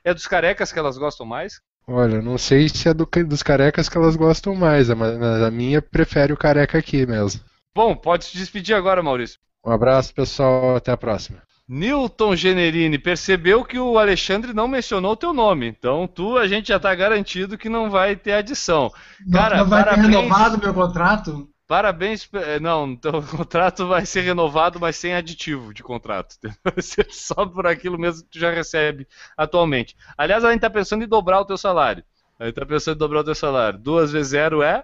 é 0.03 0.13
dos 0.13 0.27
carecas 0.27 0.71
que 0.73 0.79
elas 0.79 0.97
gostam 0.97 1.25
mais? 1.25 1.61
Olha, 1.89 2.21
não 2.21 2.37
sei 2.37 2.69
se 2.69 2.87
é 2.87 2.93
do- 2.93 3.05
dos 3.27 3.43
carecas 3.43 3.89
que 3.89 3.97
elas 3.97 4.15
gostam 4.15 4.55
mais, 4.55 4.87
mas 4.87 5.17
mas 5.17 5.43
a 5.43 5.51
minha 5.51 5.81
prefere 5.81 6.31
o 6.31 6.37
careca 6.37 6.77
aqui 6.77 7.05
mesmo. 7.05 7.41
Bom, 7.73 7.95
pode 7.95 8.25
se 8.25 8.37
despedir 8.37 8.75
agora, 8.75 9.01
Maurício. 9.01 9.39
Um 9.65 9.71
abraço, 9.71 10.13
pessoal, 10.13 10.75
até 10.75 10.91
a 10.91 10.97
próxima. 10.97 11.41
Newton 11.69 12.35
Generini 12.35 12.97
percebeu 12.97 13.63
que 13.63 13.77
o 13.77 13.99
Alexandre 13.99 14.53
não 14.53 14.67
mencionou 14.67 15.11
o 15.11 15.15
teu 15.15 15.31
nome, 15.31 15.67
então 15.67 16.07
tu 16.07 16.35
a 16.35 16.47
gente 16.47 16.69
já 16.69 16.79
tá 16.79 16.93
garantido 16.95 17.59
que 17.59 17.69
não 17.69 17.91
vai 17.91 18.15
ter 18.15 18.33
adição. 18.33 18.91
Não- 19.25 19.39
Cara, 19.39 19.57
não 19.57 19.65
vai 19.67 19.83
ter 19.83 19.89
parabéns. 19.91 20.07
renovado 20.15 20.57
meu 20.57 20.73
contrato? 20.73 21.47
Parabéns, 21.67 22.27
eh, 22.33 22.59
não, 22.59 22.95
teu 22.97 23.21
contrato 23.21 23.85
vai 23.87 24.03
ser 24.03 24.21
renovado, 24.21 24.79
mas 24.79 24.95
sem 24.95 25.13
aditivo 25.13 25.71
de 25.71 25.83
contrato. 25.83 26.35
Vai 26.63 26.81
ser 26.81 27.05
só 27.11 27.45
por 27.45 27.67
aquilo 27.67 27.99
mesmo 27.99 28.23
que 28.23 28.29
tu 28.31 28.39
já 28.39 28.49
recebe 28.49 29.07
atualmente. 29.37 29.95
Aliás, 30.17 30.43
a 30.43 30.51
gente 30.51 30.61
tá 30.61 30.69
pensando 30.71 31.03
em 31.03 31.07
dobrar 31.07 31.39
o 31.41 31.45
teu 31.45 31.57
salário. 31.59 32.03
A 32.39 32.45
gente 32.45 32.55
tá 32.55 32.65
pensando 32.65 32.95
em 32.95 32.97
dobrar 32.97 33.19
o 33.19 33.23
teu 33.23 33.35
salário. 33.35 33.77
Duas 33.77 34.11
vezes 34.11 34.29
zero 34.31 34.63
é 34.63 34.83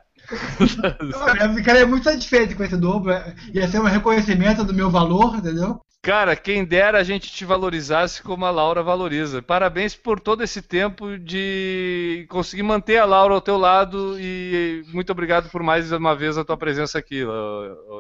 Eu 1.40 1.54
ficaria 1.54 1.86
muito 1.88 2.04
satisfeito 2.04 2.56
com 2.56 2.64
esse 2.64 2.78
dobro. 2.78 3.14
Ia 3.54 3.68
ser 3.68 3.80
um 3.80 3.86
reconhecimento 3.86 4.64
do 4.64 4.74
meu 4.74 4.90
valor, 4.90 5.36
entendeu? 5.38 5.80
Cara, 6.06 6.36
quem 6.36 6.64
dera 6.64 7.00
a 7.00 7.04
gente 7.04 7.32
te 7.32 7.44
valorizasse 7.44 8.22
como 8.22 8.46
a 8.46 8.52
Laura 8.52 8.84
valoriza. 8.84 9.42
Parabéns 9.42 9.96
por 9.96 10.20
todo 10.20 10.44
esse 10.44 10.62
tempo 10.62 11.18
de 11.18 12.28
conseguir 12.30 12.62
manter 12.62 12.98
a 12.98 13.06
Laura 13.06 13.34
ao 13.34 13.42
teu 13.42 13.58
lado 13.58 14.16
e 14.20 14.84
muito 14.94 15.12
obrigado 15.12 15.50
por 15.50 15.64
mais 15.64 15.92
uma 15.92 16.16
vez 16.16 16.38
a 16.38 16.46
tua 16.46 16.58
presença 16.58 17.00
aqui, 17.00 17.24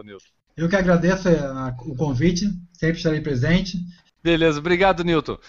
Nilton. 0.04 0.26
Eu 0.56 0.70
que 0.70 0.76
agradeço 0.76 1.28
é, 1.28 1.76
o 1.82 1.96
convite, 1.96 2.46
sempre 2.74 2.98
estarei 2.98 3.22
presente. 3.22 3.80
Beleza, 4.24 4.60
obrigado, 4.60 5.04
Nilton. 5.04 5.40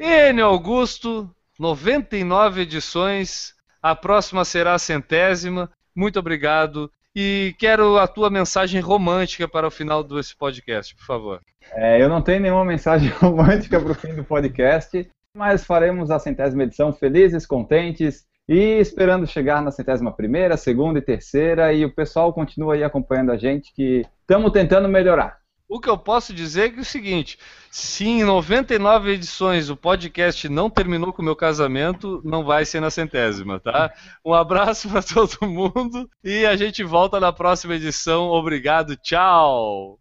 Enio 0.00 0.46
Augusto, 0.46 1.30
99 1.60 2.62
edições. 2.62 3.54
A 3.80 3.94
próxima 3.94 4.44
será 4.44 4.74
a 4.74 4.78
centésima. 4.80 5.70
Muito 6.00 6.18
obrigado. 6.18 6.90
E 7.14 7.54
quero 7.58 7.98
a 7.98 8.08
tua 8.08 8.30
mensagem 8.30 8.80
romântica 8.80 9.46
para 9.46 9.66
o 9.66 9.70
final 9.70 10.02
desse 10.02 10.34
podcast, 10.34 10.96
por 10.96 11.04
favor. 11.04 11.40
É, 11.74 12.02
eu 12.02 12.08
não 12.08 12.22
tenho 12.22 12.40
nenhuma 12.40 12.64
mensagem 12.64 13.10
romântica 13.20 13.78
para 13.78 13.92
o 13.92 13.94
fim 13.94 14.14
do 14.14 14.24
podcast, 14.24 15.06
mas 15.36 15.62
faremos 15.62 16.10
a 16.10 16.18
centésima 16.18 16.62
edição 16.62 16.90
felizes, 16.90 17.44
contentes 17.44 18.24
e 18.48 18.78
esperando 18.80 19.26
chegar 19.26 19.60
na 19.60 19.70
centésima 19.70 20.10
primeira, 20.10 20.56
segunda 20.56 20.98
e 20.98 21.02
terceira. 21.02 21.70
E 21.70 21.84
o 21.84 21.94
pessoal 21.94 22.32
continua 22.32 22.72
aí 22.72 22.82
acompanhando 22.82 23.32
a 23.32 23.36
gente, 23.36 23.70
que 23.74 24.02
estamos 24.22 24.52
tentando 24.52 24.88
melhorar. 24.88 25.39
O 25.70 25.78
que 25.78 25.88
eu 25.88 25.96
posso 25.96 26.34
dizer 26.34 26.62
é, 26.62 26.68
que 26.70 26.78
é 26.78 26.82
o 26.82 26.84
seguinte: 26.84 27.38
se 27.70 28.04
em 28.04 28.24
99 28.24 29.12
edições 29.12 29.70
o 29.70 29.76
podcast 29.76 30.48
não 30.48 30.68
terminou 30.68 31.12
com 31.12 31.22
o 31.22 31.24
meu 31.24 31.36
casamento, 31.36 32.20
não 32.24 32.44
vai 32.44 32.64
ser 32.64 32.80
na 32.80 32.90
centésima, 32.90 33.60
tá? 33.60 33.92
Um 34.26 34.34
abraço 34.34 34.88
para 34.90 35.00
todo 35.00 35.48
mundo 35.48 36.10
e 36.24 36.44
a 36.44 36.56
gente 36.56 36.82
volta 36.82 37.20
na 37.20 37.32
próxima 37.32 37.76
edição. 37.76 38.30
Obrigado, 38.30 38.96
tchau! 38.96 40.00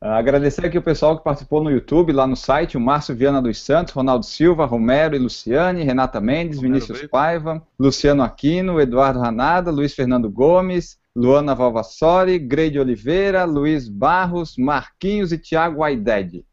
Agradecer 0.00 0.64
aqui 0.64 0.78
o 0.78 0.82
pessoal 0.82 1.18
que 1.18 1.24
participou 1.24 1.64
no 1.64 1.70
YouTube, 1.72 2.12
lá 2.12 2.24
no 2.24 2.36
site, 2.36 2.76
o 2.76 2.80
Márcio 2.80 3.16
Viana 3.16 3.42
dos 3.42 3.60
Santos, 3.60 3.92
Ronaldo 3.92 4.24
Silva, 4.24 4.64
Romero 4.64 5.16
e 5.16 5.18
Luciane, 5.18 5.82
Renata 5.82 6.20
Mendes, 6.20 6.58
Romero 6.58 6.74
Vinícius? 6.74 7.10
Paiva, 7.10 7.60
Luciano 7.76 8.22
Aquino, 8.22 8.80
Eduardo 8.80 9.18
Ranada, 9.18 9.72
Luiz 9.72 9.92
Fernando 9.92 10.30
Gomes, 10.30 11.04
Luana 11.16 11.54
Valvassori, 11.54 12.38
Greide 12.38 12.78
Oliveira, 12.78 13.44
Luiz 13.44 13.88
Barros, 13.88 14.54
Marquinhos 14.58 15.32
e 15.32 15.38
Thiago 15.38 15.82
Aided. 15.82 16.44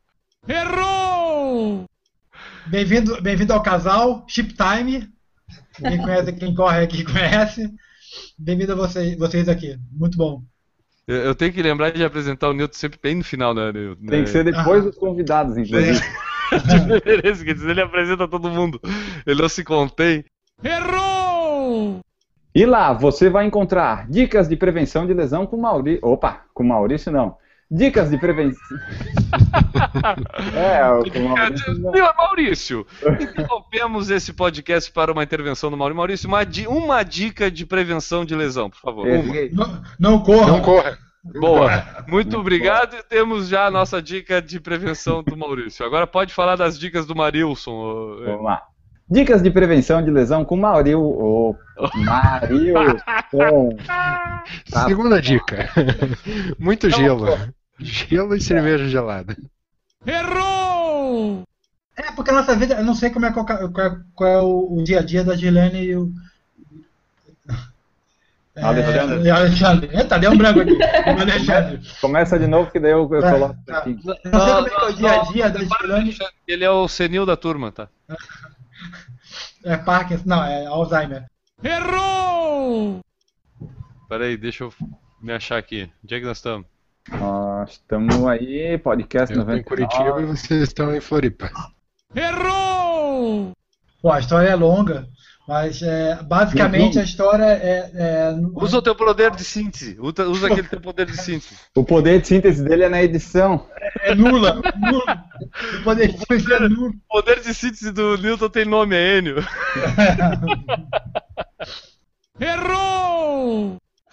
Bem-vindo 2.68 3.22
bem 3.22 3.38
ao 3.52 3.62
casal, 3.62 4.26
Chip 4.26 4.54
Time. 4.54 5.10
Quem 5.76 5.98
conhece, 5.98 6.32
quem 6.32 6.56
corre 6.56 6.82
aqui 6.82 7.04
conhece. 7.04 7.70
Bem-vindo 8.40 8.72
a 8.72 8.76
vocês, 8.76 9.18
vocês 9.18 9.50
aqui. 9.50 9.76
Muito 9.92 10.18
bom. 10.18 10.42
Eu, 11.06 11.18
eu 11.18 11.36
tenho 11.36 11.52
que 11.52 11.62
lembrar 11.62 11.92
de 11.92 12.02
apresentar 12.02 12.50
o 12.50 12.54
Nilton 12.54 12.78
sempre 12.78 12.98
bem 13.04 13.16
no 13.16 13.24
final, 13.26 13.54
né, 13.54 13.70
Nilton? 13.70 14.06
Tem 14.06 14.24
que 14.24 14.30
ser 14.30 14.46
depois 14.46 14.86
dos 14.86 14.96
convidados, 14.96 15.58
inclusive. 15.58 16.00
de 16.00 16.86
preferência, 16.88 17.44
quer 17.44 17.54
dizer, 17.54 17.72
ele 17.72 17.82
apresenta 17.82 18.30
todo 18.30 18.50
mundo. 18.50 18.80
Ele 19.26 19.42
não 19.42 19.50
se 19.50 19.62
contém. 19.62 20.24
E 22.56 22.66
lá 22.66 22.94
você 22.94 23.30
vai 23.30 23.46
encontrar 23.46 24.08
dicas 24.10 24.48
de 24.48 24.56
prevenção 24.56 25.06
de 25.08 25.14
lesão 25.14 25.46
com 25.46 25.58
Maurício. 25.58 26.00
Opa, 26.04 26.42
com 26.54 26.64
Maurício 26.64 27.12
não. 27.12 27.36
Dicas 27.72 28.12
de 28.12 28.18
prevenção. 28.20 28.78
é, 30.56 31.10
com 31.12 31.20
Maurício. 31.30 31.74
não. 31.80 31.92
Maurício, 32.16 32.86
interrompemos 33.20 34.10
esse 34.10 34.34
podcast 34.34 34.92
para 34.92 35.12
uma 35.12 35.24
intervenção 35.24 35.70
do 35.72 35.78
Maurício. 35.78 35.98
Maurício, 35.98 36.28
uma, 36.30 36.44
di- 36.46 36.68
uma 36.68 37.04
dica 37.04 37.50
de 37.50 37.66
prevenção 37.66 38.24
de 38.26 38.36
lesão, 38.36 38.70
por 38.70 38.80
favor. 38.80 39.08
Uma. 39.08 39.16
Errei. 39.16 39.50
Não, 39.52 39.82
não 40.00 40.20
corra. 40.20 40.48
Não 40.48 40.62
corra. 40.62 40.98
Boa. 41.40 41.84
Muito 42.08 42.38
obrigado 42.38 42.96
e 42.98 43.04
temos 43.04 43.48
já 43.48 43.66
a 43.68 43.72
nossa 43.72 44.02
dica 44.02 44.42
de 44.42 44.60
prevenção 44.60 45.24
do 45.24 45.38
Maurício. 45.38 45.86
Agora 45.86 46.06
pode 46.06 46.34
falar 46.34 46.56
das 46.58 46.78
dicas 46.78 47.06
do 47.06 47.16
Marilson. 47.16 48.18
é. 48.24 48.26
Vamos 48.26 48.44
lá. 48.44 48.62
Dicas 49.10 49.44
de 49.44 49.52
prevenção 49.52 50.02
de 50.04 50.10
lesão 50.10 50.44
com 50.46 50.56
Mauril. 50.56 51.02
Ô, 51.02 51.56
Marilson. 51.96 52.98
Tá. 53.86 54.44
Segunda 54.88 55.22
dica. 55.22 55.70
Muito 56.58 56.90
gelo. 56.90 57.28
Gelo 57.80 58.36
e 58.36 58.42
cerveja 58.42 58.88
gelada. 58.88 59.36
É, 61.96 62.12
porque 62.16 62.32
a 62.32 62.34
nossa 62.34 62.56
vida, 62.56 62.76
eu 62.76 62.84
não 62.84 62.96
sei 62.96 63.10
como 63.12 63.26
é 63.26 63.32
qual, 63.32 63.46
qual 63.46 63.60
é- 63.88 64.00
qual 64.16 64.30
é 64.30 64.42
o, 64.42 64.78
o 64.80 64.84
dia 64.84 65.00
a 65.00 65.04
dia 65.04 65.24
da 65.24 65.36
Gilene 65.36 65.84
e 65.84 65.96
o. 65.96 66.12
É, 68.56 68.62
Alexandre. 68.62 69.30
Alexandre. 69.32 69.90
Eita, 69.98 70.20
deu 70.20 70.32
um 70.32 70.38
branco 70.38 70.60
aqui. 70.60 70.78
Alexandre. 71.10 71.82
Começa 72.00 72.38
de 72.38 72.46
novo 72.46 72.70
que 72.70 72.80
daí 72.80 72.92
eu, 72.92 73.10
eu 73.12 73.20
Tá, 73.20 73.32
coloco 73.32 73.56
tá. 73.66 73.78
aqui. 73.80 73.98
Eu 74.24 74.32
não 74.32 74.40
sei 74.46 74.54
como 74.54 74.68
é 74.68 74.70
que 74.70 74.76
é 74.76 74.86
o 74.86 74.94
dia 74.94 75.12
a 75.12 75.24
dia 75.24 75.50
da 75.50 75.60
Gilene. 75.64 76.18
Ele 76.48 76.64
é 76.64 76.70
o 76.70 76.88
senil 76.88 77.26
da 77.26 77.36
turma, 77.36 77.72
tá? 77.72 77.88
É 79.64 79.78
Parkinson, 79.78 80.24
não, 80.26 80.44
é 80.44 80.66
Alzheimer. 80.66 81.26
Peraí, 84.10 84.36
deixa 84.38 84.66
eu 84.66 84.74
me 85.22 85.32
achar 85.32 85.58
aqui. 85.58 85.90
Onde 86.04 86.16
é 86.16 86.20
que 86.20 86.26
nós 86.26 86.38
estamos? 86.38 86.68
Nós 87.10 87.72
estamos 87.72 88.28
aí, 88.28 88.78
podcast 88.78 89.34
Eu 89.34 89.42
estou 89.42 89.56
99. 89.56 89.60
em 89.60 89.64
Curitiba 89.64 90.22
e 90.22 90.26
vocês 90.26 90.64
estão 90.64 90.94
em 90.94 91.00
Floripa. 91.02 91.50
Pô, 94.02 94.12
a 94.12 94.20
história 94.20 94.50
é 94.50 94.56
longa, 94.56 95.08
mas 95.48 95.82
é, 95.82 96.16
basicamente 96.24 96.98
a 96.98 97.04
história 97.04 97.44
é. 97.44 97.92
é 97.94 98.36
Usa 98.56 98.78
o 98.78 98.82
teu 98.82 98.96
poder 98.96 99.32
de 99.32 99.44
síntese. 99.44 99.98
Usa, 100.00 100.28
usa 100.28 100.48
aquele 100.48 100.68
teu 100.68 100.80
poder 100.80 101.06
de 101.06 101.18
síntese. 101.18 101.56
O 101.76 101.84
poder 101.84 102.22
de 102.22 102.28
síntese 102.28 102.64
dele 102.64 102.84
é 102.84 102.90
na 102.90 103.04
edição. 103.04 103.68
é 104.02 104.16
nula. 104.16 104.62
nula. 104.78 105.26
O 105.80 105.84
poder 105.84 106.14
de 106.14 106.18
síntese 106.20 106.54
é 106.54 106.60
nulo. 106.60 106.94
O 107.10 107.22
poder 107.22 107.42
de 107.42 107.54
síntese 107.54 107.92
do 107.92 108.18
Newton 108.18 108.50
tem 108.50 108.64
nome, 108.66 108.96
é 108.96 109.18
Enio. 109.18 109.36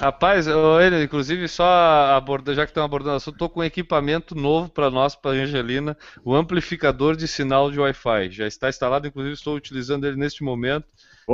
Rapaz, 0.00 0.48
ô, 0.48 0.80
Enio, 0.80 1.02
inclusive 1.02 1.46
só 1.46 2.14
aborda, 2.16 2.54
já 2.54 2.64
que 2.64 2.70
estão 2.70 2.82
abordando 2.82 3.12
o 3.12 3.16
assunto, 3.16 3.36
tô 3.36 3.50
com 3.50 3.60
um 3.60 3.64
equipamento 3.64 4.34
novo 4.34 4.70
para 4.70 4.90
nós, 4.90 5.14
para 5.14 5.32
Angelina, 5.32 5.94
o 6.24 6.34
amplificador 6.34 7.14
de 7.14 7.28
sinal 7.28 7.70
de 7.70 7.78
Wi-Fi. 7.78 8.30
Já 8.30 8.46
está 8.46 8.70
instalado, 8.70 9.06
inclusive 9.06 9.34
estou 9.34 9.54
utilizando 9.54 10.06
ele 10.06 10.16
neste 10.16 10.42
momento. 10.42 10.86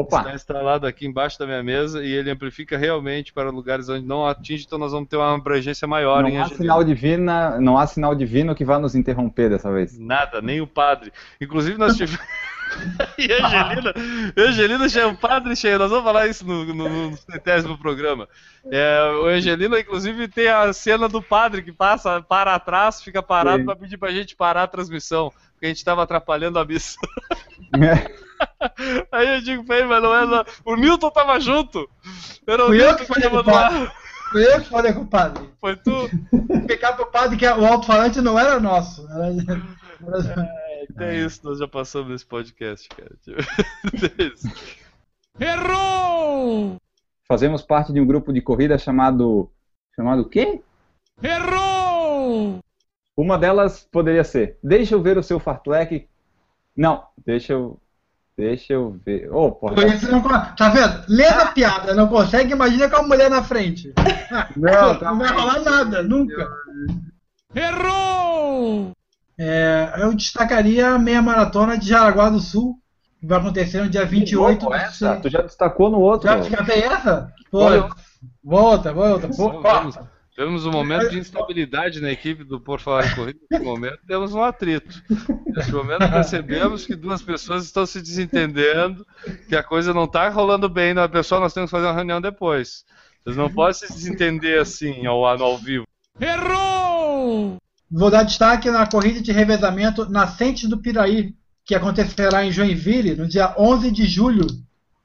Está 0.02 0.20
Opa, 0.20 0.34
instalado 0.34 0.86
aqui 0.86 1.06
embaixo 1.06 1.38
da 1.38 1.46
minha 1.46 1.62
mesa 1.62 2.04
e 2.04 2.12
ele 2.12 2.30
amplifica 2.30 2.76
realmente 2.76 3.32
para 3.32 3.50
lugares 3.50 3.88
onde 3.88 4.06
não 4.06 4.26
atinge, 4.26 4.64
então 4.66 4.78
nós 4.78 4.92
vamos 4.92 5.08
ter 5.08 5.16
uma 5.16 5.34
abrangência 5.34 5.88
maior 5.88 6.22
não 6.22 6.42
há 6.42 6.48
sinal 6.48 6.84
divina, 6.84 7.60
não 7.60 7.78
há 7.78 7.86
sinal 7.86 8.14
divino 8.14 8.54
que 8.54 8.64
vá 8.64 8.78
nos 8.78 8.94
interromper 8.94 9.48
dessa 9.48 9.72
vez. 9.72 9.98
Nada, 9.98 10.42
nem 10.42 10.60
o 10.60 10.66
padre. 10.66 11.12
Inclusive 11.40 11.78
nós 11.78 11.96
tivemos. 11.96 12.20
e 13.18 13.32
Angelina, 13.32 13.94
Angelina 14.36 14.86
é 14.86 15.06
um 15.06 15.16
padre 15.16 15.56
cheio. 15.56 15.78
Nós 15.78 15.90
vamos 15.90 16.04
falar 16.04 16.26
isso 16.26 16.46
no, 16.46 16.64
no, 16.64 17.10
no 17.10 17.16
centésimo 17.16 17.78
programa. 17.78 18.28
É, 18.70 19.12
o 19.22 19.26
Angelina, 19.26 19.78
inclusive, 19.78 20.28
tem 20.28 20.48
a 20.48 20.72
cena 20.72 21.08
do 21.08 21.22
padre 21.22 21.62
que 21.62 21.72
passa 21.72 22.20
para 22.22 22.54
atrás, 22.54 23.02
fica 23.02 23.22
parado 23.22 23.64
para 23.64 23.76
pedir 23.76 23.96
pra 23.96 24.10
gente 24.10 24.34
parar 24.34 24.64
a 24.64 24.68
transmissão, 24.68 25.32
porque 25.52 25.66
a 25.66 25.68
gente 25.68 25.78
estava 25.78 26.02
atrapalhando 26.02 26.58
a 26.58 26.64
missa. 26.64 26.96
Aí 29.12 29.36
eu 29.36 29.40
digo 29.40 29.64
pra 29.64 29.78
ele, 29.78 29.86
mas 29.86 30.02
não 30.02 30.14
é. 30.14 30.26
Não. 30.26 30.44
O 30.64 30.76
Newton 30.76 31.10
tava 31.10 31.40
junto. 31.40 31.88
Era 32.46 32.64
o 32.64 32.66
Fui 32.68 32.82
eu 32.82 32.96
que 32.96 33.04
falei 33.06 33.30
com 33.30 33.36
o 33.36 33.50
lado. 33.50 33.92
Fui 34.30 34.44
eu 34.44 34.60
que 34.60 34.68
falei 34.68 34.92
com 34.92 35.00
o 35.02 35.06
padre. 35.06 35.48
Foi 35.60 35.76
tu. 35.76 36.10
Ficar 36.68 36.92
pro 36.92 37.06
padre 37.06 37.36
que 37.36 37.46
o 37.46 37.64
alto-falante 37.64 38.20
não 38.20 38.38
era 38.38 38.60
nosso. 38.60 39.06
Era, 39.10 39.62
É 40.98 41.16
isso, 41.16 41.40
nós 41.44 41.58
já 41.58 41.68
passamos 41.68 42.10
nesse 42.10 42.26
podcast, 42.26 42.88
cara. 42.88 43.10
É 44.18 44.22
isso. 44.24 44.48
Fazemos 47.28 47.62
parte 47.62 47.92
de 47.92 48.00
um 48.00 48.06
grupo 48.06 48.32
de 48.32 48.40
corrida 48.40 48.78
chamado. 48.78 49.50
Chamado 49.94 50.22
o 50.22 50.28
quê? 50.28 50.60
Uma 53.16 53.38
delas 53.38 53.86
poderia 53.90 54.24
ser. 54.24 54.58
Deixa 54.62 54.94
eu 54.94 55.02
ver 55.02 55.18
o 55.18 55.22
seu 55.22 55.40
fartlek. 55.40 56.06
Não, 56.76 57.04
deixa 57.24 57.54
eu. 57.54 57.78
Deixa 58.36 58.74
eu 58.74 59.00
ver. 59.04 59.32
Ô, 59.32 59.50
porra. 59.52 59.76
Não, 59.76 60.20
tá 60.56 60.68
vendo? 60.68 61.04
Lendo 61.08 61.40
a 61.40 61.46
piada, 61.46 61.94
não 61.94 62.08
consegue, 62.08 62.52
imagina 62.52 62.88
com 62.88 62.96
a 62.96 63.02
mulher 63.02 63.30
na 63.30 63.42
frente. 63.42 63.94
Não, 64.54 64.98
tá 65.00 65.10
não 65.10 65.18
vai 65.18 65.32
rolar 65.32 65.60
nada, 65.60 66.02
nunca. 66.02 66.46
É, 69.38 69.94
eu 69.98 70.14
destacaria 70.14 70.88
a 70.88 70.98
meia 70.98 71.20
maratona 71.20 71.76
de 71.76 71.88
Jaraguá 71.88 72.30
do 72.30 72.40
Sul, 72.40 72.76
que 73.20 73.26
vai 73.26 73.38
acontecer 73.38 73.82
no 73.82 73.88
dia 73.88 74.04
28 74.04 74.62
Louco, 74.62 74.74
essa? 74.74 75.16
Tu 75.16 75.28
já 75.28 75.42
destacou 75.42 75.90
no 75.90 76.00
outro. 76.00 76.28
Já 76.28 76.36
ó. 76.36 76.40
descartei 76.40 76.82
essa? 76.82 77.32
Pô, 77.50 77.64
Olha. 77.64 77.88
volta, 78.42 78.92
volta. 78.92 79.28
Pô, 79.28 79.60
Vamos. 79.60 79.98
Temos 80.36 80.66
um 80.66 80.70
momento 80.70 81.08
de 81.08 81.18
instabilidade 81.18 81.98
na 81.98 82.10
equipe 82.10 82.44
do 82.44 82.60
Por 82.60 82.78
Falar 82.78 83.06
em 83.06 83.14
Corrida. 83.14 83.38
Nesse 83.50 83.64
momento 83.64 83.98
temos 84.06 84.34
um 84.34 84.42
atrito. 84.42 85.02
Nesse 85.46 85.72
momento 85.72 86.10
percebemos 86.10 86.84
que 86.84 86.94
duas 86.94 87.22
pessoas 87.22 87.64
estão 87.64 87.86
se 87.86 88.02
desentendendo, 88.02 89.06
que 89.48 89.56
a 89.56 89.62
coisa 89.62 89.94
não 89.94 90.04
está 90.04 90.28
rolando 90.28 90.68
bem 90.68 90.92
na 90.92 91.08
pessoa, 91.08 91.40
nós 91.40 91.54
temos 91.54 91.70
que 91.70 91.76
fazer 91.76 91.86
uma 91.86 91.94
reunião 91.94 92.20
depois. 92.20 92.84
Vocês 93.24 93.34
não 93.34 93.50
podem 93.50 93.72
se 93.72 93.90
desentender 93.90 94.60
assim 94.60 95.06
ao, 95.06 95.24
ao 95.24 95.56
vivo. 95.56 95.86
Vou 97.90 98.10
dar 98.10 98.24
destaque 98.24 98.70
na 98.70 98.86
corrida 98.86 99.20
de 99.20 99.32
revezamento 99.32 100.08
Nascentes 100.10 100.68
do 100.68 100.78
Piraí, 100.78 101.34
que 101.64 101.74
acontecerá 101.74 102.44
em 102.44 102.52
Joinville 102.52 103.14
no 103.14 103.28
dia 103.28 103.54
11 103.56 103.90
de 103.90 104.06
julho. 104.06 104.46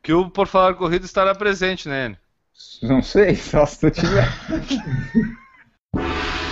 Que 0.01 0.13
o 0.13 0.29
Por 0.29 0.47
Falar 0.47 0.73
Corrida 0.73 1.05
estará 1.05 1.35
presente, 1.35 1.87
né? 1.87 2.15
Não 2.81 3.01
sei, 3.01 3.35
só 3.35 3.65
se 3.65 3.79
tu 3.79 3.91
tiver. 3.91 4.27